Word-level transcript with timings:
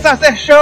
Desastre 0.00 0.34
Show! 0.34 0.56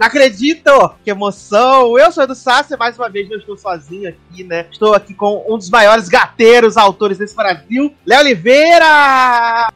acredito! 0.00 0.90
Que 1.04 1.10
emoção! 1.10 1.96
Eu 1.96 2.10
sou 2.10 2.26
do 2.26 2.34
Sassi, 2.34 2.76
mais 2.76 2.98
uma 2.98 3.08
vez 3.08 3.28
não 3.28 3.36
estou 3.36 3.56
sozinho 3.56 4.08
aqui, 4.08 4.42
né? 4.42 4.66
Estou 4.68 4.94
aqui 4.94 5.14
com 5.14 5.44
um 5.48 5.56
dos 5.56 5.70
maiores 5.70 6.08
gateiros 6.08 6.76
autores 6.76 7.18
desse 7.18 7.36
Brasil, 7.36 7.94
Léo 8.04 8.18
Oliveira! 8.18 9.68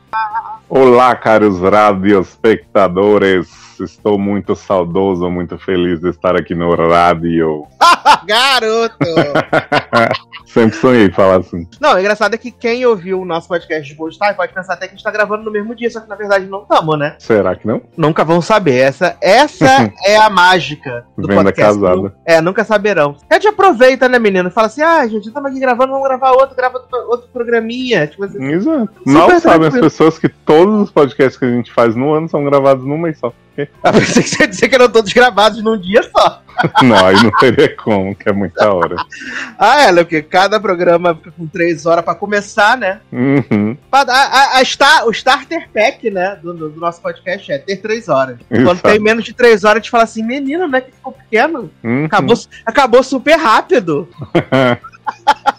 Olá, 0.69 1.15
caros 1.15 1.61
radioespectadores! 1.61 3.68
Estou 3.85 4.19
muito 4.19 4.55
saudoso, 4.55 5.31
muito 5.31 5.59
feliz 5.59 6.01
de 6.01 6.11
estar 6.11 6.37
aqui 6.37 6.55
no 6.55 6.75
rádio. 6.75 7.67
Garoto! 8.27 8.97
Sempre 10.47 10.77
sonhei 10.77 11.11
falar 11.11 11.41
assim. 11.41 11.67
Não, 11.79 11.95
o 11.95 11.99
engraçado 11.99 12.35
é 12.35 12.39
que 12.39 12.51
quem 12.51 12.85
ouviu 12.87 13.21
o 13.21 13.25
nosso 13.25 13.47
podcast 13.49 13.87
de 13.87 13.95
Bolstar 13.95 14.35
pode 14.35 14.53
pensar 14.53 14.75
até 14.75 14.87
que 14.87 14.95
a 14.95 14.97
gente 14.97 15.05
tá 15.05 15.11
gravando 15.11 15.45
no 15.45 15.51
mesmo 15.51 15.75
dia, 15.75 15.91
só 15.91 16.01
que 16.01 16.09
na 16.09 16.17
verdade 16.17 16.47
não 16.47 16.63
estamos, 16.63 16.99
né? 16.99 17.17
Será 17.19 17.55
que 17.55 17.67
não? 17.67 17.83
Nunca 17.97 18.25
vão 18.25 18.41
saber. 18.41 18.79
Essa, 18.79 19.17
essa 19.21 19.93
é 20.07 20.17
a 20.17 20.31
mágica 20.31 21.05
do 21.17 21.29
Venda 21.29 21.45
podcast. 21.45 21.79
casada. 21.79 22.15
É, 22.25 22.41
nunca 22.41 22.65
saberão. 22.65 23.17
A 23.29 23.35
gente 23.35 23.49
aproveita, 23.49 24.09
né, 24.09 24.19
menino? 24.19 24.51
Fala 24.51 24.69
assim, 24.69 24.83
ah, 24.83 25.07
gente, 25.07 25.29
estamos 25.29 25.51
aqui 25.51 25.61
gravando, 25.61 25.93
vamos 25.93 26.09
gravar 26.09 26.33
outro, 26.33 26.57
grava 26.57 26.79
outro, 26.79 26.99
outro 27.11 27.29
programinha. 27.31 28.07
Tipo 28.07 28.25
assim, 28.25 28.43
Exato. 28.43 28.91
Mal 29.05 29.39
sabem 29.41 29.69
as 29.69 29.79
pessoas 29.79 30.19
que 30.19 30.29
todos 30.29 30.83
os 30.83 30.91
podcasts 30.91 31.39
que 31.39 31.45
a 31.45 31.51
gente 31.51 31.73
faz 31.73 31.95
no 31.95 32.13
ano 32.13 32.29
são 32.29 32.43
gravados 32.45 32.85
num 32.85 32.99
mês 32.99 33.19
só. 33.19 33.33
a 33.83 33.93
pensei 33.93 34.23
que 34.23 34.29
você 34.29 34.43
ia 34.43 34.49
dizer 34.49 34.69
que 34.69 34.75
eram 34.75 34.89
todos 34.89 35.13
gravados 35.13 35.63
num 35.63 35.79
dia 35.79 36.03
só. 36.03 36.43
Não, 36.83 37.07
aí 37.07 37.15
não 37.23 37.31
teria 37.39 37.75
como, 37.77 38.17
que 38.17 38.29
é 38.29 38.33
muita 38.33 38.75
hora. 38.75 38.97
Ah, 39.57 39.83
é, 39.83 39.93
porque 39.95 40.21
cada 40.23 40.59
programa 40.59 41.15
fica 41.15 41.31
com 41.31 41.47
três 41.47 41.87
horas 41.87 42.05
pra 42.05 42.17
começar, 42.17 42.77
né? 42.77 43.01
Uhum. 43.13 43.77
A, 43.93 44.01
a- 44.01 44.59
a 44.59 44.65
star- 44.65 45.07
o 45.07 45.11
starter 45.13 45.69
pack, 45.73 46.11
né, 46.11 46.37
do, 46.43 46.53
do- 46.53 46.81
nosso 46.81 47.01
podcast 47.01 47.53
é 47.53 47.59
ter 47.59 47.77
três 47.77 48.09
horas. 48.09 48.39
Quando 48.49 48.81
tem 48.83 48.99
menos 48.99 49.25
de 49.25 49.33
três 49.33 49.63
horas, 49.63 49.77
a 49.77 49.79
gente 49.79 49.91
fala 49.91 50.03
assim, 50.03 50.25
menino, 50.25 50.67
né, 50.67 50.81
que 50.81 50.91
ficou 50.91 51.13
pequeno. 51.13 51.71
Uhum. 51.85 52.07
Acabou, 52.07 52.37
acabou 52.67 53.03
super 53.05 53.37
rápido. 53.37 54.09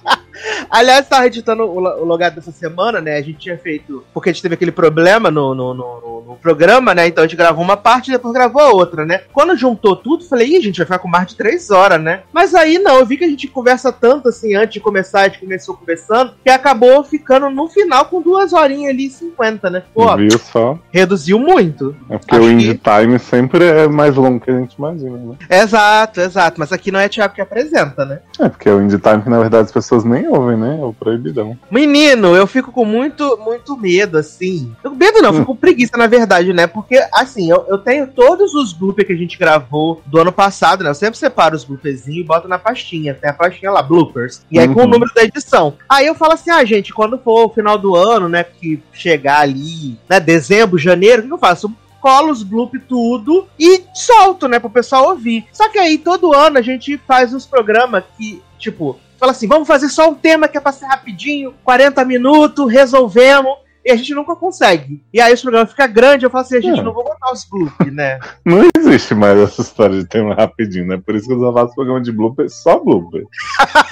Aliás, 0.69 1.07
tava 1.07 1.27
editando 1.27 1.63
o, 1.63 1.77
o 1.77 2.05
logado 2.05 2.35
dessa 2.35 2.51
semana, 2.51 2.99
né? 3.01 3.17
A 3.17 3.21
gente 3.21 3.39
tinha 3.39 3.57
feito. 3.57 4.03
Porque 4.13 4.29
a 4.29 4.33
gente 4.33 4.41
teve 4.41 4.55
aquele 4.55 4.71
problema 4.71 5.29
no, 5.31 5.53
no, 5.55 5.73
no- 5.73 6.23
no- 6.27 6.29
programa, 6.41 6.93
né? 6.95 7.07
Então 7.07 7.23
a 7.23 7.27
gente 7.27 7.35
gravou 7.35 7.61
uma 7.63 7.75
parte 7.75 8.07
e 8.07 8.11
depois 8.11 8.33
gravou 8.33 8.61
a 8.61 8.69
outra, 8.71 9.05
né? 9.05 9.21
Quando 9.33 9.57
juntou 9.57 9.95
tudo, 9.95 10.23
falei, 10.23 10.47
ih, 10.55 10.61
gente, 10.61 10.77
vai 10.77 10.85
ficar 10.85 10.99
com 10.99 11.07
mais 11.07 11.27
de 11.27 11.35
três 11.35 11.69
horas, 11.69 12.01
né? 12.01 12.21
Mas 12.31 12.55
aí 12.55 12.77
não, 12.79 12.97
eu 12.99 13.05
vi 13.05 13.17
que 13.17 13.25
a 13.25 13.27
gente 13.27 13.47
conversa 13.47 13.91
tanto 13.91 14.29
assim 14.29 14.55
antes 14.55 14.73
de 14.75 14.79
começar, 14.79 15.21
a 15.21 15.27
gente 15.27 15.39
começou 15.39 15.75
conversando, 15.75 16.33
que 16.43 16.49
acabou 16.49 17.03
ficando 17.03 17.49
no 17.49 17.67
final 17.67 18.05
com 18.05 18.21
duas 18.21 18.53
horinhas 18.53 18.93
ali 18.93 19.07
e 19.07 19.09
cinquenta, 19.09 19.69
né? 19.69 19.83
Pô, 19.93 20.15
Viu 20.15 20.37
só? 20.39 20.77
reduziu 20.91 21.37
muito. 21.39 21.93
É 22.09 22.17
porque 22.17 22.35
Acho 22.35 22.43
o 22.45 22.47
que- 22.47 22.53
Indie 22.53 22.77
Time 22.81 23.19
sempre 23.19 23.65
é 23.65 23.87
mais 23.87 24.15
longo 24.15 24.39
que 24.39 24.49
a 24.51 24.57
gente 24.57 24.75
imagina, 24.75 25.17
né? 25.17 25.35
Exato, 25.49 26.21
exato. 26.21 26.59
Mas 26.59 26.71
aqui 26.71 26.91
não 26.91 26.99
é 26.99 27.09
Thiago 27.09 27.33
que 27.33 27.41
apresenta, 27.41 28.05
né? 28.05 28.19
É, 28.39 28.47
porque 28.47 28.69
o 28.69 28.81
Indie 28.81 28.97
Time 28.99 29.21
que 29.21 29.29
na 29.29 29.39
verdade 29.39 29.65
as 29.65 29.71
pessoas 29.71 30.05
nem 30.05 30.27
ouvem, 30.31 30.57
né? 30.57 30.77
É 30.79 30.85
o 30.85 30.93
proibidão. 30.93 31.57
Menino, 31.69 32.35
eu 32.35 32.45
fico 32.47 32.71
com 32.71 32.85
muito, 32.85 33.37
muito 33.43 33.77
medo, 33.77 34.17
assim. 34.17 34.73
Eu, 34.83 34.91
medo 34.95 35.21
não, 35.21 35.29
eu 35.29 35.33
fico 35.33 35.45
com 35.47 35.55
preguiça, 35.57 35.97
na 35.97 36.07
verdade, 36.07 36.53
né? 36.53 36.67
Porque, 36.67 36.97
assim, 37.13 37.49
eu, 37.49 37.65
eu 37.67 37.77
tenho 37.77 38.07
todos 38.07 38.53
os 38.53 38.73
bloopers 38.73 39.07
que 39.07 39.13
a 39.13 39.17
gente 39.17 39.37
gravou 39.37 40.01
do 40.05 40.19
ano 40.19 40.31
passado, 40.31 40.83
né? 40.83 40.89
Eu 40.89 40.95
sempre 40.95 41.17
separo 41.17 41.55
os 41.55 41.63
blooperzinhos 41.63 42.21
e 42.21 42.27
boto 42.27 42.47
na 42.47 42.59
pastinha. 42.59 43.13
Tem 43.13 43.29
a 43.29 43.33
pastinha 43.33 43.71
lá, 43.71 43.81
bloopers. 43.81 44.41
E 44.51 44.59
aí 44.59 44.67
com 44.67 44.81
o 44.81 44.83
Uhum. 44.83 44.89
número 44.89 45.13
da 45.13 45.23
edição. 45.23 45.75
Aí 45.87 46.05
eu 46.07 46.15
falo 46.15 46.33
assim, 46.33 46.49
ah, 46.51 46.63
gente, 46.65 46.93
quando 46.93 47.17
for 47.17 47.45
o 47.45 47.49
final 47.49 47.77
do 47.77 47.95
ano, 47.95 48.29
né? 48.29 48.43
Que 48.43 48.81
chegar 48.93 49.41
ali, 49.41 49.97
né? 50.07 50.19
Dezembro, 50.19 50.77
janeiro, 50.77 51.23
o 51.23 51.25
que 51.27 51.33
eu 51.33 51.37
faço? 51.37 51.71
colo 52.01 52.31
os 52.31 52.43
bloop 52.43 52.79
tudo 52.87 53.45
e 53.59 53.83
solto, 53.93 54.47
né, 54.47 54.57
pro 54.57 54.69
pessoal 54.69 55.09
ouvir. 55.09 55.45
Só 55.51 55.67
que 55.67 55.77
aí 55.77 55.97
todo 55.97 56.33
ano 56.33 56.57
a 56.57 56.61
gente 56.61 56.97
faz 57.05 57.33
uns 57.33 57.45
programas 57.45 58.05
que, 58.17 58.41
tipo, 58.57 58.97
fala 59.19 59.31
assim, 59.31 59.47
vamos 59.47 59.67
fazer 59.67 59.89
só 59.89 60.09
um 60.09 60.15
tema 60.15 60.47
que 60.47 60.57
é 60.57 60.61
pra 60.61 60.71
ser 60.71 60.85
rapidinho, 60.85 61.53
40 61.63 62.03
minutos, 62.05 62.71
resolvemos. 62.71 63.53
E 63.85 63.91
a 63.91 63.95
gente 63.95 64.13
nunca 64.13 64.35
consegue. 64.35 65.01
E 65.11 65.21
aí 65.21 65.31
esse 65.31 65.41
programa 65.41 65.65
fica 65.65 65.87
grande, 65.87 66.25
eu 66.25 66.29
falo 66.29 66.41
assim, 66.43 66.57
a 66.57 66.61
gente 66.61 66.79
É. 66.79 66.83
não 66.83 66.93
vou 66.93 67.03
botar 67.03 67.31
os 67.31 67.45
bloop, 67.45 67.89
né? 67.89 68.19
Não 68.45 68.61
existe 68.77 69.15
mais 69.15 69.39
essa 69.39 69.61
história 69.61 69.97
de 69.97 70.05
tema 70.05 70.35
rapidinho, 70.35 70.85
né? 70.85 71.01
Por 71.03 71.15
isso 71.15 71.25
que 71.27 71.33
eu 71.33 71.39
só 71.39 71.53
faço 71.53 71.73
programa 71.75 72.01
de 72.01 72.11
blooper, 72.11 72.49
só 72.49 72.77
blooper. 72.77 73.23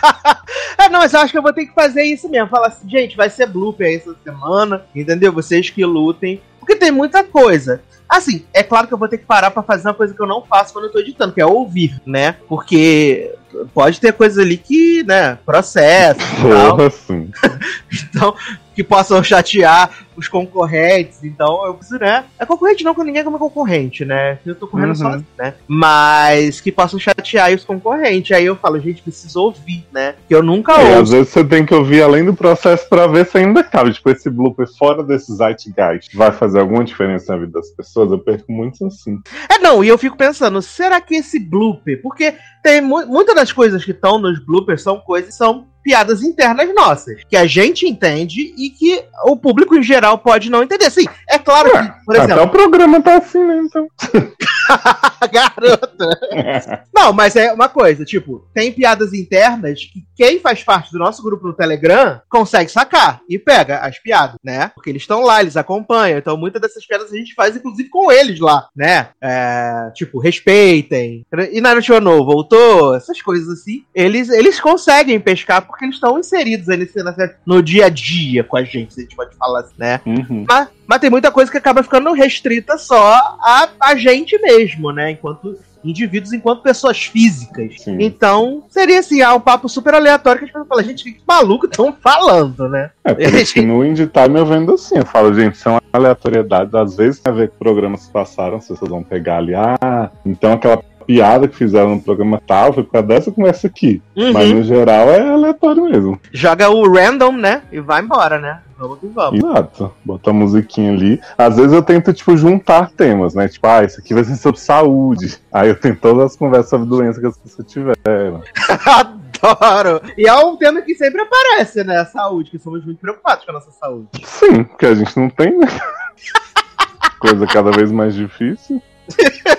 É, 0.80 0.90
não, 0.90 1.00
mas 1.00 1.12
eu 1.14 1.20
acho 1.20 1.32
que 1.32 1.38
eu 1.38 1.42
vou 1.42 1.52
ter 1.52 1.66
que 1.66 1.74
fazer 1.74 2.04
isso 2.04 2.30
mesmo. 2.30 2.50
Falar 2.50 2.68
assim, 2.68 2.88
gente, 2.88 3.18
vai 3.18 3.30
ser 3.30 3.48
blooper 3.48 3.88
aí 3.88 3.96
essa 3.96 4.16
semana, 4.24 4.86
entendeu? 4.96 5.34
Vocês 5.34 5.70
que 5.72 5.84
lutem. 5.84 6.40
Porque 6.60 6.76
tem 6.76 6.92
muita 6.92 7.24
coisa. 7.24 7.82
Assim, 8.08 8.46
é 8.54 8.62
claro 8.64 8.88
que 8.88 8.94
eu 8.94 8.98
vou 8.98 9.08
ter 9.08 9.18
que 9.18 9.26
parar 9.26 9.50
pra 9.52 9.64
fazer 9.64 9.88
uma 9.88 9.94
coisa 9.96 10.14
que 10.14 10.22
eu 10.22 10.28
não 10.28 10.44
faço 10.44 10.72
quando 10.74 10.86
eu 10.86 10.92
tô 10.92 11.00
editando, 11.00 11.34
que 11.34 11.42
é 11.42 11.46
ouvir, 11.46 12.00
né? 12.06 12.36
Porque 12.48 13.34
pode 13.74 14.00
ter 14.00 14.14
coisas 14.14 14.38
ali 14.38 14.58
que, 14.58 15.04
né, 15.04 15.38
processo. 15.46 16.20
Porra, 16.42 16.88
assim. 16.88 17.30
Então, 18.10 18.36
que 18.78 18.84
possam 18.84 19.24
chatear 19.24 19.90
os 20.16 20.28
concorrentes. 20.28 21.24
Então, 21.24 21.66
eu 21.66 21.74
preciso, 21.74 22.00
né? 22.00 22.26
É 22.38 22.46
concorrente 22.46 22.84
não, 22.84 22.94
porque 22.94 23.08
ninguém 23.08 23.22
é 23.22 23.24
como 23.24 23.40
concorrente, 23.40 24.06
né? 24.06 24.38
Eu 24.46 24.54
tô 24.54 24.68
correndo 24.68 24.90
Uhum. 24.90 24.96
sozinho, 24.96 25.26
né? 25.36 25.56
Mas 25.68 26.62
que 26.62 26.72
possam 26.72 27.00
chatear 27.00 27.52
os 27.56 27.64
concorrentes. 27.66 28.38
Aí 28.38 28.46
eu 28.46 28.56
falo, 28.56 28.80
gente, 28.80 29.02
preciso 29.02 29.42
ouvir, 29.42 29.84
né? 29.92 30.14
Que 30.28 30.36
eu 30.36 30.44
nunca 30.44 30.74
às 30.76 31.00
ouço. 31.00 31.12
vezes 31.14 31.30
você 31.30 31.44
tem 31.44 31.66
que 31.66 31.74
ouvir 31.74 32.04
além 32.04 32.24
do 32.24 32.36
processo 32.36 32.88
pra 32.88 33.08
ver 33.08 33.26
se 33.26 33.40
ainda 33.40 33.64
cabe. 33.64 33.92
Tipo, 33.94 34.12
esse 34.12 34.30
blooper 34.30 34.68
fora 34.78 35.02
desse 35.04 35.36
zeitgeist 35.36 36.16
vai 36.16 36.32
fazer 36.32 36.60
alguma 36.60 36.84
diferença 36.84 37.34
na 37.34 37.40
vida 37.40 37.54
das 37.54 37.72
pessoas? 37.72 38.12
Eu 38.12 38.20
perco 38.20 38.52
muito 38.52 38.86
assim. 38.86 39.20
É, 39.50 39.58
não, 39.58 39.84
e 39.84 39.88
eu 39.88 39.98
fico 39.98 40.16
pensando, 40.16 40.62
será 40.62 41.02
que 41.02 41.16
esse 41.16 41.40
blooper? 41.40 42.00
Porque 42.04 42.36
tem 42.64 42.80
mu 42.80 43.08
muitas 43.08 43.34
das 43.34 43.52
coisas 43.52 43.84
que 43.84 43.92
estão 43.92 44.20
nos 44.20 44.38
bloopers 44.46 44.84
são 44.84 45.00
coisas 45.00 45.34
são 45.34 45.66
piadas 45.88 46.22
internas 46.22 46.68
nossas, 46.76 47.24
que 47.30 47.38
a 47.38 47.48
gente 47.48 47.88
entende 47.88 48.54
e 48.58 48.70
que 48.70 49.06
o 49.24 49.38
público 49.38 49.74
em 49.74 49.82
geral 49.82 50.18
pode 50.18 50.50
não 50.50 50.62
entender. 50.62 50.92
Sim, 50.92 51.06
é 51.30 51.40
claro 51.40 51.72
que, 51.72 52.06
por 52.06 52.14
Até 52.18 52.26
exemplo, 52.26 52.44
o 52.44 52.50
programa 52.50 53.02
tá 53.02 53.16
assim, 53.16 53.42
né? 53.42 53.62
Então. 53.64 53.88
garota. 55.32 56.86
Não, 56.94 57.14
mas 57.14 57.36
é 57.36 57.52
uma 57.52 57.70
coisa, 57.70 58.06
tipo, 58.06 58.48
tem 58.54 58.72
piadas 58.72 59.14
internas 59.14 59.86
que 59.86 60.06
quem 60.16 60.40
faz 60.40 60.64
parte 60.64 60.92
do 60.92 61.00
nosso 61.00 61.24
grupo 61.24 61.48
no 61.48 61.54
Telegram 61.54 62.22
consegue 62.30 62.72
sacar 62.72 63.22
e 63.30 63.38
pega 63.38 63.80
as 63.80 64.00
piadas, 64.00 64.38
né? 64.44 64.72
Porque 64.74 64.90
eles 64.90 65.04
estão 65.04 65.22
lá, 65.22 65.42
eles 65.42 65.58
acompanham. 65.58 66.18
Então, 66.18 66.38
muitas 66.38 66.62
dessas 66.62 66.86
piadas 66.86 67.12
a 67.12 67.16
gente 67.16 67.34
faz, 67.34 67.56
inclusive, 67.56 67.90
com 67.90 68.12
eles 68.12 68.40
lá, 68.40 68.68
né? 68.76 69.10
É, 69.22 69.92
tipo, 69.94 70.20
respeitem. 70.20 71.26
E 71.52 71.62
Naruto 71.62 72.00
no 72.00 72.26
voltou, 72.26 72.96
essas 72.96 73.22
coisas 73.22 73.48
assim. 73.50 73.84
Eles, 73.94 74.30
eles 74.30 74.60
conseguem 74.60 75.20
pescar 75.20 75.66
porque 75.66 75.86
eles 75.86 75.96
estão 75.96 76.20
inseridos 76.20 76.70
aí 76.70 76.78
nesse, 76.78 76.98
no 77.46 77.62
dia 77.62 77.86
a 77.86 77.90
dia 77.90 78.44
com 78.44 78.58
a 78.58 78.64
gente, 78.64 78.94
se 78.94 79.02
a 79.02 79.04
gente 79.04 79.16
pode 79.16 79.36
falar 79.36 79.62
assim, 79.62 79.76
né? 79.78 80.02
Uhum. 80.06 80.46
Mas, 80.48 80.70
mas 80.88 81.00
tem 81.00 81.10
muita 81.10 81.32
coisa 81.32 81.52
que 81.52 81.58
acaba 81.58 81.84
ficando 81.84 82.14
restrita 82.14 82.78
só 82.78 83.38
a, 83.42 83.70
a 83.80 83.96
gente 83.96 84.40
mesmo, 84.40 84.92
né? 84.92 85.12
Enquanto 85.12 85.58
indivíduos, 85.84 86.34
enquanto 86.34 86.62
pessoas 86.62 87.06
físicas. 87.06 87.82
Sim. 87.82 87.98
Então, 88.00 88.64
seria 88.70 89.00
assim, 89.00 89.22
ah, 89.22 89.36
um 89.36 89.40
papo 89.40 89.70
super 89.70 89.94
aleatório 89.94 90.40
que 90.40 90.46
as 90.46 90.52
pessoas 90.52 90.68
falam, 90.68 90.84
gente, 90.84 91.12
que 91.12 91.22
maluco 91.28 91.66
estão 91.66 91.94
falando, 91.94 92.68
né? 92.68 92.92
É, 93.04 93.14
por 93.16 93.34
isso 93.36 93.54
que 93.54 93.62
no 93.62 93.86
Indie 93.86 94.08
Time 94.08 94.40
eu 94.40 94.46
vendo 94.46 94.74
assim. 94.74 94.98
Eu 94.98 95.06
falo, 95.06 95.34
gente, 95.34 95.58
são 95.58 95.80
aleatoriedades. 95.92 96.74
Às 96.74 96.96
vezes 96.96 97.20
tem 97.20 97.32
a 97.32 97.36
ver 97.36 97.50
com 97.50 97.58
programas 97.58 98.06
que 98.06 98.12
passaram, 98.12 98.60
se 98.60 98.70
vocês 98.70 98.90
vão 98.90 99.04
pegar 99.04 99.38
ali. 99.38 99.54
Ah, 99.56 100.10
então 100.26 100.54
aquela 100.54 100.82
piada 101.08 101.48
que 101.48 101.56
fizeram 101.56 101.96
no 101.96 102.02
programa 102.02 102.42
tal 102.46 102.74
foi 102.74 102.84
por 102.84 102.92
causa 102.92 103.08
dessa 103.08 103.32
conversa 103.32 103.68
aqui. 103.68 104.02
Uhum. 104.16 104.34
Mas 104.34 104.52
no 104.52 104.62
geral 104.62 105.10
é 105.10 105.28
aleatório 105.28 105.86
mesmo. 105.86 106.20
Joga 106.34 106.70
o 106.70 106.94
random, 106.94 107.32
né? 107.32 107.64
E 107.72 107.80
vai 107.80 108.02
embora, 108.02 108.38
né? 108.38 108.60
Vamos 108.78 109.00
que 109.00 109.08
vamos. 109.08 109.40
Exato. 109.40 109.92
Bota 110.04 110.30
a 110.30 110.34
musiquinha 110.34 110.92
ali. 110.92 111.20
Às 111.38 111.56
vezes 111.56 111.72
eu 111.72 111.82
tento, 111.82 112.14
tipo, 112.14 112.36
juntar 112.36 112.92
temas, 112.92 113.34
né? 113.34 113.48
Tipo, 113.48 113.66
ah, 113.68 113.84
isso 113.84 114.00
aqui 114.00 114.14
vai 114.14 114.24
ser 114.24 114.36
sobre 114.36 114.60
saúde. 114.60 115.40
Aí 115.52 115.70
eu 115.70 115.80
tenho 115.80 115.96
todas 115.96 116.26
as 116.26 116.36
conversas 116.36 116.70
sobre 116.70 116.88
doença 116.88 117.20
que 117.20 117.26
as 117.26 117.38
pessoas 117.38 117.68
tiveram. 117.72 118.44
Adoro! 119.42 120.02
E 120.18 120.28
é 120.28 120.36
um 120.36 120.58
tema 120.58 120.82
que 120.82 120.94
sempre 120.94 121.22
aparece, 121.22 121.84
né? 121.84 121.98
A 121.98 122.06
saúde, 122.06 122.52
que 122.52 122.60
somos 122.60 122.86
muito 122.86 123.00
preocupados 123.00 123.46
com 123.46 123.52
a 123.52 123.54
nossa 123.56 123.72
saúde. 123.72 124.10
Sim, 124.24 124.64
porque 124.66 124.86
a 124.86 124.94
gente 124.94 125.18
não 125.18 125.30
tem, 125.30 125.58
né? 125.58 125.68
Coisa 127.20 127.48
cada 127.48 127.72
vez 127.72 127.92
mais 127.92 128.14
difícil. 128.14 128.82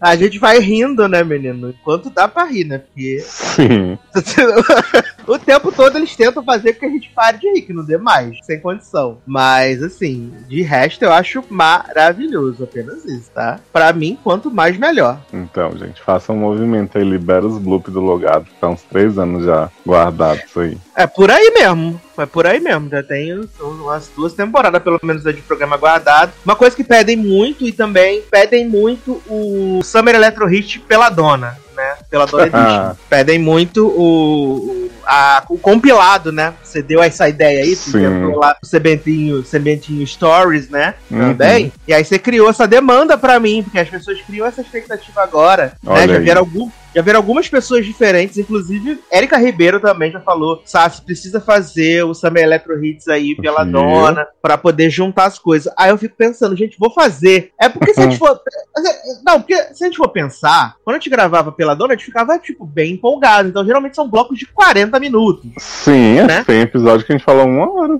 A 0.00 0.14
gente 0.14 0.38
vai 0.38 0.58
rindo, 0.58 1.08
né, 1.08 1.24
menino? 1.24 1.70
Enquanto 1.70 2.10
dá 2.10 2.28
pra 2.28 2.44
rir, 2.44 2.64
né? 2.64 2.78
Porque. 2.78 3.18
Sim. 3.20 3.98
o 5.26 5.38
tempo 5.38 5.72
todo 5.72 5.96
eles 5.96 6.14
tentam 6.14 6.44
fazer 6.44 6.74
com 6.74 6.80
que 6.80 6.86
a 6.86 6.90
gente 6.90 7.10
pare 7.10 7.38
de 7.38 7.50
rir, 7.50 7.62
que 7.62 7.72
não 7.72 7.84
dê 7.84 7.96
mais, 7.96 8.38
sem 8.44 8.60
condição. 8.60 9.18
Mas, 9.26 9.82
assim, 9.82 10.32
de 10.48 10.62
resto 10.62 11.04
eu 11.04 11.12
acho 11.12 11.42
maravilhoso, 11.48 12.64
apenas 12.64 13.04
isso, 13.04 13.30
tá? 13.32 13.58
Pra 13.72 13.92
mim, 13.92 14.18
quanto 14.22 14.50
mais 14.50 14.76
melhor. 14.76 15.18
Então, 15.32 15.76
gente, 15.76 16.02
faça 16.02 16.32
um 16.32 16.36
movimento 16.36 16.98
aí, 16.98 17.04
libera 17.04 17.46
os 17.46 17.58
bloop 17.58 17.90
do 17.90 18.00
logado, 18.00 18.46
tá 18.60 18.68
uns 18.68 18.82
três 18.82 19.18
anos 19.18 19.44
já 19.44 19.70
guardados 19.86 20.56
aí. 20.56 20.76
É 20.94 21.06
por 21.06 21.30
aí 21.30 21.50
mesmo. 21.50 22.00
É 22.18 22.24
por 22.24 22.46
aí 22.46 22.58
mesmo. 22.58 22.88
Já 22.88 23.02
tem 23.02 23.38
umas 23.60 24.10
duas 24.16 24.32
temporadas, 24.32 24.82
pelo 24.82 24.98
menos, 25.02 25.22
de 25.22 25.42
programa 25.42 25.76
guardado. 25.76 26.32
Uma 26.44 26.56
coisa 26.56 26.74
que 26.74 26.82
pedem 26.82 27.16
muito 27.16 27.66
e 27.66 27.72
também 27.72 28.22
pedem 28.30 28.66
muito 28.66 29.15
o 29.28 29.80
Summer 29.82 30.14
Electro 30.14 30.46
Hit 30.46 30.78
pela 30.80 31.08
dona, 31.08 31.56
né? 31.74 31.96
Pela 32.10 32.26
dona 32.26 32.46
Edition. 32.46 32.96
pedem 33.08 33.38
muito 33.38 33.86
o, 33.86 34.90
a, 35.06 35.44
o 35.48 35.56
compilado, 35.56 36.32
né? 36.32 36.52
Você 36.62 36.82
deu 36.82 37.02
essa 37.02 37.28
ideia 37.28 37.62
aí, 37.62 37.76
você 37.76 38.04
entrou 38.04 38.38
lá 38.38 38.56
no 38.60 38.68
Sebentinho, 38.68 39.44
Sebentinho 39.44 40.06
Stories, 40.06 40.68
né? 40.68 40.94
Uhum. 41.10 41.34
Também. 41.34 41.72
E 41.86 41.94
aí 41.94 42.04
você 42.04 42.18
criou 42.18 42.50
essa 42.50 42.66
demanda 42.66 43.16
para 43.16 43.38
mim, 43.38 43.62
porque 43.62 43.78
as 43.78 43.88
pessoas 43.88 44.20
criam 44.22 44.46
essa 44.46 44.60
expectativa 44.60 45.22
agora, 45.22 45.74
Olha 45.86 46.06
né? 46.06 46.14
Já 46.14 46.18
vieram 46.18 46.40
algum, 46.40 46.70
já 46.96 47.02
viram 47.02 47.18
algumas 47.18 47.46
pessoas 47.46 47.84
diferentes, 47.84 48.38
inclusive 48.38 48.98
Érica 49.12 49.36
Ribeiro 49.36 49.78
também 49.78 50.10
já 50.10 50.18
falou, 50.18 50.62
Sassi 50.64 51.02
precisa 51.02 51.38
fazer 51.38 52.02
o 52.04 52.14
Summer 52.14 52.42
Electro 52.42 52.82
Hits 52.82 53.06
aí 53.08 53.36
pela 53.36 53.64
dona, 53.64 54.26
para 54.40 54.56
poder 54.56 54.88
juntar 54.88 55.26
as 55.26 55.38
coisas. 55.38 55.70
Aí 55.76 55.90
eu 55.90 55.98
fico 55.98 56.16
pensando, 56.16 56.56
gente, 56.56 56.78
vou 56.78 56.90
fazer. 56.90 57.52
É 57.60 57.68
porque 57.68 57.92
se 57.92 58.00
a 58.00 58.04
gente 58.04 58.16
for. 58.18 58.40
Não, 59.26 59.40
porque 59.42 59.54
se 59.74 59.84
a 59.84 59.88
gente 59.88 59.98
for 59.98 60.08
pensar, 60.08 60.76
quando 60.82 60.96
a 60.96 60.98
gente 60.98 61.10
gravava 61.10 61.52
pela 61.52 61.74
dona, 61.74 61.92
a 61.92 61.96
gente 61.96 62.06
ficava, 62.06 62.38
tipo, 62.38 62.64
bem 62.64 62.92
empolgado. 62.94 63.50
Então 63.50 63.64
geralmente 63.64 63.94
são 63.94 64.08
blocos 64.08 64.38
de 64.38 64.46
40 64.46 64.95
minutos. 65.00 65.50
Sim, 65.58 66.18
é, 66.18 66.26
né? 66.26 66.44
tem 66.44 66.60
episódio 66.60 67.04
que 67.04 67.12
a 67.12 67.16
gente 67.16 67.24
fala 67.24 67.44
uma 67.44 67.70
hora. 67.70 67.98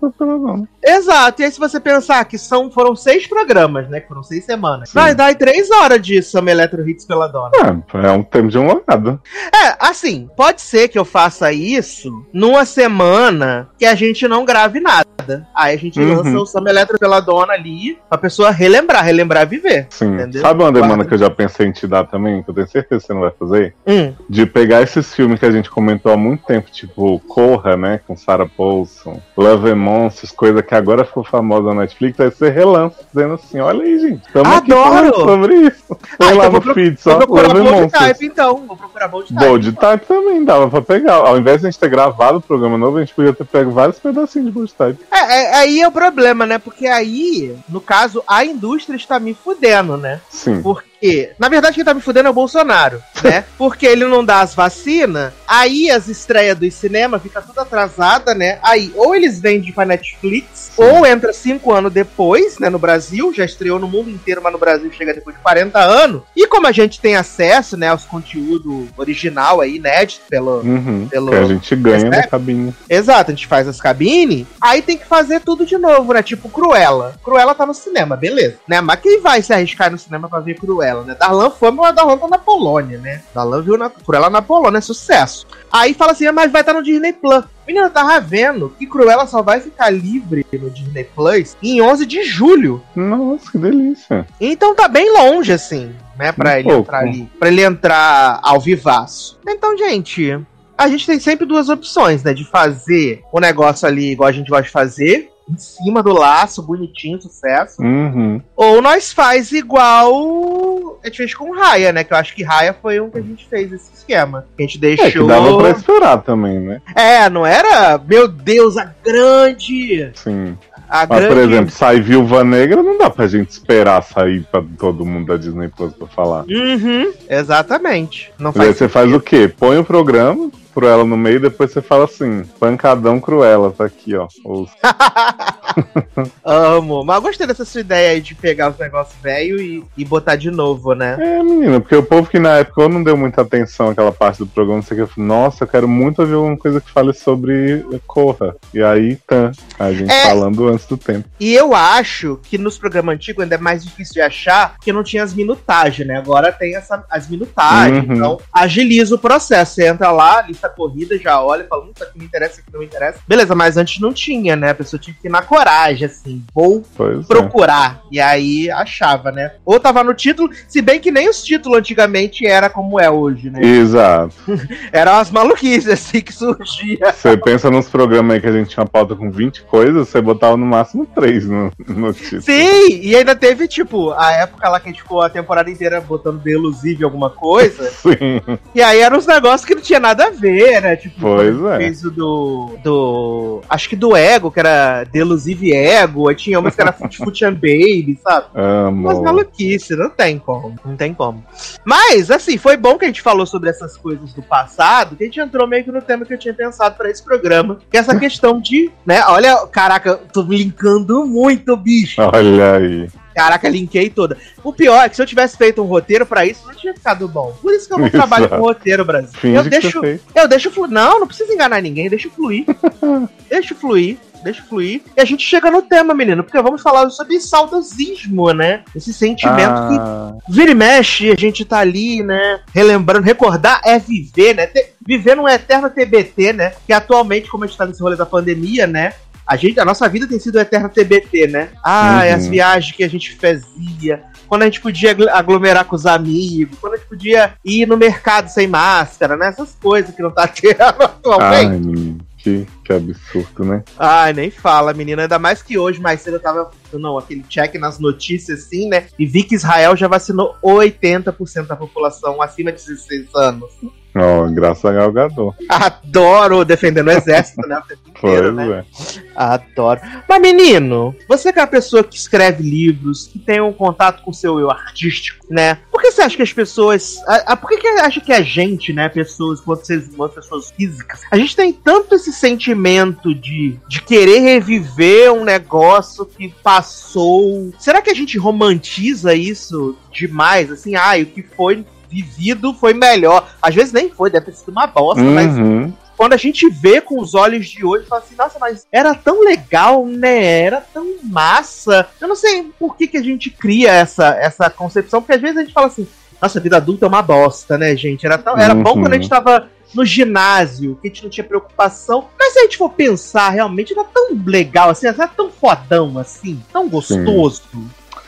Exato, 0.85 1.43
e 1.43 1.45
aí 1.45 1.51
se 1.51 1.59
você 1.59 1.81
pensar 1.81 2.25
que 2.25 2.39
são, 2.39 2.71
foram 2.71 2.95
seis 2.95 3.27
programas, 3.27 3.89
né? 3.89 4.01
Que 4.01 4.09
foram 4.09 4.23
seis 4.23 4.45
semanas. 4.45 4.91
Sim. 4.91 4.95
Vai 4.95 5.15
dar 5.15 5.35
três 5.35 5.71
horas 5.71 6.01
de 6.01 6.23
Summer 6.23 6.55
Electro 6.55 6.89
Hits 6.89 7.05
pela 7.05 7.27
dona. 7.27 7.51
É, 7.55 8.07
é 8.07 8.11
um 8.11 8.23
tempo 8.23 8.49
de 8.49 8.59
uma 8.59 8.81
nada. 8.87 9.21
É, 9.55 9.77
assim, 9.81 10.29
pode 10.37 10.61
ser 10.61 10.89
que 10.89 10.99
eu 10.99 11.05
faça 11.05 11.53
isso 11.53 12.25
numa 12.33 12.65
semana 12.65 13.69
que 13.79 13.85
a 13.85 13.95
gente 13.95 14.27
não 14.29 14.45
grave 14.45 14.81
nada. 14.81 15.07
Aí 15.55 15.75
a 15.75 15.79
gente 15.79 15.99
uhum. 15.99 16.17
lança 16.17 16.39
o 16.39 16.47
Samba 16.47 16.71
Eletro 16.71 16.99
pela 16.99 17.21
dona 17.21 17.53
ali, 17.53 17.99
pra 18.09 18.19
pessoa 18.19 18.51
relembrar, 18.51 19.05
relembrar 19.05 19.49
viver. 19.49 19.87
Sim. 19.91 20.15
Entendeu? 20.15 20.41
Sabe 20.41 20.63
uma 20.63 20.73
demanda 20.73 21.05
que 21.05 21.15
eu 21.15 21.19
já 21.19 21.31
pensei 21.31 21.67
em 21.67 21.73
te 21.73 21.87
dar 21.87 22.05
também, 22.05 22.43
que 22.43 22.51
eu 22.51 22.55
tenho 22.55 22.69
certeza 22.69 23.01
que 23.01 23.07
você 23.07 23.15
não 23.15 23.23
vai 23.23 23.33
fazer? 23.39 23.75
Hum. 23.87 24.15
De 24.29 24.47
pegar 24.47 24.83
esses 24.83 25.15
filmes 25.15 25.41
que 25.41 25.47
a 25.47 25.51
gente 25.51 25.71
comentou 25.71 26.13
há 26.13 26.17
muito 26.17 26.45
tempo, 26.45 26.71
tipo 26.71 26.86
Corra, 27.27 27.77
né, 27.77 28.00
com 28.06 28.17
Sarah 28.17 28.49
Paulson, 28.49 29.21
Love 29.37 29.71
and 29.71 29.77
Monsters, 29.77 30.33
coisa 30.33 30.62
que 30.62 30.75
agora 30.75 31.05
ficou 31.05 31.25
famosa 31.25 31.69
na 31.69 31.83
Netflix, 31.83 32.19
aí 32.21 32.31
você 32.31 32.49
relança, 32.49 32.97
dizendo 33.12 33.35
assim, 33.35 33.59
olha 33.61 33.83
aí, 33.83 33.99
gente, 33.99 34.27
estamos 34.27 34.53
aqui 34.53 34.71
falando 34.71 35.15
sobre 35.15 35.55
isso. 35.55 35.97
Põe 36.19 36.29
ah, 36.29 36.35
lá 36.35 36.47
então 36.47 36.61
no 36.61 36.75
feed, 36.75 37.00
só 37.00 37.19
Love 37.19 37.59
and 37.59 37.65
Monsters. 37.65 37.93
Type, 37.93 38.27
então. 38.27 38.65
Vou 38.67 38.77
procurar 38.77 39.09
Bold 39.09 39.29
Type. 39.29 39.41
Bold 39.41 39.73
Type 39.73 40.06
também 40.06 40.44
dava 40.44 40.69
pra 40.69 40.83
pegar. 40.83 41.15
Ao 41.15 41.38
invés 41.38 41.61
de 41.61 41.67
a 41.67 41.71
gente 41.71 41.81
ter 41.81 41.88
gravado 41.88 42.38
o 42.38 42.43
programa 42.43 42.79
novo, 42.79 42.99
a 42.99 43.00
gente 43.00 43.15
podia 43.15 43.33
ter 43.33 43.44
pego 43.44 43.71
vários 43.71 43.99
pedacinhos 43.99 44.47
de 44.47 44.53
Bold 44.53 44.73
Type. 44.73 45.05
É, 45.11 45.19
é, 45.19 45.55
aí 45.56 45.81
é 45.81 45.88
o 45.88 45.93
problema, 45.93 46.47
né? 46.47 46.59
Porque 46.59 46.87
aí, 46.87 47.56
no 47.69 47.81
caso, 47.81 48.23
a 48.27 48.44
indústria 48.44 48.97
está 48.97 49.19
me 49.19 49.35
fudendo, 49.35 49.97
né? 49.97 50.21
Sim. 50.29 50.62
Porque 50.62 50.96
quê? 51.01 51.33
Na 51.39 51.49
verdade, 51.49 51.75
quem 51.75 51.85
tá 51.85 51.95
me 51.95 52.01
fudendo 52.01 52.29
é 52.29 52.31
o 52.31 52.35
Bolsonaro, 52.35 53.03
né? 53.23 53.45
Porque 53.57 53.87
ele 53.87 54.05
não 54.05 54.25
dá 54.25 54.41
as 54.41 54.55
vacinas, 54.55 55.33
aí 55.47 55.91
as 55.91 56.09
estreias 56.09 56.59
dos 56.59 56.75
cinemas 56.75 57.23
fica 57.23 57.41
tudo 57.43 57.61
atrasada, 57.61 58.35
né? 58.35 58.59
Aí, 58.63 58.93
ou 58.95 59.15
eles 59.15 59.41
vendem 59.41 59.73
pra 59.73 59.85
Netflix, 59.85 60.73
Sim. 60.75 60.83
ou 60.83 61.07
entra 61.07 61.33
cinco 61.33 61.73
anos 61.73 61.93
depois, 61.93 62.59
né? 62.59 62.69
No 62.69 62.79
Brasil, 62.79 63.33
já 63.33 63.45
estreou 63.45 63.79
no 63.79 63.89
mundo 63.89 64.11
inteiro, 64.11 64.41
mas 64.43 64.53
no 64.53 64.59
Brasil 64.59 64.91
chega 64.93 65.15
depois 65.15 65.37
de 65.37 65.43
40 65.43 65.79
anos. 65.79 66.23
E 66.35 66.47
como 66.47 66.67
a 66.67 66.73
gente 66.73 67.01
tem 67.01 67.17
acesso, 67.17 67.77
né, 67.77 67.89
aos 67.89 68.05
conteúdos 68.05 68.89
original 68.97 69.61
aí, 69.61 69.77
inédito, 69.77 70.23
pelo. 70.29 70.61
Uhum, 70.61 71.09
pelo 71.09 71.31
que 71.31 71.37
a 71.37 71.45
gente 71.45 71.77
ganha 71.77 72.11
na 72.11 72.27
cabine. 72.27 72.75
Exato, 72.89 73.31
a 73.31 73.35
gente 73.35 73.47
faz 73.47 73.69
as 73.69 73.81
cabines, 73.81 74.47
aí 74.61 74.83
tem 74.83 74.97
que 74.97 75.07
fazer 75.07 75.41
tudo 75.41 75.67
de 75.67 75.77
novo, 75.79 76.13
né? 76.13 76.23
Tipo 76.23 76.49
Cruella. 76.49 77.15
Cruella 77.23 77.55
tá 77.55 77.67
no 77.67 77.75
cinema, 77.75 78.17
beleza. 78.17 78.57
Né? 78.67 78.81
Mas 78.81 79.01
quem 79.01 79.21
vai 79.21 79.43
se 79.43 79.53
arriscar 79.53 79.91
no 79.91 79.99
cinema 79.99 80.29
pra 80.29 80.41
ver 80.41 80.55
Cruella? 80.55 80.86
Ela, 80.87 81.03
né? 81.05 81.15
Darlan 81.15 81.50
foi, 81.50 81.71
mas 81.71 81.94
Darlan 81.94 82.19
tá 82.19 82.29
na 82.29 82.38
Polônia, 82.38 82.99
né? 82.99 83.23
Darlan 83.35 83.62
viu 83.62 83.77
na, 83.77 83.91
ela 84.15 84.31
na 84.31 84.43
Polônia, 84.43 84.81
sucesso. 84.81 85.47
Aí 85.71 85.94
fala 85.94 86.12
assim, 86.12 86.27
ah, 86.27 86.33
mas 86.33 86.50
vai 86.50 86.62
estar 86.62 86.73
tá 86.73 86.79
no 86.79 86.85
Disney 86.85 87.12
Plus. 87.12 87.44
Menina, 87.67 87.91
tava 87.91 88.21
vendo 88.21 88.73
que 88.79 88.87
Cruella 88.87 89.27
só 89.27 89.43
vai 89.43 89.61
ficar 89.61 89.91
livre 89.91 90.47
no 90.53 90.71
Disney 90.71 91.05
Plus 91.05 91.56
em 91.62 91.83
11 91.83 92.06
de 92.06 92.23
julho. 92.23 92.83
Nossa, 92.94 93.50
que 93.50 93.59
delícia. 93.59 94.27
Então 94.41 94.75
tá 94.75 94.87
bem 94.87 95.12
longe, 95.12 95.53
assim, 95.53 95.93
né? 96.17 96.31
Pra 96.33 96.50
um 96.50 96.55
ele 96.55 96.62
pouco. 96.65 96.81
entrar 96.81 96.99
ali. 96.99 97.31
Pra 97.38 97.49
ele 97.49 97.62
entrar 97.62 98.41
ao 98.43 98.61
vivaço. 98.61 99.38
Então, 99.47 99.77
gente, 99.77 100.41
a 100.79 100.88
gente 100.88 101.06
tem 101.06 101.19
sempre 101.19 101.47
duas 101.47 101.69
opções, 101.69 102.23
né? 102.23 102.33
De 102.33 102.44
fazer 102.44 103.23
o 103.33 103.41
negócio 103.41 103.88
ali 103.88 104.12
igual 104.12 104.29
a 104.29 104.33
gente 104.33 104.49
gosta 104.49 104.65
de 104.65 104.71
fazer, 104.71 105.31
em 105.49 105.57
cima 105.57 106.03
do 106.03 106.13
laço, 106.13 106.63
bonitinho, 106.63 107.21
sucesso. 107.21 107.81
Uhum. 107.81 108.41
Ou 108.57 108.83
nós 108.83 109.13
faz 109.13 109.53
igual 109.53 110.99
a 111.03 111.07
gente 111.07 111.17
fez 111.19 111.35
com 111.35 111.53
Raya, 111.53 111.93
né? 111.93 112.03
Que 112.03 112.13
eu 112.13 112.17
acho 112.17 112.35
que 112.35 112.43
Raya 112.43 112.75
foi 112.81 113.01
um 113.01 113.09
que 113.09 113.19
a 113.19 113.23
gente 113.23 113.47
fez 113.47 113.73
esse 113.73 113.93
esquema. 113.95 114.45
A 114.59 114.63
gente 114.63 114.79
deixou. 114.79 115.07
É, 115.07 115.11
que 115.11 115.23
dava 115.23 115.57
pra 115.57 115.71
esperar 115.71 116.19
também, 116.23 116.59
né? 116.59 116.81
É, 116.95 117.31
não 117.31 117.47
era, 117.47 117.99
meu 117.99 118.27
Deus, 118.27 118.77
a 118.77 118.93
grande. 119.05 120.11
Sim. 120.15 120.57
A 120.89 121.07
Mas, 121.07 121.19
grande... 121.21 121.29
por 121.29 121.39
exemplo, 121.39 121.71
sai 121.71 122.01
Viúva 122.01 122.45
Negra, 122.45 122.83
não 122.83 122.97
dá 122.97 123.11
pra 123.11 123.27
gente 123.27 123.51
esperar 123.51 124.03
sair 124.03 124.47
pra 124.51 124.63
todo 124.79 125.05
mundo 125.05 125.27
da 125.27 125.37
Disney 125.37 125.69
Plus 125.69 125.93
pra 125.93 126.07
falar. 126.07 126.45
Uhum, 126.49 127.13
exatamente. 127.29 128.33
Não 128.39 128.53
faz 128.53 128.69
aí 128.69 128.75
você 128.75 128.89
faz 128.89 129.13
o 129.13 129.21
quê? 129.21 129.49
Põe 129.49 129.79
o 129.79 129.85
programa, 129.85 130.51
Cruella 130.76 131.06
no 131.06 131.17
meio, 131.17 131.40
depois 131.40 131.73
você 131.73 131.81
fala 131.81 132.05
assim, 132.05 132.43
pancadão 132.61 133.19
Cruella, 133.19 133.73
tá 133.73 133.87
aqui, 133.87 134.14
ó. 134.14 134.28
Amo, 136.44 137.02
mas 137.02 137.17
eu 137.17 137.23
gostei 137.23 137.46
dessa 137.46 137.64
sua 137.64 137.81
ideia 137.81 138.11
aí 138.11 138.20
de 138.20 138.34
pegar 138.34 138.70
os 138.70 138.78
negócios 138.78 139.17
velhos 139.23 139.58
e, 139.58 139.82
e 139.96 140.05
botar 140.05 140.37
de 140.37 140.50
novo, 140.50 140.93
né? 140.93 141.17
É, 141.19 141.43
menina, 141.43 141.81
porque 141.81 141.96
o 141.96 142.02
povo 142.02 142.28
que 142.28 142.38
na 142.38 142.58
época 142.58 142.90
não 142.90 143.02
deu 143.02 143.17
muita 143.17 143.40
atenção 143.40 143.88
àquela 143.88 144.12
parte 144.12 144.40
do 144.40 144.46
programa, 144.46 144.81
o 144.81 144.84
que, 144.84 145.20
nossa, 145.20 145.64
eu 145.64 145.69
quero 145.69 145.88
muito 145.88 146.20
ouvir 146.20 146.34
alguma 146.34 146.58
coisa 146.58 146.78
que 146.78 146.90
fale 146.90 147.14
sobre 147.14 147.82
Corra. 148.06 148.55
E 148.75 148.82
aí, 148.82 149.17
tá, 149.26 149.52
a 149.78 149.90
gente 149.93 150.12
é, 150.12 150.25
falando 150.25 150.69
antes 150.69 150.84
do 150.84 150.99
tempo. 150.99 151.26
E 151.40 151.55
eu 151.55 151.75
acho 151.75 152.38
que 152.43 152.58
nos 152.58 152.76
programas 152.76 153.14
antigos 153.14 153.43
ainda 153.43 153.55
é 153.55 153.58
mais 153.58 153.82
difícil 153.82 154.12
de 154.12 154.20
achar, 154.20 154.75
porque 154.75 154.92
não 154.92 155.02
tinha 155.02 155.23
as 155.23 155.33
minutagens, 155.33 156.06
né? 156.06 156.18
Agora 156.18 156.52
tem 156.52 156.76
essa, 156.76 157.02
as 157.11 157.30
minutagens, 157.30 158.06
uhum. 158.06 158.14
então 158.14 158.38
agiliza 158.52 159.14
o 159.14 159.18
processo. 159.18 159.76
Você 159.76 159.87
entra 159.87 160.11
lá, 160.11 160.42
lista 160.42 160.65
corrida, 160.68 161.18
já 161.18 161.40
olha 161.42 161.62
e 161.62 161.66
fala, 161.66 161.85
hum, 161.85 161.90
isso 161.94 162.04
aqui 162.04 162.18
me 162.18 162.25
interessa, 162.25 162.52
isso 162.52 162.61
aqui 162.61 162.73
não 162.73 162.80
me 162.80 162.87
interessa. 162.87 163.18
Beleza, 163.26 163.54
mas 163.54 163.76
antes 163.76 164.00
não 164.00 164.12
tinha, 164.12 164.56
né? 164.56 164.70
A 164.70 164.75
pessoa 164.75 165.00
tinha 165.00 165.14
que 165.20 165.28
ir 165.28 165.30
na 165.30 165.42
coragem, 165.42 166.06
assim, 166.06 166.44
vou 166.54 166.82
pois 166.96 167.25
é. 167.25 167.26
procurar. 167.26 168.02
É. 168.04 168.06
E 168.12 168.20
aí 168.20 168.70
achava, 168.70 169.30
né? 169.30 169.52
Ou 169.64 169.80
tava 169.80 170.02
no 170.02 170.14
título, 170.14 170.50
se 170.68 170.80
bem 170.80 171.00
que 171.00 171.11
nem 171.11 171.28
os 171.28 171.42
títulos 171.42 171.78
antigamente 171.78 172.46
era 172.46 172.68
como 172.68 173.00
é 173.00 173.11
hoje, 173.11 173.50
né? 173.50 173.61
Exato. 173.62 174.35
Eram 174.92 175.16
as 175.16 175.30
maluquices, 175.30 175.88
assim, 175.88 176.20
que 176.20 176.32
surgia. 176.32 177.12
Você 177.12 177.37
pensa 177.37 177.70
nos 177.70 177.88
programas 177.88 178.37
aí 178.37 178.40
que 178.40 178.46
a 178.46 178.52
gente 178.52 178.70
tinha 178.70 178.87
pauta 178.87 179.14
com 179.14 179.30
20 179.30 179.62
coisas, 179.64 180.08
você 180.08 180.20
botava 180.20 180.56
no 180.56 180.66
máximo 180.66 181.06
3 181.06 181.46
no, 181.46 181.73
no 181.88 182.12
título. 182.12 182.42
Sim, 182.42 183.00
e 183.00 183.14
ainda 183.16 183.35
teve, 183.35 183.68
tipo, 183.68 184.12
a 184.12 184.32
época 184.32 184.68
lá 184.68 184.80
que 184.80 184.88
a 184.88 184.92
gente 184.92 185.02
ficou 185.02 185.23
a 185.23 185.30
temporada 185.30 185.70
inteira 185.70 186.00
botando 186.00 186.40
delusive 186.40 187.04
alguma 187.04 187.30
coisa. 187.30 187.90
Sim. 187.90 188.40
E 188.75 188.82
aí 188.82 189.00
eram 189.00 189.18
uns 189.18 189.26
negócios 189.26 189.64
que 189.64 189.75
não 189.75 189.82
tinha 189.82 190.00
nada 190.00 190.26
a 190.26 190.30
ver 190.30 190.56
né? 190.81 190.97
Tipo, 190.97 191.21
pois 191.21 191.65
é. 191.65 191.77
fez 191.79 192.05
o 192.05 192.11
do, 192.11 192.79
do. 192.83 193.61
Acho 193.69 193.89
que 193.89 193.97
do 193.97 194.17
Ego, 194.17 194.51
que 194.51 194.61
era 194.61 195.05
Delusive 195.05 195.73
Ego, 195.73 196.29
aí 196.29 196.35
tinha 196.35 196.59
umas 196.59 196.75
que 196.75 196.81
era 196.81 196.91
and 196.91 197.55
Baby, 197.55 198.19
sabe? 198.23 198.47
Amo. 198.55 199.09
Umas 199.09 199.21
maluquices, 199.21 199.97
não 199.97 200.11
tem 200.11 200.39
como. 200.39 200.75
Não 200.85 200.97
tem 200.97 201.13
como. 201.13 201.45
Mas, 201.85 202.31
assim, 202.31 202.57
foi 202.59 202.77
bom 202.77 202.99
que 202.99 203.05
a 203.05 203.09
gente 203.09 203.23
falou 203.23 203.47
sobre 203.47 203.71
essas 203.71 203.97
coisas 203.97 204.33
do 204.33 204.43
passado, 204.43 205.17
que 205.17 205.25
a 205.25 205.27
gente 205.27 205.41
entrou 205.41 205.67
meio 205.67 205.85
que 205.85 205.93
no 205.93 206.03
tema 206.03 206.25
que 206.25 206.35
eu 206.35 206.39
tinha 206.39 206.55
pensado 206.55 206.97
para 206.97 207.11
esse 207.11 207.23
programa, 207.23 207.79
que 207.91 207.97
é 207.97 208.01
essa 208.01 208.19
questão 208.19 208.61
de, 208.61 208.91
né? 209.05 209.23
Olha, 209.27 209.67
caraca, 209.67 210.17
tô 210.33 210.43
linkando 210.43 211.27
muito, 211.27 211.77
bicho. 211.77 212.21
Olha 212.21 212.75
aí. 212.75 213.09
Caraca, 213.37 213.69
linkei 213.69 214.09
toda. 214.09 214.38
O 214.64 214.73
pior 214.73 215.05
é 215.05 215.09
que 215.11 215.14
se 215.16 215.21
eu 215.21 215.26
tivesse 215.26 215.59
feito 215.59 215.83
um 215.83 215.87
roteiro 215.87 216.25
pra 216.25 216.47
isso, 216.47 216.66
não 216.66 216.75
tinha 216.75 216.95
ficado 216.95 217.28
bom. 217.28 217.55
Por 217.61 217.71
isso 217.75 217.87
que 217.87 217.93
eu 217.93 217.99
não 217.99 218.09
trabalho 218.11 218.49
com 218.49 218.57
roteiro, 218.57 219.05
Brasil. 219.05 219.38
Finge 219.38 219.57
eu 219.57 219.62
que 219.62 219.69
deixo, 219.69 220.00
fez. 220.00 220.21
eu 220.35 220.49
deixo 220.49 220.71
fluir. 220.71 220.90
Não, 220.90 221.21
não 221.21 221.26
precisa 221.26 221.52
enganar 221.52 221.83
ninguém, 221.83 222.09
deixa 222.09 222.31
fluir. 222.31 222.64
deixa 223.50 223.75
fluir. 223.75 224.16
Deixa 224.45 224.62
fluir. 224.62 225.02
E 225.16 225.21
a 225.21 225.25
gente 225.25 225.45
chega 225.45 225.71
no 225.71 225.83
tema, 225.83 226.14
menino, 226.14 226.45
porque 226.45 226.61
vamos 226.62 226.81
falar 226.81 227.11
sobre 227.11 227.40
saudosismo, 227.40 228.52
né? 228.52 228.83
Esse 228.95 229.12
sentimento 229.12 229.57
que 229.88 229.99
Ah, 229.99 230.35
Vira 230.49 230.71
e 230.71 230.75
mexe, 230.75 231.31
a 231.31 231.35
gente 231.37 231.64
tá 231.64 231.78
ali, 231.78 232.23
né? 232.23 232.61
Relembrando, 232.73 233.25
recordar 233.25 233.81
é 233.85 233.99
viver, 233.99 234.55
né? 234.55 234.66
Te- 234.66 234.93
viver 235.05 235.35
num 235.37 235.49
eterno 235.49 235.90
TBT, 235.90 236.52
né? 236.52 236.73
Que 236.87 236.93
atualmente, 236.93 237.49
como 237.49 237.64
a 237.64 237.66
gente 237.66 237.76
tá 237.76 237.87
nesse 237.87 238.00
rolê 238.02 238.14
da 238.14 238.26
pandemia, 238.26 238.87
né? 238.87 239.14
A, 239.47 239.57
gente, 239.57 239.79
a 239.79 239.85
nossa 239.85 240.09
vida 240.09 240.26
tem 240.26 240.38
sido 240.41 240.59
eterno 240.59 240.88
TBT, 240.88 241.47
né? 241.47 241.69
Ah, 241.85 242.23
Uhum. 242.26 242.35
as 242.35 242.47
viagens 242.49 242.97
que 242.97 243.05
a 243.05 243.09
gente 243.09 243.37
fazia. 243.37 244.23
Quando 244.49 244.62
a 244.62 244.65
gente 244.67 244.81
podia 244.81 245.11
agl- 245.12 245.29
aglomerar 245.31 245.85
com 245.85 245.95
os 245.97 246.07
amigos, 246.07 246.79
quando 246.81 246.95
a 246.95 246.97
gente 246.97 247.09
podia 247.09 247.55
ir 247.65 247.87
no 247.87 247.97
mercado 247.97 248.49
sem 248.49 248.67
máscara, 248.67 249.37
né? 249.37 249.49
Essas 249.49 249.75
coisas 249.81 250.15
que 250.15 250.23
não 250.23 250.31
tá 250.31 250.47
tendo 250.49 250.76
ai, 250.81 250.88
atualmente. 250.91 251.69
menino, 251.87 252.19
que, 252.38 252.67
que 252.85 252.93
absurdo, 252.93 253.65
né? 253.65 253.83
Ai, 253.99 254.33
nem 254.33 254.50
fala, 254.50 254.93
menina. 254.95 255.23
Ainda 255.23 255.38
mais 255.38 255.62
que 255.62 255.76
hoje, 255.79 256.00
mais 256.00 256.21
cedo, 256.21 256.35
eu 256.35 256.41
tava 256.41 256.71
não, 256.93 257.19
aquele 257.19 257.43
check 257.49 257.75
nas 257.75 257.99
notícias, 257.99 258.65
assim, 258.65 258.88
né? 258.88 259.07
E 259.19 259.26
vi 259.26 259.43
que 259.43 259.55
Israel 259.57 259.97
já 259.97 260.07
vacinou 260.09 260.55
80% 260.62 261.67
da 261.67 261.76
população 261.76 262.41
acima 262.41 262.71
de 262.73 262.79
16 262.85 263.26
anos. 263.35 263.71
Ó, 264.18 264.46
graças 264.50 264.85
a 264.85 264.92
Gal 264.92 265.12
Gadot. 265.12 265.54
Adoro 265.68 266.64
defendendo 266.64 267.08
o 267.08 267.12
exército, 267.12 267.61
né? 267.68 267.80
Inteiro, 268.16 268.54
Pois 268.54 268.54
né? 268.54 268.85
é. 268.85 269.23
Adoro. 269.37 270.00
Mas, 270.26 270.40
menino, 270.40 271.14
você 271.28 271.52
que 271.52 271.58
é 271.58 271.62
uma 271.62 271.68
pessoa 271.68 272.02
que 272.02 272.16
escreve 272.16 272.62
livros, 272.62 273.26
que 273.26 273.38
tem 273.38 273.61
um 273.61 273.73
contato 273.75 274.23
com 274.23 274.30
o 274.30 274.35
seu 274.35 274.58
eu 274.58 274.70
artístico, 274.70 275.44
né? 275.50 275.78
Por 275.92 276.00
que 276.00 276.11
você 276.11 276.23
acha 276.23 276.35
que 276.37 276.42
as 276.42 276.52
pessoas. 276.52 277.16
A, 277.26 277.52
a- 277.52 277.56
por 277.56 277.68
que, 277.68 277.76
que 277.76 277.87
acha 277.88 278.20
que 278.20 278.32
a 278.32 278.40
gente, 278.40 278.92
né, 278.94 279.08
pessoas, 279.11 279.61
quanto 279.61 279.87
seres 279.87 280.08
humanos, 280.08 280.35
pessoas 280.35 280.70
físicas, 280.70 281.20
a 281.30 281.37
gente 281.37 281.54
tem 281.54 281.73
tanto 281.75 282.14
esse 282.14 282.32
sentimento 282.32 283.35
de, 283.35 283.78
de 283.87 284.00
querer 284.00 284.38
reviver 284.40 285.30
um 285.32 285.44
negócio 285.44 286.25
que 286.25 286.49
passou. 286.62 287.70
Será 287.78 288.00
que 288.00 288.11
a 288.11 288.14
gente 288.14 288.38
romantiza 288.38 289.35
isso 289.35 289.94
demais? 290.11 290.70
Assim, 290.73 290.94
ah, 290.94 291.12
o 291.20 291.26
que 291.26 291.42
foi 291.42 291.85
vivido 292.09 292.73
foi 292.75 292.93
melhor. 292.95 293.49
Às 293.61 293.75
vezes 293.75 293.93
nem 293.93 294.11
foi, 294.11 294.31
deve 294.31 294.47
ter 294.47 294.53
sido 294.57 294.71
uma 294.71 294.87
bosta, 294.87 295.23
mas 295.23 295.57
Uhum. 295.57 295.93
quando 296.17 296.33
a 296.33 296.37
gente 296.37 296.69
vê 296.69 297.01
com 297.01 297.21
os 297.21 297.35
olhos 297.35 297.67
de 297.69 297.85
hoje, 297.85 298.07
fala 298.07 298.23
assim, 298.23 298.35
nossa, 298.37 298.59
mas 298.59 298.87
era 298.91 299.15
tão 299.15 299.43
legal, 299.45 300.07
né? 300.07 300.61
Era 300.63 300.81
tão 300.81 301.07
massa. 301.23 302.07
Eu 302.21 302.29
não 302.29 302.37
sei 302.37 302.65
por 302.79 302.97
que, 302.97 303.07
que 303.07 303.17
a 303.17 303.23
gente 303.23 303.51
cria 303.51 303.91
essa, 303.93 304.29
essa 304.39 304.69
concepção, 304.71 305.21
porque 305.21 305.35
às 305.35 305.41
vezes 305.41 305.57
a 305.57 305.61
gente 305.61 305.73
fala 305.73 305.87
assim, 305.89 306.07
nossa, 306.41 306.59
a 306.59 306.63
vida 306.63 306.77
adulta 306.77 307.07
é 307.07 307.09
uma 307.09 307.23
bosta, 307.23 307.79
né, 307.79 307.97
gente? 307.97 308.27
Era, 308.27 308.37
tão, 308.39 308.57
era 308.59 308.75
bom 308.75 308.95
Uhum. 308.95 309.01
quando 309.03 309.13
a 309.13 309.17
gente 309.17 309.29
tava 309.29 309.69
no 309.95 310.05
ginásio, 310.05 310.99
que 311.01 311.09
a 311.09 311.11
gente 311.11 311.23
não 311.23 311.31
tinha 311.31 311.45
preocupação. 311.45 312.27
Mas 312.39 312.53
se 312.53 312.59
a 312.59 312.63
gente 312.63 312.77
for 312.77 312.91
pensar, 312.91 313.49
realmente 313.51 313.93
era 313.93 314.05
tão 314.05 314.29
legal, 314.45 314.91
assim, 314.91 315.07
era 315.07 315.27
tão 315.29 315.51
fodão, 315.51 316.19
assim, 316.19 316.61
tão 316.73 316.89
gostoso, 316.89 317.63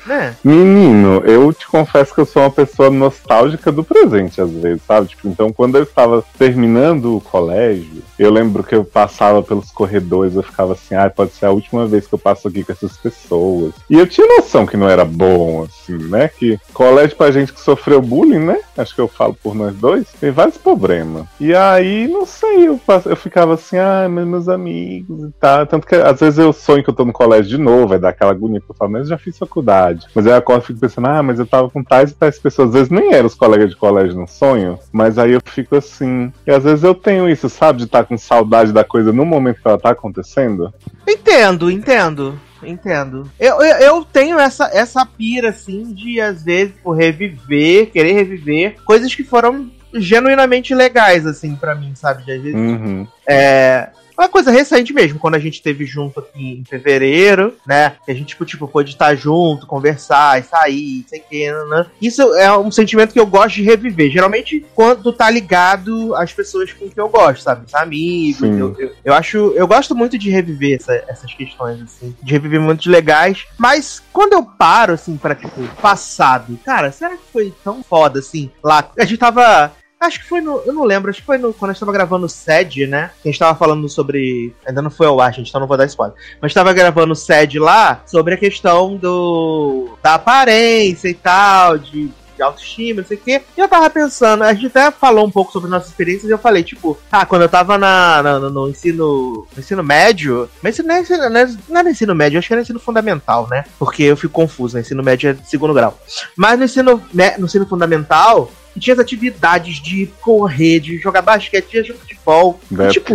né? 0.09 0.35
Menino, 0.43 1.23
eu 1.25 1.53
te 1.53 1.67
confesso 1.69 2.15
que 2.15 2.21
eu 2.21 2.27
sou 2.27 2.43
uma 2.43 2.51
pessoa 2.51 2.91
nostálgica 2.91 3.71
do 3.71 3.85
presente, 3.85 4.41
às 4.41 4.51
vezes, 4.51 4.83
sabe? 4.83 5.09
Tipo, 5.09 5.29
então, 5.29 5.53
quando 5.53 5.77
eu 5.77 5.83
estava 5.83 6.25
terminando 6.39 7.17
o 7.17 7.21
colégio, 7.21 8.03
eu 8.19 8.33
lembro 8.33 8.65
que 8.65 8.75
eu 8.75 8.85
passava 8.85 9.43
pelos 9.43 9.71
corredores, 9.71 10.35
eu 10.35 10.43
ficava 10.43 10.73
assim, 10.73 10.95
ah, 10.95 11.09
pode 11.11 11.33
ser 11.33 11.47
a 11.47 11.51
última 11.51 11.87
vez 11.87 12.07
que 12.07 12.15
eu 12.15 12.19
passo 12.19 12.49
aqui 12.49 12.65
com 12.65 12.73
essas 12.73 12.97
pessoas. 12.97 13.75
E 13.89 13.99
eu 13.99 14.07
tinha 14.07 14.27
noção 14.27 14.67
que 14.67 14.77
não 14.77 14.89
era 14.89 15.05
bom, 15.05 15.65
assim, 15.65 15.99
né? 16.09 16.29
Que 16.29 16.59
colégio 16.73 17.17
pra 17.17 17.31
gente 17.31 17.53
que 17.53 17.61
sofreu 17.61 18.01
bullying, 18.01 18.39
né? 18.39 18.61
Acho 18.77 18.95
que 18.95 19.01
eu 19.01 19.09
falo 19.09 19.35
por 19.35 19.55
nós 19.55 19.75
dois, 19.77 20.07
tem 20.21 20.31
vários 20.31 20.57
problemas. 20.57 21.27
E 21.39 21.55
aí, 21.55 22.09
não 22.09 22.25
sei, 22.25 22.69
eu, 22.69 22.81
eu 23.05 23.17
ficava 23.17 23.55
assim, 23.55 23.77
ah, 23.77 24.09
mas 24.09 24.27
meus 24.27 24.49
amigos 24.49 25.25
e 25.25 25.33
tal. 25.39 25.67
Tanto 25.67 25.87
que 25.87 25.95
às 25.95 26.21
vezes 26.21 26.39
eu 26.39 26.53
sonho 26.53 26.83
que 26.83 26.91
eu 26.91 26.95
tô 26.95 27.05
no 27.05 27.13
colégio 27.13 27.51
de 27.51 27.59
novo, 27.59 27.93
aí 27.93 27.99
dá 27.99 28.09
aquela 28.09 28.31
agonia, 28.31 28.61
porque 28.61 28.73
eu 28.73 28.77
falo, 28.77 28.93
mas 28.93 29.03
eu 29.03 29.09
já 29.09 29.19
fiz 29.19 29.37
faculdade. 29.37 29.98
Mas 30.15 30.27
aí 30.27 30.33
eu 30.33 30.37
acordo 30.37 30.63
e 30.63 30.67
fico 30.69 30.81
pensando, 30.81 31.07
ah, 31.09 31.23
mas 31.23 31.39
eu 31.39 31.47
tava 31.47 31.69
com 31.71 31.83
tais 31.83 32.11
e 32.11 32.15
tais 32.15 32.39
pessoas. 32.39 32.69
Às 32.69 32.75
vezes 32.75 32.91
nem 32.91 33.13
eram 33.15 33.27
os 33.27 33.35
colegas 33.35 33.71
de 33.71 33.77
colégio 33.77 34.19
no 34.19 34.27
sonho, 34.27 34.79
mas 34.93 35.19
aí 35.19 35.33
eu 35.33 35.41
fico 35.45 35.77
assim. 35.77 36.33
E 36.47 36.51
às 36.51 36.65
vezes 36.65 36.85
eu 36.85 36.95
tenho 36.95 37.29
isso, 37.29 37.49
sabe, 37.49 37.79
de 37.79 37.85
estar 37.85 38.05
com 38.05 38.17
saudade 38.19 38.73
da 38.73 38.85
coisa 38.85 39.13
no 39.13 39.25
momento 39.25 39.61
que 39.61 39.69
ela 39.69 39.79
tá 39.79 39.91
acontecendo. 39.91 40.73
Entendo, 41.07 41.71
entendo. 41.71 42.39
Entendo. 42.63 43.31
Eu, 43.39 43.63
eu, 43.63 43.77
eu 43.79 44.05
tenho 44.05 44.39
essa, 44.39 44.69
essa 44.73 45.07
pira, 45.07 45.51
assim, 45.51 45.93
de 45.95 46.21
às 46.21 46.43
vezes 46.43 46.75
por 46.83 46.93
reviver, 46.97 47.87
querer 47.91 48.13
reviver 48.15 48.77
coisas 48.85 49.15
que 49.15 49.23
foram 49.23 49.71
genuinamente 49.95 50.75
legais, 50.75 51.25
assim, 51.27 51.55
pra 51.55 51.75
mim, 51.75 51.93
sabe? 51.95 52.25
De, 52.25 52.33
às 52.33 52.43
vezes, 52.43 52.59
Uhum. 52.59 53.07
é. 53.27 53.91
Uma 54.19 54.29
coisa 54.29 54.51
recente 54.51 54.93
mesmo, 54.93 55.19
quando 55.19 55.37
a 55.37 55.39
gente 55.39 55.63
teve 55.63 55.85
junto 55.87 56.19
aqui 56.19 56.59
em 56.61 56.65
fevereiro, 56.65 57.55
né? 57.67 57.95
Que 58.05 58.11
a 58.11 58.15
gente, 58.15 58.27
tipo, 58.29 58.45
tipo, 58.45 58.67
pôde 58.67 58.91
estar 58.91 59.15
junto, 59.15 59.67
conversar 59.67 60.43
sair, 60.43 61.05
sei 61.09 61.21
que, 61.21 61.53
né? 61.53 61.87
Isso 62.03 62.23
é 62.35 62.57
um 62.59 62.71
sentimento 62.71 63.13
que 63.13 63.21
eu 63.21 63.27
gosto 63.27 63.55
de 63.57 63.63
reviver. 63.63 64.11
Geralmente, 64.11 64.67
quando 64.75 65.13
tá 65.13 65.31
ligado 65.31 66.15
às 66.17 66.33
pessoas 66.33 66.73
com 66.73 66.89
que 66.91 66.99
eu 67.01 67.09
gosto, 67.09 67.43
sabe? 67.43 67.67
Os 67.67 67.75
amigos. 67.75 68.43
Eu, 68.43 68.75
eu, 68.79 68.93
eu 69.05 69.15
acho. 69.15 69.37
Eu 69.55 69.69
gosto 69.69 69.95
muito 69.95 70.19
de 70.19 70.31
reviver 70.31 70.77
essa- 70.81 71.05
essas 71.07 71.33
questões, 71.33 71.81
assim. 71.83 72.15
De 72.23 72.33
reviver 72.33 72.61
momentos 72.61 72.87
legais. 72.87 73.47
Mas 73.57 74.03
quando 74.13 74.33
eu 74.33 74.43
paro, 74.43 74.95
assim, 74.95 75.17
pra, 75.17 75.35
tipo, 75.35 75.63
passado, 75.81 76.59
cara, 76.65 76.91
será 76.91 77.11
que 77.17 77.23
foi 77.33 77.55
tão 77.63 77.83
foda, 77.85 78.19
assim? 78.19 78.51
Lá, 78.65 78.91
a 78.99 79.05
gente 79.05 79.19
tava. 79.19 79.71
Acho 80.01 80.21
que 80.21 80.29
foi 80.29 80.41
no. 80.41 80.59
Eu 80.65 80.73
não 80.73 80.85
lembro, 80.85 81.11
acho 81.11 81.21
que 81.21 81.27
foi 81.27 81.39
no, 81.39 81.53
quando 81.53 81.71
a 81.71 81.75
gente 81.75 81.81
tava 81.81 81.93
gravando 81.93 82.27
o 82.27 82.29
SED, 82.29 82.87
né? 82.87 83.11
Que 83.23 83.29
a 83.29 83.33
gente 83.33 83.39
tava 83.41 83.59
falando 83.59 83.89
sobre. 83.89 84.55
Ainda 84.67 84.81
não 84.81 84.91
foi 84.91 85.07
ao 85.09 85.21
ar, 85.21 85.33
gente, 85.35 85.49
então 85.49 85.61
não 85.61 85.67
vou 85.69 85.77
dar 85.77 85.87
spoiler. 85.87 86.17
Mas 86.41 86.55
tava 86.55 86.73
gravando 86.73 87.13
o 87.13 87.17
SED 87.17 87.59
lá 87.59 88.01
sobre 88.07 88.35
a 88.35 88.39
questão 88.39 88.97
do. 88.97 89.97
da 90.03 90.15
aparência 90.15 91.09
e 91.09 91.15
tal, 91.15 91.79
de. 91.79 92.11
De 92.39 92.43
autoestima, 92.45 93.01
não 93.01 93.09
sei 93.09 93.17
o 93.17 93.21
quê. 93.21 93.43
E 93.57 93.61
eu 93.61 93.67
tava 93.67 93.91
pensando, 93.91 94.45
a 94.45 94.55
gente 94.55 94.69
até 94.69 94.93
falou 94.93 95.27
um 95.27 95.31
pouco 95.31 95.51
sobre 95.51 95.69
nossas 95.69 95.89
experiências 95.89 96.31
e 96.31 96.33
eu 96.33 96.39
falei, 96.39 96.63
tipo, 96.63 96.97
ah, 97.11 97.27
quando 97.27 97.43
eu 97.43 97.49
tava 97.49 97.77
na, 97.77 98.23
na- 98.23 98.39
no, 98.39 98.49
no 98.49 98.69
ensino. 98.69 99.45
No 99.57 99.59
ensino 99.61 99.83
médio. 99.83 100.49
Mas 100.63 100.77
isso 100.79 100.87
não 100.87 100.95
é, 100.95 101.01
ensino- 101.01 101.29
não 101.29 101.41
é- 101.41 101.57
não 101.69 101.81
é 101.81 101.83
no 101.83 101.91
ensino 101.91 102.15
médio, 102.15 102.39
acho 102.39 102.47
que 102.47 102.55
era 102.55 102.61
no 102.61 102.63
ensino 102.63 102.79
fundamental, 102.79 103.49
né? 103.51 103.65
Porque 103.77 104.05
eu 104.05 104.17
fico 104.17 104.33
confuso, 104.33 104.77
né? 104.77 104.83
Ensino 104.83 105.03
médio 105.03 105.31
é 105.31 105.33
de 105.33 105.51
segundo 105.51 105.75
grau. 105.75 105.99
Mas 106.37 106.57
no 106.57 106.65
ensino, 106.65 107.03
né, 107.13 107.35
no 107.39 107.47
ensino 107.47 107.67
fundamental, 107.67 108.49
e 108.79 108.81
tinha 108.81 108.95
as 108.95 109.01
atividades 109.01 109.83
de 109.83 110.07
correr, 110.21 110.79
de 110.79 110.99
jogar 110.99 111.21
basquete, 111.21 111.83
de 111.83 111.89
jogar 111.89 111.99
futebol. 111.99 112.61
E, 112.71 112.89
tipo, 112.89 113.13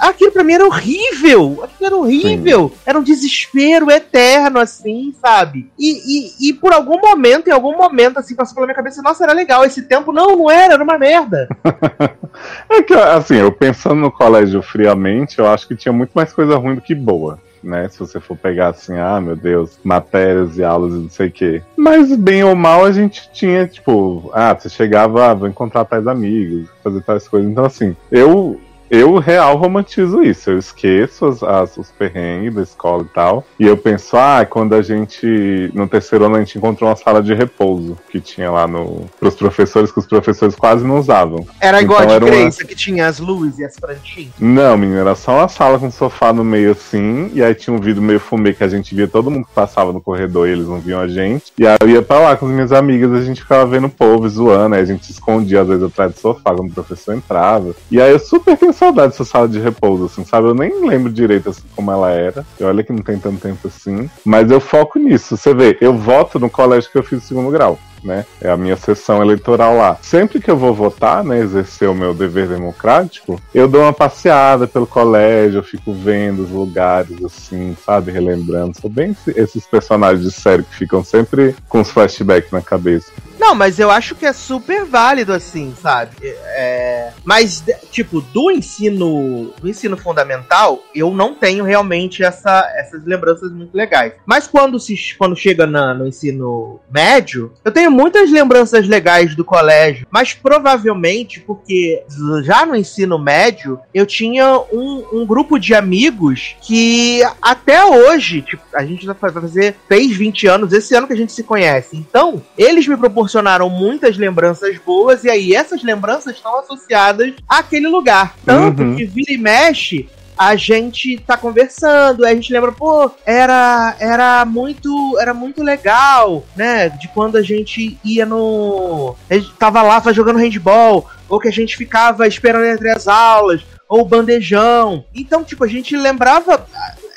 aquilo 0.00 0.32
pra 0.32 0.42
mim 0.42 0.54
era 0.54 0.66
horrível. 0.66 1.60
Aquilo 1.62 1.86
era 1.86 1.96
horrível. 1.96 2.72
Era 2.84 2.98
um 2.98 3.02
desespero 3.02 3.88
eterno, 3.88 4.58
assim, 4.58 5.14
sabe? 5.20 5.70
E, 5.78 5.92
e, 5.92 6.48
e 6.48 6.52
por 6.52 6.72
algum 6.72 7.00
momento, 7.00 7.46
em 7.46 7.52
algum 7.52 7.76
momento, 7.76 8.18
assim, 8.18 8.34
passou 8.34 8.56
pela 8.56 8.66
minha 8.66 8.74
cabeça, 8.74 9.00
nossa, 9.00 9.22
era 9.22 9.32
legal 9.32 9.64
esse 9.64 9.82
tempo. 9.82 10.12
Não, 10.12 10.36
não 10.36 10.50
era, 10.50 10.74
era 10.74 10.82
uma 10.82 10.98
merda. 10.98 11.48
É 12.68 12.82
que, 12.82 12.92
assim, 12.92 13.36
eu 13.36 13.52
pensando 13.52 13.94
no 13.94 14.10
colégio 14.10 14.60
friamente, 14.60 15.38
eu 15.38 15.46
acho 15.46 15.68
que 15.68 15.76
tinha 15.76 15.92
muito 15.92 16.10
mais 16.12 16.32
coisa 16.32 16.56
ruim 16.56 16.74
do 16.74 16.80
que 16.80 16.92
boa. 16.92 17.38
Né, 17.64 17.88
se 17.88 17.98
você 17.98 18.20
for 18.20 18.36
pegar 18.36 18.68
assim, 18.68 18.98
ah, 18.98 19.18
meu 19.18 19.34
Deus, 19.34 19.78
matérias 19.82 20.58
e 20.58 20.62
aulas 20.62 20.92
e 20.92 20.98
não 20.98 21.08
sei 21.08 21.28
o 21.28 21.32
quê. 21.32 21.62
Mas, 21.76 22.14
bem 22.14 22.44
ou 22.44 22.54
mal, 22.54 22.84
a 22.84 22.92
gente 22.92 23.30
tinha, 23.32 23.66
tipo, 23.66 24.30
ah, 24.34 24.54
você 24.54 24.68
chegava, 24.68 25.30
ah, 25.30 25.34
vou 25.34 25.48
encontrar 25.48 25.86
tais 25.86 26.06
amigos, 26.06 26.68
fazer 26.82 27.00
tais 27.02 27.26
coisas. 27.26 27.50
Então, 27.50 27.64
assim, 27.64 27.96
eu, 28.12 28.60
eu 28.90 29.18
real 29.18 29.56
romantizo 29.56 30.22
isso. 30.22 30.50
Eu 30.50 30.58
esqueço 30.58 31.26
as, 31.26 31.42
as- 31.42 31.76
os 31.76 31.90
perrengues 31.90 32.54
da 32.54 32.62
escola 32.62 33.02
e 33.02 33.14
tal. 33.14 33.44
E 33.58 33.66
eu 33.66 33.76
penso, 33.76 34.16
ah, 34.16 34.46
quando 34.48 34.74
a 34.74 34.82
gente, 34.82 35.70
no 35.74 35.88
terceiro 35.88 36.24
ano, 36.26 36.36
a 36.36 36.38
gente 36.40 36.58
encontrou 36.58 36.88
uma 36.90 36.96
sala 36.96 37.22
de 37.22 37.34
repouso 37.34 37.96
que 38.10 38.20
tinha 38.20 38.50
lá 38.50 38.66
no, 38.66 39.06
pros 39.18 39.34
professores, 39.34 39.90
que 39.90 39.98
os 39.98 40.06
professores 40.06 40.54
quase 40.54 40.84
não 40.84 40.98
usavam. 40.98 41.46
Era 41.60 41.80
igual 41.82 42.02
Então 42.02 42.16
a 42.16 42.18
de 42.18 42.24
uma- 42.24 42.30
crença, 42.30 42.64
que 42.64 42.74
tinha 42.74 43.06
as 43.06 43.18
luzes 43.18 43.58
e 43.58 43.64
as 43.64 43.76
prantinhas. 43.78 44.32
Não, 44.38 44.76
menina, 44.76 45.00
era 45.00 45.14
só 45.14 45.38
uma 45.38 45.48
sala 45.48 45.78
com 45.78 45.86
um 45.86 45.90
sofá 45.90 46.32
no 46.32 46.44
meio 46.44 46.72
assim, 46.72 47.30
e 47.34 47.42
aí 47.42 47.54
tinha 47.54 47.74
um 47.74 47.80
vidro 47.80 48.02
meio 48.02 48.20
fumê 48.20 48.52
que 48.52 48.64
a 48.64 48.68
gente 48.68 48.94
via 48.94 49.08
todo 49.08 49.30
mundo 49.30 49.46
que 49.46 49.52
passava 49.54 49.92
no 49.92 50.00
corredor 50.00 50.48
e 50.48 50.52
eles 50.52 50.66
não 50.68 50.78
viam 50.80 51.00
a 51.00 51.08
gente. 51.08 51.52
E 51.58 51.66
aí 51.66 51.76
eu 51.80 51.88
ia 51.88 52.02
pra 52.02 52.18
lá 52.18 52.36
com 52.36 52.46
as 52.46 52.52
minhas 52.52 52.72
amigas, 52.72 53.12
a 53.12 53.20
gente 53.22 53.40
ficava 53.42 53.66
vendo 53.66 53.86
o 53.86 53.90
povo 53.90 54.28
zoando, 54.28 54.74
aí 54.74 54.82
a 54.82 54.84
gente 54.84 55.06
se 55.06 55.12
escondia 55.12 55.62
às 55.62 55.68
vezes 55.68 55.82
atrás 55.82 56.12
do 56.12 56.20
sofá 56.20 56.54
quando 56.54 56.70
o 56.70 56.74
professor 56.74 57.14
entrava. 57.14 57.74
E 57.90 58.00
aí 58.00 58.10
eu 58.12 58.18
super 58.18 58.56
saudade 58.74 59.12
dessa 59.12 59.24
sala 59.24 59.48
de 59.48 59.58
repouso, 59.58 60.04
assim, 60.04 60.24
sabe? 60.24 60.48
Eu 60.48 60.54
nem 60.54 60.86
lembro 60.86 61.10
direito 61.12 61.48
assim, 61.50 61.62
como 61.74 61.90
ela 61.90 62.10
era. 62.10 62.44
E 62.60 62.64
olha 62.64 62.82
que 62.84 62.92
não 62.92 63.02
tem 63.02 63.18
tanto 63.18 63.40
tempo 63.40 63.66
assim. 63.68 64.10
Mas 64.24 64.50
eu 64.50 64.60
foco 64.60 64.98
nisso. 64.98 65.36
Você 65.36 65.54
vê, 65.54 65.78
eu 65.80 65.96
voto 65.96 66.38
no 66.38 66.50
colégio 66.50 66.90
que 66.90 66.98
eu 66.98 67.02
fiz 67.02 67.22
segundo 67.24 67.50
grau. 67.50 67.78
né? 68.04 68.26
É 68.40 68.50
a 68.50 68.56
minha 68.56 68.76
sessão 68.76 69.22
eleitoral 69.22 69.76
lá. 69.76 69.96
Sempre 70.02 70.38
que 70.40 70.50
eu 70.50 70.56
vou 70.56 70.74
votar, 70.74 71.24
né, 71.24 71.38
exercer 71.40 71.88
o 71.88 71.94
meu 71.94 72.12
dever 72.12 72.46
democrático, 72.46 73.40
eu 73.54 73.66
dou 73.66 73.80
uma 73.80 73.92
passeada 73.92 74.66
pelo 74.66 74.86
colégio, 74.86 75.58
eu 75.58 75.62
fico 75.62 75.92
vendo 75.92 76.42
os 76.42 76.50
lugares, 76.50 77.24
assim, 77.24 77.74
sabe, 77.84 78.12
relembrando. 78.12 78.78
Sou 78.78 78.90
bem 78.90 79.16
esses 79.34 79.66
personagens 79.66 80.22
de 80.22 80.30
série 80.30 80.62
que 80.62 80.74
ficam 80.74 81.02
sempre 81.02 81.56
com 81.68 81.80
os 81.80 81.90
flashbacks 81.90 82.50
na 82.50 82.60
cabeça. 82.60 83.10
Não, 83.44 83.54
mas 83.54 83.78
eu 83.78 83.90
acho 83.90 84.14
que 84.14 84.24
é 84.24 84.32
super 84.32 84.86
válido, 84.86 85.30
assim, 85.30 85.74
sabe? 85.82 86.16
É... 86.22 87.12
Mas, 87.22 87.62
tipo, 87.90 88.22
do 88.22 88.50
ensino, 88.50 89.52
do 89.60 89.68
ensino 89.68 89.98
fundamental, 89.98 90.82
eu 90.94 91.10
não 91.10 91.34
tenho 91.34 91.62
realmente 91.62 92.24
essa, 92.24 92.66
essas 92.74 93.04
lembranças 93.04 93.52
muito 93.52 93.76
legais. 93.76 94.14
Mas 94.24 94.46
quando, 94.46 94.80
se, 94.80 94.96
quando 95.18 95.36
chega 95.36 95.66
na, 95.66 95.92
no 95.92 96.06
ensino 96.06 96.80
médio, 96.90 97.52
eu 97.62 97.70
tenho 97.70 97.90
muitas 97.90 98.30
lembranças 98.30 98.88
legais 98.88 99.36
do 99.36 99.44
colégio, 99.44 100.06
mas 100.10 100.32
provavelmente 100.32 101.38
porque 101.38 102.02
já 102.44 102.64
no 102.64 102.74
ensino 102.74 103.18
médio 103.18 103.78
eu 103.92 104.06
tinha 104.06 104.58
um, 104.72 105.04
um 105.12 105.26
grupo 105.26 105.58
de 105.58 105.74
amigos 105.74 106.56
que 106.62 107.20
até 107.42 107.84
hoje, 107.84 108.40
tipo, 108.40 108.62
a 108.72 108.86
gente 108.86 109.04
vai 109.04 109.14
fazer 109.14 109.76
10, 109.86 110.16
20 110.16 110.46
anos, 110.46 110.72
esse 110.72 110.94
ano 110.94 111.06
que 111.06 111.12
a 111.12 111.16
gente 111.16 111.32
se 111.32 111.42
conhece. 111.42 111.94
Então, 111.94 112.42
eles 112.56 112.88
me 112.88 112.96
proporcionam 112.96 113.33
proporcionaram 113.34 113.68
muitas 113.68 114.16
lembranças 114.16 114.78
boas, 114.78 115.24
e 115.24 115.30
aí 115.30 115.54
essas 115.54 115.82
lembranças 115.82 116.36
estão 116.36 116.58
associadas 116.60 117.32
àquele 117.48 117.88
lugar. 117.88 118.34
Tanto 118.44 118.82
uhum. 118.82 118.96
que 118.96 119.04
vira 119.04 119.32
e 119.32 119.36
mexe, 119.36 120.08
a 120.38 120.54
gente 120.54 121.18
tá 121.18 121.36
conversando, 121.36 122.24
a 122.24 122.32
gente 122.32 122.52
lembra, 122.52 122.70
pô, 122.70 123.10
era 123.26 123.96
era 123.98 124.44
muito 124.44 125.18
era 125.18 125.34
muito 125.34 125.62
legal, 125.62 126.44
né? 126.56 126.88
De 126.88 127.08
quando 127.08 127.36
a 127.36 127.42
gente 127.42 127.98
ia 128.04 128.24
no 128.24 129.16
a 129.28 129.34
gente 129.34 129.52
tava 129.54 129.82
lá 129.82 130.00
jogando 130.12 130.38
handball, 130.38 131.08
ou 131.28 131.40
que 131.40 131.48
a 131.48 131.52
gente 131.52 131.76
ficava 131.76 132.26
esperando 132.26 132.66
entre 132.66 132.90
as 132.90 133.08
aulas, 133.08 133.62
ou 133.88 134.04
bandejão. 134.04 135.04
Então, 135.14 135.42
tipo, 135.44 135.64
a 135.64 135.68
gente 135.68 135.96
lembrava 135.96 136.66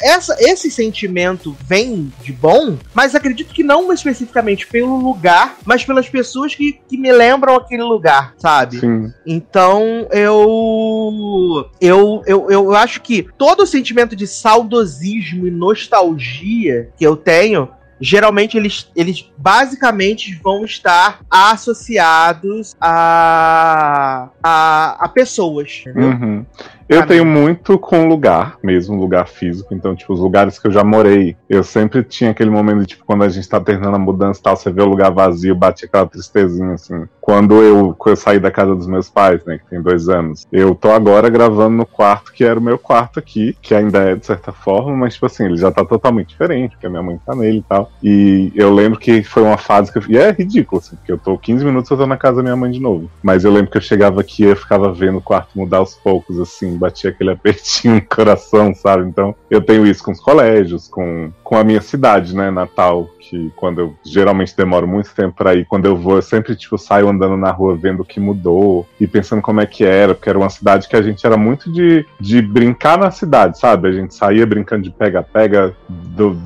essa, 0.01 0.36
esse 0.39 0.70
sentimento 0.70 1.56
vem 1.62 2.12
de 2.22 2.32
bom, 2.32 2.77
mas 2.94 3.16
acredito 3.16 3.54
que 3.54 3.63
não 3.63 3.92
especificamente 3.92 4.68
pelo 4.68 4.98
lugar, 4.98 5.58
mas 5.66 5.84
pelas 5.84 6.08
pessoas 6.10 6.54
que, 6.56 6.80
que 6.88 6.98
me 6.98 7.12
lembram 7.12 7.56
aquele 7.56 7.84
lugar, 7.84 8.34
sabe? 8.38 8.80
Sim. 8.80 9.12
Então 9.25 10.08
eu, 10.12 11.70
eu, 11.82 12.24
eu, 12.25 12.50
eu 12.50 12.75
acho 12.75 13.01
que 13.01 13.27
todo 13.38 13.62
o 13.63 13.68
sentimento 13.68 14.16
de 14.16 14.27
saudosismo 14.27 15.48
e 15.48 15.51
nostalgia 15.51 16.89
que 16.98 17.06
eu 17.06 17.16
tenho 17.16 17.70
geralmente 18.00 18.58
eles, 18.58 18.89
eles 18.96 19.30
basicamente 19.38 20.39
vão 20.44 20.63
estar 20.63 21.22
associados 21.30 22.75
a, 22.80 24.30
a, 24.42 25.06
a 25.06 25.10
pessoas. 25.10 25.84
Uhum. 25.96 26.46
Eu 26.89 27.06
tenho 27.06 27.25
muito 27.25 27.77
com 27.77 28.08
lugar, 28.08 28.58
mesmo 28.63 28.98
lugar 28.98 29.27
físico. 29.27 29.74
Então, 29.74 29.94
tipo, 29.94 30.13
os 30.13 30.22
lugares 30.22 30.58
que 30.58 30.67
eu 30.67 30.72
já 30.72 30.86
morei, 30.86 31.36
eu 31.50 31.62
sempre 31.62 32.01
tinha 32.01 32.32
aquele 32.32 32.50
momento, 32.50 32.79
de, 32.79 32.86
tipo, 32.88 33.03
quando 33.06 33.24
a 33.24 33.29
gente 33.29 33.48
tá 33.48 33.60
terminando 33.60 33.96
a 33.96 34.00
mudança 34.00 34.39
e 34.39 34.44
tal, 34.44 34.56
você 34.56 34.72
vê 34.72 34.82
o 34.82 34.88
lugar 34.88 35.12
vazio, 35.12 35.53
bate 35.53 35.84
aquela 35.84 36.08
tristezinha, 36.08 36.75
assim. 36.75 37.06
Quando 37.20 37.62
eu, 37.62 37.94
quando 37.98 38.15
eu 38.15 38.15
saí 38.15 38.39
da 38.39 38.50
casa 38.50 38.74
dos 38.74 38.88
meus 38.88 39.10
pais, 39.10 39.44
né, 39.44 39.58
que 39.58 39.70
tem 39.70 39.82
dois 39.82 40.08
anos, 40.08 40.48
eu 40.50 40.74
tô 40.74 40.89
agora 40.91 41.29
gravando 41.29 41.75
no 41.75 41.86
quarto 41.86 42.32
que 42.32 42.46
era 42.46 42.58
o 42.58 42.63
meu 42.63 42.77
quarto 42.77 43.20
aqui, 43.20 43.58
que 43.62 43.75
ainda 43.75 44.00
é 44.00 44.15
de 44.15 44.25
certa 44.25 44.53
forma, 44.53 44.96
mas, 44.96 45.15
tipo 45.15 45.25
assim, 45.25 45.44
ele 45.44 45.58
já 45.58 45.70
tá 45.70 45.84
totalmente 45.84 46.29
diferente, 46.29 46.72
porque 46.72 46.88
a 46.88 46.89
minha 46.89 47.03
mãe 47.03 47.20
tá 47.25 47.36
nele 47.36 47.58
e 47.58 47.63
tal. 47.63 47.91
E 48.01 48.51
eu 48.56 48.74
lembro 48.74 48.98
que 48.98 49.24
foi 49.24 49.44
uma 49.44 49.58
fase 49.58 49.91
que 49.91 49.98
eu. 49.98 50.03
E 50.08 50.17
é 50.17 50.32
ridículo, 50.32 50.79
assim, 50.79 50.96
porque 50.96 51.12
eu 51.12 51.17
tô 51.17 51.38
15 51.38 51.65
minutos 51.65 51.91
eu 51.91 51.98
tô 51.98 52.08
na 52.08 52.15
casa 52.15 52.38
da 52.38 52.44
minha 52.44 52.56
mãe 52.56 52.72
de 52.72 52.79
novo. 52.79 53.10
Mas 53.22 53.44
eu 53.44 53.51
lembro 53.51 53.72
que 53.72 53.77
eu 53.77 53.82
chegava 53.82 54.22
aqui 54.22 54.44
e 54.44 54.48
eu 54.48 54.56
ficava 54.56 54.94
vendo 54.94 55.17
o 55.17 55.22
quarto 55.22 55.50
mudar 55.53 55.79
aos 55.79 55.96
poucos, 55.96 56.39
assim, 56.39 56.76
batia 56.77 57.10
aquele 57.10 57.31
apertinho 57.31 57.96
no 57.96 58.01
coração, 58.01 58.74
sabe? 58.74 59.07
Então, 59.07 59.36
eu 59.50 59.62
tenho 59.62 59.86
isso 59.86 60.03
com 60.03 60.12
os 60.12 60.19
colégios, 60.19 60.88
com, 60.88 61.31
com 61.43 61.55
a 61.57 61.63
minha 61.63 61.81
cidade, 61.81 62.36
né, 62.36 62.51
Natal, 62.51 63.10
que 63.19 63.51
quando 63.55 63.81
eu 63.81 63.96
geralmente 64.05 64.55
demoro 64.55 64.88
muito 64.88 65.13
tempo 65.13 65.36
para 65.36 65.53
ir, 65.53 65.65
quando 65.65 65.86
eu 65.86 65.96
vou, 65.96 66.15
eu 66.15 66.22
sempre 66.22 66.55
tipo 66.55 66.77
saio 66.77 67.10
andando 67.10 67.36
na 67.36 67.51
rua 67.51 67.75
vendo 67.75 68.01
o 68.01 68.05
que 68.05 68.19
mudou 68.19 68.88
e 69.00 69.05
pensando 69.05 69.41
como 69.41 69.60
é 69.60 69.65
que 69.65 69.84
era, 69.84 70.15
porque 70.15 70.29
era 70.29 70.38
uma 70.38 70.50
cidade 70.50 70.88
que 70.88 70.96
a 70.96 71.01
gente 71.01 71.25
era 71.25 71.36
muito 71.36 71.72
de, 71.72 72.05
de 72.19 72.41
brincar 72.41 72.98
na 72.98 73.12
cidade, 73.12 73.60
sabe? 73.60 73.88
A 73.89 73.91
gente 73.91 74.13
saía 74.13 74.46
brincando 74.46 74.84
de 74.84 74.91
pega-pega 74.91 75.75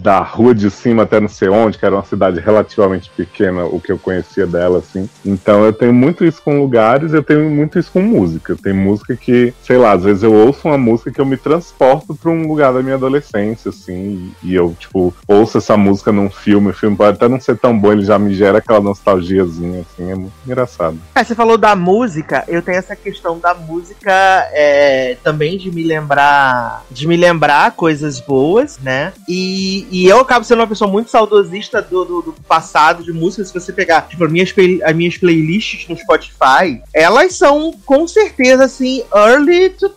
da 0.02 0.20
rua 0.20 0.54
de 0.54 0.70
cima 0.70 1.04
até 1.04 1.20
não 1.20 1.28
sei 1.28 1.50
onde, 1.50 1.78
que 1.78 1.86
era 1.86 1.96
uma 1.96 2.04
cidade 2.04 2.40
relativamente 2.40 3.12
pequena, 3.16 3.66
o 3.66 3.80
que 3.80 3.92
eu 3.92 3.98
conhecia 3.98 4.48
dela, 4.48 4.80
assim. 4.80 5.10
Então 5.26 5.64
eu 5.64 5.74
tenho 5.74 5.94
muito 5.94 6.26
isso 6.26 6.42
com 6.42 6.60
lugares, 6.60 7.14
eu 7.14 7.24
tenho 7.24 7.50
muito 7.50 7.78
isso 7.78 7.92
com 7.92 8.02
música. 8.02 8.56
Tem 8.56 8.74
música 8.74 9.16
que, 9.16 9.54
sei 9.64 9.78
lá, 9.78 9.92
às 9.92 10.04
vezes 10.04 10.21
eu 10.24 10.34
ouço 10.34 10.68
uma 10.68 10.78
música 10.78 11.12
que 11.12 11.22
eu 11.22 11.26
me 11.26 11.38
transporto 11.38 12.16
para 12.16 12.32
um 12.32 12.48
lugar 12.48 12.74
da 12.74 12.82
minha 12.82 12.96
adolescência, 12.96 13.70
assim, 13.70 14.32
e 14.44 14.54
eu, 14.54 14.76
tipo, 14.80 15.14
ouço 15.28 15.58
essa 15.58 15.76
música 15.78 16.12
num 16.12 16.30
filme 16.30 16.70
o 16.70 16.74
filme 16.74 16.96
pode 16.96 17.16
até 17.16 17.28
não 17.28 17.40
ser 17.40 17.58
tão 17.58 17.78
bom, 17.78 17.92
ele 17.92 18.04
já 18.04 18.18
me 18.18 18.34
gera 18.34 18.58
aquela 18.58 18.80
nostalgiazinha, 18.80 19.82
assim, 19.82 20.12
é 20.12 20.16
muito 20.16 20.34
engraçado. 20.46 20.98
É, 21.16 21.24
você 21.24 21.36
falou 21.36 21.58
da 21.58 21.76
música, 21.76 22.44
eu 22.48 22.62
tenho 22.62 22.78
essa 22.78 22.96
questão 22.96 23.40
da 23.40 23.54
música 23.54 24.12
é, 24.52 25.18
também 25.24 25.58
de 25.58 25.72
me 25.72 25.84
lembrar 25.84 26.84
de 26.90 27.08
me 27.08 27.16
lembrar 27.16 27.72
coisas 27.72 28.20
boas, 28.20 28.78
né? 28.80 29.14
E, 29.28 29.88
e 29.92 30.08
eu 30.08 30.20
acabo 30.20 30.46
sendo 30.46 30.60
uma 30.60 30.68
pessoa 30.68 30.90
muito 30.90 31.10
saudosista 31.10 31.82
do, 31.82 32.06
do, 32.06 32.22
do 32.22 32.34
passado 32.48 33.04
de 33.04 33.12
música. 33.12 33.44
Se 33.46 33.54
você 33.54 33.72
pegar, 33.72 34.02
tipo, 34.04 34.24
as 34.24 34.32
minhas, 34.32 34.54
as 34.84 34.96
minhas 34.96 35.18
playlists 35.18 35.88
no 35.88 35.98
Spotify, 35.98 36.82
elas 36.94 37.36
são 37.36 37.74
com 37.86 38.08
certeza 38.08 38.66
assim, 38.66 39.04
early 39.14 39.70
2000, 39.70 39.90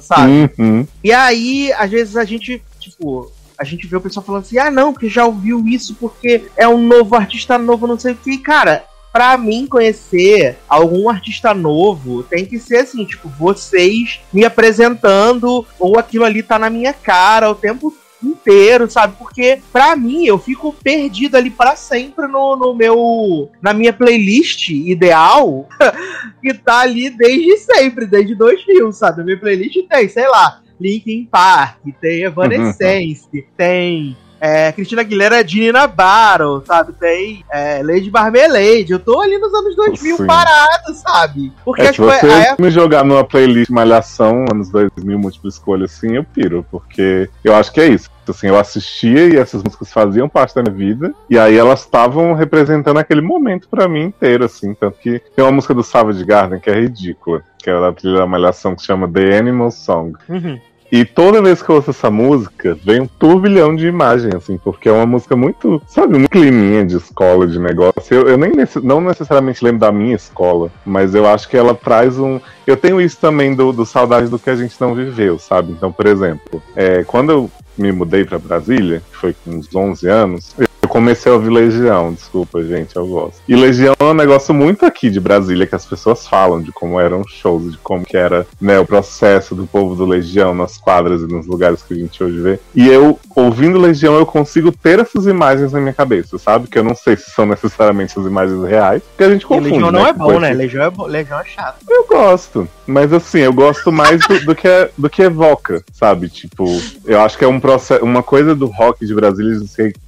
sabe? 0.00 0.50
Uhum. 0.58 0.86
E 1.02 1.12
aí, 1.12 1.72
às 1.72 1.90
vezes 1.90 2.16
a 2.16 2.24
gente, 2.24 2.62
tipo, 2.78 3.30
a 3.58 3.64
gente 3.64 3.86
vê 3.86 3.96
o 3.96 4.00
pessoal 4.00 4.24
falando 4.24 4.42
assim: 4.42 4.58
ah, 4.58 4.70
não, 4.70 4.92
que 4.92 5.08
já 5.08 5.24
ouviu 5.24 5.66
isso 5.66 5.94
porque 5.94 6.44
é 6.56 6.66
um 6.66 6.86
novo 6.86 7.14
artista 7.14 7.58
novo, 7.58 7.86
não 7.86 7.98
sei 7.98 8.12
o 8.12 8.16
que. 8.16 8.38
Cara, 8.38 8.84
pra 9.12 9.36
mim 9.36 9.66
conhecer 9.66 10.56
algum 10.68 11.08
artista 11.08 11.52
novo, 11.52 12.22
tem 12.22 12.46
que 12.46 12.58
ser 12.58 12.78
assim, 12.78 13.04
tipo, 13.04 13.28
vocês 13.28 14.20
me 14.32 14.44
apresentando, 14.44 15.66
ou 15.78 15.98
aquilo 15.98 16.24
ali 16.24 16.42
tá 16.42 16.58
na 16.58 16.70
minha 16.70 16.92
cara 16.92 17.50
o 17.50 17.54
tempo 17.54 17.94
inteiro, 18.22 18.90
sabe? 18.90 19.14
Porque 19.18 19.60
para 19.72 19.96
mim 19.96 20.24
eu 20.24 20.38
fico 20.38 20.72
perdido 20.72 21.36
ali 21.36 21.50
para 21.50 21.76
sempre 21.76 22.26
no, 22.26 22.56
no 22.56 22.74
meu 22.74 23.50
na 23.60 23.72
minha 23.72 23.92
playlist 23.92 24.68
ideal, 24.70 25.68
que 26.40 26.54
tá 26.54 26.80
ali 26.80 27.10
desde 27.10 27.58
sempre, 27.58 28.06
desde 28.06 28.34
2000, 28.34 28.92
sabe? 28.92 29.22
A 29.22 29.24
minha 29.24 29.38
playlist 29.38 29.76
tem, 29.88 30.08
sei 30.08 30.28
lá, 30.28 30.60
Linkin 30.80 31.28
Park, 31.30 31.78
tem 32.00 32.22
Evanescence, 32.22 33.28
uhum. 33.32 33.42
tem 33.56 34.16
é, 34.44 34.72
Cristina 34.72 35.02
Aguilera 35.02 35.44
de 35.44 35.60
Nina 35.60 35.86
Battle, 35.86 36.64
sabe? 36.66 36.92
Tem 36.94 37.44
é, 37.48 37.80
Lady 37.80 38.10
Marmalade. 38.10 38.90
Eu 38.90 38.98
tô 38.98 39.20
ali 39.20 39.38
nos 39.38 39.54
anos 39.54 39.76
2000 39.76 40.16
Sim. 40.16 40.26
parado, 40.26 40.92
sabe? 40.94 41.52
Porque 41.64 41.82
é, 41.82 41.92
se 41.92 42.00
você 42.00 42.26
é... 42.26 42.56
me 42.58 42.68
jogar 42.68 43.04
numa 43.04 43.22
playlist 43.22 43.70
Malhação, 43.70 44.44
anos 44.52 44.68
2000, 44.68 45.16
múltipla 45.16 45.48
escolha, 45.48 45.84
assim, 45.84 46.16
eu 46.16 46.24
piro. 46.24 46.66
Porque 46.72 47.30
eu 47.44 47.54
acho 47.54 47.72
que 47.72 47.80
é 47.80 47.86
isso. 47.86 48.10
Assim, 48.30 48.48
eu 48.48 48.58
assistia 48.58 49.26
e 49.26 49.36
essas 49.36 49.62
músicas 49.62 49.92
faziam 49.92 50.28
parte 50.28 50.54
da 50.54 50.62
minha 50.62 50.74
vida. 50.74 51.14
E 51.28 51.38
aí 51.38 51.56
elas 51.56 51.80
estavam 51.80 52.34
representando 52.34 52.98
aquele 52.98 53.20
momento 53.20 53.68
para 53.68 53.88
mim 53.88 54.04
inteiro, 54.04 54.44
assim. 54.44 54.74
Tanto 54.74 54.98
que 54.98 55.20
tem 55.34 55.44
uma 55.44 55.52
música 55.52 55.74
do 55.74 55.82
Savage 55.82 56.24
Garden 56.24 56.60
que 56.60 56.70
é 56.70 56.80
ridícula. 56.80 57.42
Que 57.58 57.70
é 57.70 57.80
da 57.80 57.92
trilha 57.92 58.18
da 58.18 58.26
Malhação, 58.26 58.74
que 58.74 58.80
se 58.80 58.86
chama 58.86 59.08
The 59.08 59.38
Animal 59.38 59.70
Song. 59.70 60.16
Uhum. 60.28 60.58
E 60.92 61.06
toda 61.06 61.40
vez 61.40 61.62
que 61.62 61.70
eu 61.70 61.76
ouço 61.76 61.88
essa 61.88 62.10
música, 62.10 62.76
vem 62.84 63.00
um 63.00 63.06
turbilhão 63.06 63.74
de 63.74 63.86
imagens, 63.86 64.34
assim, 64.34 64.58
porque 64.58 64.90
é 64.90 64.92
uma 64.92 65.06
música 65.06 65.34
muito, 65.34 65.80
sabe, 65.86 66.18
muito 66.18 66.28
climinha 66.28 66.84
de 66.84 66.98
escola, 66.98 67.46
de 67.46 67.58
negócio. 67.58 68.14
Eu, 68.14 68.28
eu 68.28 68.36
nem 68.36 68.52
não 68.82 69.00
necessariamente 69.00 69.64
lembro 69.64 69.80
da 69.80 69.90
minha 69.90 70.14
escola, 70.14 70.70
mas 70.84 71.14
eu 71.14 71.26
acho 71.26 71.48
que 71.48 71.56
ela 71.56 71.74
traz 71.74 72.18
um. 72.18 72.38
Eu 72.66 72.76
tenho 72.76 73.00
isso 73.00 73.16
também 73.18 73.54
do, 73.54 73.72
do 73.72 73.86
saudade 73.86 74.28
do 74.28 74.38
que 74.38 74.50
a 74.50 74.54
gente 74.54 74.78
não 74.78 74.94
viveu, 74.94 75.38
sabe? 75.38 75.72
Então, 75.72 75.90
por 75.90 76.04
exemplo, 76.04 76.62
é, 76.76 77.02
quando 77.04 77.32
eu 77.32 77.50
me 77.76 77.92
mudei 77.92 78.24
para 78.24 78.38
Brasília, 78.38 79.02
que 79.10 79.16
foi 79.16 79.34
com 79.34 79.52
uns 79.52 79.74
11 79.74 80.08
anos, 80.08 80.54
comecei 80.92 81.32
a 81.32 81.34
ouvir 81.34 81.48
Legião, 81.48 82.12
desculpa, 82.12 82.62
gente, 82.62 82.94
eu 82.96 83.06
gosto. 83.06 83.40
E 83.48 83.56
Legião 83.56 83.94
é 83.98 84.04
um 84.04 84.12
negócio 84.12 84.52
muito 84.52 84.84
aqui 84.84 85.08
de 85.08 85.18
Brasília 85.18 85.66
que 85.66 85.74
as 85.74 85.86
pessoas 85.86 86.28
falam 86.28 86.60
de 86.60 86.70
como 86.70 87.00
eram 87.00 87.22
os 87.22 87.32
shows, 87.32 87.72
de 87.72 87.78
como 87.78 88.04
que 88.04 88.14
era 88.14 88.46
né, 88.60 88.78
o 88.78 88.84
processo 88.84 89.54
do 89.54 89.66
povo 89.66 89.94
do 89.94 90.04
Legião 90.04 90.54
nas 90.54 90.76
quadras 90.76 91.22
e 91.22 91.26
nos 91.26 91.46
lugares 91.46 91.80
que 91.80 91.94
a 91.94 91.96
gente 91.96 92.22
hoje 92.22 92.38
vê. 92.38 92.60
E 92.74 92.86
eu, 92.86 93.18
ouvindo 93.34 93.78
Legião, 93.78 94.16
eu 94.16 94.26
consigo 94.26 94.70
ter 94.70 94.98
essas 94.98 95.24
imagens 95.24 95.72
na 95.72 95.80
minha 95.80 95.94
cabeça, 95.94 96.36
sabe? 96.36 96.68
Que 96.68 96.78
eu 96.78 96.84
não 96.84 96.94
sei 96.94 97.16
se 97.16 97.30
são 97.30 97.46
necessariamente 97.46 98.18
as 98.18 98.26
imagens 98.26 98.62
reais, 98.62 99.02
porque 99.02 99.24
a 99.24 99.30
gente 99.30 99.46
confunde. 99.46 99.68
E 99.68 99.72
Legião 99.72 99.90
não 99.90 100.02
né? 100.02 100.10
é 100.10 100.12
bom, 100.12 100.38
né? 100.38 100.52
Legião 100.52 100.84
é, 100.84 100.90
bo... 100.90 101.06
Legião 101.06 101.40
é 101.40 101.44
chato. 101.46 101.78
Eu 101.88 102.06
gosto, 102.06 102.68
mas 102.86 103.10
assim, 103.14 103.38
eu 103.38 103.52
gosto 103.54 103.90
mais 103.90 104.20
do, 104.26 104.44
do, 104.44 104.54
que, 104.54 104.68
do 104.98 105.08
que 105.08 105.22
evoca, 105.22 105.82
sabe? 105.90 106.28
Tipo, 106.28 106.66
eu 107.06 107.22
acho 107.22 107.38
que 107.38 107.46
é 107.46 107.48
um 107.48 107.58
processo, 107.58 108.04
uma 108.04 108.22
coisa 108.22 108.54
do 108.54 108.66
rock 108.66 109.06
de 109.06 109.14
Brasília 109.14 109.58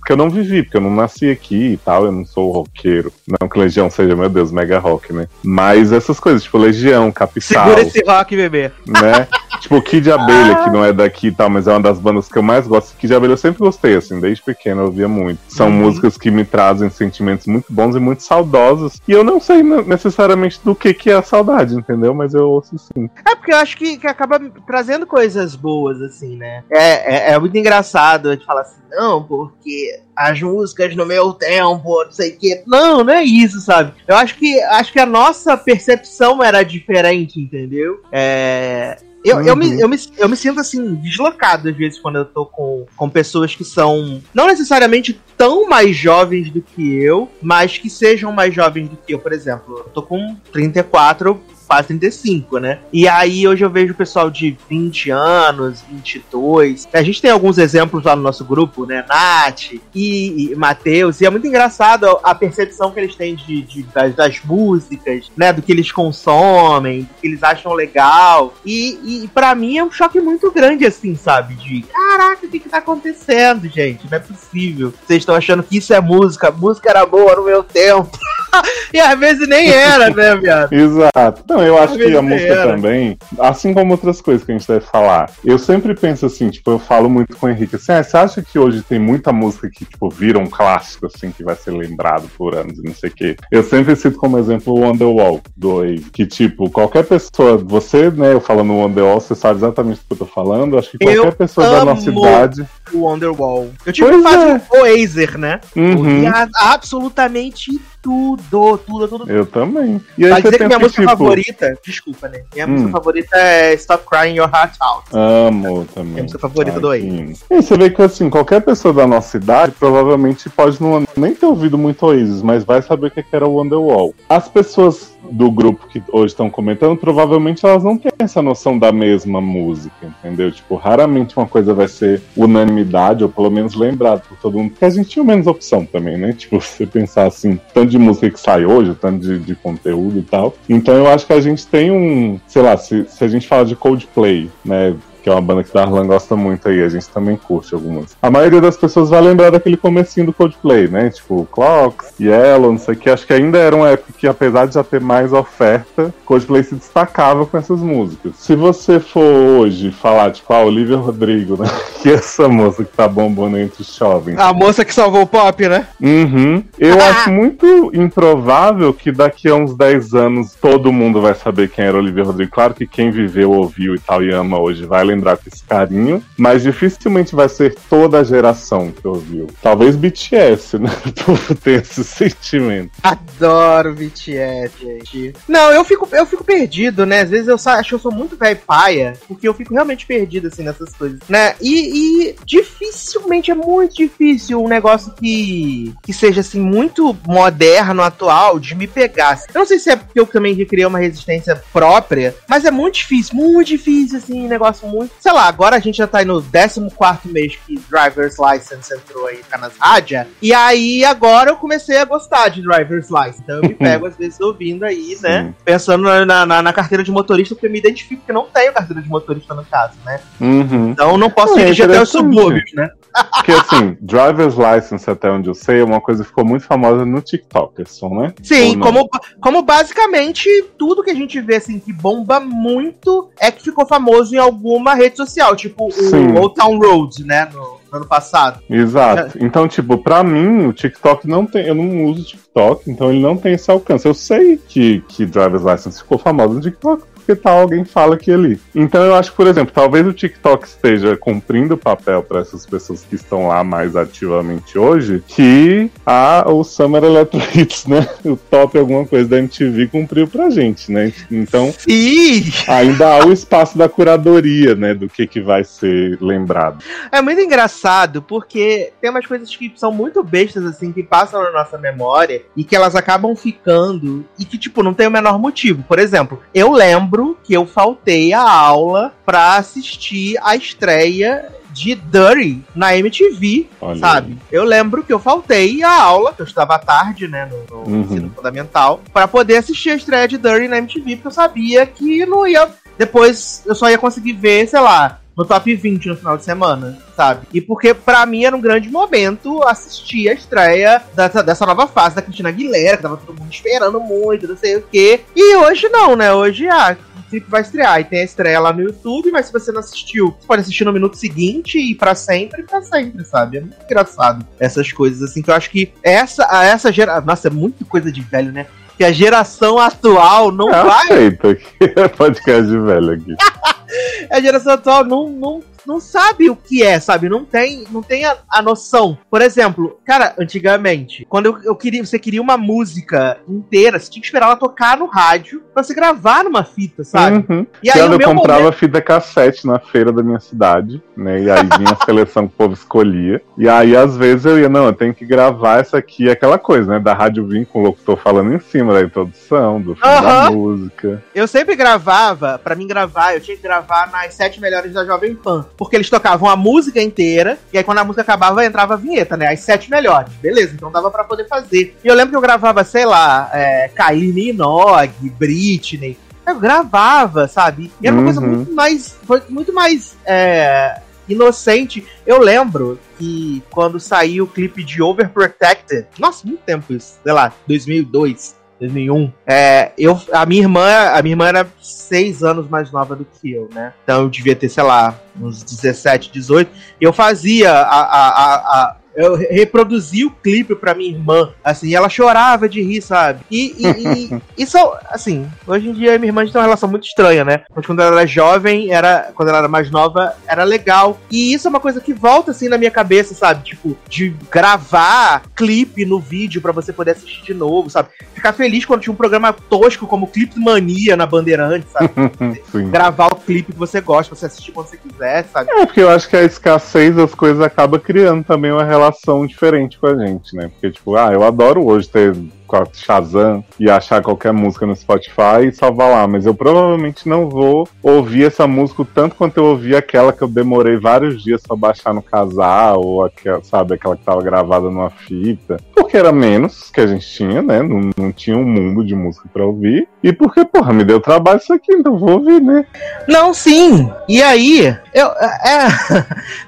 que 0.05 0.13
eu 0.13 0.17
não 0.17 0.29
vivi, 0.29 0.63
porque 0.75 0.79
eu 0.79 0.81
não 0.81 0.91
nasci 0.91 1.31
aqui 1.31 1.73
e 1.73 1.77
tal, 1.77 2.05
eu 2.05 2.13
não 2.13 2.25
sou 2.25 2.51
roqueiro. 2.51 3.13
Não 3.29 3.49
que 3.49 3.59
Legião 3.59 3.89
seja, 3.89 4.17
meu 4.17 4.29
Deus, 4.29 4.51
mega 4.51 4.79
rock, 4.79 5.13
né? 5.13 5.29
Mas 5.43 5.93
essas 5.93 6.19
coisas, 6.19 6.43
tipo 6.43 6.59
Legião, 6.59 7.13
Capital. 7.13 7.69
Segura 7.69 7.83
esse 7.83 8.03
rock, 8.05 8.37
bebê. 8.37 8.73
Né? 8.87 9.29
tipo, 9.61 9.81
Kid 9.81 10.11
Abelha, 10.11 10.65
que 10.65 10.71
não 10.71 10.85
é 10.85 10.93
daqui 10.93 11.29
e 11.29 11.33
tal, 11.33 11.49
mas 11.49 11.69
é 11.69 11.71
uma 11.71 11.81
das 11.81 12.01
bandas 12.01 12.29
que 12.29 12.37
eu 12.37 12.43
mais 12.43 12.67
gosto. 12.67 12.97
Kid 12.97 13.15
Abelha 13.15 13.33
eu 13.33 13.37
sempre 13.37 13.61
gostei, 13.61 13.95
assim, 13.95 14.19
desde 14.19 14.43
pequeno 14.43 14.83
eu 14.83 14.87
ouvia 14.87 15.07
muito. 15.07 15.39
São 15.49 15.69
uhum. 15.69 15.75
músicas 15.75 16.17
que 16.17 16.31
me 16.31 16.45
trazem 16.45 16.91
sentimentos 16.91 17.47
muito 17.47 17.73
bons 17.73 17.95
e 17.95 18.01
muito 18.01 18.25
saudosos. 18.25 19.01
E 19.07 19.13
eu 19.13 19.23
não 19.23 19.39
sei 19.39 19.63
necessariamente 19.63 20.61
do 20.65 20.75
que, 20.75 20.93
que 20.93 21.11
é 21.11 21.15
a 21.15 21.23
saudade, 21.23 21.77
entendeu? 21.77 22.13
Mas 22.15 22.35
eu 22.35 22.51
ouço 22.51 22.77
sim. 22.79 23.09
É 23.25 23.37
porque 23.37 23.53
eu 23.53 23.59
acho 23.59 23.77
que, 23.77 23.97
que 23.97 24.07
acaba 24.09 24.41
trazendo 24.67 25.07
coisas 25.07 25.55
boas, 25.55 26.03
assim, 26.03 26.37
né? 26.37 26.65
É, 26.69 27.31
é, 27.31 27.33
é 27.33 27.39
muito 27.39 27.57
engraçado 27.57 28.29
a 28.29 28.33
gente 28.33 28.45
falar 28.45 28.63
assim, 28.63 28.81
não, 28.91 29.23
porque 29.23 30.01
as 30.17 30.41
músicas 30.41 30.95
no 30.95 31.07
meu 31.07 31.33
tempo, 31.33 32.05
não 32.05 32.13
sei 32.13 32.31
o 32.31 32.39
quê. 32.39 32.63
Não, 32.67 33.05
não 33.05 33.13
é 33.13 33.25
isso, 33.25 33.61
sabe? 33.61 33.93
Eu 34.07 34.17
acho 34.17 34.37
que 34.37 34.61
acho 34.63 34.93
que 34.93 35.01
a 35.01 35.07
nossa 35.07 35.57
percepção 35.57 36.43
era 36.43 36.63
diferente, 36.63 37.41
entendeu? 37.41 38.01
É, 38.13 38.99
eu, 39.25 39.39
uhum. 39.39 39.43
eu, 39.43 39.57
me, 39.57 39.67
uhum. 39.69 39.81
eu, 39.81 39.89
me, 39.89 39.97
eu 40.19 40.29
me 40.29 40.37
sinto 40.37 40.61
assim, 40.61 40.95
deslocado 40.97 41.71
às 41.71 41.77
vezes 41.77 41.99
quando 41.99 42.17
eu 42.17 42.27
tô 42.27 42.45
com, 42.45 42.85
com 42.95 43.09
pessoas 43.09 43.55
que 43.55 43.65
são 43.65 44.23
não 44.35 44.47
necessariamente 44.47 45.19
tão 45.35 45.67
mais 45.67 45.97
jovens 45.97 46.51
do 46.51 46.61
que 46.61 46.95
eu, 46.95 47.31
mas 47.41 47.79
que 47.79 47.89
sejam 47.89 48.31
mais 48.31 48.55
jovens 48.55 48.89
do 48.89 48.97
que 48.97 49.15
eu. 49.15 49.19
Por 49.19 49.33
exemplo, 49.33 49.79
eu 49.79 49.85
tô 49.85 50.03
com 50.03 50.37
34, 50.53 51.41
quase 51.67 51.89
35, 51.89 52.59
né? 52.59 52.79
E 52.93 53.09
aí 53.09 53.47
hoje 53.47 53.65
eu 53.65 53.71
vejo 53.71 53.93
o 53.93 53.97
pessoal 53.97 54.31
de 54.31 54.57
20 54.69 55.11
anos, 55.11 55.83
22. 55.91 56.89
A 56.93 57.03
gente 57.03 57.21
tem 57.21 57.31
alguns 57.31 57.59
exemplos 57.59 58.05
lá 58.05 58.15
no 58.15 58.23
nosso 58.23 58.45
grupo, 58.45 58.87
né? 58.87 59.05
Nath 59.09 59.73
e, 59.95 60.53
e 60.53 60.55
Matheus. 60.55 61.21
E 61.21 61.27
é 61.27 61.31
muito 61.31 61.47
engraçado 61.47 62.19
a 62.23 62.35
percepção 62.35 62.91
que 62.91 63.01
eles 63.01 63.15
têm 63.15 63.35
de, 63.35 63.63
de 63.63 63.83
das, 63.85 64.15
das, 64.15 64.41
músicas, 64.45 65.31
né? 65.37 65.53
Do 65.53 65.63
que 65.63 65.73
eles 65.73 65.91
consomem, 65.91 67.03
do 67.03 67.15
que 67.21 67.27
eles 67.27 67.43
acham 67.43 67.73
legal. 67.73 68.55
E, 68.65 69.25
e 69.25 69.29
para 69.29 69.55
mim 69.55 69.79
é 69.79 69.85
um 69.85 69.91
choque 69.91 70.21
muito 70.21 70.51
grande, 70.51 70.85
assim, 70.85 71.15
sabe? 71.15 71.55
De 71.55 71.83
caraca, 71.83 72.47
o 72.47 72.49
que, 72.49 72.59
que 72.59 72.69
tá 72.69 72.79
acontecendo, 72.79 73.69
gente? 73.69 74.09
Não 74.11 74.19
é 74.19 74.21
possível. 74.21 74.93
Vocês 75.07 75.23
estão 75.23 75.35
achando 75.35 75.63
que 75.63 75.79
isso 75.79 75.95
é 75.95 76.01
música. 76.01 76.51
música 76.51 76.91
era 76.91 77.07
boa 77.07 77.37
no 77.37 77.45
meu 77.45 77.63
tempo. 77.63 78.11
e 78.93 79.01
às 79.01 79.19
vezes 79.19 79.49
nem 79.49 79.71
era, 79.71 80.11
né, 80.11 80.37
viado? 80.37 80.73
Exato. 80.75 81.45
Não, 81.55 81.63
eu 81.63 81.79
acho 81.79 81.97
que 81.97 82.17
a 82.17 82.21
música 82.21 82.53
era. 82.53 82.75
também, 82.75 83.17
assim 83.39 83.73
como 83.73 83.93
outras 83.93 84.21
coisas 84.21 84.45
que 84.45 84.51
a 84.51 84.59
gente 84.59 84.67
deve 84.67 84.85
falar, 84.85 85.31
eu 85.45 85.57
sempre 85.57 85.95
penso 85.95 86.27
assim, 86.27 86.51
tipo, 86.51 86.69
eu 86.73 86.81
falo 86.81 87.09
muito 87.09 87.37
com 87.37 87.47
o 87.47 87.49
Henrique 87.49 87.77
assim, 87.77 87.93
ah, 87.93 88.03
você 88.03 88.17
acha 88.17 88.43
que 88.43 88.59
hoje 88.59 88.83
tem 88.83 88.99
muita 88.99 89.33
música 89.33 89.71
que, 89.71 89.85
tipo, 89.85 90.11
vira 90.11 90.39
um 90.39 90.47
clássico, 90.47 91.07
assim, 91.07 91.31
que 91.31 91.45
vai 91.45 91.55
ser 91.55 91.71
lembrado 91.71 92.29
por 92.37 92.57
anos 92.57 92.79
e 92.79 92.83
não 92.83 92.95
sei 92.95 93.09
o 93.11 93.13
quê? 93.15 93.37
Eu 93.53 93.63
sempre 93.63 93.95
cito 93.95 94.19
como 94.19 94.37
exemplo 94.37 94.75
o 94.75 94.81
Wonderwall, 94.81 95.41
do 95.57 95.75
Oasis, 95.77 96.09
que, 96.09 96.27
tipo, 96.27 96.69
qualquer 96.71 97.05
pessoa, 97.05 97.57
você, 97.57 98.11
né, 98.11 98.33
eu 98.33 98.41
falando 98.41 98.75
Wonderwall, 98.75 99.21
você 99.21 99.37
sabe 99.37 99.59
exatamente 99.59 100.01
o 100.01 100.07
que 100.09 100.13
eu 100.13 100.27
tô 100.27 100.27
falando, 100.27 100.77
acho 100.77 100.91
que 100.91 100.99
qualquer 100.99 101.19
eu 101.19 101.33
pessoa 101.33 101.71
da 101.71 101.85
nossa 101.85 102.11
idade... 102.11 102.67
o 102.93 102.99
Wonderwall. 102.99 103.71
Eu 103.87 103.93
tive 103.93 104.11
pois 104.11 104.23
fase 104.25 104.63
é. 104.73 104.81
Oasis, 104.81 105.35
né? 105.35 105.61
Uhum. 105.77 106.25
absolutamente 106.57 107.81
tudo, 108.05 108.79
tudo, 108.87 109.09
tudo. 109.09 109.33
Eu 109.33 109.47
também. 109.47 109.99
E 110.19 110.27
aí 110.27 110.31
Vai 110.31 110.43
dizer 110.43 110.59
que 110.59 110.67
minha 110.67 110.79
música 110.79 111.01
tipo... 111.01 111.17
favorita, 111.17 111.44
desculpa, 111.85 112.29
né? 112.29 112.43
Minha 112.53 112.67
hum. 112.67 112.71
música 112.71 112.91
favorita 112.91 113.37
é 113.37 113.75
Stop 113.75 114.05
Crying 114.07 114.37
Your 114.37 114.49
Heart 114.49 114.77
Out. 114.81 115.05
Amo 115.13 115.85
também. 115.95 116.13
Minha 116.13 116.23
música 116.25 116.39
favorita 116.39 116.77
Ai, 116.77 116.81
do 116.81 116.89
Oasis. 116.89 117.45
E 117.51 117.63
você 117.63 117.77
vê 117.77 117.91
que 117.91 118.03
assim, 118.03 118.31
qualquer 118.31 118.61
pessoa 118.61 118.93
da 118.95 119.07
nossa 119.07 119.37
idade 119.37 119.73
provavelmente 119.79 120.49
pode 120.51 120.81
não, 120.81 121.05
nem 121.17 121.35
ter 121.35 121.47
ouvido 121.47 121.77
muito 121.79 122.05
Oasis, 122.07 122.43
mas 122.43 122.65
vai 122.65 122.83
saber 122.83 123.09
o 123.09 123.11
que 123.11 123.25
era 123.33 123.47
o 123.47 123.55
Wonderwall. 123.55 124.15
As 124.29 124.49
pessoas 124.49 125.14
do 125.31 125.51
grupo 125.51 125.87
que 125.89 126.03
hoje 126.13 126.33
estão 126.33 126.51
comentando, 126.51 126.97
provavelmente 126.97 127.65
elas 127.65 127.83
não 127.83 127.97
têm 127.97 128.13
essa 128.19 128.43
noção 128.43 128.79
da 128.79 128.93
mesma 128.93 129.41
música, 129.41 129.95
entendeu? 130.03 130.51
Tipo, 130.51 130.77
raramente 130.77 131.37
uma 131.37 131.47
coisa 131.47 131.75
vai 131.75 131.89
ser 131.89 132.23
unanimidade, 132.37 133.25
ou 133.25 133.31
pelo 133.31 133.51
menos 133.51 133.75
lembrado 133.75 134.23
por 134.29 134.37
todo 134.39 134.59
mundo, 134.59 134.71
porque 134.71 134.85
a 134.85 134.91
gente 134.91 135.09
tinha 135.09 135.25
menos 135.25 135.47
opção 135.47 135.85
também, 135.85 136.17
né? 136.17 136.33
Tipo, 136.45 136.61
você 136.61 136.87
pensar 136.87 137.27
assim, 137.27 137.59
tanto 137.73 137.91
de 137.91 137.99
música 137.99 138.31
que 138.31 138.41
sai 138.41 138.65
hoje, 138.65 138.95
tanto 138.95 139.19
de, 139.21 139.39
de 139.39 139.55
conteúdo 139.55 140.19
e 140.19 140.23
tal. 140.23 140.55
Então 140.69 140.95
eu 140.95 141.09
acho 141.09 141.27
que 141.27 141.33
a 141.33 141.41
gente 141.41 141.67
tem 141.67 141.91
um, 141.91 142.39
sei 142.47 142.63
lá, 142.63 142.77
se, 142.77 143.07
se 143.09 143.25
a 143.25 143.29
gente 143.29 143.47
fala 143.47 143.65
de 143.65 143.77
Coldplay, 143.77 144.51
né? 144.65 144.95
Que 145.25 145.31
é 145.31 145.33
uma 145.33 145.41
banda 145.41 145.65
que 145.65 145.71
o 145.71 145.73
Darlan 145.73 146.07
gosta 146.07 146.37
muito 146.37 146.69
aí, 146.69 146.83
a 146.83 146.89
gente 146.91 147.09
também 147.09 147.35
curte 147.35 147.73
algumas. 147.73 148.15
A 148.21 148.31
maioria 148.31 148.61
das 148.61 148.77
pessoas 148.77 149.09
vai 149.09 149.23
lembrar 149.23 149.49
daquele 149.49 149.79
comecinho 149.79 150.27
do 150.27 150.35
Coldplay, 150.35 150.87
né? 150.87 151.09
Tipo, 151.09 151.49
Clocks, 151.51 152.13
Yellow, 152.21 152.71
não 152.71 152.79
sei 152.79 152.93
o 152.93 152.97
que. 152.99 153.09
Acho 153.09 153.27
que 153.27 153.33
ainda 153.33 153.57
era 153.57 153.75
uma 153.75 153.89
época 153.89 154.13
que, 154.19 154.27
apesar 154.27 154.67
de 154.67 154.75
já 154.75 154.85
ter 154.85 155.01
mais 155.01 155.33
oferta, 155.33 156.13
Coldplay 156.27 156.63
se 156.63 156.75
destacava 156.75 157.47
com 157.47 157.57
essas 157.57 157.81
músicas. 157.81 158.35
Se 158.37 158.55
você 158.55 159.01
for 159.01 159.23
hoje 159.23 159.91
falar, 159.91 160.31
tipo, 160.31 160.53
a 160.53 160.57
ah, 160.59 160.65
Olivia 160.65 160.99
Rodrigo, 160.99 161.57
né? 161.61 161.71
Que 162.05 162.11
é 162.11 162.15
essa 162.17 162.47
moça 162.51 162.85
que 162.85 162.95
tá 162.95 163.09
bombando 163.09 163.57
entre 163.57 163.81
os 163.81 163.97
jovens. 163.97 164.39
A 164.39 164.53
moça 164.53 164.85
que 164.85 164.93
salvou 164.93 165.23
o 165.23 165.27
pop, 165.27 165.67
né? 165.67 165.87
Uhum. 166.03 166.63
Eu 166.79 167.01
acho 167.01 167.33
muito 167.33 167.91
improvável 167.95 168.93
que 168.93 169.11
daqui 169.11 169.49
a 169.49 169.55
uns 169.55 169.75
10 169.75 170.13
anos 170.13 170.53
todo 170.53 170.93
mundo 170.93 171.23
vai 171.23 171.35
saber 171.35 171.71
quem 171.71 171.87
era 171.87 171.97
Olivia 171.97 172.25
Rodrigo. 172.25 172.53
Claro 172.53 172.75
que 172.75 172.87
quem 172.87 173.11
viveu, 173.11 173.53
ouviu 173.53 173.95
e 173.95 173.99
tal 173.99 174.23
e 174.23 174.31
ama 174.31 174.61
hoje 174.61 174.85
vai 174.85 175.03
lembrar 175.03 175.14
lembrar 175.15 175.37
com 175.37 175.49
esse 175.53 175.63
carinho, 175.63 176.23
mas 176.37 176.63
dificilmente 176.63 177.35
vai 177.35 177.49
ser 177.49 177.75
toda 177.89 178.21
a 178.21 178.25
geração 178.25 178.91
que 178.91 179.07
ouviu. 179.07 179.47
Talvez 179.63 179.97
BTS, 179.97 180.79
né? 180.79 180.91
Por 181.25 181.57
ter 181.57 181.83
esse 181.83 182.03
sentimento. 182.05 182.91
Adoro 183.03 183.95
BTS, 183.95 184.73
gente. 184.81 185.35
Não, 185.49 185.73
eu 185.73 185.85
fico, 185.85 186.09
eu 186.13 186.27
fico 186.27 186.45
perdido, 186.45 187.07
né? 187.07 187.21
Às 187.21 187.31
vezes 187.31 187.49
eu 187.49 187.57
acho 187.73 187.89
que 187.89 187.95
eu 187.95 187.99
sou 187.99 188.13
muito 188.13 188.37
velho 188.37 188.59
paia, 188.67 189.15
porque 189.29 189.47
eu 189.47 189.55
fico 189.55 189.73
realmente 189.73 190.07
perdido, 190.07 190.49
assim, 190.49 190.63
nessas 190.63 190.95
coisas, 190.95 191.21
né? 191.29 191.55
E, 191.61 192.29
e 192.31 192.37
dificilmente, 192.45 193.51
é 193.51 193.55
muito 193.55 193.95
difícil 193.95 194.63
um 194.63 194.69
negócio 194.69 195.13
que, 195.13 195.95
que 196.03 196.13
seja, 196.13 196.41
assim, 196.41 196.61
muito 196.61 197.17
moderno, 197.27 198.03
atual, 198.03 198.59
de 198.59 198.75
me 198.75 198.87
pegar. 198.87 199.41
Eu 199.53 199.61
não 199.61 199.67
sei 199.67 199.79
se 199.79 199.91
é 199.91 199.97
porque 199.97 200.19
eu 200.19 200.27
também 200.27 200.65
criei 200.65 200.87
uma 200.87 200.99
resistência 200.99 201.63
própria, 201.73 202.35
mas 202.49 202.65
é 202.65 202.71
muito 202.71 202.95
difícil, 202.95 203.37
muito 203.37 203.69
difícil, 203.69 204.19
assim, 204.19 204.49
negócio 204.49 204.89
muito 204.89 205.04
sei 205.19 205.33
lá, 205.33 205.47
agora 205.49 205.77
a 205.77 205.81
gente 205.81 205.97
já 205.97 206.07
tá 206.07 206.19
aí 206.19 206.25
no 206.25 206.43
14 206.43 207.29
mês 207.29 207.57
que 207.67 207.79
Driver's 207.91 208.37
License 208.39 208.95
entrou 208.95 209.27
aí 209.27 209.41
tá 209.49 209.59
nas 209.59 209.77
rádias. 209.79 210.27
E 210.41 210.53
aí 210.53 211.05
agora 211.05 211.51
eu 211.51 211.57
comecei 211.57 211.99
a 211.99 212.05
gostar 212.05 212.49
de 212.49 212.63
Driver's 212.63 213.09
License. 213.11 213.41
Então 213.43 213.57
eu 213.57 213.63
me 213.63 213.75
pego 213.75 214.07
às 214.07 214.17
vezes 214.17 214.41
ouvindo 214.41 214.85
aí, 214.85 215.17
né? 215.21 215.45
Sim. 215.45 215.55
Pensando 215.65 216.03
na, 216.03 216.47
na, 216.47 216.63
na, 216.63 216.73
carteira 216.73 217.03
de 217.03 217.11
motorista, 217.11 217.55
porque 217.55 217.67
eu 217.67 217.71
me 217.71 217.79
identifico 217.79 218.23
que 218.25 218.33
não 218.33 218.47
tenho 218.47 218.73
carteira 218.73 219.03
de 219.03 219.09
motorista 219.09 219.55
no 219.55 219.65
caso, 219.65 219.95
né? 220.05 220.21
Uhum. 220.41 220.91
Então 220.91 221.17
não 221.17 221.31
posso 221.31 221.55
é, 221.55 221.65
dirigir 221.65 221.85
até 221.85 222.01
os 222.01 222.11
subúrbios, 222.11 222.73
né? 222.75 222.89
Porque 223.15 223.53
assim, 223.53 223.97
driver's 224.01 224.57
license, 224.57 225.09
até 225.09 225.31
onde 225.31 225.49
eu 225.49 225.55
sei, 225.55 225.81
é 225.81 225.85
uma 225.85 226.01
coisa 226.01 226.23
que 226.23 226.29
ficou 226.29 226.45
muito 226.45 226.65
famosa 226.65 227.05
no 227.05 227.21
TikTok, 227.21 227.85
né? 228.11 228.35
Sim, 228.43 228.79
como, 228.81 229.09
como 229.41 229.63
basicamente 229.63 230.49
tudo 230.77 231.03
que 231.03 231.11
a 231.11 231.15
gente 231.15 231.41
vê 231.41 231.57
assim 231.57 231.79
que 231.79 231.93
bomba 231.93 232.41
muito 232.41 233.31
é 233.39 233.51
que 233.51 233.63
ficou 233.63 233.87
famoso 233.87 234.35
em 234.35 234.39
alguma 234.39 234.94
rede 234.95 235.17
social, 235.17 235.55
tipo 235.57 235.91
Sim. 235.91 236.29
o 236.29 236.41
Old 236.41 236.55
Town 236.55 236.79
Road, 236.79 237.25
né? 237.25 237.49
No, 237.53 237.61
no 237.91 237.99
ano 237.99 238.07
passado. 238.07 238.61
Exato. 238.69 239.39
Então, 239.41 239.69
tipo, 239.69 239.99
pra 239.99 240.23
mim, 240.23 240.67
o 240.67 240.73
TikTok 240.73 241.27
não 241.29 241.47
tem. 241.47 241.67
Eu 241.67 241.75
não 241.75 242.05
uso 242.05 242.25
TikTok, 242.25 242.91
então 242.91 243.11
ele 243.11 243.21
não 243.21 243.37
tem 243.37 243.55
esse 243.55 243.71
alcance. 243.71 244.07
Eu 244.07 244.15
sei 244.15 244.57
que, 244.57 245.03
que 245.09 245.25
driver's 245.27 245.63
license 245.63 245.99
ficou 245.99 246.19
famoso 246.19 246.55
no 246.55 246.61
TikTok 246.61 247.14
porque 247.25 247.35
tal 247.35 247.61
alguém 247.61 247.85
fala 247.85 248.15
aqui 248.15 248.31
ali. 248.31 248.61
Então 248.75 249.03
eu 249.03 249.15
acho 249.15 249.31
que, 249.31 249.37
por 249.37 249.47
exemplo, 249.47 249.73
talvez 249.75 250.07
o 250.07 250.13
TikTok 250.13 250.67
esteja 250.67 251.17
cumprindo 251.17 251.75
o 251.75 251.79
papel 251.79 252.23
para 252.23 252.41
essas 252.41 252.67
pessoas 252.67 253.03
que 253.03 253.15
estão 253.15 253.49
lá 253.49 253.65
mais 253.65 253.97
ativamente 253.97 254.79
hoje, 254.79 255.25
que 255.27 255.91
a, 256.05 256.45
o 256.47 256.63
Summer 256.63 257.03
Electro 257.03 257.41
Hits, 257.55 257.87
né? 257.87 258.07
O 258.25 258.37
top 258.37 258.79
alguma 258.79 259.07
coisa 259.07 259.29
da 259.29 259.39
MTV 259.39 259.87
cumpriu 259.89 260.27
pra 260.27 260.51
gente, 260.51 260.91
né? 260.91 261.13
Então, 261.31 261.73
Sim. 261.77 262.45
ainda 262.67 263.15
há 263.15 263.27
o 263.27 263.33
espaço 263.33 263.77
da 263.77 263.89
curadoria, 263.89 264.75
né? 264.75 264.95
Do 264.95 265.09
que, 265.09 265.27
que 265.27 265.41
vai 265.41 265.63
ser 265.63 266.19
lembrado. 266.21 266.83
É 267.13 267.21
muito 267.21 267.41
engraçado, 267.41 268.23
porque 268.23 268.93
tem 269.01 269.11
umas 269.11 269.27
coisas 269.27 269.55
que 269.55 269.73
são 269.77 269.93
muito 269.93 270.23
bestas, 270.23 270.65
assim, 270.65 270.91
que 270.91 271.03
passam 271.03 271.43
na 271.43 271.53
nossa 271.53 271.79
memória 271.79 272.43
e 272.57 272.65
que 272.65 272.75
elas 272.75 272.95
acabam 272.95 273.37
ficando 273.37 274.25
e 274.39 274.45
que, 274.45 274.59
tipo, 274.59 274.83
não 274.83 274.95
tem 274.95 275.07
o 275.07 275.11
menor 275.11 275.39
motivo. 275.39 275.85
Por 275.87 275.99
exemplo, 275.99 276.43
eu 276.55 276.73
lembro 276.73 277.14
lembro 277.15 277.39
que 277.45 277.55
eu 277.55 277.65
faltei 277.65 278.33
a 278.33 278.43
aula 278.43 279.15
para 279.25 279.57
assistir 279.57 280.37
a 280.43 280.57
estreia 280.57 281.53
de 281.71 281.95
Dirty 281.95 282.63
na 282.75 282.97
MTV, 282.97 283.69
Olha 283.81 283.99
sabe? 283.99 284.39
Eu 284.51 284.65
lembro 284.65 285.03
que 285.03 285.13
eu 285.13 285.19
faltei 285.19 285.83
a 285.83 286.03
aula, 286.03 286.33
que 286.33 286.43
eu 286.43 286.47
estudava 286.47 286.77
à 286.77 286.79
tarde, 286.79 287.27
né, 287.27 287.51
no, 287.51 287.79
no 287.79 287.89
uhum. 287.89 288.01
ensino 288.03 288.31
fundamental, 288.31 289.01
para 289.13 289.27
poder 289.27 289.57
assistir 289.57 289.91
a 289.91 289.97
estreia 289.97 290.29
de 290.29 290.39
Dirty 290.39 290.69
na 290.69 290.79
MTV, 290.79 291.17
porque 291.17 291.29
eu 291.29 291.33
sabia 291.33 291.87
que 291.87 292.25
não 292.27 292.47
ia. 292.47 292.69
Depois 292.97 293.63
eu 293.67 293.75
só 293.75 293.91
ia 293.91 293.99
conseguir 293.99 294.35
ver, 294.35 294.69
sei 294.69 294.81
lá, 294.81 295.21
no 295.37 295.45
top 295.45 295.75
20 295.75 296.09
no 296.09 296.17
final 296.17 296.37
de 296.37 296.45
semana, 296.45 296.99
sabe? 297.17 297.47
E 297.53 297.61
porque 297.61 297.93
para 297.93 298.25
mim 298.27 298.45
era 298.45 298.57
um 298.57 298.61
grande 298.61 298.89
momento 298.89 299.63
assistir 299.65 300.29
a 300.29 300.35
estreia 300.35 301.03
dessa, 301.15 301.43
dessa 301.43 301.67
nova 301.67 301.87
fase 301.87 302.17
da 302.17 302.23
Cristina 302.23 302.49
Aguilera, 302.49 302.97
que 302.97 303.03
tava 303.03 303.17
todo 303.17 303.39
mundo 303.39 303.53
esperando 303.53 304.01
muito, 304.01 304.49
não 304.49 304.57
sei 304.57 304.77
o 304.77 304.83
quê. 304.83 305.21
E 305.35 305.57
hoje 305.57 305.89
não, 305.89 306.15
né? 306.15 306.33
Hoje, 306.33 306.69
ah, 306.69 306.97
o 307.19 307.23
clipe 307.31 307.51
vai 307.51 307.63
estrear. 307.63 308.01
E 308.01 308.05
tem 308.05 308.21
a 308.21 308.25
estreia 308.25 308.61
lá 308.61 308.73
no 308.73 308.83
YouTube, 308.83 309.31
mas 309.31 309.47
se 309.47 309.53
você 309.53 309.73
não 309.73 309.81
assistiu, 309.81 310.35
você 310.39 310.47
pode 310.47 310.63
assistir 310.63 310.85
no 310.85 310.93
minuto 310.93 311.17
seguinte 311.17 311.79
e 311.79 311.95
para 311.95 312.15
sempre 312.15 312.63
pra 312.63 312.83
sempre, 312.83 313.25
sabe? 313.25 313.59
É 313.59 313.61
muito 313.61 313.77
engraçado 313.85 314.47
essas 314.59 314.93
coisas, 314.93 315.23
assim, 315.23 315.43
que 315.43 315.51
eu 315.51 315.55
acho 315.55 315.71
que 315.71 315.93
essa, 316.03 316.45
essa 316.65 316.93
geração. 316.93 317.25
Nossa, 317.25 317.49
é 317.49 317.51
muito 317.51 317.85
coisa 317.85 318.13
de 318.13 318.21
velho, 318.21 318.53
né? 318.53 318.67
Que 318.97 319.05
a 319.05 319.13
geração 319.13 319.79
atual 319.79 320.53
não 320.53 320.73
é 320.73 320.83
vai. 320.83 321.07
Aceita 321.07 321.51
aqui. 321.51 321.65
É 321.97 322.09
podcast 322.09 322.67
de 322.67 322.79
velho 322.79 323.13
aqui. 323.13 323.37
a 324.31 324.41
geração 324.41 324.73
atual 324.73 325.05
não, 325.05 325.29
não, 325.29 325.63
não 325.87 326.01
sabe 326.01 326.51
o 326.51 326.57
que 326.57 326.83
é, 326.83 326.99
sabe? 326.99 327.29
Não 327.29 327.45
tem, 327.45 327.85
não 327.91 328.03
tem 328.03 328.25
a, 328.25 328.37
a 328.49 328.63
noção. 328.63 329.17
Por 329.31 329.43
exemplo, 329.43 329.99
cara, 330.05 330.35
antigamente, 330.39 331.27
quando 331.29 331.47
eu, 331.47 331.63
eu, 331.63 331.77
queria, 331.77 332.05
você 332.05 332.19
queria 332.19 332.43
uma 332.43 332.57
música 332.57 333.39
inteira, 333.49 333.99
você 333.99 334.11
tinha 334.11 334.21
que 334.21 334.27
esperar 334.27 334.47
ela 334.47 334.57
tocar 334.57 334.97
no 334.97 335.07
rádio 335.07 335.63
pra 335.73 335.83
você 335.83 335.95
gravar 335.95 336.45
numa 336.45 336.65
fita, 336.65 337.05
sabe? 337.05 337.45
Uhum. 337.49 337.67
E 337.83 337.91
aí, 337.91 338.01
eu 338.01 338.21
comprava 338.21 338.61
momento... 338.61 338.79
fita 338.79 339.01
cassete 339.01 339.67
na 339.67 339.79
feira 339.79 340.13
da 340.13 340.23
minha 340.23 340.41
cidade, 340.41 341.03
né? 341.17 341.43
E 341.43 341.51
aí 341.51 341.63
vinha 341.79 341.93
a 341.93 342.05
seleção 342.05 342.47
que 342.47 342.55
o 342.55 342.57
povo 342.57 342.75
escolhia. 342.75 343.43
E 343.59 343.69
aí, 343.69 343.97
às 343.97 344.17
vezes, 344.17 344.45
eu 344.47 344.59
ia, 344.59 344.69
não, 344.69 344.87
eu 344.87 344.93
tenho 344.93 345.15
que 345.15 345.25
gravar 345.25 345.81
essa 345.81 345.99
aqui, 345.99 346.31
aquela 346.31 346.59
coisa, 346.59 346.93
né? 346.93 347.01
Da 347.01 347.15
rádio 347.15 347.47
vir 347.47 347.67
com 347.67 347.81
o 347.81 347.85
locutor 347.85 348.17
falando 348.17 348.55
em 348.55 348.61
cima 348.61 348.95
da 348.95 349.03
introdução, 349.03 349.81
do 349.81 349.95
fim 349.95 350.07
uhum. 350.07 350.23
da 350.23 350.51
música. 350.51 351.23
Eu 351.35 351.47
sempre 351.47 351.77
gravava, 351.77 352.59
para 352.59 352.75
mim 352.75 352.87
gravar, 352.87 353.35
eu 353.35 353.41
tinha 353.41 353.57
que 353.57 353.63
gravar 353.63 354.11
nas 354.11 354.35
sete 354.35 354.61
melhores 354.61 354.93
da 354.93 355.05
Jovem 355.05 355.35
Pan 355.35 355.67
porque 355.77 355.97
eles 355.97 356.11
tocavam 356.11 356.49
a 356.49 356.57
música 356.57 357.01
inteira, 357.01 357.59
e 357.73 357.79
aí 357.79 357.85
quando 357.85 357.99
a 357.99 358.05
música 358.05 358.23
acabava, 358.23 358.65
entrava 358.65 358.95
a 358.95 358.97
vinheta, 358.97 359.37
né? 359.37 359.49
As 359.49 359.61
sete 359.61 359.91
melhores. 359.91 360.33
Beleza, 360.35 360.75
então 360.75 360.91
dava 360.91 361.11
para 361.11 361.25
poder 361.25 361.47
fazer. 361.49 361.97
E 362.03 362.09
eu 362.09 362.15
lembro 362.15 362.31
que 362.31 362.37
eu 362.37 362.41
gravava, 362.41 362.85
sei 362.85 363.05
lá, 363.05 363.51
é, 363.53 363.89
Kylie 363.89 364.33
Minogue, 364.33 365.31
Britney. 365.31 366.17
Eu 366.47 366.61
gravava, 366.61 367.49
sabe? 367.49 367.91
E 368.01 368.07
era 368.07 368.15
uma 368.15 368.21
uhum. 368.21 368.27
coisa 368.27 368.41
muito 368.41 368.73
mais. 368.73 369.17
Foi 369.25 369.43
muito 369.49 369.73
mais. 369.73 370.17
É, 370.27 371.01
inocente. 371.29 372.07
Eu 372.27 372.39
lembro 372.39 372.99
que 373.19 373.63
quando 373.71 373.99
saiu 373.99 374.45
o 374.45 374.47
clipe 374.47 374.85
de 374.85 375.03
Overprotected, 375.03 376.07
nossa, 376.19 376.47
muito 376.47 376.61
tempo 376.61 376.93
isso, 376.93 377.19
sei 377.23 377.33
lá, 377.33 377.53
2002, 377.67 378.57
2001. 378.87 379.33
É, 379.47 379.93
eu, 379.97 380.21
a 380.33 380.45
minha 380.47 380.63
irmã, 380.63 380.87
a 381.13 381.23
minha 381.23 381.33
irmã 381.33 381.47
era 381.47 381.67
seis 381.81 382.43
anos 382.43 382.69
mais 382.69 382.91
nova 382.91 383.17
do 383.17 383.25
que 383.25 383.53
eu, 383.53 383.69
né? 383.73 383.93
Então 384.03 384.23
eu 384.23 384.29
devia 384.29 384.55
ter, 384.55 384.69
sei 384.69 384.83
lá, 384.83 385.19
uns 385.41 385.63
17, 385.63 386.31
18. 386.31 386.71
Eu 387.01 387.13
fazia 387.13 387.73
a, 387.73 388.01
a, 388.01 388.29
a, 388.29 388.55
a 388.55 388.97
eu 389.17 389.35
reproduzi 389.35 390.25
o 390.25 390.31
clipe 390.31 390.75
pra 390.75 390.95
minha 390.95 391.11
irmã, 391.11 391.51
assim, 391.63 391.95
ela 391.95 392.09
chorava 392.09 392.69
de 392.69 392.83
rir, 392.83 393.01
sabe? 393.01 393.41
E, 393.51 393.75
e, 393.79 394.35
e 394.35 394.43
isso, 394.63 394.77
assim, 395.09 395.47
hoje 395.67 395.89
em 395.89 395.93
dia 395.93 396.19
minha 396.19 396.31
irmã 396.31 396.45
tem 396.45 396.55
uma 396.55 396.63
relação 396.63 396.89
muito 396.89 397.07
estranha, 397.07 397.45
né? 397.45 397.63
Mas 397.75 397.87
quando 397.87 398.01
ela 398.01 398.21
era 398.21 398.27
jovem, 398.27 398.93
era, 398.93 399.31
quando 399.35 399.49
ela 399.49 399.59
era 399.59 399.69
mais 399.69 399.91
nova, 399.91 400.35
era 400.47 400.65
legal. 400.65 401.19
E 401.31 401.53
isso 401.53 401.69
é 401.69 401.71
uma 401.71 401.81
coisa 401.81 402.01
que 402.01 402.13
volta, 402.13 402.51
assim, 402.51 402.69
na 402.69 402.79
minha 402.79 402.91
cabeça, 402.91 403.35
sabe? 403.35 403.63
Tipo, 403.65 403.97
de 404.09 404.35
gravar 404.51 405.43
clipe 405.55 406.05
no 406.05 406.19
vídeo 406.19 406.61
para 406.61 406.73
você 406.73 406.93
poder 406.93 407.13
assistir 407.13 407.43
de 407.43 407.55
novo, 407.55 407.89
sabe? 407.89 408.09
Ficar 408.35 408.53
feliz 408.53 408.85
quando 408.85 409.03
tinha 409.03 409.13
um 409.13 409.17
programa 409.17 409.53
tosco 409.53 410.07
como 410.07 410.27
Clipe 410.27 410.59
Mania 410.59 411.17
na 411.17 411.27
Bandeirante, 411.27 411.87
sabe? 411.91 412.11
gravar 412.91 413.29
o 413.29 413.37
clipe 413.37 413.73
que 413.73 413.79
você 413.79 414.01
gosta, 414.01 414.35
você 414.35 414.47
assistir 414.47 414.73
quando 414.73 414.89
você 414.89 414.97
quiser, 414.97 415.45
sabe? 415.53 415.71
É, 415.71 415.87
porque 415.87 416.01
eu 416.01 416.11
acho 416.11 416.29
que 416.29 416.37
a 416.37 416.43
escassez 416.43 417.15
das 417.15 417.35
coisas 417.35 417.61
acaba 417.61 417.99
criando 417.99 418.45
também 418.45 418.73
uma 418.73 418.85
relação 418.85 419.04
relação 419.05 419.47
diferente 419.47 419.99
com 419.99 420.07
a 420.07 420.27
gente, 420.27 420.55
né? 420.57 420.69
Porque, 420.69 420.91
tipo, 420.91 421.17
ah, 421.17 421.33
eu 421.33 421.43
adoro 421.43 421.87
hoje 421.87 422.09
ter 422.09 422.35
com 422.75 422.83
a 422.83 422.87
Shazam 422.93 423.65
e 423.79 423.89
achar 423.89 424.21
qualquer 424.23 424.53
música 424.53 424.85
no 424.85 424.97
Spotify 424.97 425.67
e 425.69 425.73
salvar 425.73 426.11
lá. 426.11 426.27
Mas 426.27 426.47
eu 426.47 426.55
provavelmente 426.55 427.29
não 427.29 427.49
vou 427.49 427.89
ouvir 428.03 428.47
essa 428.47 428.67
música 428.67 429.07
tanto 429.15 429.37
quanto 429.37 429.59
eu 429.59 429.65
ouvi 429.67 429.95
aquela 429.95 430.33
que 430.33 430.43
eu 430.43 430.49
demorei 430.49 430.97
vários 430.97 431.43
dias 431.43 431.63
pra 431.63 431.77
baixar 431.77 432.13
no 432.13 432.23
casal, 432.23 433.01
ou 433.01 433.25
aquela, 433.25 433.63
sabe, 433.63 433.95
aquela 433.95 434.17
que 434.17 434.25
tava 434.25 434.43
gravada 434.43 434.87
numa 434.87 435.11
fita. 435.11 435.77
Porque 435.95 436.17
era 436.17 436.33
menos 436.33 436.91
que 436.91 437.01
a 437.01 437.07
gente 437.07 437.27
tinha, 437.27 437.63
né? 437.63 437.83
Não, 437.83 438.11
não 438.17 438.33
tinha 438.33 438.57
um 438.57 438.65
mundo 438.65 439.05
de 439.05 439.15
música 439.15 439.49
pra 439.53 439.65
ouvir. 439.65 440.09
E 440.23 440.33
porque, 440.33 440.65
porra, 440.65 440.93
me 440.93 441.05
deu 441.05 441.21
trabalho 441.21 441.59
isso 441.59 441.73
aqui, 441.73 441.93
então 441.93 442.19
vou 442.19 442.39
ouvir, 442.39 442.61
né? 442.61 442.85
Não, 443.29 443.53
sim. 443.53 444.11
E 444.29 444.43
aí, 444.43 444.97
eu. 445.13 445.27
É... 445.29 445.87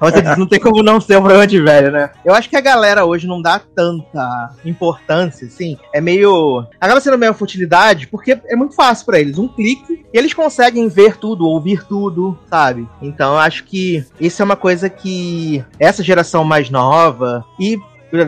Diz, 0.21 0.37
não 0.37 0.47
tem 0.47 0.59
como 0.59 0.81
não 0.81 1.01
ser 1.01 1.17
um 1.17 1.21
programa 1.21 1.47
de 1.47 1.61
velho, 1.61 1.91
né? 1.91 2.09
Eu 2.23 2.33
acho 2.33 2.49
que 2.49 2.55
a 2.55 2.61
galera 2.61 3.05
hoje 3.05 3.27
não 3.27 3.41
dá 3.41 3.59
tanta 3.75 4.51
importância, 4.63 5.47
assim, 5.47 5.77
é 5.97 6.01
meio. 6.01 6.65
Acaba 6.79 7.01
sendo 7.01 7.17
meio 7.17 7.33
futilidade, 7.33 8.07
porque 8.07 8.39
é 8.45 8.55
muito 8.55 8.75
fácil 8.75 9.05
para 9.05 9.19
eles. 9.19 9.37
Um 9.37 9.47
clique 9.47 10.05
e 10.13 10.17
eles 10.17 10.33
conseguem 10.33 10.87
ver 10.87 11.17
tudo, 11.17 11.47
ouvir 11.47 11.83
tudo, 11.85 12.37
sabe? 12.49 12.87
Então 13.01 13.33
eu 13.33 13.39
acho 13.39 13.63
que 13.63 14.05
isso 14.19 14.41
é 14.41 14.45
uma 14.45 14.55
coisa 14.55 14.89
que 14.89 15.63
essa 15.79 16.03
geração 16.03 16.43
mais 16.43 16.69
nova 16.69 17.43
e 17.59 17.79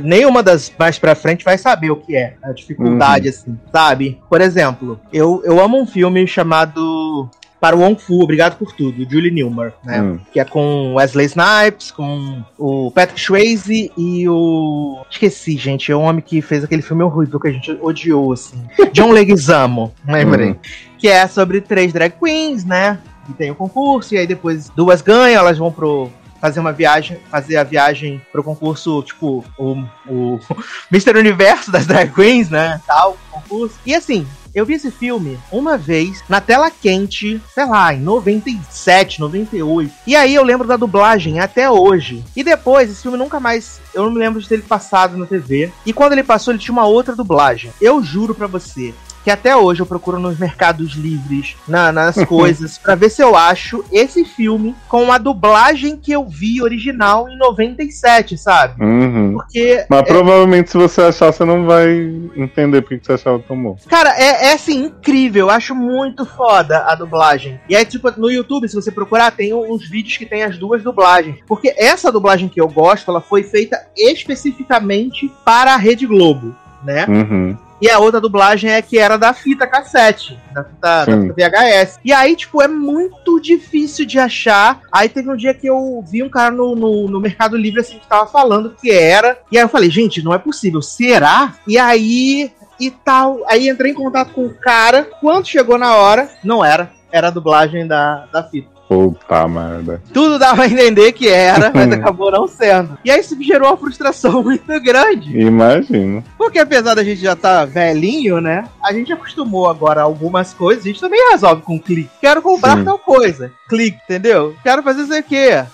nenhuma 0.03 0.43
das 0.43 0.71
mais 0.77 0.99
pra 0.99 1.15
frente 1.15 1.45
vai 1.45 1.57
saber 1.57 1.91
o 1.91 1.95
que 1.95 2.15
é 2.15 2.35
a 2.43 2.51
dificuldade, 2.51 3.27
uhum. 3.27 3.33
assim, 3.33 3.59
sabe? 3.71 4.19
Por 4.29 4.41
exemplo, 4.41 4.99
eu, 5.13 5.41
eu 5.45 5.59
amo 5.61 5.79
um 5.79 5.85
filme 5.85 6.27
chamado 6.27 7.29
para 7.59 7.75
o 7.75 7.81
Wong 7.81 8.01
Fu, 8.01 8.21
Obrigado 8.21 8.57
por 8.57 8.73
Tudo, 8.73 9.07
Julie 9.09 9.31
Newmar, 9.31 9.73
né? 9.83 10.01
Hum. 10.01 10.19
Que 10.31 10.39
é 10.39 10.45
com 10.45 10.95
Wesley 10.95 11.25
Snipes, 11.25 11.91
com 11.91 12.43
o 12.57 12.91
Patrick 12.91 13.19
Swayze 13.19 13.91
e 13.97 14.27
o... 14.29 15.03
Esqueci, 15.09 15.57
gente, 15.57 15.91
é 15.91 15.95
um 15.95 16.03
homem 16.03 16.21
que 16.21 16.41
fez 16.41 16.63
aquele 16.63 16.81
filme 16.81 17.03
horrível 17.03 17.39
que 17.39 17.47
a 17.47 17.51
gente 17.51 17.71
odiou, 17.81 18.31
assim. 18.31 18.57
John 18.93 19.11
Leguizamo, 19.11 19.93
lembrei. 20.07 20.51
Hum. 20.51 20.55
Que 20.97 21.07
é 21.07 21.27
sobre 21.27 21.61
três 21.61 21.91
drag 21.91 22.13
queens, 22.17 22.63
né? 22.63 22.99
Que 23.25 23.33
tem 23.33 23.51
o 23.51 23.55
concurso, 23.55 24.13
e 24.13 24.17
aí 24.17 24.25
depois 24.25 24.69
duas 24.69 25.01
ganham, 25.01 25.39
elas 25.39 25.57
vão 25.57 25.71
pro, 25.71 26.09
fazer 26.39 26.59
uma 26.59 26.71
viagem, 26.71 27.19
fazer 27.29 27.57
a 27.57 27.63
viagem 27.63 28.21
pro 28.31 28.43
concurso, 28.43 29.03
tipo, 29.03 29.43
o, 29.57 29.83
o 30.07 30.39
Mr. 30.91 31.17
Universo 31.17 31.71
das 31.71 31.85
Drag 31.85 32.11
Queens, 32.13 32.49
né? 32.49 32.81
Tal, 32.87 33.17
concurso. 33.29 33.77
E 33.85 33.93
assim, 33.93 34.25
eu 34.59 34.65
vi 34.65 34.73
esse 34.73 34.91
filme 34.91 35.39
uma 35.51 35.77
vez 35.77 36.21
na 36.27 36.41
tela 36.41 36.69
quente, 36.69 37.41
sei 37.53 37.65
lá, 37.65 37.93
em 37.93 38.01
97, 38.01 39.19
98. 39.19 39.91
E 40.05 40.15
aí 40.15 40.35
eu 40.35 40.43
lembro 40.43 40.67
da 40.67 40.75
dublagem 40.75 41.39
até 41.39 41.69
hoje. 41.69 42.23
E 42.35 42.43
depois, 42.43 42.91
esse 42.91 43.01
filme 43.01 43.17
nunca 43.17 43.39
mais. 43.39 43.79
Eu 43.93 44.03
não 44.03 44.11
me 44.11 44.19
lembro 44.19 44.41
de 44.41 44.47
ter 44.47 44.55
ele 44.55 44.63
passado 44.63 45.17
na 45.17 45.25
TV. 45.25 45.71
E 45.85 45.93
quando 45.93 46.13
ele 46.13 46.23
passou, 46.23 46.53
ele 46.53 46.61
tinha 46.61 46.73
uma 46.73 46.85
outra 46.85 47.15
dublagem. 47.15 47.71
Eu 47.79 48.03
juro 48.03 48.35
para 48.35 48.47
você, 48.47 48.93
que 49.23 49.31
até 49.31 49.55
hoje 49.55 49.81
eu 49.81 49.85
procuro 49.85 50.19
nos 50.19 50.37
mercados 50.37 50.93
livres, 50.93 51.55
na, 51.67 51.91
nas 51.91 52.15
coisas, 52.25 52.77
para 52.77 52.95
ver 52.95 53.09
se 53.09 53.21
eu 53.21 53.35
acho 53.35 53.83
esse 53.91 54.23
filme 54.25 54.75
com 54.87 55.11
a 55.11 55.17
dublagem 55.17 55.97
que 55.97 56.11
eu 56.11 56.25
vi 56.25 56.61
original 56.61 57.29
em 57.29 57.37
97, 57.37 58.37
sabe? 58.37 58.83
Uhum. 58.83 59.33
Porque. 59.33 59.85
Mas 59.89 59.99
é... 59.99 60.03
provavelmente 60.03 60.69
se 60.71 60.77
você 60.77 61.01
achar, 61.01 61.31
você 61.31 61.45
não 61.45 61.65
vai 61.65 61.89
entender 62.35 62.81
porque 62.81 62.99
você 63.01 63.13
achava 63.13 63.39
tão 63.39 63.61
bom. 63.61 63.77
Cara, 63.87 64.09
é, 64.17 64.47
é 64.47 64.53
assim, 64.53 64.85
incrível. 64.85 65.47
Eu 65.47 65.49
acho 65.49 65.75
muito 65.75 66.25
foda 66.25 66.85
a 66.85 66.95
dublagem. 66.95 67.59
E 67.69 67.75
aí, 67.75 67.85
tipo, 67.85 68.09
no 68.19 68.29
YouTube, 68.29 68.67
se 68.67 68.75
você 68.75 68.91
procurar, 68.91 69.31
tem 69.31 69.53
uns 69.53 69.87
vídeos 69.89 70.17
que 70.17 70.25
tem 70.25 70.43
as 70.43 70.57
duas 70.57 70.83
dublagens. 70.83 71.37
Porque 71.47 71.73
essa 71.77 72.11
dublagem 72.11 72.49
que 72.49 72.59
eu 72.59 72.67
gosto, 72.67 73.09
ela 73.09 73.21
foi 73.21 73.43
feita 73.43 73.79
especificamente 73.95 75.31
para 75.45 75.73
a 75.73 75.77
Rede 75.77 76.05
Globo, 76.05 76.55
né? 76.83 77.05
Uhum. 77.07 77.57
E 77.81 77.89
a 77.89 77.99
outra 77.99 78.19
dublagem 78.19 78.71
é 78.71 78.81
que 78.81 78.97
era 78.97 79.17
da 79.17 79.33
fita 79.33 79.65
cassete, 79.65 80.37
da 80.53 80.63
fita, 80.63 81.05
da 81.05 81.05
fita, 81.05 81.33
VHS. 81.33 81.99
E 82.03 82.11
aí, 82.11 82.35
tipo, 82.35 82.61
é 82.61 82.67
muito 82.67 83.39
difícil 83.39 84.05
de 84.05 84.19
achar. 84.19 84.81
Aí 84.91 85.07
teve 85.07 85.29
um 85.29 85.35
dia 85.35 85.53
que 85.53 85.67
eu 85.67 86.03
vi 86.05 86.21
um 86.21 86.29
cara 86.29 86.51
no, 86.51 86.75
no, 86.75 87.07
no, 87.07 87.19
Mercado 87.19 87.55
Livre, 87.55 87.79
assim, 87.79 87.99
que 87.99 88.07
tava 88.07 88.27
falando 88.27 88.75
que 88.79 88.91
era. 88.91 89.39
E 89.51 89.57
aí 89.57 89.63
eu 89.63 89.69
falei, 89.69 89.89
gente, 89.89 90.21
não 90.21 90.33
é 90.33 90.37
possível. 90.37 90.81
Será? 90.81 91.55
E 91.67 91.77
aí. 91.77 92.51
E 92.79 92.89
tal. 92.91 93.41
Aí 93.47 93.69
entrei 93.69 93.91
em 93.91 93.95
contato 93.95 94.33
com 94.33 94.45
o 94.45 94.53
cara. 94.53 95.09
Quando 95.19 95.47
chegou 95.47 95.77
na 95.77 95.95
hora, 95.95 96.29
não 96.43 96.63
era. 96.63 96.91
Era 97.11 97.27
a 97.27 97.31
dublagem 97.31 97.87
da, 97.87 98.25
da 98.31 98.43
fita. 98.43 98.78
Puta 98.89 99.47
merda. 99.47 100.01
Tudo 100.11 100.39
dava 100.39 100.63
a 100.63 100.65
entender 100.65 101.11
que 101.11 101.27
era, 101.27 101.69
mas 101.73 101.91
acabou 101.91 102.31
não 102.31 102.47
sendo. 102.47 102.97
E 103.05 103.11
aí 103.11 103.19
isso 103.19 103.37
gerou 103.39 103.67
uma 103.67 103.77
frustração 103.77 104.41
muito 104.43 104.81
grande. 104.81 105.39
Imagino. 105.39 106.23
Porque 106.35 106.57
apesar 106.57 106.95
da 106.95 107.03
gente 107.03 107.21
já 107.21 107.33
estar 107.33 107.59
tá 107.59 107.65
velhinho, 107.65 108.41
né? 108.41 108.67
A 108.83 108.91
gente 108.91 109.13
acostumou 109.13 109.69
agora 109.69 110.01
algumas 110.01 110.55
coisas, 110.55 110.83
a 110.83 110.87
gente 110.87 110.99
também 110.99 111.29
resolve 111.29 111.61
com 111.61 111.79
clique. 111.79 112.09
Quero 112.19 112.41
comprar 112.41 112.77
Sim. 112.77 112.85
tal 112.85 112.97
coisa. 112.97 113.51
Clique, 113.67 113.99
entendeu? 114.05 114.55
Quero 114.63 114.81
fazer 114.81 115.15
aqui. 115.15 115.35
É, 115.35 115.67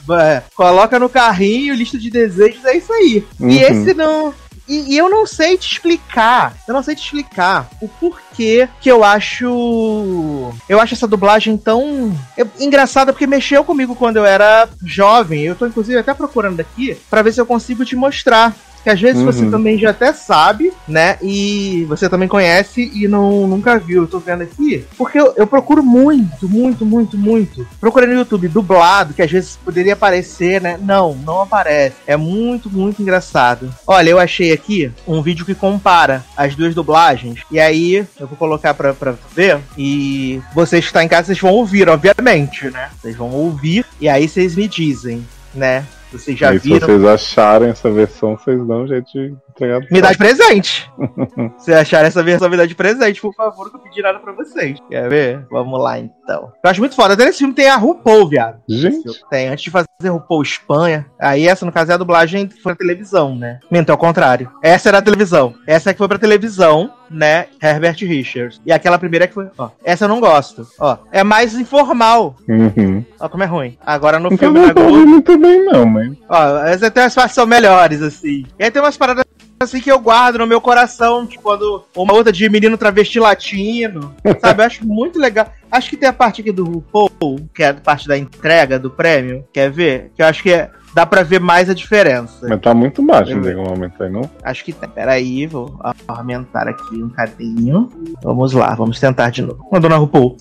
coloca 0.53 0.99
no 0.99 1.07
carrinho, 1.07 1.73
lista 1.73 1.97
de 1.97 2.09
desejos, 2.09 2.65
é 2.65 2.75
isso 2.75 2.91
aí. 2.91 3.25
Uhum. 3.39 3.49
E 3.49 3.59
esse 3.59 3.93
não 3.93 4.33
e, 4.67 4.97
eu 4.97 5.09
não 5.09 5.25
sei 5.25 5.57
te 5.57 5.73
explicar. 5.73 6.55
Eu 6.67 6.73
não 6.73 6.81
sei 6.81 6.95
te 6.95 7.03
explicar 7.03 7.69
o 7.81 7.87
porquê 7.87 8.67
que 8.81 8.89
eu 8.89 9.03
acho. 9.03 10.53
Eu 10.67 10.79
acho 10.79 10.93
essa 10.93 11.07
dublagem 11.07 11.57
tão 11.57 12.15
engraçada, 12.59 13.13
porque 13.13 13.27
mexeu 13.27 13.63
comigo 13.63 13.95
quando 13.95 14.17
eu 14.17 14.25
era 14.25 14.67
jovem. 14.83 15.43
Eu 15.43 15.55
tô, 15.55 15.67
inclusive, 15.67 15.97
até 15.97 16.13
procurando 16.13 16.59
aqui 16.59 16.97
para 17.09 17.21
ver 17.21 17.33
se 17.33 17.39
eu 17.39 17.45
consigo 17.45 17.85
te 17.85 17.95
mostrar 17.95 18.55
que 18.85 18.89
às 18.91 19.01
vezes 19.01 19.17
uhum. 19.17 19.25
você 19.25 19.49
também 19.49 19.79
já 19.79 19.89
até 19.89 20.13
sabe, 20.13 20.71
né? 20.87 21.17
E 21.19 21.85
você 21.89 22.07
também 22.07 22.27
conhece 22.27 22.91
e 22.93 23.07
não, 23.07 23.47
nunca 23.47 23.79
viu. 23.79 24.03
Eu 24.03 24.07
tô 24.07 24.19
vendo 24.19 24.43
aqui. 24.43 24.85
Porque 24.95 25.19
eu, 25.19 25.33
eu 25.35 25.47
procuro 25.47 25.81
muito, 25.81 26.47
muito, 26.47 26.85
muito, 26.85 27.17
muito. 27.17 27.67
Procurei 27.81 28.07
no 28.07 28.13
YouTube 28.13 28.47
dublado, 28.47 29.15
que 29.15 29.23
às 29.23 29.31
vezes 29.31 29.57
poderia 29.65 29.93
aparecer, 29.93 30.61
né? 30.61 30.77
Não, 30.79 31.15
não 31.15 31.41
aparece. 31.41 31.95
É 32.05 32.15
muito, 32.15 32.69
muito 32.69 33.01
engraçado. 33.01 33.73
Olha, 33.87 34.11
eu 34.11 34.19
achei 34.19 34.53
aqui 34.53 34.91
um 35.07 35.19
vídeo 35.19 35.47
que 35.47 35.55
compara 35.55 36.23
as 36.37 36.53
duas 36.53 36.75
dublagens. 36.75 37.39
E 37.49 37.59
aí, 37.59 38.05
eu 38.19 38.27
vou 38.27 38.37
colocar 38.37 38.75
pra, 38.75 38.93
pra 38.93 39.15
ver. 39.35 39.57
E 39.75 40.39
vocês 40.53 40.85
que 40.85 40.89
estão 40.89 41.01
em 41.01 41.07
casa, 41.07 41.25
vocês 41.25 41.39
vão 41.39 41.53
ouvir, 41.53 41.89
obviamente, 41.89 42.69
né? 42.69 42.91
Vocês 43.01 43.15
vão 43.15 43.31
ouvir. 43.31 43.83
E 43.99 44.07
aí 44.07 44.29
vocês 44.29 44.55
me 44.55 44.67
dizem, 44.67 45.25
né? 45.55 45.83
Vocês 46.17 46.39
já 46.39 46.53
e 46.53 46.57
viram. 46.57 46.79
Se 46.79 46.85
vocês 46.85 47.05
acharem 47.05 47.69
essa 47.69 47.91
versão, 47.91 48.37
vocês 48.37 48.57
dão 48.65 48.83
um 48.83 48.87
jeito 48.87 49.11
de 49.11 49.35
entregar. 49.55 49.81
Me 49.89 50.01
dá 50.01 50.11
de 50.11 50.17
presente. 50.17 50.91
se 51.57 51.73
acharem 51.73 52.07
essa 52.07 52.21
versão, 52.21 52.49
me 52.49 52.57
dá 52.57 52.65
de 52.65 52.75
presente, 52.75 53.21
por 53.21 53.33
favor, 53.33 53.69
que 53.69 53.77
eu 53.77 53.79
pedi 53.79 54.01
nada 54.01 54.19
pra 54.19 54.33
vocês. 54.33 54.77
Quer 54.89 55.09
ver? 55.09 55.45
Vamos 55.49 55.81
lá, 55.81 55.97
então. 55.97 56.51
Eu 56.63 56.69
acho 56.69 56.81
muito 56.81 56.95
foda. 56.95 57.13
Até 57.13 57.25
nesse 57.25 57.39
filme 57.39 57.53
tem 57.53 57.69
a 57.69 57.77
RuPaul, 57.77 58.27
viado. 58.27 58.59
Gente. 58.67 59.23
Tem, 59.29 59.47
antes 59.47 59.63
de 59.63 59.71
fazer 59.71 59.87
RuPaul 60.03 60.41
Espanha. 60.41 61.05
Aí 61.19 61.47
essa, 61.47 61.65
no 61.65 61.71
caso, 61.71 61.91
é 61.91 61.95
a 61.95 61.97
dublagem 61.97 62.49
foi 62.61 62.73
na 62.73 62.75
televisão, 62.75 63.35
né? 63.35 63.59
Mentou 63.71 63.93
ao 63.93 63.97
contrário. 63.97 64.51
Essa 64.61 64.89
era 64.89 64.97
a 64.97 65.01
televisão. 65.01 65.55
Essa 65.65 65.89
é 65.89 65.93
que 65.93 65.99
foi 65.99 66.07
pra 66.07 66.19
televisão, 66.19 66.91
né? 67.09 67.47
Herbert 67.61 67.97
Richards. 67.99 68.61
E 68.65 68.71
aquela 68.71 68.99
primeira 68.99 69.27
que 69.27 69.33
foi, 69.33 69.47
ó. 69.57 69.69
Essa 69.83 70.05
eu 70.05 70.09
não 70.09 70.19
gosto. 70.19 70.67
Ó, 70.79 70.97
é 71.11 71.23
mais 71.23 71.53
informal. 71.55 72.35
Uhum. 72.47 73.05
Ó, 73.19 73.29
como 73.29 73.43
é 73.43 73.45
ruim. 73.45 73.77
Agora 73.85 74.19
no 74.19 74.27
então 74.27 74.53
filme 74.53 74.67
não 74.67 74.73
Globo. 74.73 75.07
muito 75.07 75.37
bem, 75.37 75.65
não, 75.65 75.85
mas. 75.85 76.11
Ó, 76.27 76.57
essa 76.65 76.91
tem 76.91 77.03
umas 77.03 77.15
partes 77.15 77.35
são 77.35 77.45
melhores, 77.45 78.01
assim. 78.01 78.45
E 78.59 78.63
aí 78.63 78.71
tem 78.71 78.81
umas 78.81 78.97
paradas 78.97 79.25
assim 79.65 79.81
que 79.81 79.91
eu 79.91 79.99
guardo 79.99 80.39
no 80.39 80.47
meu 80.47 80.61
coração, 80.61 81.25
tipo, 81.25 81.43
quando 81.43 81.83
uma 81.95 82.13
outra 82.13 82.31
de 82.31 82.49
menino 82.49 82.77
travesti 82.77 83.19
latino, 83.19 84.15
sabe? 84.39 84.61
Eu 84.61 84.65
acho 84.65 84.87
muito 84.87 85.19
legal. 85.19 85.47
Acho 85.69 85.89
que 85.89 85.97
tem 85.97 86.07
a 86.07 86.13
parte 86.13 86.41
aqui 86.41 86.51
do 86.51 86.63
RuPaul, 86.63 87.49
que 87.53 87.63
é 87.63 87.69
a 87.69 87.73
parte 87.73 88.07
da 88.07 88.17
entrega 88.17 88.79
do 88.79 88.89
prêmio. 88.89 89.45
Quer 89.51 89.69
ver? 89.69 90.11
Que 90.15 90.21
eu 90.21 90.25
acho 90.25 90.41
que 90.41 90.51
é 90.51 90.71
dá 90.95 91.05
pra 91.05 91.23
ver 91.23 91.41
mais 91.41 91.69
a 91.69 91.73
diferença. 91.73 92.47
Mas 92.47 92.61
tá 92.61 92.73
muito 92.73 93.05
baixo 93.05 93.33
em 93.33 93.51
algum 93.51 93.69
momento 93.69 94.01
aí, 94.01 94.09
não? 94.09 94.29
Acho 94.41 94.63
que 94.63 94.71
tá. 94.71 94.87
Peraí, 94.87 95.45
vou 95.45 95.77
aumentar 96.07 96.69
aqui 96.69 97.03
um 97.03 97.09
cadinho. 97.09 97.91
Vamos 98.23 98.53
lá, 98.53 98.73
vamos 98.73 98.97
tentar 98.97 99.29
de 99.29 99.41
novo. 99.41 99.67
A 99.73 99.79
dona 99.79 99.97
RuPaul. 99.97 100.37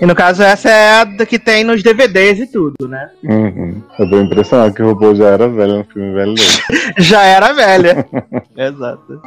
E 0.00 0.06
no 0.06 0.14
caso, 0.14 0.42
essa 0.42 0.68
é 0.70 1.00
a 1.02 1.26
que 1.26 1.38
tem 1.38 1.64
nos 1.64 1.82
DVDs 1.82 2.40
e 2.40 2.46
tudo, 2.46 2.88
né? 2.88 3.10
Uhum. 3.22 3.82
Eu 3.98 4.10
tô 4.10 4.20
impressionado 4.20 4.74
que 4.74 4.82
o 4.82 4.92
RuPaul 4.92 5.14
já 5.14 5.26
era 5.26 5.48
velho 5.48 5.78
no 5.78 5.84
filme 5.84 6.12
velho 6.14 6.34
Já 6.98 7.22
era 7.22 7.52
velha. 7.52 8.06
Exato. 8.56 9.20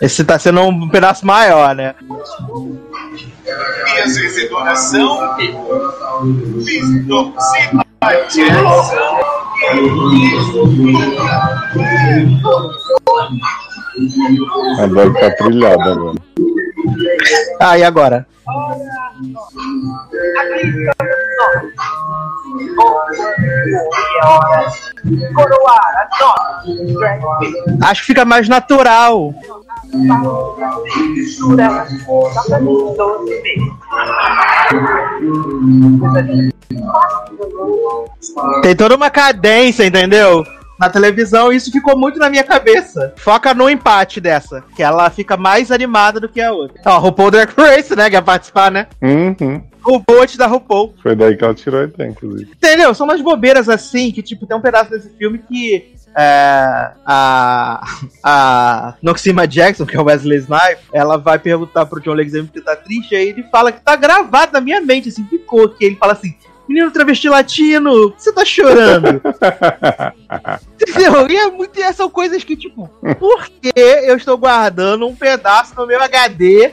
Esse 0.00 0.24
tá 0.24 0.38
sendo 0.38 0.62
um 0.62 0.88
pedaço 0.88 1.26
maior, 1.26 1.74
né? 1.74 1.94
Minhas 3.84 4.16
recedoras 4.16 4.78
são 4.78 5.18
Agora 14.78 15.12
tá 15.14 15.30
agora. 15.44 16.14
Ah, 17.60 17.78
e 17.78 17.84
agora? 17.84 18.26
Acho 27.82 28.00
que 28.00 28.06
fica 28.06 28.24
mais 28.24 28.48
natural. 28.48 29.34
Tem 38.62 38.76
toda 38.76 38.96
uma 38.96 39.10
cadência, 39.10 39.84
entendeu? 39.86 40.44
Na 40.78 40.88
televisão, 40.88 41.52
isso 41.52 41.72
ficou 41.72 41.98
muito 41.98 42.18
na 42.18 42.30
minha 42.30 42.44
cabeça. 42.44 43.12
Foca 43.16 43.52
no 43.52 43.68
empate 43.68 44.20
dessa, 44.20 44.62
que 44.76 44.82
ela 44.82 45.10
fica 45.10 45.36
mais 45.36 45.72
animada 45.72 46.20
do 46.20 46.28
que 46.28 46.40
a 46.40 46.52
outra. 46.52 46.80
Ó, 46.86 46.98
RuPaul 46.98 47.30
Drag 47.30 47.52
Race, 47.56 47.94
né, 47.96 48.08
que 48.08 48.16
ia 48.16 48.22
participar, 48.22 48.70
né? 48.70 48.86
Uhum. 49.02 49.62
RuPaul 49.82 50.22
antes 50.22 50.36
da 50.36 50.46
RuPaul. 50.46 50.94
Foi 51.02 51.16
daí 51.16 51.36
que 51.36 51.44
ela 51.44 51.54
tirou 51.54 51.80
a 51.80 51.84
ideia, 51.84 52.10
inclusive. 52.10 52.50
Entendeu? 52.52 52.94
São 52.94 53.06
umas 53.06 53.20
bobeiras 53.20 53.68
assim, 53.68 54.10
que, 54.10 54.22
tipo, 54.22 54.46
tem 54.46 54.56
um 54.56 54.60
pedaço 54.60 54.90
desse 54.90 55.08
filme 55.16 55.38
que 55.38 55.94
é, 56.16 56.90
a, 57.06 57.84
a 58.22 58.94
Noxima 59.02 59.46
Jackson, 59.46 59.86
que 59.86 59.96
é 59.96 60.00
o 60.00 60.04
Wesley 60.04 60.38
Snipes, 60.38 60.84
ela 60.92 61.16
vai 61.16 61.38
perguntar 61.38 61.86
pro 61.86 62.00
John 62.00 62.12
Leguizamo 62.14 62.48
que 62.48 62.60
tá 62.60 62.74
triste, 62.76 63.14
aí 63.14 63.28
ele 63.28 63.44
fala 63.44 63.72
que 63.72 63.80
tá 63.80 63.94
gravado 63.96 64.52
na 64.52 64.60
minha 64.60 64.80
mente, 64.80 65.08
assim, 65.08 65.24
ficou, 65.24 65.68
que 65.68 65.84
ele 65.84 65.96
fala 65.96 66.12
assim, 66.12 66.34
menino 66.68 66.90
travesti 66.90 67.28
latino, 67.28 68.12
você 68.16 68.32
tá 68.32 68.44
chorando? 68.44 69.20
Entendeu? 70.80 71.28
E 71.28 71.36
é 71.36 71.50
muito, 71.50 71.80
são 71.94 72.10
coisas 72.10 72.44
que, 72.44 72.56
tipo, 72.56 72.88
por 73.18 73.48
que 73.48 73.72
eu 73.76 74.16
estou 74.16 74.36
guardando 74.36 75.06
um 75.06 75.14
pedaço 75.14 75.74
no 75.76 75.86
meu 75.86 76.02
HD 76.02 76.72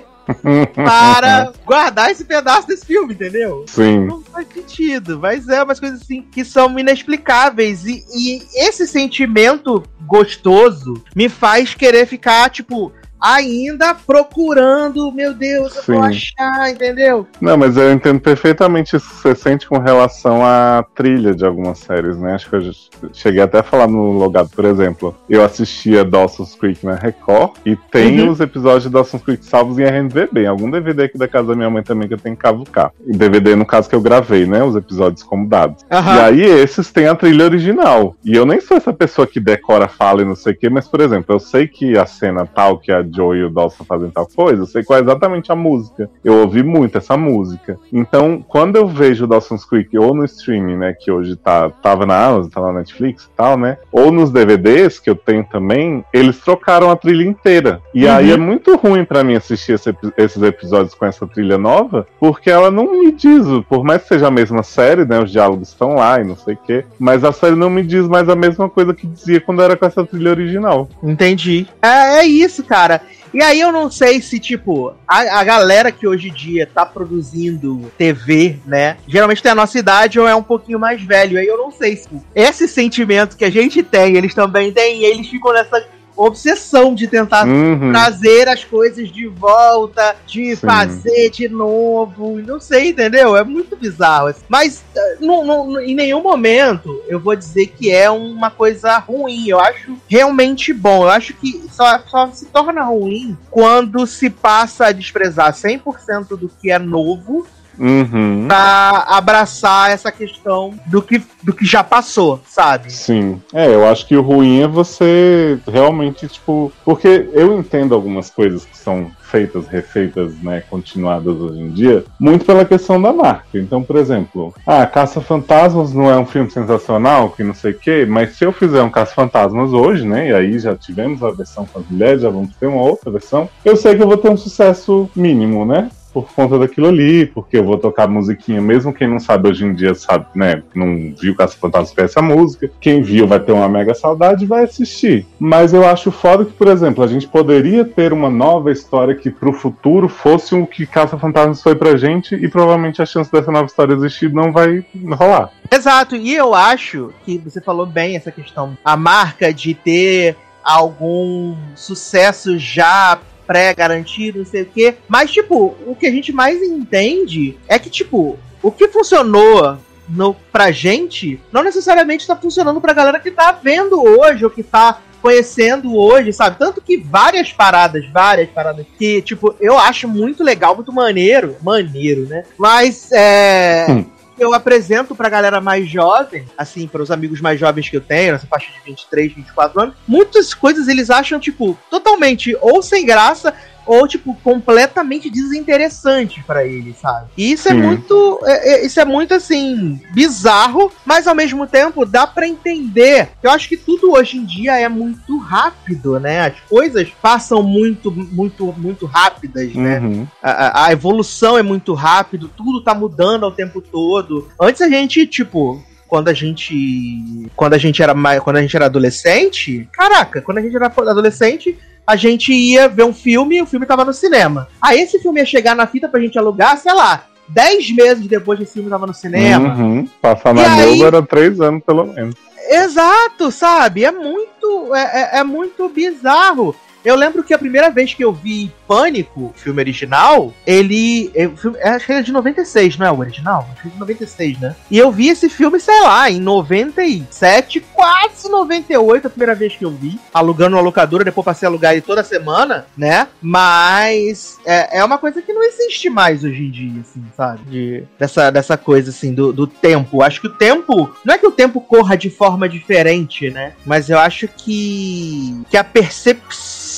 para 0.73 1.51
guardar 1.65 2.12
esse 2.12 2.25
pedaço 2.25 2.67
desse 2.67 2.86
filme, 2.86 3.13
entendeu? 3.13 3.63
Sim. 3.67 4.05
Não 4.05 4.21
faz 4.21 4.47
sentido, 4.51 5.19
mas 5.19 5.47
é 5.47 5.62
umas 5.62 5.79
coisas 5.79 6.01
assim 6.01 6.23
que 6.23 6.43
são 6.43 6.77
inexplicáveis. 6.79 7.86
E, 7.86 8.03
e 8.13 8.41
esse 8.55 8.88
sentimento 8.88 9.84
gostoso 10.01 11.03
me 11.15 11.29
faz 11.29 11.73
querer 11.75 12.05
ficar, 12.08 12.49
tipo, 12.49 12.91
ainda 13.26 13.96
procurando, 13.96 15.12
meu 15.12 15.34
Deus, 15.34 15.76
eu 15.76 15.82
Sim. 15.82 15.94
vou 15.94 16.04
achar, 16.04 16.70
entendeu? 16.70 17.26
Não, 17.42 17.58
mas 17.58 17.76
eu 17.76 17.92
entendo 17.92 18.20
perfeitamente 18.20 18.96
isso 18.96 19.10
que 19.10 19.16
você 19.16 19.36
sente 19.36 19.68
com 19.68 19.80
relação 19.80 20.46
à 20.46 20.86
trilha 20.94 21.34
de 21.34 21.44
algumas 21.44 21.80
séries, 21.80 22.18
né? 22.18 22.36
Acho 22.36 22.50
que 22.50 22.56
eu 22.56 22.72
cheguei 23.14 23.42
até 23.42 23.60
a 23.60 23.64
falar 23.64 23.88
no 23.88 24.12
Logado, 24.12 24.50
por 24.50 24.66
exemplo. 24.66 25.16
Eu 25.28 25.44
assistia 25.44 26.06
Dawson's 26.06 26.54
Creek 26.54 26.86
na 26.86 26.96
Record 26.96 27.54
e 27.66 27.76
tem 27.76 28.22
uhum. 28.22 28.30
os 28.30 28.40
episódios 28.40 28.84
de 28.84 28.90
Dawson's 28.90 29.24
Creek 29.24 29.44
salvos 29.44 29.80
em 29.80 29.84
RMVB, 29.84 30.44
em 30.44 30.48
algum 30.48 30.70
DVD 30.70 31.06
aqui 31.06 31.18
da 31.18 31.28
casa 31.28 31.48
da 31.48 31.56
minha 31.56 31.70
mãe 31.70 31.82
também 31.82 32.08
que 32.08 32.14
eu 32.14 32.20
tenho 32.20 32.36
que 32.36 32.42
cavucar. 32.44 32.92
DVD, 33.06 33.56
no 33.56 33.66
caso, 33.66 33.90
que 33.90 33.96
eu 33.96 34.02
gravei, 34.02 34.46
né? 34.46 34.64
Os 34.64 34.76
episódios 34.76 35.24
como 35.24 35.48
dados. 35.48 35.84
Uhum. 35.92 36.16
E 36.16 36.20
aí 36.20 36.42
esses 36.42 36.92
têm 36.92 37.08
a 37.08 37.16
trilha 37.16 37.46
original. 37.46 38.16
E 38.24 38.36
eu 38.36 38.46
nem 38.46 38.62
sou 38.62 38.78
essa 38.78 38.94
pessoa 38.94 39.26
que 39.26 39.40
decora, 39.40 39.88
fala 39.88 40.22
e 40.22 40.26
não 40.26 40.36
sei 40.36 40.54
o 40.54 40.58
quê, 40.58 40.70
mas, 40.70 40.88
por 40.88 41.02
exemplo, 41.02 41.34
eu 41.34 41.40
sei 41.40 41.68
que 41.68 41.98
a 41.98 42.06
cena 42.06 42.46
tal 42.46 42.78
que 42.78 42.92
a 42.92 43.02
Joe 43.15 43.38
e 43.38 43.43
o 43.43 43.49
Dawson 43.49 43.84
fazem 43.84 44.10
tal 44.10 44.28
coisa, 44.28 44.63
eu 44.63 44.67
sei 44.67 44.84
qual 44.84 44.99
é 44.99 45.01
exatamente 45.01 45.51
a 45.51 45.56
música. 45.56 46.10
Eu 46.23 46.41
ouvi 46.41 46.63
muito 46.63 46.97
essa 46.97 47.15
música. 47.15 47.78
Então, 47.91 48.43
quando 48.47 48.75
eu 48.75 48.88
vejo 48.88 49.25
o 49.25 49.28
Dawson's 49.28 49.65
Creek 49.65 49.97
ou 49.97 50.13
no 50.13 50.25
streaming, 50.25 50.78
né, 50.78 50.93
que 50.93 51.12
hoje 51.12 51.36
tá, 51.36 51.69
tava 51.69 52.06
na 52.06 52.25
Amazon, 52.25 52.49
tá 52.49 52.62
na 52.62 52.73
Netflix 52.73 53.23
e 53.23 53.30
tal, 53.36 53.58
né, 53.58 53.78
ou 53.91 54.12
nos 54.12 54.32
DVDs, 54.32 54.99
que 54.99 55.10
eu 55.10 55.15
tenho 55.15 55.43
também, 55.45 56.04
eles 56.13 56.39
trocaram 56.39 56.89
a 56.89 56.95
trilha 56.95 57.23
inteira. 57.23 57.82
E 57.93 58.06
uhum. 58.06 58.12
aí 58.12 58.32
é 58.32 58.38
muito 58.38 58.75
ruim 58.75 59.06
para 59.06 59.23
mim 59.23 59.36
assistir 59.36 59.73
esse, 59.73 59.95
esses 60.17 60.41
episódios 60.41 60.93
com 60.93 61.06
essa 61.06 61.25
trilha 61.28 61.58
nova, 61.58 62.06
porque 62.19 62.49
ela 62.49 62.69
não 62.69 62.91
me 62.91 63.12
diz, 63.12 63.45
por 63.69 63.84
mais 63.84 64.01
que 64.01 64.10
seja 64.10 64.28
a 64.28 64.32
mesma 64.32 64.63
série, 64.63 65.06
né, 65.06 65.19
os 65.19 65.32
diálogos 65.32 65.69
estão 65.69 65.95
lá 65.95 66.19
e 66.19 66.23
não 66.23 66.36
sei 66.36 66.56
o 66.56 66.60
quê, 66.65 66.86
mas 66.99 67.23
a 67.23 67.32
série 67.32 67.56
não 67.56 67.69
me 67.69 67.84
diz 67.84 68.08
mais 68.08 68.28
a 68.30 68.36
mesma 68.36 68.69
coisa 68.69 68.93
que 68.93 69.08
dizia 69.08 69.39
quando 69.39 69.62
era 69.62 69.75
com 69.75 69.86
essa 69.86 70.06
trilha 70.06 70.32
original. 70.32 70.89
Entendi. 71.04 71.67
É, 71.82 72.19
é 72.19 72.25
isso, 72.25 72.63
cara. 72.63 73.01
E 73.36 73.43
aí 73.43 73.60
eu 73.60 73.69
não 73.69 73.91
sei 73.91 74.21
se, 74.21 74.39
tipo, 74.39 74.93
a, 75.06 75.41
a 75.41 75.43
galera 75.43 75.91
que 75.91 76.08
hoje 76.08 76.30
em 76.30 76.34
dia 76.34 76.65
tá 76.65 76.86
produzindo 76.86 77.91
TV, 77.98 78.60
né? 78.65 78.95
Geralmente 79.06 79.43
tem 79.43 79.52
a 79.52 79.56
nossa 79.56 79.78
idade 79.78 80.17
ou 80.17 80.26
é 80.26 80.34
um 80.34 80.41
pouquinho 80.41 80.80
mais 80.80 81.02
velho. 81.02 81.38
Aí 81.38 81.45
eu 81.45 81.58
não 81.58 81.69
sei 81.69 81.98
se 81.98 82.08
esse 82.34 82.65
sentimento 82.65 83.36
que 83.36 83.43
a 83.43 83.50
gente 83.50 83.84
tem, 83.84 84.15
eles 84.15 84.34
também 84.34 84.71
têm, 84.71 85.02
e 85.02 85.04
eles 85.04 85.28
ficam 85.28 85.52
nessa 85.52 85.86
obsessão 86.15 86.95
de 86.95 87.08
tentar 87.08 87.45
uhum. 87.47 87.91
trazer 87.91 88.47
as 88.47 88.63
coisas 88.63 89.12
de 89.12 89.28
volta, 89.28 90.15
de 90.25 90.56
Sim. 90.56 90.67
fazer 90.67 91.30
de 91.30 91.49
novo. 91.49 92.39
Não 92.41 92.60
sei, 92.60 92.89
entendeu? 92.89 93.36
É 93.36 93.43
muito 93.43 93.75
bizarro. 93.75 94.34
Mas 94.47 94.84
eh, 94.95 95.17
não, 95.19 95.45
não, 95.45 95.80
em 95.80 95.93
nenhum 95.93 96.21
momento 96.21 97.01
eu 97.08 97.19
vou 97.19 97.36
dizer 97.36 97.67
que 97.67 97.91
é 97.91 98.10
uma 98.10 98.49
coisa 98.49 98.97
ruim. 98.97 99.47
Eu 99.47 99.60
acho 99.60 99.97
realmente 100.08 100.73
bom. 100.73 101.04
Eu 101.04 101.10
acho 101.10 101.34
que 101.34 101.63
só, 101.71 101.99
só 102.08 102.28
se 102.32 102.45
torna 102.45 102.84
ruim 102.84 103.38
quando 103.51 104.06
se 104.08 104.30
passa 104.30 104.88
a 104.88 104.91
desprezar 104.91 105.54
100% 105.54 106.38
do 106.38 106.49
que 106.49 106.71
é 106.71 106.80
novo 106.80 107.45
Uhum. 107.78 108.46
pra 108.48 109.06
abraçar 109.08 109.92
essa 109.92 110.12
questão 110.12 110.74
do 110.86 111.02
que, 111.02 111.22
do 111.44 111.54
que 111.54 111.66
já 111.66 111.84
passou, 111.84 112.40
sabe? 112.48 112.92
Sim. 112.92 113.42
É, 113.54 113.74
eu 113.74 113.88
acho 113.88 114.08
que 114.08 114.16
o 114.16 114.22
ruim 114.22 114.62
é 114.62 114.68
você 114.68 115.60
realmente, 115.68 116.28
tipo. 116.28 116.72
Porque 116.84 117.30
eu 117.34 117.58
entendo 117.60 117.94
algumas 117.94 118.30
coisas 118.30 118.66
que 118.66 118.78
são 118.78 119.12
feitas, 119.36 119.68
refeitas, 119.68 120.34
né, 120.42 120.64
continuadas 120.70 121.36
hoje 121.36 121.60
em 121.60 121.70
dia, 121.70 122.06
muito 122.20 122.46
pela 122.46 122.64
questão 122.64 123.02
da 123.02 123.12
marca. 123.12 123.46
Então, 123.56 123.84
por 123.84 123.98
exemplo, 123.98 124.54
ah, 124.65 124.86
Caça 124.86 125.19
Fantasmas 125.19 125.94
não 125.94 126.10
é 126.10 126.17
um 126.17 126.26
filme 126.26 126.50
sensacional, 126.50 127.32
que 127.32 127.44
não 127.44 127.54
sei 127.54 127.71
o 127.71 127.78
quê, 127.78 128.06
mas 128.08 128.38
se 128.38 128.46
eu 128.46 128.54
fizer 128.54 128.82
um 128.82 128.90
Caça 128.90 129.13
Fantasmas 129.13 129.73
hoje, 129.73 130.08
né, 130.08 130.30
e 130.30 130.34
aí 130.34 130.60
já 130.60 130.76
tivemos 130.76 131.21
a 131.23 131.32
versão 131.32 131.65
com 131.65 131.80
as 131.80 131.86
mulheres, 131.90 132.21
já 132.21 132.30
vamos 132.30 132.56
ter 132.56 132.67
uma 132.67 132.82
outra 132.82 133.12
versão, 133.12 133.50
eu 133.63 133.76
sei 133.76 133.96
que 133.96 134.04
eu 134.04 134.08
vou 134.08 134.17
ter 134.17 134.30
um 134.30 134.38
sucesso 134.38 135.10
mínimo, 135.15 135.65
né? 135.65 135.90
Por 136.16 136.32
conta 136.32 136.58
daquilo 136.58 136.88
ali, 136.88 137.26
porque 137.26 137.58
eu 137.58 137.66
vou 137.66 137.78
tocar 137.78 138.08
musiquinha, 138.08 138.62
mesmo 138.62 138.94
quem 138.94 139.06
não 139.06 139.20
sabe 139.20 139.50
hoje 139.50 139.66
em 139.66 139.74
dia, 139.74 139.94
sabe, 139.94 140.28
né? 140.34 140.63
Não 140.74 141.13
viu 141.13 141.36
Caça 141.36 141.58
Fantasma 141.58 142.04
essa 142.04 142.22
música. 142.22 142.72
Quem 142.80 143.02
viu 143.02 143.28
vai 143.28 143.38
ter 143.38 143.52
uma 143.52 143.68
mega 143.68 143.94
saudade 143.94 144.46
e 144.46 144.48
vai 144.48 144.63
assistir. 144.63 145.28
Mas 145.38 145.74
eu 145.74 145.86
acho 145.86 146.12
foda 146.12 146.46
que, 146.46 146.54
por 146.54 146.70
exemplo, 146.70 147.04
a 147.04 147.08
gente 147.08 147.28
poderia 147.28 147.84
ter 147.84 148.13
uma 148.13 148.30
nova 148.30 148.72
história 148.72 149.13
que 149.13 149.30
pro 149.30 149.52
futuro 149.52 150.08
fosse 150.08 150.56
o 150.56 150.66
que 150.66 150.86
Caça 150.86 151.20
Fantasmas 151.20 151.62
foi 151.62 151.76
pra 151.76 151.98
gente 151.98 152.34
e 152.34 152.48
provavelmente 152.48 153.02
a 153.02 153.06
chance 153.06 153.30
dessa 153.30 153.52
nova 153.52 153.66
história 153.66 153.94
existir 153.94 154.32
não 154.32 154.54
vai 154.54 154.86
rolar. 155.20 155.52
Exato, 155.70 156.16
e 156.16 156.34
eu 156.34 156.54
acho 156.56 157.12
que 157.26 157.38
você 157.40 157.60
falou 157.60 157.86
bem 157.86 158.16
essa 158.16 158.32
questão. 158.32 158.78
A 158.86 158.96
marca 158.96 159.54
de 159.54 159.74
ter 159.74 160.38
algum 160.63 161.58
sucesso 161.76 162.58
já 162.58 163.20
pré-garantido, 163.46 164.39
não 164.39 164.46
sei 164.46 164.63
o 164.63 164.65
quê. 164.65 164.96
Mas, 165.08 165.31
tipo, 165.31 165.75
o 165.85 165.96
que 165.96 166.08
a 166.08 166.12
gente 166.12 166.31
mais 166.31 166.62
entende 166.62 167.58
é 167.67 167.77
que, 167.79 167.89
tipo, 167.89 168.37
o 168.62 168.71
que 168.71 168.87
funcionou 168.87 169.77
no, 170.08 170.35
pra 170.52 170.71
gente 170.71 171.39
não 171.52 171.63
necessariamente 171.63 172.27
tá 172.27 172.35
funcionando 172.35 172.79
pra 172.79 172.93
galera 172.93 173.19
que 173.19 173.31
tá 173.31 173.52
vendo 173.52 174.02
hoje 174.02 174.43
ou 174.43 174.52
que 174.52 174.63
tá 174.63 175.00
conhecendo 175.21 175.96
hoje, 175.96 176.31
sabe? 176.31 176.60
Tanto 176.60 176.79
que 176.79 176.98
várias 176.98 177.52
paradas, 177.52 178.08
várias 178.10 178.48
paradas 178.50 178.85
que, 178.96 179.23
tipo, 179.23 179.56
eu 179.60 179.75
acho 179.75 180.08
muito 180.08 180.43
legal, 180.43 180.75
muito 180.75 180.93
maneiro. 180.93 181.56
Maneiro, 181.63 182.27
né? 182.27 182.43
Mas, 182.58 183.12
é. 183.12 183.87
Hum. 183.89 184.06
Eu 184.38 184.54
apresento 184.54 185.15
pra 185.15 185.29
galera 185.29 185.62
mais 185.62 185.90
jovem, 185.90 186.46
assim, 186.58 186.88
para 186.88 187.02
os 187.02 187.10
amigos 187.10 187.40
mais 187.40 187.58
jovens 187.58 187.90
que 187.90 187.96
eu 187.96 188.02
tenho, 188.02 188.33
nessa 188.33 188.46
faixa 188.46 188.71
de 188.71 188.79
23, 188.86 189.33
24 189.33 189.81
anos, 189.81 189.96
muitas 190.06 190.54
coisas 190.54 190.90
eles 190.90 191.10
acham, 191.10 191.40
tipo, 191.40 191.77
totalmente 191.90 192.56
ou 192.60 192.81
sem 192.81 193.06
graça, 193.06 193.54
ou, 193.86 194.08
tipo, 194.08 194.36
completamente 194.44 195.29
desinteressante 195.29 196.44
pra 196.46 196.65
eles, 196.65 196.98
sabe? 197.00 197.27
E 197.38 197.52
isso 197.52 197.67
é 197.69 197.71
Sim. 197.71 197.81
muito. 197.81 198.40
é- 198.46 198.73
é- 198.73 198.86
isso 198.86 199.00
é 199.00 199.06
muito, 199.06 199.33
assim, 199.33 200.00
bizarro, 200.13 200.92
mas 201.06 201.27
ao 201.27 201.36
mesmo 201.36 201.65
tempo 201.67 202.06
dá 202.06 202.25
pra 202.27 202.48
entender. 202.48 203.29
Eu 203.44 203.52
acho 203.52 203.67
que 203.69 203.77
tudo 203.77 204.13
hoje 204.13 204.38
em 204.38 204.46
dia 204.46 204.79
é 204.79 204.88
muito 204.90 205.38
rápido, 205.38 206.19
né? 206.19 206.42
As 206.48 206.60
coisas 206.69 207.08
passam 207.21 207.62
muito, 207.63 208.12
muito, 208.12 208.73
muito 208.77 209.06
rápidas, 209.06 209.73
né? 209.73 210.00
Uhum. 210.00 210.27
A, 210.42 210.52
a- 210.52 210.86
a 210.88 210.92
evolução 210.92 211.58
é 211.58 211.63
muito 211.63 211.94
rápido, 211.94 212.50
tudo 212.56 212.81
tá 212.83 212.94
mudando 212.94 213.44
ao 213.46 213.52
tempo 213.52 213.81
todo. 213.81 214.48
Antes 214.60 214.81
a 214.81 214.90
gente, 214.90 215.25
tipo, 215.27 215.81
quando 216.08 216.27
a 216.29 216.33
gente. 216.33 217.48
Quando 217.56 217.73
a 217.73 217.77
gente 217.77 218.02
era 218.02 218.13
mais. 218.13 218.40
Quando 218.40 218.58
a 218.58 218.62
gente 218.62 218.75
era 218.75 218.86
adolescente. 218.86 219.88
Caraca, 219.92 220.42
quando 220.42 220.60
a 220.60 220.62
gente 220.62 220.75
era 220.75 220.88
adolescente, 220.88 221.77
a 222.06 222.15
gente 222.15 222.53
ia 222.53 222.87
ver 222.87 223.03
um 223.03 223.13
filme 223.13 223.58
e 223.58 223.62
o 223.62 223.65
filme 223.65 223.85
tava 223.85 224.06
no 224.06 224.13
cinema. 224.13 224.67
Aí 224.81 224.99
esse 225.01 225.19
filme 225.19 225.39
ia 225.39 225.45
chegar 225.45 225.75
na 225.75 225.87
fita 225.87 226.08
pra 226.08 226.19
gente 226.19 226.37
alugar, 226.37 226.77
sei 226.77 226.93
lá, 226.93 227.25
10 227.47 227.91
meses 227.91 228.27
depois 228.27 228.60
desse 228.60 228.73
filme 228.73 228.89
tava 228.89 229.08
no 229.08 229.13
cinema. 229.13 229.73
Uhum. 229.75 230.08
Passar 230.21 230.53
na 230.53 230.73
aí- 230.75 231.01
era 231.01 231.21
três 231.21 231.60
anos, 231.60 231.83
pelo 231.83 232.06
menos. 232.06 232.35
Exato, 232.67 233.51
sabe? 233.51 234.03
É 234.06 234.12
muito. 234.12 234.93
É, 234.95 235.37
é- 235.37 235.39
é 235.39 235.43
muito 235.43 235.87
bizarro. 235.89 236.75
Eu 237.06 237.15
lembro 237.15 237.43
que 237.43 237.53
a 237.53 237.58
primeira 237.60 237.89
vez 237.89 238.13
que 238.13 238.23
eu 238.23 238.33
vi 238.33 238.71
Pânico, 238.87 239.53
filme 239.56 239.81
original, 239.81 240.53
ele. 240.65 241.31
o 241.53 241.56
filme- 241.58 241.79
acho 241.81 242.06
que 242.06 242.12
ele 242.12 242.19
é 242.19 242.23
de 242.23 242.31
96, 242.31 242.97
não 242.97 243.06
é 243.06 243.12
o 243.12 243.19
original? 243.19 243.67
Acho 243.73 243.81
que 243.83 243.87
é 243.87 243.91
de 243.91 243.99
96, 243.99 244.60
né? 244.60 244.75
E 244.91 244.97
eu 244.97 245.12
vi 245.12 245.29
esse 245.29 245.49
filme, 245.49 245.79
sei 245.79 246.01
lá, 246.01 246.29
em 246.29 246.39
97, 246.39 247.79
quase 247.93 248.49
98, 248.49 249.27
a 249.27 249.29
primeira 249.29 249.56
vez 249.56 249.75
que 249.75 249.85
eu 249.85 249.91
vi. 249.91 250.19
Alugando 250.33 250.75
uma 250.75 250.81
locadora, 250.81 251.23
depois 251.23 251.45
passei 251.45 251.65
a 251.67 251.69
alugar 251.69 251.93
ele 251.93 252.01
toda 252.01 252.23
semana, 252.23 252.85
né? 252.97 253.27
Mas 253.41 254.58
é, 254.65 254.99
é 254.99 255.03
uma 255.03 255.17
coisa 255.17 255.41
que 255.41 255.53
não 255.53 255.63
existe 255.63 256.10
mais 256.10 256.43
hoje 256.43 256.63
em 256.63 256.71
dia, 256.71 257.01
assim, 257.01 257.23
sabe? 257.35 257.60
De, 257.69 258.03
dessa, 258.19 258.49
dessa 258.51 258.77
coisa, 258.77 259.10
assim, 259.10 259.33
do, 259.33 259.51
do 259.53 259.67
tempo. 259.67 260.21
Acho 260.21 260.41
que 260.41 260.47
o 260.47 260.53
tempo. 260.53 261.15
Não 261.23 261.33
é 261.33 261.37
que 261.37 261.47
o 261.47 261.51
tempo 261.51 261.81
corra 261.81 262.15
de 262.15 262.29
forma 262.29 262.67
diferente, 262.69 263.49
né? 263.49 263.73
Mas 263.85 264.10
eu 264.10 264.17
acho 264.19 264.47
que. 264.47 265.62
que 265.69 265.77
a 265.77 265.83
percepção 265.83 266.94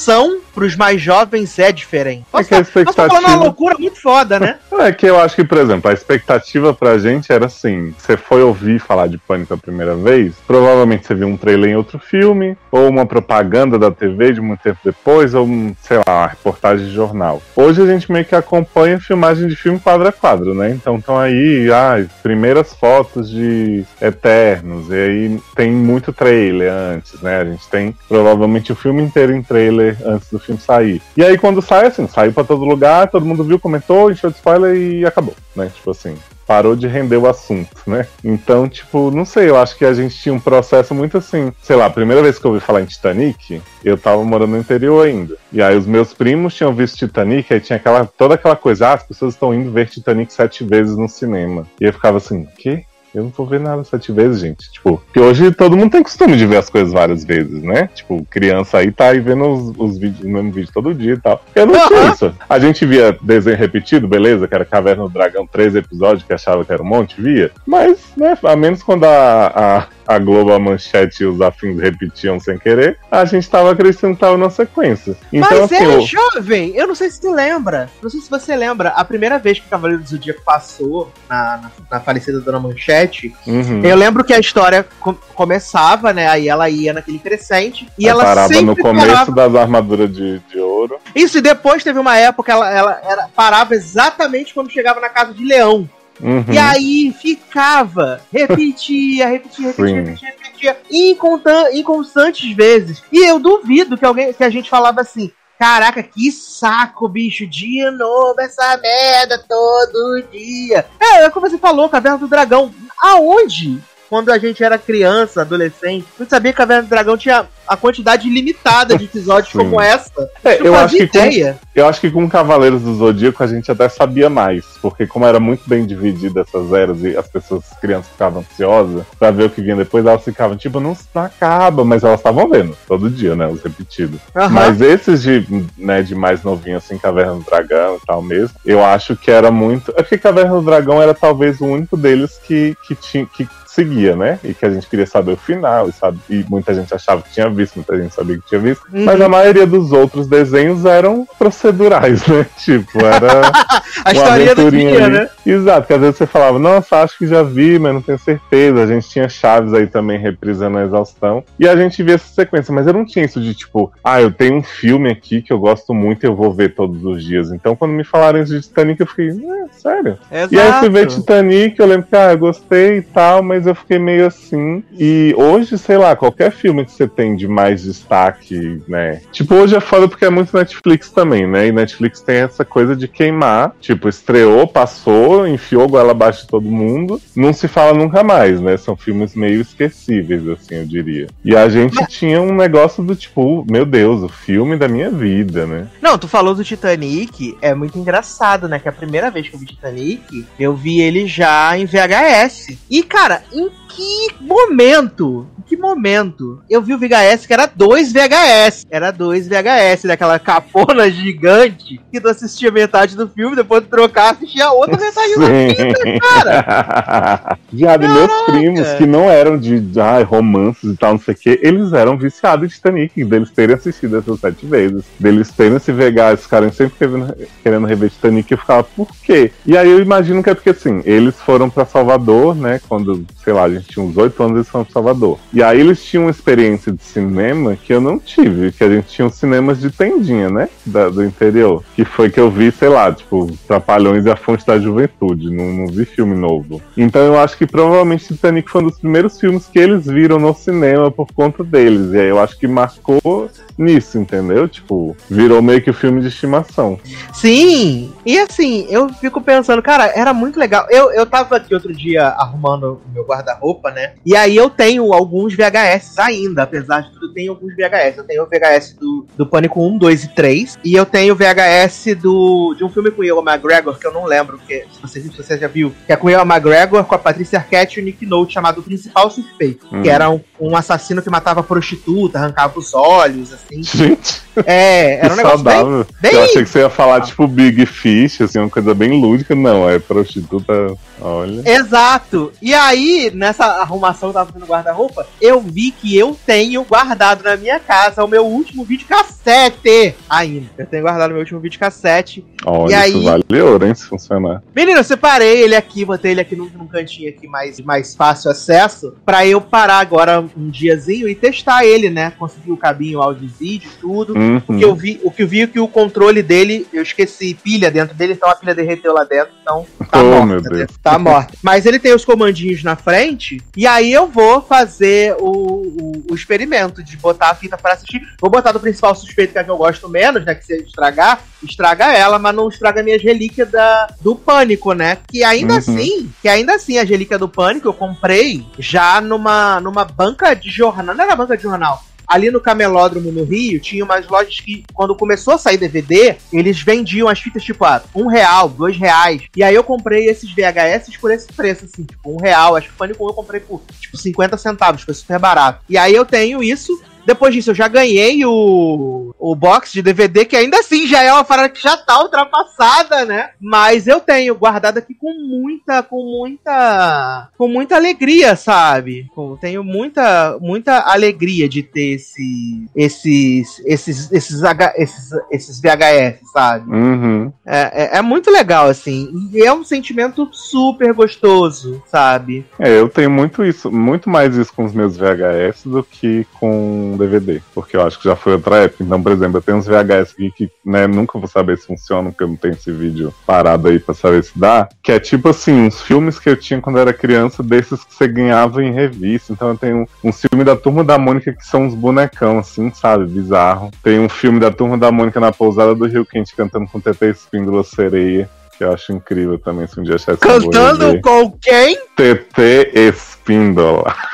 pros 0.58 0.76
mais 0.76 1.00
jovens 1.00 1.60
é 1.60 1.72
diferente. 1.72 2.26
É 2.34 2.44
que 2.44 2.56
a 2.56 2.62
estamos 2.62 2.96
falando 2.96 3.28
uma 3.28 3.36
loucura 3.36 3.76
muito 3.78 4.02
foda, 4.02 4.40
né? 4.40 4.58
É 4.80 4.92
que 4.92 5.08
eu 5.08 5.20
acho 5.20 5.36
que, 5.36 5.44
por 5.44 5.58
exemplo, 5.58 5.90
a 5.90 5.94
expectativa 5.94 6.72
pra 6.72 7.00
gente 7.00 7.32
era 7.32 7.48
assim: 7.48 7.96
você 7.98 8.16
foi 8.16 8.44
ouvir 8.44 8.80
falar 8.80 9.08
de 9.08 9.18
pânico 9.18 9.54
a 9.54 9.58
primeira 9.58 9.96
vez, 9.96 10.36
provavelmente 10.46 11.08
você 11.08 11.16
viu 11.16 11.28
um 11.28 11.36
trailer 11.36 11.72
em 11.72 11.76
outro 11.76 11.98
filme, 11.98 12.56
ou 12.72 12.88
uma 12.88 13.04
propaganda 13.04 13.80
da 13.80 13.90
TV 13.90 14.34
de 14.34 14.42
muito 14.42 14.62
tempo 14.62 14.78
depois, 14.86 15.34
ou 15.34 15.48
um, 15.48 15.76
sei 15.82 15.98
lá, 15.98 16.04
uma 16.08 16.28
reportagem 16.28 16.86
de 16.86 16.94
jornal. 16.94 17.42
Hoje 17.56 17.82
a 17.82 17.88
gente 17.88 18.12
meio 18.12 18.24
que 18.24 18.36
acompanha 18.36 19.00
filmagem 19.00 19.48
de 19.48 19.56
filme 19.56 19.80
quadro 19.80 20.08
a 20.08 20.12
quadro, 20.12 20.54
né? 20.54 20.70
Então 20.70 20.98
estão 20.98 21.18
aí 21.18 21.70
ah, 21.72 22.06
primeiras 22.22 22.72
fotos 22.74 23.32
de 23.32 23.84
Eternos, 24.00 24.90
e 24.90 24.96
aí 24.96 25.40
tem 25.56 25.72
muito 25.72 26.14
trailer 26.14 26.72
antes, 26.72 27.20
né? 27.20 27.42
A 27.42 27.46
gente 27.46 27.68
tem 27.68 27.96
provavelmente 28.08 28.72
o 28.72 28.76
filme 28.76 29.02
inteiro 29.02 29.34
em 29.34 29.42
trailer 29.42 29.97
antes 30.04 30.30
do 30.30 30.40
filme 30.40 30.60
sair. 30.60 31.02
E 31.16 31.24
aí 31.24 31.38
quando 31.38 31.62
sai, 31.62 31.88
assim, 31.88 32.08
saiu 32.08 32.34
pra 32.34 32.44
todo 32.44 32.66
lugar, 32.66 33.10
todo 33.10 33.26
mundo 33.26 33.44
viu, 33.44 33.60
comentou, 33.60 34.12
encheu 34.12 34.30
de 34.30 34.38
spoiler 34.38 34.76
e 34.76 35.06
acabou, 35.06 35.36
né? 35.56 35.72
Tipo 35.74 35.92
assim. 35.92 36.16
Parou 36.46 36.78
de 36.78 36.88
render 36.88 37.18
o 37.18 37.28
assunto, 37.28 37.76
né? 37.86 38.08
Então, 38.24 38.70
tipo, 38.70 39.12
não 39.12 39.26
sei, 39.26 39.50
eu 39.50 39.58
acho 39.58 39.78
que 39.78 39.84
a 39.84 39.94
gente 39.94 40.16
tinha 40.16 40.34
um 40.34 40.40
processo 40.40 40.96
muito 40.96 41.18
assim. 41.18 41.52
Sei 41.62 41.76
lá, 41.76 41.88
a 41.88 41.90
primeira 41.90 42.24
vez 42.24 42.40
que 42.40 42.46
eu 42.46 42.52
ouvi 42.52 42.64
falar 42.64 42.82
em 42.82 42.86
Titanic, 42.86 43.62
eu 43.84 43.98
tava 43.98 44.24
morando 44.24 44.52
no 44.52 44.58
interior 44.58 45.06
ainda. 45.06 45.36
E 45.52 45.62
aí 45.62 45.76
os 45.76 45.86
meus 45.86 46.14
primos 46.14 46.56
tinham 46.56 46.74
visto 46.74 46.96
Titanic, 46.96 47.54
aí 47.54 47.60
tinha 47.60 47.76
aquela, 47.76 48.06
toda 48.06 48.36
aquela 48.36 48.56
coisa, 48.56 48.88
ah, 48.88 48.94
as 48.94 49.04
pessoas 49.04 49.34
estão 49.34 49.54
indo 49.54 49.74
ver 49.74 49.90
Titanic 49.90 50.32
sete 50.32 50.64
vezes 50.64 50.96
no 50.96 51.10
cinema. 51.10 51.68
E 51.82 51.84
eu 51.84 51.92
ficava 51.92 52.16
assim, 52.16 52.48
quê? 52.58 52.86
Eu 53.14 53.24
não 53.24 53.30
vou 53.30 53.46
ver 53.46 53.60
nada 53.60 53.84
sete 53.84 54.12
vezes, 54.12 54.42
gente. 54.42 54.72
Tipo, 54.72 54.98
porque 54.98 55.20
hoje 55.20 55.52
todo 55.52 55.78
mundo 55.78 55.92
tem 55.92 56.04
costume 56.04 56.38
de 56.38 56.46
ver 56.46 56.58
as 56.58 56.70
coisas 56.70 56.94
várias 56.94 57.24
vezes, 57.24 57.64
né? 57.64 57.90
Tipo, 57.94 58.26
criança 58.30 58.78
aí 58.78 58.92
tá 58.92 59.10
aí 59.10 59.20
vendo 59.20 59.46
os, 59.46 59.74
os 59.78 59.98
vídeos, 59.98 60.24
o 60.24 60.30
mesmo 60.30 60.52
vídeo 60.52 60.72
todo 60.74 60.94
dia 60.94 61.14
e 61.14 61.20
tal. 61.20 61.44
Eu 61.56 61.66
não 61.66 61.88
tinha 61.88 62.12
isso. 62.12 62.34
A 62.48 62.60
gente 62.60 62.86
via 62.86 63.18
desenho 63.22 63.58
repetido, 63.58 64.08
beleza, 64.08 64.48
que 64.48 64.54
era 64.54 64.66
Caverna 64.66 65.04
do 65.04 65.10
Dragão, 65.10 65.48
três 65.48 65.76
episódios, 65.76 66.24
que 66.24 66.34
achava 66.34 66.64
que 66.64 66.72
era 66.72 66.84
um 66.84 66.86
monte, 66.86 67.22
via. 67.22 67.52
Mas, 67.66 68.00
né, 68.16 68.38
a 68.44 68.56
menos 68.56 68.84
quando 68.84 69.06
a, 69.06 69.48
a, 69.48 69.88
a 70.08 70.18
Globo, 70.20 70.54
a 70.54 70.60
Manchete 70.60 71.24
e 71.24 71.26
os 71.26 71.42
afins 71.42 71.80
repetiam 71.80 72.40
sem 72.40 72.58
querer, 72.58 72.98
a 73.12 73.26
gente 73.26 73.50
tava 73.50 73.72
acreditando 73.72 74.14
que 74.16 74.20
tava 74.22 74.38
na 74.38 74.50
sequência. 74.50 75.16
Então, 75.34 75.50
Mas 75.52 75.60
assim, 75.72 75.76
é, 75.76 75.96
eu- 75.96 76.02
jovem, 76.02 76.72
eu 76.76 76.88
não 76.88 76.96
sei 76.96 77.10
se 77.10 77.20
tu 77.20 77.32
lembra. 77.32 77.90
Não 78.02 78.10
sei 78.10 78.22
se 78.22 78.30
você 78.30 78.56
lembra. 78.56 78.90
A 78.90 79.04
primeira 79.04 79.38
vez 79.38 79.60
que 79.60 79.68
o 79.68 79.70
Cavaleiro 79.70 80.02
do 80.04 80.10
Zodíaco 80.10 80.42
passou 80.46 81.12
na, 81.30 81.58
na, 81.58 81.72
na 81.92 82.00
falecida 82.00 82.40
Dona 82.40 82.60
Manchete, 82.60 83.34
Uhum. 83.46 83.82
eu 83.84 83.96
lembro 83.96 84.24
que 84.24 84.34
a 84.34 84.40
história 84.40 84.86
co- 85.00 85.18
começava, 85.36 86.14
né? 86.14 86.28
Aí 86.30 86.48
ela 86.48 86.70
ia 86.70 86.94
naquele 86.94 87.20
crescente. 87.20 87.88
E 87.98 88.06
Aí 88.06 88.12
ela 88.12 88.24
parava 88.24 88.48
sempre 88.48 88.66
no 88.66 88.78
começo 88.78 89.08
parava. 89.08 89.32
das 89.32 89.56
armaduras 89.56 90.12
de, 90.14 90.40
de 90.40 90.60
ouro. 90.60 90.98
Isso, 91.16 91.38
e 91.38 91.42
depois 91.42 91.84
teve 91.84 92.00
uma 92.00 92.16
época 92.18 92.52
ela, 92.52 92.70
ela, 92.72 93.02
ela 93.04 93.30
parava 93.36 93.74
exatamente 93.76 94.54
quando 94.54 94.72
chegava 94.72 95.00
na 95.00 95.10
casa 95.10 95.34
de 95.34 95.44
Leão. 95.44 95.90
Uhum. 96.20 96.46
E 96.52 96.58
aí 96.58 97.16
ficava, 97.20 98.22
repetia, 98.32 99.28
repetia, 99.28 99.68
repetia, 99.68 99.96
repetia, 100.04 100.30
repetia, 100.30 100.78
incontan- 100.92 101.72
inconstantes 101.74 102.56
vezes. 102.56 103.04
E 103.12 103.24
eu 103.24 103.40
duvido 103.40 103.98
que 103.98 104.06
alguém 104.06 104.34
que 104.34 104.44
a 104.44 104.50
gente 104.50 104.70
falava 104.70 105.02
assim. 105.02 105.32
Caraca, 105.60 106.04
que 106.04 106.32
saco, 106.32 107.08
bicho, 107.08 107.48
de 107.48 107.90
novo 107.90 108.40
essa 108.40 108.78
merda 108.78 109.44
todo 109.50 110.24
dia. 110.32 110.86
É, 111.00 111.24
é 111.24 111.30
como 111.32 111.50
você 111.50 111.58
falou, 111.58 111.90
Caverna 111.90 112.20
do 112.20 112.28
Dragão. 112.28 112.72
Aonde 113.02 113.82
quando 114.10 114.32
a 114.32 114.38
gente 114.38 114.64
era 114.64 114.78
criança, 114.78 115.42
adolescente, 115.42 116.06
a 116.16 116.24
gente 116.24 116.30
sabia 116.30 116.52
que 116.52 116.58
Caverna 116.58 116.84
do 116.84 116.90
Dragão 116.90 117.18
tinha 117.18 117.46
a 117.68 117.76
quantidade 117.76 118.30
limitada 118.30 118.98
de 118.98 119.06
episódios 119.06 119.52
como 119.54 119.82
essa. 119.82 120.30
É, 120.44 120.66
eu, 120.66 120.74
acho 120.76 120.96
que 120.96 121.08
com, 121.08 121.56
eu 121.76 121.88
acho 121.88 122.02
que 122.02 122.12
com 122.12 122.30
Cavaleiros 122.30 122.82
do 122.82 122.96
Zodíaco 122.96 123.44
a 123.44 123.48
gente 123.48 123.70
até 123.72 123.90
sabia 123.90 124.30
mais, 124.30 124.66
porque 124.82 125.06
como 125.06 125.26
era 125.26 125.40
muito 125.40 125.68
bem 125.68 125.86
dividida 125.86 126.42
essas 126.42 126.72
eras 126.72 127.04
e 127.04 127.18
as 127.18 127.28
pessoas, 127.28 127.64
as 127.72 127.80
crianças 127.80 128.12
ficavam 128.12 128.42
ansiosas 128.42 129.04
pra 129.20 129.32
ver 129.32 129.46
o 129.46 129.50
que 129.50 129.62
vinha 129.62 129.76
depois, 129.76 130.06
elas 130.06 130.24
ficavam 130.24 130.56
tipo, 130.56 130.80
não, 130.80 130.96
não 131.14 131.22
acaba, 131.24 131.84
mas 131.84 132.04
elas 132.04 132.20
estavam 132.20 132.50
vendo 132.50 132.78
todo 132.88 133.10
dia, 133.10 133.36
né, 133.36 133.48
os 133.48 133.62
repetidos. 133.62 134.20
Uhum. 134.36 134.50
Mas 134.50 134.80
esses 134.82 135.22
de, 135.22 135.46
né, 135.78 136.02
de 136.02 136.16
mais 136.16 136.44
novinho, 136.44 136.78
assim, 136.78 136.98
Caverna 136.98 137.36
do 137.36 137.44
Dragão 137.44 137.98
e 138.02 138.06
tal 138.06 138.22
mesmo, 138.22 138.56
eu 138.66 138.84
acho 138.84 139.16
que 139.16 139.30
era 139.30 139.52
muito. 139.52 139.92
É 139.98 140.02
porque 140.02 140.18
Caverna 140.18 140.56
do 140.56 140.62
Dragão 140.62 141.02
era 141.02 141.14
talvez 141.14 141.60
o 141.60 141.66
único 141.66 141.98
deles 141.98 142.40
que, 142.46 142.76
que, 142.88 142.96
tinha, 142.96 143.26
que 143.26 143.48
seguia, 143.78 144.16
né? 144.16 144.40
E 144.44 144.56
que 144.56 144.66
a 144.66 144.70
gente 144.72 144.88
queria 144.88 145.06
saber 145.06 145.34
o 145.34 145.38
final, 145.38 145.88
e, 145.88 145.92
sabe? 145.92 146.18
e 146.28 146.44
muita 146.50 146.74
gente 146.74 146.92
achava 146.94 147.22
que 147.22 147.32
tinha 147.32 147.48
visto, 147.48 147.76
muita 147.76 147.96
gente 147.96 148.14
sabia 148.14 148.38
que 148.38 148.48
tinha 148.48 148.60
visto. 148.60 148.84
Uhum. 148.92 149.06
Mas 149.06 149.22
a 149.22 149.30
maioria 149.30 149.68
dos 149.68 149.92
outros 149.92 150.26
desenhos 150.28 150.84
eram 150.84 151.28
procedurais, 151.38 152.26
né? 152.26 152.46
Tipo, 152.58 153.06
era. 153.06 153.52
a 154.04 154.12
história 154.12 154.56
do 154.56 154.72
dia, 154.72 155.06
ali. 155.06 155.18
né? 155.18 155.30
Exato, 155.46 155.88
que 155.88 155.94
às 155.94 156.00
vezes 156.00 156.18
você 156.18 156.26
falava, 156.26 156.58
nossa, 156.58 157.04
acho 157.04 157.18
que 157.18 157.28
já 157.28 157.44
vi, 157.44 157.78
mas 157.78 157.94
não 157.94 158.02
tenho 158.02 158.18
certeza. 158.18 158.84
A 158.84 158.88
gente 158.88 159.08
tinha 159.10 159.30
Chaves 159.30 159.74
aí 159.74 159.86
também 159.86 160.18
reprisando 160.18 160.78
a 160.80 160.84
exaustão. 160.84 161.44
E 161.60 161.68
a 161.68 161.76
gente 161.76 162.02
via 162.02 162.16
essa 162.16 162.28
sequência, 162.28 162.74
mas 162.74 162.88
eu 162.88 162.94
não 162.94 163.06
tinha 163.06 163.26
isso 163.26 163.40
de 163.40 163.54
tipo, 163.54 163.92
ah, 164.04 164.20
eu 164.20 164.32
tenho 164.32 164.56
um 164.56 164.64
filme 164.64 165.12
aqui 165.12 165.42
que 165.42 165.54
eu 165.54 165.60
gosto 165.60 165.94
muito 165.94 166.24
e 166.24 166.28
eu 166.28 166.36
vou 166.36 166.52
ver 166.52 166.74
todos 166.74 167.04
os 167.06 167.24
dias. 167.24 167.52
Então 167.52 167.76
quando 167.76 167.92
me 167.92 168.04
falaram 168.04 168.42
isso 168.42 168.54
de 168.54 168.62
Titanic, 168.62 169.00
eu 169.00 169.08
fiquei, 169.08 169.30
é, 169.30 169.68
sério? 169.72 170.18
Exato. 170.32 170.56
E 170.56 170.60
aí 170.60 170.72
você 170.72 170.90
vê 170.90 171.06
Titanic, 171.06 171.80
eu 171.80 171.86
lembro 171.86 172.08
que, 172.08 172.16
ah, 172.16 172.32
eu 172.32 172.38
gostei 172.38 172.98
e 172.98 173.02
tal, 173.02 173.44
mas 173.44 173.67
eu 173.70 173.76
fiquei 173.76 174.00
meio 174.00 174.28
assim. 174.28 174.84
E 174.98 175.34
hoje, 175.38 175.78
sei 175.78 175.98
lá, 175.98 176.16
qualquer 176.16 176.52
filme 176.52 176.86
que 176.86 176.92
você 176.92 177.08
tem 177.08 177.36
de 177.36 177.48
mais 177.48 177.84
destaque, 177.84 178.82
né? 178.88 179.22
Tipo, 179.32 179.56
hoje 179.56 179.76
é 179.76 179.80
foda 179.80 180.08
porque 180.08 180.26
é 180.26 180.30
muito 180.30 180.56
Netflix 180.56 181.10
também, 181.10 181.48
né? 181.48 181.68
E 181.68 181.72
Netflix 181.72 182.22
tem 182.22 182.38
essa 182.38 182.66
coisa 182.66 182.96
de 182.96 183.08
queimar. 183.08 183.76
Tipo, 183.80 184.10
estreou, 184.10 184.68
passou, 184.68 185.48
enfiou 185.48 185.88
goela 185.88 186.12
abaixo 186.12 186.42
de 186.42 186.48
todo 186.48 186.70
mundo. 186.70 187.22
Não 187.36 187.54
se 187.54 187.68
fala 187.68 187.94
nunca 187.94 188.24
mais, 188.24 188.62
né? 188.62 188.78
São 188.78 188.96
filmes 188.96 189.36
meio 189.36 189.62
esquecíveis, 189.62 190.48
assim, 190.48 190.76
eu 190.76 190.86
diria. 190.86 191.28
E 191.44 191.56
a 191.56 191.68
gente 191.70 191.96
Mas... 191.96 192.14
tinha 192.14 192.42
um 192.42 192.56
negócio 192.56 193.04
do 193.04 193.16
tipo, 193.16 193.66
meu 193.70 193.86
Deus, 193.86 194.24
o 194.24 194.30
filme 194.30 194.78
da 194.78 194.88
minha 194.88 195.10
vida, 195.10 195.66
né? 195.66 195.88
Não, 196.02 196.18
tu 196.18 196.28
falou 196.28 196.56
do 196.56 196.64
Titanic, 196.64 197.58
é 197.62 197.74
muito 197.74 197.98
engraçado, 197.98 198.68
né? 198.68 198.80
Que 198.80 198.90
a 198.90 198.94
primeira 198.94 199.30
vez 199.30 199.48
que 199.48 199.56
eu 199.56 199.60
vi 199.60 199.66
Titanic, 199.66 200.46
eu 200.60 200.76
vi 200.76 201.02
ele 201.02 201.28
já 201.28 201.78
em 201.78 201.86
VHS. 201.86 202.78
E, 202.90 203.04
cara, 203.04 203.44
em 203.58 203.70
que 203.90 204.36
momento 204.42 205.48
que 205.68 205.76
momento 205.76 206.62
eu 206.70 206.82
vi 206.82 206.94
o 206.94 206.98
VHS 206.98 207.46
que 207.46 207.54
era 207.54 207.68
dois 207.68 208.12
VHS. 208.14 208.88
Era 208.90 209.12
dois 209.12 209.48
VHS, 209.48 210.04
daquela 210.04 210.40
capona 210.40 211.10
gigante 211.12 212.00
que 212.12 212.22
tu 212.22 212.30
assistia 212.30 212.72
metade 212.72 213.16
do 213.16 213.28
filme, 213.28 213.56
depois 213.56 213.84
tu 213.84 213.90
trocar, 213.90 214.32
assistia 214.32 214.66
a 214.66 214.72
outra 214.72 214.98
metade 214.98 215.36
da 215.36 215.46
fita, 215.46 216.20
cara. 216.20 217.58
Viado, 217.72 218.08
meus 218.08 218.32
primos 218.46 218.88
que 218.94 219.06
não 219.06 219.30
eram 219.30 219.58
de, 219.58 219.80
de 219.80 220.00
romances 220.26 220.94
e 220.94 220.98
tal, 220.98 221.14
não 221.14 221.20
sei 221.20 221.34
o 221.34 221.38
que, 221.38 221.60
eles 221.62 221.92
eram 221.92 222.18
viciados 222.18 222.66
em 222.66 222.74
Titanic, 222.74 223.24
deles 223.26 223.52
terem 223.52 223.76
assistido 223.76 224.18
essas 224.18 224.40
sete 224.40 224.66
vezes, 224.66 225.04
deles 225.20 225.52
terem 225.52 225.76
esse 225.76 225.92
VHS, 225.92 226.44
ficarem 226.44 226.72
sempre 226.72 226.98
querendo, 226.98 227.36
querendo 227.62 227.88
rever 227.88 228.10
Titanic, 228.10 228.52
eu 228.52 228.58
ficava, 228.58 228.84
por 228.84 229.10
quê? 229.24 229.52
E 229.66 229.78
aí 229.78 229.90
eu 229.90 230.00
imagino 230.00 230.42
que 230.42 230.50
é 230.50 230.54
porque 230.54 230.70
assim, 230.70 231.02
eles 231.04 231.36
foram 231.36 231.70
para 231.70 231.86
Salvador, 231.86 232.56
né, 232.56 232.80
quando, 232.88 233.26
sei 233.48 233.54
lá, 233.54 233.64
a 233.64 233.70
gente 233.70 233.88
tinha 233.88 234.04
uns 234.04 234.18
oito 234.18 234.44
anos, 234.44 234.68
foram 234.68 234.84
pra 234.84 234.92
Salvador. 234.92 235.40
E 235.54 235.64
aí 235.64 235.80
eles 235.80 236.04
tinham 236.04 236.26
uma 236.26 236.32
experiência 236.32 236.92
de 236.92 237.02
cinema 237.02 237.78
que 237.78 237.94
eu 237.94 238.02
não 238.02 238.20
tive, 238.20 238.74
que 238.74 238.84
a 238.84 238.90
gente 238.90 239.08
tinha 239.08 239.26
os 239.26 239.36
cinemas 239.36 239.80
de 239.80 239.90
tendinha, 239.90 240.50
né? 240.50 240.68
Da, 240.86 241.08
do 241.08 241.24
interior. 241.24 241.82
Que 241.96 242.04
foi 242.04 242.30
que 242.30 242.42
eu 242.42 242.52
vi, 242.52 242.74
sei 242.74 242.90
lá, 242.90 243.10
tipo, 243.10 243.50
Trapalhões 243.66 244.26
e 244.26 244.30
a 244.30 244.36
Fonte 244.36 244.68
da 244.68 244.78
Juventude. 244.78 245.50
Não, 245.50 245.64
não 245.64 245.88
vi 245.88 246.04
filme 246.04 246.36
novo. 246.36 246.82
Então 246.98 247.22
eu 247.22 247.40
acho 247.40 247.58
que 247.58 247.66
provavelmente 247.66 248.28
Titanic 248.28 248.70
foi 248.70 248.82
um 248.82 248.88
dos 248.88 249.00
primeiros 249.00 249.40
filmes 249.40 249.66
que 249.66 249.80
eles 249.80 250.06
viram 250.06 250.40
no 250.40 250.54
cinema 250.54 251.10
por 251.10 251.32
conta 251.32 251.64
deles. 251.64 252.12
E 252.12 252.20
aí 252.20 252.28
eu 252.28 252.40
acho 252.40 252.60
que 252.60 252.68
marcou 252.68 253.50
nisso, 253.78 254.18
entendeu? 254.18 254.68
Tipo, 254.68 255.16
virou 255.30 255.62
meio 255.62 255.82
que 255.82 255.90
o 255.90 255.94
um 255.94 255.96
filme 255.96 256.22
de 256.22 256.28
estimação. 256.28 257.00
Sim! 257.34 258.12
E 258.26 258.40
assim, 258.40 258.88
eu 258.90 259.08
fico 259.10 259.40
pensando, 259.40 259.82
cara, 259.82 260.12
era 260.16 260.34
muito 260.34 260.60
legal. 260.60 260.88
Eu, 260.90 261.12
eu 261.12 261.26
tava 261.26 261.56
aqui 261.56 261.74
outro 261.74 261.94
dia 261.94 262.28
arrumando 262.30 263.00
o 263.08 263.14
meu 263.14 263.24
guarda-roupa, 263.38 263.92
né? 263.92 264.14
E 264.26 264.36
aí 264.36 264.56
eu 264.56 264.70
tenho 264.70 265.14
alguns 265.14 265.54
VHS 265.54 266.18
ainda, 266.18 266.64
apesar 266.64 267.02
de 267.02 267.12
tudo, 267.12 267.34
tenho 267.34 267.52
alguns 267.52 267.76
VHS. 267.76 268.18
Eu 268.18 268.24
tenho 268.24 268.44
o 268.44 268.46
VHS 268.46 268.94
do, 268.94 269.26
do 269.38 269.46
Pânico 269.46 269.82
1, 269.82 269.98
2 269.98 270.24
e 270.24 270.28
3. 270.30 270.80
E 270.84 270.94
eu 270.94 271.06
tenho 271.06 271.34
o 271.34 271.38
VHS 271.38 272.16
do, 272.22 272.74
de 272.76 272.84
um 272.84 272.90
filme 272.90 273.12
com 273.12 273.22
o 273.22 273.26
Ewan 273.26 273.44
McGregor, 273.44 273.98
que 273.98 274.08
eu 274.08 274.14
não 274.14 274.26
lembro, 274.26 274.60
que, 274.68 274.86
se 274.92 275.02
você, 275.02 275.22
se 275.22 275.30
você 275.30 275.58
já 275.58 275.68
viu, 275.68 275.94
que 276.06 276.14
é 276.14 276.16
com 276.16 276.28
o 276.28 276.30
Ewan 276.30 276.44
McGregor, 276.44 277.04
com 277.04 277.16
a 277.16 277.20
Patricia 277.20 277.60
Arquette 277.60 278.00
e 278.00 278.02
o 278.02 278.06
Nick 278.06 278.26
Note, 278.26 278.54
chamado 278.54 278.82
Principal 278.82 279.30
Suspeito. 279.30 279.88
Hum. 279.92 280.02
Que 280.02 280.10
era 280.10 280.30
um, 280.30 280.42
um 280.60 280.76
assassino 280.76 281.22
que 281.22 281.30
matava 281.30 281.64
prostituta, 281.64 282.40
arrancava 282.40 282.80
os 282.80 282.94
olhos, 282.94 283.54
assim. 283.54 283.84
Gente. 283.84 284.42
É, 284.66 285.20
era 285.24 285.34
um 285.34 285.38
negócio 285.38 285.58
saudável. 285.58 286.06
Bem, 286.20 286.32
bem... 286.32 286.34
Eu 286.34 286.44
achei 286.46 286.64
que 286.64 286.70
você 286.70 286.80
ia 286.80 286.90
falar, 286.90 287.22
tipo, 287.22 287.48
Big 287.48 287.86
Fish, 287.86 288.42
assim, 288.42 288.60
uma 288.60 288.70
coisa 288.70 288.94
bem 288.94 289.22
lúdica. 289.22 289.54
Não, 289.54 289.88
é 289.90 290.00
prostituta, 290.00 290.96
olha. 291.22 291.64
Exato. 291.70 292.52
E 292.62 292.74
aí, 292.74 293.32
nessa 293.34 293.66
arrumação 293.66 294.30
que 294.30 294.38
eu 294.38 294.42
tava 294.42 294.52
fazendo 294.52 294.70
guarda-roupa, 294.70 295.28
eu 295.42 295.62
vi 295.62 295.92
que 295.92 296.18
eu 296.18 296.38
tenho 296.46 296.84
guardado 296.84 297.44
na 297.44 297.56
minha 297.58 297.80
casa 297.80 298.24
o 298.24 298.28
meu 298.28 298.46
último 298.46 298.84
vídeo 298.84 299.08
cassete 299.08 300.16
ainda. 300.30 300.70
Eu 300.78 300.86
tenho 300.86 301.04
guardado 301.04 301.32
meu 301.32 301.40
último 301.40 301.60
vídeo 301.60 301.80
cassete. 301.80 302.46
Olha, 302.66 302.92
e 302.92 302.94
aí... 302.94 303.12
isso 303.12 303.24
vale 303.24 303.62
ouro, 303.62 303.86
hein, 303.86 303.96
se 303.96 304.06
funcionar. 304.06 304.62
Menino, 304.76 305.00
eu 305.00 305.04
separei 305.04 305.64
ele 305.64 305.76
aqui, 305.76 306.06
botei 306.06 306.32
ele 306.32 306.42
aqui 306.42 306.56
num, 306.56 306.70
num 306.76 306.88
cantinho 306.88 307.30
aqui 307.30 307.48
mais, 307.48 307.80
mais 307.82 308.16
fácil 308.16 308.52
acesso, 308.52 309.14
pra 309.26 309.46
eu 309.46 309.62
parar 309.62 310.00
agora 310.00 310.44
um 310.56 310.70
diazinho 310.70 311.28
e 311.28 311.36
testar 311.36 311.86
ele, 311.86 312.10
né? 312.10 312.32
Conseguir 312.38 312.72
o 312.72 312.78
cabinho 312.78 313.22
áudio 313.22 313.50
vídeo, 313.60 313.90
tudo. 314.00 314.34
Uhum. 314.38 314.62
O 314.68 314.78
que 314.78 314.84
eu 314.84 314.96
vi, 314.96 315.20
o 315.24 315.32
que 315.32 315.44
eu 315.44 315.48
vi 315.48 315.62
é 315.62 315.68
que 315.68 315.80
o 315.80 315.88
controle 315.88 316.42
dele, 316.44 316.88
eu 316.94 317.02
esqueci 317.02 317.54
pilha 317.54 317.90
dentro 317.90 318.16
dele, 318.16 318.34
então 318.34 318.50
a 318.50 318.56
pilha 318.56 318.76
derreteu 318.76 319.14
lá 319.14 319.24
dentro, 319.24 319.54
então 319.62 319.86
tá 320.12 320.22
oh, 320.22 320.46
morta. 320.46 320.70
Né? 320.70 320.88
Tá 321.12 321.20
morta. 321.20 321.58
Mas 321.62 321.86
ele 321.86 322.00
tem 322.00 322.14
os 322.14 322.26
comandinhos 322.26 322.84
na 322.84 322.96
frente, 322.96 323.62
e 323.76 323.86
aí 323.86 324.12
eu 324.12 324.28
vou 324.28 324.62
fazer 324.62 325.36
o, 325.40 325.52
o, 325.52 326.24
o 326.32 326.36
experimento 326.36 327.04
de 327.04 327.18
botar 327.18 327.50
a 327.50 327.56
fita 327.56 327.78
para 327.78 327.94
assistir. 327.94 328.22
Vou 328.40 328.50
botar 328.50 328.72
do 328.72 328.80
principal 328.80 329.16
suspeito, 329.16 329.54
que 329.54 329.60
é 329.60 329.64
que 329.64 329.72
eu 329.72 329.78
gosto 329.78 330.10
menos, 330.10 330.46
né? 330.46 330.56
Que 330.56 330.66
se 330.66 330.76
estragar, 330.82 331.42
estraga 331.64 332.14
ela, 332.14 332.40
mas 332.40 332.56
não 332.56 332.70
estraga 332.70 333.04
minhas 333.04 333.22
relíquias 333.22 333.70
da, 333.70 334.08
do 334.22 334.36
pânico, 334.36 334.94
né? 334.94 335.18
Que 335.28 335.44
ainda 335.44 335.74
uhum. 335.74 335.80
assim, 335.80 336.32
que 336.42 336.48
ainda 336.48 336.76
assim, 336.76 336.98
a 336.98 337.04
relíquia 337.04 337.38
do 337.38 337.50
pânico 337.50 337.88
eu 337.88 337.94
comprei 337.94 338.66
já 338.78 339.22
numa, 339.22 339.80
numa 339.80 340.06
banca 340.06 340.54
de 340.54 340.70
jornal. 340.70 341.16
Não 341.16 341.24
era 341.24 341.36
banca 341.36 341.56
de 341.56 341.64
jornal 341.64 342.04
ali 342.28 342.52
no 342.52 342.60
Camelódromo 342.60 343.32
no 343.32 343.44
Rio, 343.44 343.80
tinha 343.80 344.04
umas 344.04 344.28
lojas 344.28 344.60
que, 344.60 344.84
quando 344.94 345.16
começou 345.16 345.54
a 345.54 345.58
sair 345.58 345.78
DVD, 345.78 346.36
eles 346.52 346.82
vendiam 346.82 347.30
as 347.30 347.40
fitas 347.40 347.64
tipo, 347.64 347.86
ah, 347.86 348.04
um 348.14 348.28
real, 348.28 348.68
dois 348.68 348.98
reais. 348.98 349.44
E 349.56 349.64
aí 349.64 349.74
eu 349.74 349.84
comprei 349.84 350.28
esses 350.28 350.52
VHS 350.52 351.16
por 351.20 351.32
esse 351.32 351.48
preço, 351.54 351.86
assim, 351.86 352.04
tipo, 352.04 352.32
um 352.32 352.38
real. 352.38 352.76
Acho 352.76 352.90
que 352.90 352.94
o 352.94 352.98
Pânico 352.98 353.30
eu 353.30 353.34
comprei 353.34 353.62
por, 353.62 353.82
tipo, 354.00 354.18
50 354.18 354.58
centavos, 354.58 355.04
foi 355.04 355.14
super 355.14 355.40
barato. 355.40 355.82
E 355.88 355.98
aí 355.98 356.14
eu 356.14 356.26
tenho 356.26 356.62
isso 356.62 356.92
depois 357.28 357.54
disso, 357.54 357.72
eu 357.72 357.76
já 357.76 357.90
ganhei 357.90 358.46
o, 358.46 359.36
o 359.38 359.54
box 359.54 359.92
de 359.92 360.02
DVD, 360.02 360.46
que 360.46 360.56
ainda 360.56 360.80
assim 360.80 361.06
já 361.06 361.22
é 361.22 361.34
uma 361.34 361.44
parada 361.44 361.68
que 361.68 361.84
já 361.84 361.98
tá 361.98 362.22
ultrapassada, 362.22 363.26
né? 363.26 363.50
Mas 363.60 364.08
eu 364.08 364.22
tenho 364.22 364.56
guardado 364.56 365.00
aqui 365.00 365.14
com 365.14 365.34
muita, 365.34 366.02
com 366.02 366.24
muita, 366.24 367.50
com 367.58 367.68
muita 367.68 367.98
alegria, 367.98 368.56
sabe? 368.56 369.28
Tenho 369.60 369.84
muita, 369.84 370.58
muita 370.62 371.02
alegria 371.02 371.68
de 371.68 371.84
ter 371.84 372.14
esse, 372.14 372.86
esses, 372.96 373.82
esses, 373.86 374.32
esses, 374.32 374.64
H, 374.64 374.94
esses, 374.96 375.30
esses 375.52 375.82
VHS, 375.82 376.50
sabe? 376.54 376.90
Uhum. 376.90 377.52
É, 377.66 378.04
é, 378.04 378.18
é, 378.20 378.22
muito 378.22 378.50
legal, 378.50 378.88
assim. 378.88 379.50
E 379.52 379.62
é 379.62 379.74
um 379.74 379.84
sentimento 379.84 380.48
super 380.54 381.12
gostoso, 381.12 382.02
sabe? 382.08 382.66
É, 382.80 382.98
eu 382.98 383.10
tenho 383.10 383.30
muito 383.30 383.66
isso, 383.66 383.92
muito 383.92 384.30
mais 384.30 384.56
isso 384.56 384.74
com 384.74 384.86
os 384.86 384.94
meus 384.94 385.18
VHS 385.18 385.84
do 385.84 386.02
que 386.02 386.48
com 386.58 387.17
DVD, 387.18 387.62
porque 387.74 387.98
eu 387.98 388.02
acho 388.06 388.18
que 388.18 388.26
já 388.26 388.36
foi 388.36 388.54
outra 388.54 388.78
época. 388.78 389.04
Então, 389.04 389.22
por 389.22 389.32
exemplo, 389.32 389.58
eu 389.58 389.62
tenho 389.62 389.78
uns 389.78 389.88
VHS 389.88 390.32
aqui 390.34 390.52
que 390.52 390.72
né, 390.86 391.08
nunca 391.08 391.38
vou 391.40 391.48
saber 391.48 391.78
se 391.78 391.88
funcionam, 391.88 392.32
porque 392.32 392.44
eu 392.44 392.48
não 392.48 392.56
tenho 392.56 392.74
esse 392.74 392.92
vídeo 392.92 393.34
parado 393.46 393.88
aí 393.88 394.00
pra 394.00 394.14
saber 394.14 394.44
se 394.44 394.58
dá. 394.58 394.88
Que 395.02 395.12
é 395.12 395.20
tipo 395.20 395.50
assim, 395.50 395.74
uns 395.74 396.02
filmes 396.02 396.40
que 396.40 396.50
eu 396.50 396.56
tinha 396.56 396.82
quando 396.82 397.00
era 397.00 397.14
criança, 397.14 397.64
desses 397.64 398.04
que 398.04 398.14
você 398.14 398.28
ganhava 398.28 398.84
em 398.84 398.92
revista. 398.92 399.52
Então 399.54 399.70
eu 399.70 399.78
tenho 399.78 400.08
um 400.24 400.32
filme 400.32 400.64
da 400.64 400.76
Turma 400.76 401.04
da 401.04 401.18
Mônica 401.18 401.52
que 401.54 401.66
são 401.66 401.86
uns 401.86 401.96
bonecão, 401.96 402.60
assim, 402.60 402.92
sabe? 402.94 403.26
Bizarro. 403.26 403.92
Tem 404.04 404.20
um 404.20 404.30
filme 404.30 404.60
da 404.60 404.72
Turma 404.72 404.98
da 404.98 405.12
Mônica 405.12 405.40
na 405.40 405.52
pousada 405.52 405.96
do 405.96 406.06
Rio 406.06 406.26
Quente 406.26 406.56
cantando 406.56 406.88
com 406.88 407.00
TT 407.00 407.30
Espíndola 407.30 407.84
Sereia 407.84 408.50
que 408.78 408.84
eu 408.84 408.94
acho 408.94 409.12
incrível 409.12 409.58
também, 409.58 409.88
se 409.88 410.00
um 410.00 410.04
dia 410.04 410.16
achar 410.16 410.38
Cantando 410.38 411.20
com 411.22 411.52
quem? 411.52 411.98
TT 412.16 412.92
Espíndola. 412.94 414.16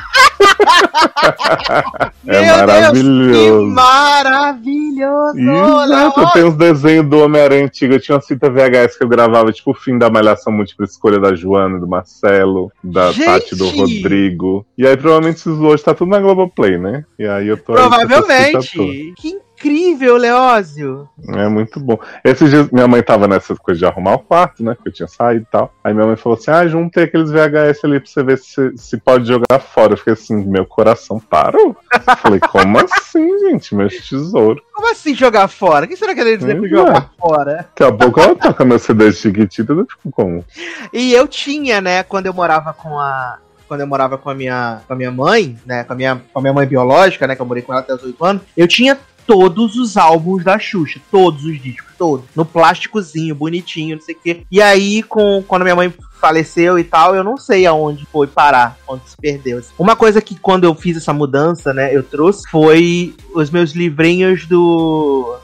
é 2.28 2.52
maravilhoso. 2.52 3.32
Deus, 3.32 3.64
que 3.64 3.74
maravilhoso! 3.74 5.40
Exato, 5.40 6.34
tem 6.34 6.44
uns 6.44 6.56
desenhos 6.56 7.08
do 7.08 7.20
Homem-Aranha 7.20 7.66
antigo. 7.66 7.94
Eu 7.94 8.00
tinha 8.00 8.16
uma 8.16 8.22
fita 8.22 8.50
VHS 8.50 8.98
que 8.98 9.04
eu 9.04 9.08
gravava, 9.08 9.52
tipo, 9.52 9.72
o 9.72 9.76
fim 9.76 9.98
da 9.98 10.10
Malhação 10.10 10.52
Múltipla 10.52 10.86
Escolha 10.86 11.20
da 11.20 11.36
Joana, 11.36 11.80
do 11.80 11.88
Marcelo, 11.88 12.72
da 12.84 13.12
Gente. 13.12 13.26
Tati, 13.26 13.56
do 13.56 13.70
Rodrigo. 13.70 14.66
E 14.78 14.86
aí, 14.86 14.98
provavelmente, 14.98 15.38
isso 15.38 15.62
hoje 15.62 15.84
tá 15.84 15.94
tudo 15.94 16.10
na 16.10 16.20
Globoplay, 16.20 16.78
né? 16.78 17.06
E 17.18 17.26
aí 17.26 17.48
eu 17.48 17.58
tô. 17.58 17.74
Provavelmente. 17.74 19.14
Que 19.18 19.40
incrível, 19.64 20.18
Leózio. 20.18 21.10
É 21.30 21.48
muito 21.48 21.80
bom. 21.80 21.98
Esses 22.24 22.50
dias, 22.50 22.70
minha 22.70 22.88
mãe 22.88 23.02
tava 23.02 23.28
nessa 23.28 23.56
coisa 23.56 23.80
de 23.80 23.86
arrumar 23.86 24.16
o 24.16 24.20
quarto, 24.20 24.64
né? 24.64 24.76
Que 24.82 24.90
eu 24.90 24.94
tinha 24.94 25.08
saído 25.08 25.44
e 25.44 25.52
tal. 25.52 25.74
Aí 25.84 25.94
minha 25.94 26.06
mãe 26.06 26.16
falou 26.18 26.38
assim: 26.38 26.52
ah, 26.52 26.68
juntei 26.68 27.06
aqueles 27.06 27.32
VHS 27.32 27.86
ali 27.86 28.00
pra 28.00 28.10
você 28.10 28.24
ver 28.24 28.38
se, 28.38 28.78
se 28.78 28.98
pode 28.98 29.26
jogar 29.26 29.60
fora. 29.60 29.94
Eu 29.94 29.98
fiquei 29.98 30.14
assim, 30.14 30.36
meu 30.46 30.66
coração 30.66 31.20
parou. 31.20 31.76
falei, 32.18 32.40
como 32.40 32.78
assim, 32.80 33.40
gente? 33.40 33.74
Meu 33.74 33.88
tesouro. 33.88 34.62
Como 34.74 34.92
assim 34.92 35.16
jogar 35.16 35.48
fora? 35.48 35.86
O 35.86 35.88
que 35.88 35.96
será 35.96 36.14
que 36.14 36.22
ele 36.22 36.38
dizer 36.38 36.60
pra 36.60 36.68
jogar 36.68 37.12
fora? 37.18 37.56
Daqui 37.58 37.84
a 37.84 37.92
pouco 37.92 38.20
ela 38.20 38.36
toca 38.36 38.66
meu 38.66 38.80
CD 38.80 39.10
de 39.10 39.16
chiquitita, 39.16 39.72
eu 39.72 39.86
fico 39.86 40.12
como? 40.12 40.44
E 40.92 41.14
eu 41.14 41.28
tinha, 41.28 41.80
né, 41.80 42.04
quando 42.04 42.26
eu 42.26 42.34
morava 42.34 42.74
com 42.74 43.00
a, 43.00 43.38
quando 43.68 43.82
eu 43.82 43.88
morava 43.88 44.18
com 44.18 44.30
a 44.30 44.36
minha, 44.36 44.82
com 44.88 44.94
a 44.94 44.96
minha 44.96 45.12
mãe, 45.12 45.58
né? 45.66 45.84
Com 45.84 45.94
a 45.94 45.96
minha, 45.96 46.22
com 46.32 46.40
a 46.40 46.42
minha 46.42 46.54
mãe 46.54 46.68
biológica, 46.68 47.26
né? 47.26 47.36
Que 47.36 47.42
eu 47.42 47.46
morei 47.46 47.64
com 47.64 47.72
ela 47.72 47.82
até 47.82 47.94
os 47.94 48.04
8 48.04 48.26
anos, 48.26 48.42
eu 48.56 48.68
tinha 48.68 49.00
todos 49.26 49.76
os 49.76 49.98
álbuns 49.98 50.44
da 50.44 50.60
Xuxa, 50.60 51.00
todos 51.12 51.46
os 51.46 51.62
discos, 51.62 51.94
todos, 51.98 52.26
no 52.36 52.46
plásticozinho, 52.46 53.36
bonitinho, 53.36 53.96
não 53.96 54.04
sei 54.04 54.16
o 54.16 54.20
quê. 54.22 54.42
E 54.52 54.62
aí, 54.62 55.04
com, 55.04 55.44
quando 55.48 55.64
minha 55.64 55.76
mãe 55.76 55.94
faleceu 56.20 56.80
e 56.80 56.84
tal, 56.84 57.16
eu 57.16 57.24
não 57.24 57.38
sei 57.38 57.66
aonde 57.66 58.06
foi 58.06 58.28
parar, 58.28 58.78
onde 58.88 59.10
se 59.10 59.18
perdeu. 59.18 59.62
Uma 59.78 59.96
coisa 59.96 60.22
que 60.22 60.36
quando 60.36 60.64
eu 60.64 60.74
fiz 60.74 60.98
essa 60.98 61.12
mudança, 61.12 61.74
né, 61.74 61.96
eu 61.96 62.02
trouxe 62.02 62.50
foi 62.50 63.14
os 63.34 63.50
meus 63.50 63.72
livrinhos 63.72 64.46
do 64.46 65.38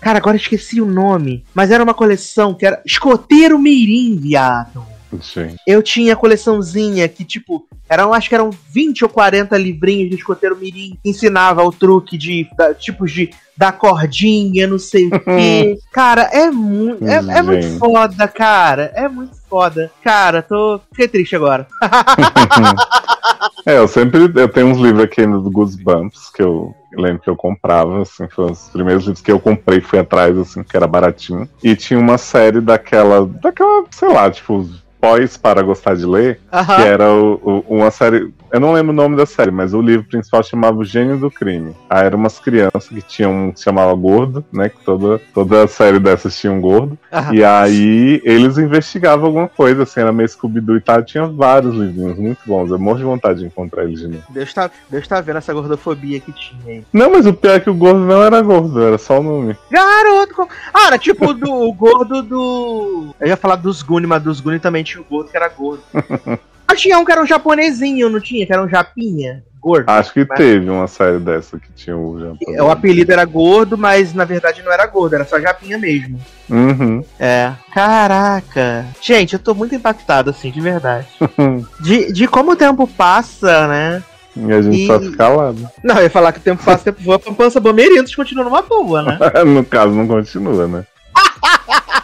Cara, 0.00 0.18
agora 0.18 0.36
esqueci 0.36 0.80
o 0.80 0.86
nome, 0.86 1.44
mas 1.52 1.70
era 1.70 1.82
uma 1.82 1.94
coleção 1.94 2.54
que 2.54 2.64
era 2.64 2.80
Escoteiro 2.84 3.58
Mirim, 3.58 4.16
viado. 4.16 4.84
Sim. 5.20 5.56
Eu 5.66 5.82
tinha 5.82 6.12
a 6.12 6.16
coleçãozinha 6.16 7.08
que, 7.08 7.24
tipo, 7.24 7.66
eram, 7.88 8.12
acho 8.12 8.28
que 8.28 8.34
eram 8.34 8.50
20 8.50 9.04
ou 9.04 9.10
40 9.10 9.56
livrinhos 9.56 10.10
de 10.10 10.16
escoteiro 10.16 10.56
mirim 10.56 10.98
que 11.02 11.10
ensinava 11.10 11.62
o 11.62 11.72
truque 11.72 12.18
de 12.18 12.48
da, 12.56 12.74
tipos 12.74 13.12
de 13.12 13.30
da 13.56 13.72
cordinha, 13.72 14.66
não 14.66 14.78
sei 14.78 15.06
o 15.06 15.20
quê. 15.20 15.78
Cara, 15.92 16.22
é, 16.32 16.50
mu 16.50 16.98
é, 17.00 17.38
é 17.38 17.42
muito 17.42 17.78
foda, 17.78 18.28
cara. 18.28 18.92
É 18.94 19.08
muito 19.08 19.36
foda. 19.48 19.90
Cara, 20.04 20.42
tô. 20.42 20.80
Fiquei 20.90 21.08
triste 21.08 21.34
agora. 21.34 21.66
é, 23.64 23.78
eu 23.78 23.88
sempre. 23.88 24.30
Eu 24.34 24.48
tenho 24.48 24.66
uns 24.66 24.78
livros 24.78 25.04
aqui 25.04 25.26
no 25.26 25.50
Goosebumps 25.50 26.30
que 26.30 26.42
eu 26.42 26.74
lembro 26.94 27.22
que 27.22 27.30
eu 27.30 27.36
comprava, 27.36 28.02
assim, 28.02 28.26
foi 28.28 28.50
os 28.50 28.68
primeiros 28.70 29.04
livros 29.04 29.22
que 29.22 29.30
eu 29.30 29.38
comprei, 29.38 29.80
fui 29.80 29.98
atrás, 29.98 30.36
assim, 30.38 30.62
que 30.62 30.76
era 30.76 30.86
baratinho. 30.86 31.48
E 31.62 31.76
tinha 31.76 31.98
uma 31.98 32.18
série 32.18 32.60
daquela, 32.60 33.26
daquela, 33.26 33.84
sei 33.90 34.08
lá, 34.08 34.30
tipo, 34.30 34.66
pós 35.06 35.36
para 35.36 35.62
gostar 35.62 35.94
de 35.94 36.04
ler, 36.04 36.40
uh 36.52 36.58
-huh. 36.58 36.76
que 36.76 36.82
era 36.82 37.12
o, 37.12 37.64
o, 37.68 37.76
uma 37.76 37.90
série. 37.90 38.32
Eu 38.52 38.60
não 38.60 38.72
lembro 38.72 38.92
o 38.92 38.94
nome 38.94 39.16
da 39.16 39.26
série, 39.26 39.50
mas 39.50 39.74
o 39.74 39.80
livro 39.80 40.06
principal 40.06 40.42
chamava 40.42 40.76
O 40.76 40.84
Gênio 40.84 41.18
do 41.18 41.30
Crime. 41.30 41.74
Aí 41.90 42.06
eram 42.06 42.18
umas 42.18 42.38
crianças 42.38 42.88
que 42.88 43.02
tinham 43.02 43.32
um 43.32 43.52
que 43.52 43.60
chamava 43.60 43.92
Gordo, 43.94 44.44
né? 44.52 44.68
Que 44.68 44.82
toda, 44.84 45.20
toda 45.34 45.64
a 45.64 45.68
série 45.68 45.98
dessas 45.98 46.38
tinha 46.38 46.52
um 46.52 46.60
gordo. 46.60 46.98
-huh. 47.12 47.34
E 47.34 47.44
aí 47.44 48.20
eles 48.24 48.56
investigavam 48.58 49.26
alguma 49.26 49.48
coisa, 49.48 49.82
assim, 49.82 50.00
era 50.00 50.12
meio 50.12 50.28
scooby 50.28 50.60
e 50.76 50.80
tal. 50.80 51.02
Tinha 51.02 51.26
vários 51.26 51.74
livrinhos 51.74 52.18
muito 52.18 52.38
bons. 52.46 52.70
Eu 52.70 52.78
morro 52.78 52.98
de 52.98 53.04
vontade 53.04 53.40
de 53.40 53.46
encontrar 53.46 53.84
eles 53.84 54.00
de 54.00 54.08
novo. 54.08 54.24
Deus 54.30 54.52
tá, 54.54 54.70
Deus 54.88 55.06
tá 55.06 55.20
vendo 55.20 55.36
essa 55.36 55.52
gordofobia 55.52 56.20
que 56.20 56.32
tinha 56.32 56.60
aí. 56.66 56.84
Não, 56.92 57.10
mas 57.10 57.26
o 57.26 57.34
pior 57.34 57.56
é 57.56 57.60
que 57.60 57.70
o 57.70 57.74
gordo 57.74 58.00
não 58.00 58.22
era 58.22 58.40
gordo, 58.40 58.80
era 58.82 58.98
só 58.98 59.20
o 59.20 59.22
nome. 59.22 59.56
Garoto! 59.70 60.48
Ah, 60.72 60.88
era 60.88 60.98
tipo 60.98 61.34
do, 61.34 61.52
o 61.52 61.72
gordo 61.72 62.22
do. 62.22 63.14
Eu 63.20 63.28
ia 63.28 63.36
falar 63.36 63.56
dos 63.56 63.82
Guni, 63.82 64.06
mas 64.06 64.22
dos 64.22 64.40
Guni 64.40 64.58
também 64.58 64.84
tinha 64.84 65.00
o 65.00 65.04
gordo 65.04 65.30
que 65.30 65.36
era 65.36 65.48
gordo. 65.48 65.82
Mas 66.68 66.80
tinha 66.80 66.98
um 66.98 67.04
que 67.04 67.12
era 67.12 67.22
um 67.22 67.26
japonesinho, 67.26 68.08
não 68.08 68.20
tinha? 68.20 68.46
Que 68.46 68.52
era 68.52 68.62
um 68.62 68.68
japinha? 68.68 69.44
Gordo. 69.60 69.88
Acho 69.88 70.12
que 70.12 70.24
mas... 70.24 70.38
teve 70.38 70.70
uma 70.70 70.86
série 70.86 71.18
dessa 71.18 71.58
que 71.58 71.72
tinha 71.72 71.96
o 71.96 72.20
japonês. 72.20 72.62
O 72.62 72.70
apelido 72.70 73.12
era 73.12 73.24
gordo, 73.24 73.76
mas 73.76 74.14
na 74.14 74.24
verdade 74.24 74.62
não 74.62 74.70
era 74.70 74.86
gordo, 74.86 75.14
era 75.14 75.24
só 75.24 75.40
japinha 75.40 75.76
mesmo. 75.76 76.20
Uhum. 76.48 77.04
É. 77.18 77.52
Caraca. 77.72 78.86
Gente, 79.00 79.32
eu 79.32 79.40
tô 79.40 79.54
muito 79.54 79.74
impactado, 79.74 80.30
assim, 80.30 80.50
de 80.50 80.60
verdade. 80.60 81.08
de, 81.80 82.12
de 82.12 82.28
como 82.28 82.52
o 82.52 82.56
tempo 82.56 82.86
passa, 82.86 83.66
né? 83.66 84.02
E 84.36 84.52
a 84.52 84.62
gente 84.62 84.84
e... 84.84 84.86
só 84.86 85.00
fica 85.00 85.16
calado. 85.16 85.68
Não, 85.82 85.96
eu 85.96 86.02
ia 86.02 86.10
falar 86.10 86.30
que 86.30 86.38
o 86.38 86.42
tempo 86.42 86.62
passa, 86.62 86.82
o 86.82 86.84
tempo 86.84 87.02
voa, 87.02 87.16
a 87.16 87.32
pança 87.32 87.58
bomeritos 87.58 88.14
continua 88.14 88.44
numa 88.44 88.62
boa, 88.62 89.02
né? 89.02 89.18
no 89.44 89.64
caso, 89.64 89.94
não 89.94 90.06
continua, 90.06 90.68
né? 90.68 90.86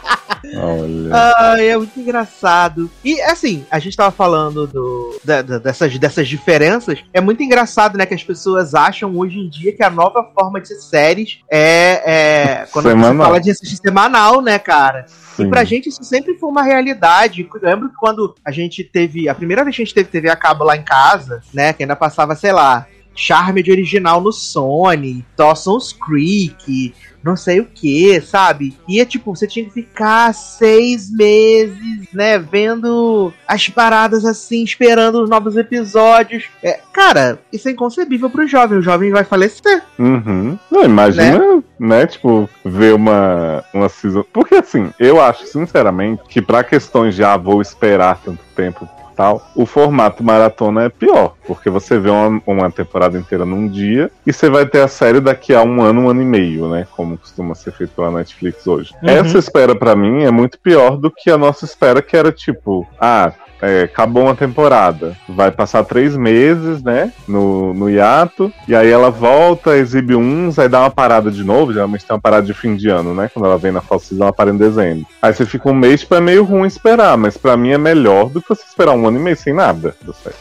Olha. 0.54 1.10
Ah, 1.12 1.56
é 1.58 1.76
muito 1.76 1.98
engraçado. 1.98 2.90
E 3.04 3.20
assim, 3.22 3.64
a 3.70 3.78
gente 3.78 3.96
tava 3.96 4.10
falando 4.10 4.66
do, 4.66 5.20
da, 5.24 5.42
da, 5.42 5.58
dessas, 5.58 5.96
dessas 5.98 6.28
diferenças. 6.28 6.98
É 7.12 7.20
muito 7.20 7.42
engraçado, 7.42 7.96
né? 7.96 8.06
Que 8.06 8.14
as 8.14 8.24
pessoas 8.24 8.74
acham 8.74 9.16
hoje 9.16 9.38
em 9.38 9.48
dia 9.48 9.72
que 9.72 9.82
a 9.82 9.90
nova 9.90 10.24
forma 10.34 10.60
de 10.60 10.68
ser 10.68 10.80
séries 10.80 11.38
é. 11.50 12.02
é 12.04 12.66
quando 12.72 12.88
semanal. 12.88 13.14
você 13.14 13.22
fala 13.22 13.40
de 13.40 13.50
assistir 13.50 13.76
semanal, 13.76 14.40
né, 14.40 14.58
cara? 14.58 15.06
Sim. 15.36 15.46
E 15.46 15.48
pra 15.48 15.64
gente 15.64 15.88
isso 15.88 16.04
sempre 16.04 16.36
foi 16.38 16.48
uma 16.48 16.62
realidade. 16.62 17.48
Eu 17.54 17.68
lembro 17.68 17.88
que 17.88 17.96
quando 17.96 18.34
a 18.44 18.50
gente 18.50 18.84
teve. 18.84 19.28
A 19.28 19.34
primeira 19.34 19.64
vez 19.64 19.76
que 19.76 19.82
a 19.82 19.84
gente 19.84 19.94
teve 19.94 20.08
TV 20.08 20.28
a 20.28 20.36
cabo 20.36 20.64
lá 20.64 20.76
em 20.76 20.82
casa, 20.82 21.40
né? 21.54 21.72
Que 21.72 21.84
ainda 21.84 21.96
passava, 21.96 22.34
sei 22.34 22.52
lá, 22.52 22.86
Charme 23.14 23.62
de 23.62 23.70
original 23.70 24.20
no 24.20 24.32
Sony, 24.32 25.24
Dawson's 25.36 25.92
Creek, 25.92 26.94
não 27.22 27.36
sei 27.36 27.60
o 27.60 27.64
que, 27.64 28.20
sabe? 28.20 28.76
E 28.88 29.00
é 29.00 29.04
tipo, 29.04 29.34
você 29.34 29.46
tinha 29.46 29.64
que 29.64 29.72
ficar 29.72 30.32
seis 30.34 31.10
meses, 31.10 32.08
né, 32.12 32.38
vendo 32.38 33.32
as 33.46 33.68
paradas 33.68 34.24
assim, 34.24 34.64
esperando 34.64 35.22
os 35.22 35.30
novos 35.30 35.56
episódios. 35.56 36.44
É, 36.62 36.80
cara, 36.92 37.38
isso 37.52 37.68
é 37.68 37.72
inconcebível 37.72 38.28
pro 38.28 38.46
jovem. 38.46 38.78
O 38.78 38.82
jovem 38.82 39.10
vai 39.10 39.24
falecer. 39.24 39.82
Uhum. 39.98 40.58
Não, 40.70 40.84
imagina, 40.84 41.38
né? 41.38 41.62
né? 41.78 42.06
tipo, 42.06 42.48
ver 42.64 42.94
uma, 42.94 43.64
uma 43.72 43.88
season. 43.88 44.24
Porque 44.32 44.56
assim, 44.56 44.90
eu 44.98 45.20
acho, 45.20 45.46
sinceramente, 45.46 46.22
que 46.28 46.42
para 46.42 46.64
questões 46.64 47.14
de 47.14 47.22
ah, 47.22 47.36
vou 47.36 47.60
esperar 47.60 48.20
tanto 48.24 48.42
tempo 48.54 48.88
tal, 49.14 49.50
o 49.54 49.66
formato 49.66 50.22
maratona 50.22 50.84
é 50.84 50.88
pior, 50.88 51.34
porque 51.46 51.70
você 51.70 51.98
vê 51.98 52.10
uma, 52.10 52.42
uma 52.46 52.70
temporada 52.70 53.18
inteira 53.18 53.44
num 53.44 53.68
dia 53.68 54.10
e 54.26 54.32
você 54.32 54.48
vai 54.48 54.66
ter 54.66 54.80
a 54.80 54.88
série 54.88 55.20
daqui 55.20 55.54
a 55.54 55.62
um 55.62 55.82
ano, 55.82 56.02
um 56.02 56.10
ano 56.10 56.22
e 56.22 56.24
meio, 56.24 56.68
né? 56.68 56.86
Como 56.96 57.18
costuma 57.18 57.54
ser 57.54 57.72
feito 57.72 57.92
pela 57.94 58.10
Netflix 58.10 58.66
hoje. 58.66 58.94
Uhum. 59.02 59.08
Essa 59.08 59.38
espera 59.38 59.74
para 59.74 59.94
mim 59.94 60.22
é 60.22 60.30
muito 60.30 60.58
pior 60.58 60.96
do 60.96 61.10
que 61.10 61.30
a 61.30 61.38
nossa 61.38 61.64
espera, 61.64 62.02
que 62.02 62.16
era 62.16 62.32
tipo, 62.32 62.86
ah, 63.00 63.32
é, 63.62 63.82
acabou 63.82 64.24
uma 64.24 64.34
temporada, 64.34 65.16
vai 65.28 65.50
passar 65.50 65.84
três 65.84 66.16
meses, 66.16 66.82
né, 66.82 67.12
no, 67.28 67.72
no 67.72 67.88
hiato, 67.88 68.52
e 68.66 68.74
aí 68.74 68.90
ela 68.90 69.10
volta, 69.10 69.76
exibe 69.76 70.16
uns, 70.16 70.58
aí 70.58 70.68
dá 70.68 70.80
uma 70.80 70.90
parada 70.90 71.30
de 71.30 71.44
novo, 71.44 71.72
geralmente 71.72 72.04
tem 72.04 72.14
uma 72.14 72.20
parada 72.20 72.44
de 72.44 72.52
fim 72.52 72.74
de 72.74 72.88
ano, 72.88 73.14
né, 73.14 73.30
quando 73.32 73.46
ela 73.46 73.56
vem 73.56 73.70
na 73.70 73.80
falsa 73.80 74.06
season, 74.06 74.24
ela 74.24 74.32
para 74.32 74.50
em 74.50 74.56
dezembro. 74.56 75.06
Aí 75.22 75.32
você 75.32 75.46
fica 75.46 75.70
um 75.70 75.74
mês, 75.74 76.00
tipo, 76.00 76.14
é 76.14 76.20
meio 76.20 76.44
ruim 76.44 76.66
esperar, 76.66 77.16
mas 77.16 77.36
para 77.36 77.56
mim 77.56 77.70
é 77.70 77.78
melhor 77.78 78.28
do 78.28 78.42
que 78.42 78.48
você 78.48 78.64
esperar 78.64 78.92
um 78.92 79.06
ano 79.06 79.18
e 79.18 79.22
meio 79.22 79.36
sem 79.36 79.54
nada. 79.54 79.94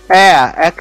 É, 0.09 0.32
é, 0.67 0.74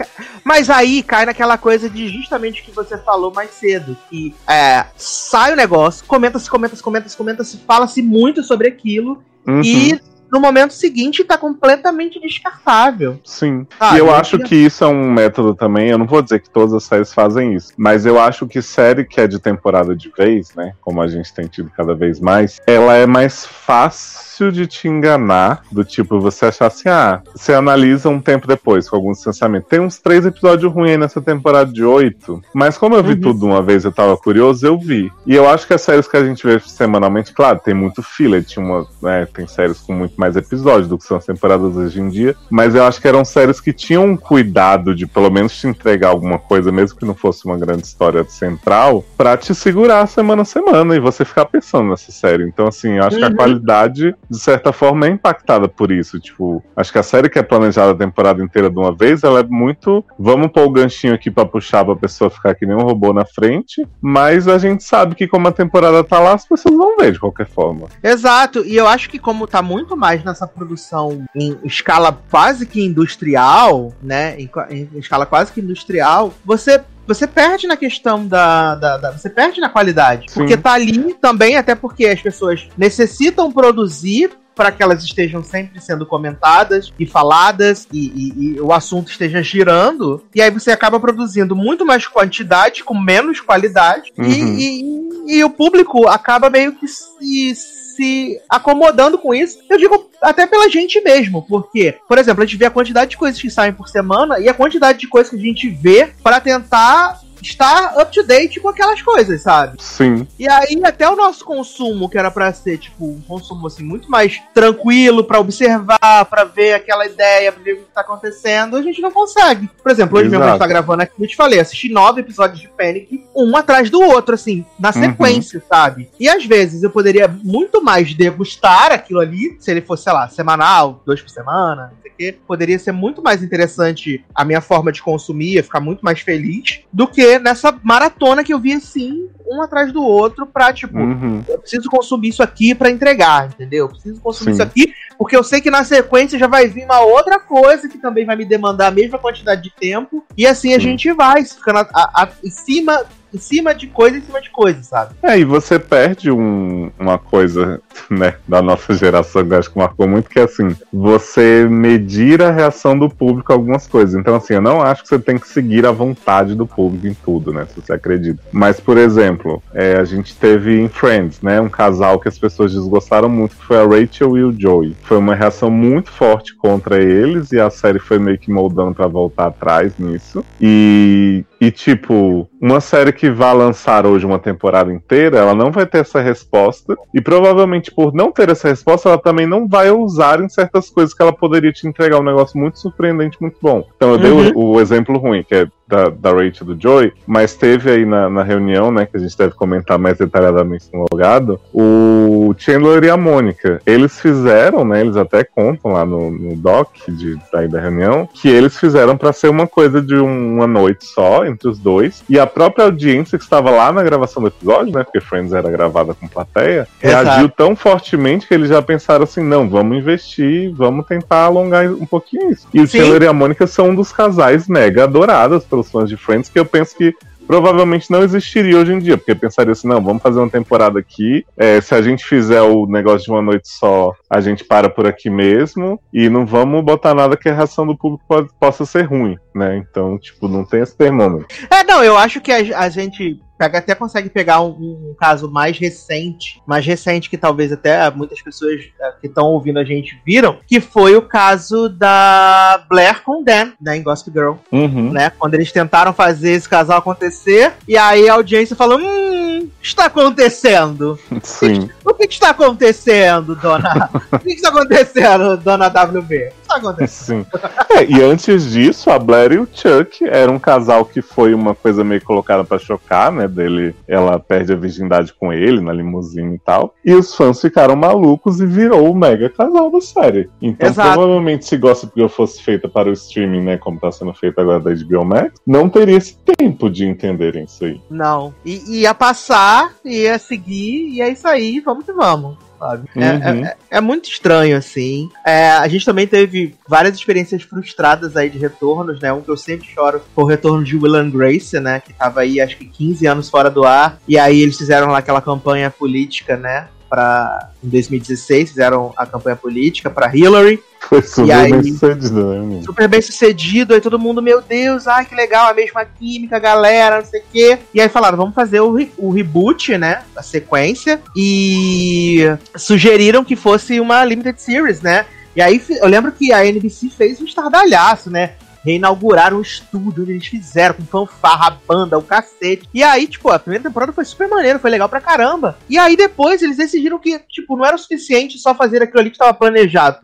mas 0.43 0.71
aí 0.71 1.03
cai 1.03 1.27
naquela 1.27 1.59
coisa 1.59 1.91
de 1.91 2.09
justamente 2.09 2.63
o 2.63 2.65
que 2.65 2.73
você 2.73 2.97
falou 2.97 3.33
mais 3.33 3.51
cedo, 3.51 3.97
que 4.09 4.35
é, 4.49 4.87
sai 4.97 5.53
o 5.53 5.57
negócio, 5.57 6.05
comenta-se, 6.07 6.49
comenta-se, 6.49 6.83
comenta-se, 6.83 7.17
comenta-se, 7.17 7.59
fala-se 7.67 8.01
muito 8.03 8.43
sobre 8.43 8.69
aquilo, 8.69 9.23
Uhum. 9.47 9.63
E 9.63 10.01
no 10.33 10.41
momento 10.41 10.73
seguinte 10.73 11.25
tá 11.25 11.37
completamente 11.37 12.21
descartável. 12.21 13.19
Sim. 13.25 13.67
Ah, 13.79 13.97
e 13.97 13.99
eu 13.99 14.15
acho 14.15 14.39
que 14.39 14.55
isso 14.55 14.85
é 14.85 14.87
um 14.87 15.11
método 15.11 15.55
também. 15.55 15.91
Eu 15.91 15.99
não 15.99 16.07
vou 16.07 16.23
dizer 16.23 16.41
que 16.41 16.51
todas 16.51 16.73
as 16.75 16.85
séries 16.85 17.13
fazem 17.13 17.55
isso, 17.55 17.73
mas 17.77 18.07
eu 18.07 18.19
acho 18.19 18.47
que 18.47 18.63
série 18.63 19.05
que 19.05 19.21
é 19.21 19.27
de 19.27 19.39
temporada 19.39 19.95
de 19.95 20.11
vez, 20.17 20.55
né? 20.55 20.73
Como 20.81 21.01
a 21.01 21.09
gente 21.09 21.33
tem 21.33 21.47
tido 21.47 21.71
cada 21.71 21.95
vez 21.95 22.21
mais, 22.21 22.61
ela 22.67 22.95
é 22.95 23.07
mais 23.07 23.47
fácil 23.47 24.30
de 24.39 24.67
te 24.67 24.89
enganar, 24.89 25.63
do 25.71 25.85
tipo, 25.85 26.21
você 26.21 26.47
achar 26.47 26.67
assim, 26.67 26.89
ah, 26.89 27.21
você 27.35 27.53
analisa 27.53 28.09
um 28.09 28.21
tempo 28.21 28.47
depois, 28.47 28.89
com 28.89 28.97
algum 28.97 29.13
distanciamento. 29.13 29.67
Tem 29.69 29.81
uns 29.81 29.99
três 29.99 30.25
episódios 30.25 30.73
ruins 30.73 30.99
nessa 30.99 31.21
temporada 31.21 31.73
de 31.73 31.85
oito, 31.85 32.43
mas 32.55 32.79
como 32.79 32.95
eu 32.95 33.03
vi 33.03 33.13
uhum. 33.13 33.21
tudo 33.21 33.47
uma 33.47 33.61
vez, 33.61 33.85
eu 33.85 33.93
tava 33.93 34.17
curioso, 34.17 34.67
eu 34.67 34.79
vi. 34.79 35.11
E 35.27 35.35
eu 35.35 35.49
acho 35.49 35.67
que 35.67 35.75
as 35.75 35.83
séries 35.83 36.09
que 36.09 36.17
a 36.17 36.25
gente 36.25 36.47
vê 36.47 36.59
semanalmente, 36.61 37.33
claro, 37.33 37.61
tem 37.63 37.75
muito 37.75 38.03
filler, 38.03 38.45
tinha 38.45 38.65
uma, 38.65 38.87
né, 39.03 39.27
tem 39.27 39.47
séries 39.47 39.81
com 39.81 39.93
muito 39.93 40.15
mais 40.17 40.37
episódios 40.37 40.89
do 40.89 40.97
que 40.97 41.05
são 41.05 41.17
as 41.17 41.27
temporadas 41.27 41.77
hoje 41.77 42.01
em 42.01 42.09
dia. 42.09 42.37
Mas 42.49 42.75
eu 42.75 42.85
acho 42.85 43.01
que 43.01 43.09
eram 43.09 43.25
séries 43.25 43.61
que 43.61 43.73
tinham 43.73 44.05
um 44.05 44.17
cuidado 44.17 44.95
de 44.95 45.07
pelo 45.07 45.31
menos 45.31 45.59
te 45.59 45.67
entregar 45.67 46.09
alguma 46.09 46.39
coisa, 46.39 46.71
mesmo 46.71 46.99
que 46.99 47.05
não 47.05 47.15
fosse 47.15 47.45
uma 47.45 47.59
grande 47.59 47.83
história 47.83 48.25
central, 48.25 49.05
pra 49.17 49.37
te 49.37 49.55
segurar 49.55 50.07
semana 50.07 50.43
a 50.43 50.45
semana 50.45 50.95
e 50.95 51.01
você 51.01 51.25
ficar 51.25 51.47
pensando 51.47 51.91
nessa 51.91 52.13
série. 52.13 52.45
Então, 52.45 52.67
assim, 52.67 52.97
eu 52.97 53.05
acho 53.05 53.17
uhum. 53.17 53.21
que 53.21 53.27
a 53.27 53.31
uhum. 53.31 53.37
qualidade, 53.37 54.15
de 54.31 54.39
certa 54.39 54.73
forma, 54.73 55.07
é 55.07 55.11
impactada 55.11 55.69
por 55.69 55.91
isso. 55.91 56.21
Tipo, 56.21 56.63
acho 56.77 56.93
que 56.93 56.99
a 56.99 57.03
série 57.03 57.29
que 57.29 57.39
é 57.39 57.43
planejada 57.43 57.91
a 57.91 57.97
temporada 57.97 58.43
inteira 58.43 58.71
de 58.71 58.79
uma 58.79 58.95
vez, 58.95 59.25
ela 59.25 59.41
é 59.41 59.43
muito. 59.43 60.05
Vamos 60.19 60.53
pôr 60.53 60.63
o 60.63 60.71
ganchinho 60.71 61.15
aqui 61.15 61.31
pra 61.31 61.45
puxar 61.45 61.85
pra 61.85 61.97
pessoa 61.97 62.31
ficar 62.31 62.55
que 62.55 62.65
nem 62.65 62.77
um 62.77 62.83
robô 62.83 63.13
na 63.13 63.25
frente, 63.25 63.87
mas 64.01 64.47
a 64.47 64.59
gente 64.59 64.85
sabe 64.85 65.15
que 65.15 65.27
como 65.27 65.49
a 65.49 65.53
temporada 65.53 66.05
tá 66.05 66.21
lá, 66.21 66.35
as 66.35 66.47
pessoas 66.47 66.77
vão 66.77 66.97
ver 66.97 67.13
de 67.13 67.19
qualquer 67.19 67.49
forma. 67.49 67.89
Exato, 68.03 68.65
e 68.65 68.77
eu 68.77 68.87
acho 68.87 69.11
que 69.11 69.19
como 69.19 69.47
tá 69.47 69.61
muito 69.61 69.97
mais 69.97 70.23
nessa 70.23 70.47
produção 70.47 71.25
em 71.35 71.57
escala 71.65 72.17
quase 72.31 72.67
que 72.67 72.85
industrial, 72.85 73.93
né? 74.03 74.39
Em, 74.39 74.51
em 74.71 74.99
escala 74.99 75.27
quase 75.27 75.53
que 75.53 75.61
industrial, 75.61 76.33
você 76.45 76.83
você 77.15 77.27
perde 77.27 77.67
na 77.67 77.77
questão 77.77 78.27
da, 78.27 78.77
da, 78.77 78.97
da, 78.97 79.11
Você 79.11 79.29
perde 79.29 79.61
na 79.61 79.69
qualidade. 79.69 80.27
Sim. 80.29 80.41
Porque 80.41 80.57
tá 80.57 80.75
ali 80.75 81.15
também, 81.15 81.57
até 81.57 81.75
porque 81.75 82.07
as 82.07 82.23
pessoas 82.23 82.69
necessitam 82.77 83.51
produzir 83.51 84.31
para 84.55 84.71
que 84.71 84.83
elas 84.83 85.03
estejam 85.03 85.43
sempre 85.43 85.81
sendo 85.81 86.05
comentadas 86.05 86.93
e 86.99 87.07
faladas 87.07 87.89
e, 87.93 87.99
e, 87.99 88.57
e, 88.57 88.61
o 88.61 88.73
assunto 88.73 89.11
esteja 89.11 89.43
girando. 89.43 90.23
E 90.35 90.41
aí 90.41 90.51
você 90.51 90.71
acaba 90.71 91.01
produzindo 91.01 91.57
muito 91.57 91.85
mais 91.85 92.07
quantidade 92.07 92.85
com 92.85 92.95
menos 92.95 93.41
qualidade 93.41 94.13
uhum. 94.19 94.27
e, 94.29 95.37
e, 95.39 95.45
o 95.45 95.51
público 95.51 96.07
acaba 96.07 96.51
meio 96.51 96.75
que 96.75 96.87
se, 96.87 97.55
se 98.01 98.41
acomodando 98.49 99.19
com 99.19 99.35
isso. 99.35 99.59
Eu 99.69 99.77
digo 99.77 100.11
até 100.23 100.47
pela 100.47 100.71
gente 100.71 100.99
mesmo, 101.03 101.43
porque, 101.47 101.97
por 102.09 102.17
exemplo, 102.17 102.43
a 102.43 102.47
gente 102.47 102.57
vê 102.57 102.65
a 102.65 102.71
quantidade 102.71 103.11
de 103.11 103.19
coisas 103.19 103.39
que 103.39 103.51
saem 103.51 103.75
por 103.75 103.89
semana 103.89 104.41
e 104.41 104.49
a 104.49 104.55
quantidade 104.55 105.01
de 105.01 105.07
coisas 105.07 105.29
que 105.29 105.37
a 105.37 105.41
gente 105.41 105.69
vê 105.69 106.11
para 106.23 106.41
tentar 106.41 107.21
estar 107.43 107.95
up 108.01 108.13
to 108.13 108.23
date 108.23 108.61
com 108.61 108.69
aquelas 108.69 109.03
coisas, 109.03 109.43
sabe? 109.43 109.83
Sim. 109.83 110.27
E 110.39 110.49
aí 110.49 110.81
até 110.85 111.09
o 111.09 111.17
nosso 111.17 111.45
consumo, 111.45 112.09
que 112.09 112.19
era 112.19 112.31
para 112.31 112.53
ser 112.53 112.79
tipo 112.79 113.05
um 113.05 113.21
consumo 113.21 113.67
assim 113.67 113.83
muito 113.83 114.11
mais 114.11 114.41
tranquilo 114.55 115.25
para 115.25 115.41
observar, 115.41 116.25
para 116.25 116.45
ver 116.45 116.75
aquela 116.75 117.07
ideia, 117.07 117.53
pra 117.53 117.63
ver 117.63 117.73
o 117.73 117.77
que 117.79 117.95
tá 117.95 118.01
acontecendo, 118.01 118.77
a 118.77 118.83
gente 118.83 119.01
não 119.01 119.11
consegue. 119.11 119.69
Por 119.83 119.91
exemplo, 119.91 120.19
hoje 120.19 120.29
Exato. 120.29 120.39
mesmo 120.39 120.45
a 120.45 120.53
gente 120.53 120.59
tá 120.59 120.67
gravando 120.67 121.03
aqui, 121.03 121.13
eu 121.19 121.29
te 121.29 121.37
falei, 121.37 121.61
assisti 121.61 121.89
nove 121.89 122.21
episódios 122.21 122.61
de 122.61 122.69
Panic, 122.69 123.25
um 123.35 123.57
atrás 123.57 123.91
do 123.91 124.01
outro, 124.01 124.35
assim, 124.35 124.65
na 124.79 124.89
uhum. 124.89 124.95
sequência, 124.95 125.59
uhum. 125.59 125.67
sabe? 125.69 126.11
E 126.19 126.29
às 126.29 126.45
vezes 126.45 126.83
eu 126.83 126.91
poderia 126.91 127.29
muito 127.29 127.83
mais 127.83 128.15
degustar 128.15 128.93
aquilo 128.93 129.21
ali, 129.21 129.57
se 129.61 129.71
ele 129.71 129.81
fosse, 129.81 130.05
sei 130.05 130.13
lá, 130.13 130.29
semanal, 130.29 131.03
dois 131.05 131.21
por 131.21 131.31
semana, 131.31 131.93
não 131.93 132.03
sei 132.03 132.11
o 132.11 132.15
quê. 132.17 132.39
Poderia 132.47 132.79
ser 132.79 132.93
muito 132.93 133.23
mais 133.23 133.43
interessante 133.43 134.25
a 134.35 134.45
minha 134.45 134.61
forma 134.61 134.93
de 134.93 135.03
consumir, 135.03 135.55
ia 135.55 135.63
ficar 135.63 135.81
muito 135.81 136.05
mais 136.05 136.21
feliz 136.21 136.81
do 136.93 137.07
que 137.07 137.30
nessa 137.39 137.79
maratona 137.83 138.43
que 138.45 138.53
eu 138.53 138.59
vi 138.59 138.73
assim, 138.73 139.29
um 139.47 139.63
atrás 139.63 139.93
do 139.93 140.03
outro, 140.03 140.47
pra, 140.47 140.73
tipo, 140.73 140.97
uhum. 140.99 141.45
eu 141.49 141.59
preciso 141.59 141.89
consumir 141.91 142.29
isso 142.29 142.43
aqui 142.43 142.75
para 142.75 142.91
entregar, 142.91 143.49
entendeu? 143.49 143.87
Eu 143.87 143.89
preciso 143.89 144.21
consumir 144.21 144.53
Sim. 144.53 144.55
isso 144.55 144.63
aqui, 144.63 144.95
porque 145.19 145.37
eu 145.37 145.43
sei 145.43 145.61
que 145.61 145.71
na 145.71 145.85
sequência 145.85 146.39
já 146.39 146.47
vai 146.47 146.67
vir 146.67 146.85
uma 146.85 147.01
outra 147.01 147.39
coisa 147.39 147.89
que 147.89 147.99
também 147.99 148.25
vai 148.25 148.37
me 148.37 148.45
demandar 148.45 148.89
a 148.89 148.93
mesma 148.93 149.19
quantidade 149.19 149.63
de 149.63 149.71
tempo, 149.71 150.25
e 150.37 150.47
assim 150.47 150.73
a 150.75 150.79
gente 150.79 151.13
vai 151.13 151.45
ficando 151.45 151.81
a, 151.81 151.89
a, 151.93 152.23
a, 152.23 152.29
em 152.43 152.51
cima 152.51 153.05
em 153.33 153.39
cima 153.39 153.75
de 153.75 153.87
coisa 153.87 154.19
em 154.19 154.23
cima 154.23 154.41
de 154.41 154.51
coisa, 154.51 154.83
sabe? 154.83 155.15
É, 155.23 155.39
e 155.39 155.45
você 155.45 155.79
perde 155.79 156.31
um, 156.31 156.91
uma 156.99 157.19
coisa, 157.19 157.81
né, 158.11 158.35
da 158.47 158.63
nossa 158.63 158.95
geração 158.95 159.47
que 159.47 159.55
acho 159.55 159.71
que 159.71 159.79
marcou 159.79 160.09
muito, 160.09 160.29
que 160.29 160.39
é 160.39 160.45
assim, 160.45 160.77
você 160.93 161.67
medir 161.69 162.43
a 162.43 162.51
reação 162.51 162.99
do 162.99 163.09
público 163.09 163.53
a 163.53 163.55
algumas 163.55 163.87
coisas. 163.87 164.15
Então, 164.15 164.35
assim, 164.35 164.55
eu 164.55 164.61
não 164.61 164.83
acho 164.83 165.03
que 165.03 165.09
você 165.09 165.19
tem 165.19 165.39
que 165.39 165.49
seguir 165.49 165.87
a 165.87 165.93
vontade 165.93 166.55
do 166.55 166.67
público 166.67 167.07
em 167.07 167.15
tudo, 167.15 167.53
né, 167.53 167.67
se 167.67 167.81
você 167.81 167.93
acredita. 167.93 168.43
Mas, 168.53 168.81
por 168.81 168.97
exemplo, 168.97 169.63
é, 169.75 169.97
a 169.97 170.05
gente 170.05 170.35
teve 170.37 170.81
em 170.81 170.89
Friends, 170.89 171.41
né, 171.41 171.61
um 171.61 171.69
casal 171.69 172.19
que 172.19 172.29
as 172.29 172.39
pessoas 172.39 172.73
desgostaram 172.73 173.29
muito, 173.29 173.57
que 173.57 173.65
foi 173.65 173.79
a 173.79 173.87
Rachel 173.87 174.37
e 174.37 174.45
o 174.45 174.55
Joey. 174.59 174.97
Foi 175.03 175.19
uma 175.19 175.35
reação 175.35 175.71
muito 175.71 176.11
forte 176.11 176.55
contra 176.55 177.03
eles 177.03 177.53
e 177.53 177.61
a 177.61 177.71
série 177.71 177.99
foi 177.99 178.19
meio 178.19 178.39
que 178.39 178.51
moldando 178.51 178.95
para 178.95 179.07
voltar 179.07 179.47
atrás 179.47 179.93
nisso. 179.99 180.45
E, 180.61 181.45
e 181.61 181.71
tipo, 181.71 182.49
uma 182.59 182.81
série 182.81 183.13
que 183.13 183.31
vai 183.31 183.55
lançar 183.55 184.07
hoje 184.07 184.25
uma 184.25 184.39
temporada 184.39 184.91
inteira, 184.91 185.39
ela 185.39 185.55
não 185.55 185.71
vai 185.71 185.85
ter 185.85 185.99
essa 185.99 186.19
resposta. 186.19 186.97
E 187.13 187.21
provavelmente 187.21 187.91
por 187.91 188.15
não 188.15 188.33
ter 188.33 188.49
essa 188.49 188.69
resposta, 188.69 189.11
ela 189.11 189.19
também 189.19 189.47
não 189.47 189.69
vai 189.69 189.91
usar 189.91 190.41
em 190.41 190.49
certas 190.49 190.89
coisas 190.89 191.13
que 191.13 191.21
ela 191.21 191.33
poderia 191.33 191.71
te 191.71 191.87
entregar 191.87 192.19
um 192.19 192.25
negócio 192.25 192.59
muito 192.59 192.79
surpreendente, 192.79 193.37
muito 193.41 193.59
bom. 193.61 193.87
Então 193.95 194.13
eu 194.13 194.19
dei 194.19 194.31
o, 194.31 194.37
uhum. 194.37 194.77
o, 194.77 194.81
exemplo 194.81 195.19
ruim, 195.19 195.43
que 195.43 195.55
é 195.55 195.69
da, 195.87 196.09
da 196.09 196.31
Rachel 196.31 196.69
do 196.69 196.81
Joy, 196.81 197.13
mas 197.27 197.57
teve 197.57 197.91
aí 197.91 198.07
na, 198.07 198.31
na, 198.31 198.45
reunião, 198.45 198.93
né, 198.93 199.05
que 199.05 199.17
a 199.17 199.21
gente 199.21 199.37
deve 199.37 199.55
comentar 199.55 199.99
mais 199.99 200.17
detalhadamente 200.17 200.87
no 200.93 201.05
logado, 201.11 201.61
o 201.75 202.55
Chandler 202.57 203.03
e 203.05 203.11
a 203.11 203.17
Mônica. 203.17 203.83
Eles 203.85 204.21
fizeram, 204.21 204.85
né, 204.85 205.01
eles 205.01 205.17
até 205.17 205.43
contam 205.43 205.93
lá 205.93 206.07
no, 206.07 206.31
no 206.31 206.55
doc 206.55 206.95
de, 207.09 207.37
daí 207.53 207.67
da 207.67 207.81
reunião, 207.81 208.29
que 208.33 208.49
eles 208.49 208.79
fizeram 208.79 209.17
para 209.17 209.33
ser 209.33 209.49
uma 209.49 209.67
coisa 209.67 210.01
de 210.01 210.15
um, 210.15 210.55
uma 210.55 210.67
noite 210.67 211.05
só, 211.05 211.45
entre 211.51 211.69
os 211.69 211.79
dois, 211.79 212.23
e 212.29 212.39
a 212.39 212.47
própria 212.47 212.85
audiência 212.87 213.39
que 213.39 213.45
estava 213.45 213.71
lá 213.71 213.93
na 213.93 214.03
gravação 214.03 214.43
do 214.43 214.49
episódio, 214.49 214.93
né, 214.93 215.05
porque 215.05 215.21
Friends 215.21 215.53
era 215.53 215.71
gravada 215.71 216.15
com 216.15 216.27
plateia, 216.29 216.87
Exato. 217.03 217.25
reagiu 217.25 217.49
tão 217.49 217.77
fortemente 217.77 218.47
que 218.47 218.55
eles 218.55 218.69
já 218.69 218.81
pensaram 218.81 219.25
assim, 219.25 219.43
não, 219.43 219.69
vamos 219.69 219.99
investir, 219.99 220.73
vamos 220.75 221.07
tentar 221.07 221.45
alongar 221.45 221.87
um 221.87 222.07
pouquinho 222.07 222.51
isso. 222.51 222.67
E 222.73 222.81
o 222.81 222.87
Chandler 222.87 223.23
e 223.23 223.27
a 223.27 223.33
Mônica 223.33 223.67
são 223.67 223.91
um 223.91 223.95
dos 223.95 224.13
casais 224.13 224.69
mega 224.69 225.05
adorados 225.05 225.65
pelos 225.65 225.91
fãs 225.91 226.09
de 226.09 226.17
Friends, 226.17 226.49
que 226.49 226.59
eu 226.59 226.65
penso 226.65 226.97
que 226.97 227.15
provavelmente 227.51 228.13
não 228.13 228.23
existiria 228.23 228.79
hoje 228.79 228.93
em 228.93 229.01
dia, 229.01 229.19
porque 229.19 229.35
pensaria 229.35 229.73
assim, 229.73 229.89
não, 229.89 230.01
vamos 230.01 230.23
fazer 230.23 230.39
uma 230.39 230.49
temporada 230.49 231.01
aqui, 231.01 231.45
é, 231.57 231.81
se 231.81 231.93
a 231.93 232.01
gente 232.01 232.25
fizer 232.25 232.63
o 232.63 232.87
negócio 232.87 233.25
de 233.25 233.31
uma 233.33 233.43
noite 233.43 233.69
só, 233.69 234.15
a 234.31 234.41
gente 234.41 234.63
para 234.63 234.89
por 234.89 235.05
aqui 235.05 235.29
mesmo, 235.29 236.01
e 236.13 236.29
não 236.29 236.47
vamos 236.47 236.85
botar 236.85 237.13
nada 237.13 237.37
que 237.37 237.49
a 237.49 237.53
reação 237.53 237.85
do 237.85 237.99
público 237.99 238.23
pode, 238.29 238.51
possa 238.61 238.87
ser 238.87 239.03
ruim, 239.03 239.37
né? 239.53 239.79
Então, 239.79 240.17
tipo, 240.17 240.47
não 240.47 240.65
tem 240.65 240.81
esse 240.81 240.97
termômetro. 240.97 241.49
É, 241.69 241.83
não, 241.83 242.05
eu 242.05 242.17
acho 242.17 242.41
que 242.41 242.53
a, 242.53 242.79
a 242.79 242.89
gente 242.89 243.41
pega, 243.61 243.77
até 243.77 243.95
consegue 243.95 244.31
pegar 244.31 244.63
um, 244.63 244.71
um, 244.71 245.15
caso 245.19 245.51
mais 245.51 245.79
recente, 245.79 246.63
mais 246.67 246.87
recente 246.87 247.29
que 247.29 247.37
talvez 247.37 247.71
até 247.71 248.11
muitas 248.11 248.41
pessoas 248.41 248.81
é, 248.99 249.13
que 249.21 249.27
estão 249.27 249.49
ouvindo 249.49 249.79
a 249.79 249.85
gente 249.85 250.19
viram, 250.25 250.57
que 250.67 250.81
foi 250.81 251.15
o 251.15 251.21
caso 251.21 251.87
da 251.91 252.83
Blair 252.89 253.23
com 253.23 253.45
Dan, 253.45 253.73
né, 253.79 253.99
em 253.99 254.03
Gossip 254.03 254.33
Girl, 254.33 254.55
uhum. 254.73 255.13
né, 255.13 255.31
quando 255.39 255.55
eles 255.55 255.71
tentaram 255.71 256.15
fazer 256.15 256.53
esse 256.53 256.67
casal 256.67 256.99
acontecer, 256.99 257.75
e 257.87 257.99
aí 257.99 258.31
a 258.31 258.35
audiência 258.35 258.75
falou, 258.75 258.99
hum, 258.99 259.50
que 259.67 259.87
está 259.87 260.07
acontecendo? 260.07 261.19
Sim. 261.43 261.89
O 262.05 262.15
que, 262.15 262.25
está 262.25 262.51
acontecendo, 262.51 263.55
dona? 263.55 264.11
o 264.33 264.39
que, 264.39 264.53
está 264.53 264.69
acontecendo, 264.69 265.57
dona 265.57 265.89
WB? 265.89 266.53
O 266.71 266.73
que 266.73 266.77
está 266.77 266.77
acontecendo? 266.77 267.45
Sim. 267.45 267.47
É, 267.91 268.05
e 268.05 268.23
antes 268.23 268.71
disso, 268.71 269.11
a 269.11 269.19
Blair 269.19 269.53
e 269.53 269.59
o 269.59 269.69
Chuck 269.73 270.25
eram 270.25 270.55
um 270.55 270.59
casal 270.59 271.05
que 271.05 271.21
foi 271.21 271.53
uma 271.53 271.75
coisa 271.75 272.05
meio 272.05 272.23
colocada 272.23 272.63
para 272.63 272.79
chocar, 272.79 273.33
né? 273.33 273.49
Dele, 273.49 273.95
ela 274.07 274.39
perde 274.39 274.73
a 274.73 274.77
virgindade 274.77 275.35
com 275.35 275.53
ele 275.53 275.81
na 275.81 275.93
limusine 275.93 276.55
e 276.55 276.59
tal. 276.59 276.95
E 277.05 277.13
os 277.13 277.35
fãs 277.35 277.61
ficaram 277.61 277.97
malucos 277.97 278.61
e 278.61 278.67
virou 278.67 279.11
o 279.11 279.17
mega 279.17 279.51
casal 279.51 279.91
da 279.91 280.01
série. 280.01 280.49
Então, 280.63 280.89
Exato. 280.89 281.13
provavelmente, 281.13 281.67
se 281.67 281.77
Gossip 281.77 282.13
Girl 282.15 282.29
fosse 282.29 282.63
feita 282.63 282.89
para 282.89 283.09
o 283.09 283.13
streaming, 283.13 283.63
né? 283.63 283.77
Como 283.77 283.99
tá 283.99 284.13
sendo 284.13 284.33
feita 284.33 284.61
agora 284.61 284.79
da 284.79 284.93
HBO 284.95 285.25
Max, 285.25 285.55
não 285.67 285.89
teria 285.89 286.17
esse 286.17 286.37
tempo 286.37 286.89
de 286.89 287.07
entenderem 287.07 287.65
isso 287.65 287.85
aí. 287.85 288.01
Não. 288.09 288.55
E 288.65 289.01
ia 289.01 289.15
passar, 289.51 289.93
ia 290.05 290.39
seguir, 290.39 291.09
e 291.09 291.21
é 291.21 291.29
isso 291.29 291.47
aí, 291.49 291.81
vamos 291.81 292.05
que 292.05 292.13
vamos 292.13 292.57
sabe? 292.79 293.11
É, 293.15 293.33
uhum. 293.33 293.65
É, 293.65 293.69
é, 293.69 293.77
é, 293.91 294.01
muito 294.01 294.31
estranho, 294.31 294.75
assim. 294.75 295.29
É, 295.45 295.73
a 295.73 295.87
gente 295.87 296.03
também 296.03 296.27
teve 296.27 296.75
várias 296.89 297.15
experiências 297.15 297.63
frustradas 297.63 298.39
aí 298.39 298.49
de 298.49 298.59
retornos, 298.59 299.21
né? 299.21 299.31
Um 299.31 299.43
que 299.43 299.51
eu 299.51 299.57
sempre 299.57 299.87
choro 299.87 300.23
foi 300.35 300.45
o 300.45 300.47
retorno 300.47 300.83
de 300.83 300.97
Will 300.97 301.31
Grace, 301.31 301.79
né? 301.79 302.01
Que 302.01 302.15
tava 302.15 302.41
aí, 302.41 302.59
acho 302.59 302.79
que 302.79 302.87
15 302.87 303.27
anos 303.27 303.51
fora 303.51 303.71
do 303.71 303.85
ar. 303.85 304.19
E 304.27 304.39
aí 304.39 304.63
eles 304.63 304.79
fizeram 304.79 305.09
lá 305.09 305.19
aquela 305.19 305.43
campanha 305.43 305.91
política, 305.91 306.57
né? 306.57 306.89
Pra, 307.11 307.71
em 307.83 307.89
2016, 307.89 308.71
fizeram 308.71 309.13
a 309.17 309.27
campanha 309.27 309.57
política 309.57 310.09
para 310.09 310.35
Hillary. 310.35 310.81
Foi 311.01 311.21
super 311.23 311.53
aí, 311.53 311.73
bem 311.73 311.83
sucedido, 311.83 312.55
né? 312.55 312.83
Super 312.85 313.09
bem 313.09 313.21
sucedido, 313.21 313.95
aí 313.95 314.01
todo 314.01 314.17
mundo, 314.17 314.41
meu 314.41 314.63
Deus, 314.63 315.09
ai 315.09 315.25
que 315.25 315.35
legal, 315.35 315.69
a 315.69 315.75
mesma 315.75 316.05
química, 316.05 316.59
galera, 316.61 317.19
não 317.19 317.25
sei 317.25 317.41
o 317.41 317.45
quê. 317.53 317.79
E 317.93 318.01
aí 318.01 318.09
falaram, 318.09 318.39
vamos 318.39 318.55
fazer 318.55 318.81
o, 318.81 318.95
re 318.95 319.11
o 319.19 319.31
reboot, 319.31 319.99
né? 319.99 320.23
A 320.37 320.43
sequência. 320.43 321.21
E 321.35 322.45
sugeriram 322.77 323.45
que 323.45 323.57
fosse 323.57 323.99
uma 323.99 324.25
limited 324.25 324.63
series, 324.63 325.01
né? 325.01 325.27
E 325.57 325.61
aí 325.61 325.83
eu 325.89 326.07
lembro 326.07 326.31
que 326.31 326.53
a 326.53 326.65
NBC 326.65 327.11
fez 327.11 327.41
um 327.41 327.45
estardalhaço, 327.45 328.31
né? 328.31 328.53
Reinauguraram 328.85 329.59
o 329.59 329.63
estúdio 329.63 330.23
onde 330.23 330.33
eles 330.33 330.47
fizeram, 330.47 330.95
com 330.95 331.05
fanfarra, 331.05 331.79
banda, 331.87 332.19
o 332.19 332.23
cacete. 332.23 332.89
E 332.93 333.03
aí, 333.03 333.27
tipo, 333.27 333.51
a 333.51 333.59
primeira 333.59 333.85
temporada 333.85 334.13
foi 334.13 334.25
super 334.25 334.49
maneiro, 334.49 334.79
foi 334.79 334.91
legal 334.91 335.09
pra 335.09 335.21
caramba. 335.21 335.77
E 335.89 335.99
aí 335.99 336.17
depois 336.17 336.63
eles 336.63 336.77
decidiram 336.77 337.19
que, 337.19 337.39
tipo, 337.49 337.77
não 337.77 337.85
era 337.85 337.97
o 337.97 337.99
suficiente 337.99 338.59
só 338.59 338.75
fazer 338.75 339.03
aquilo 339.03 339.21
ali 339.21 339.31
que 339.31 339.37
estava 339.37 339.55
planejado. 339.55 340.19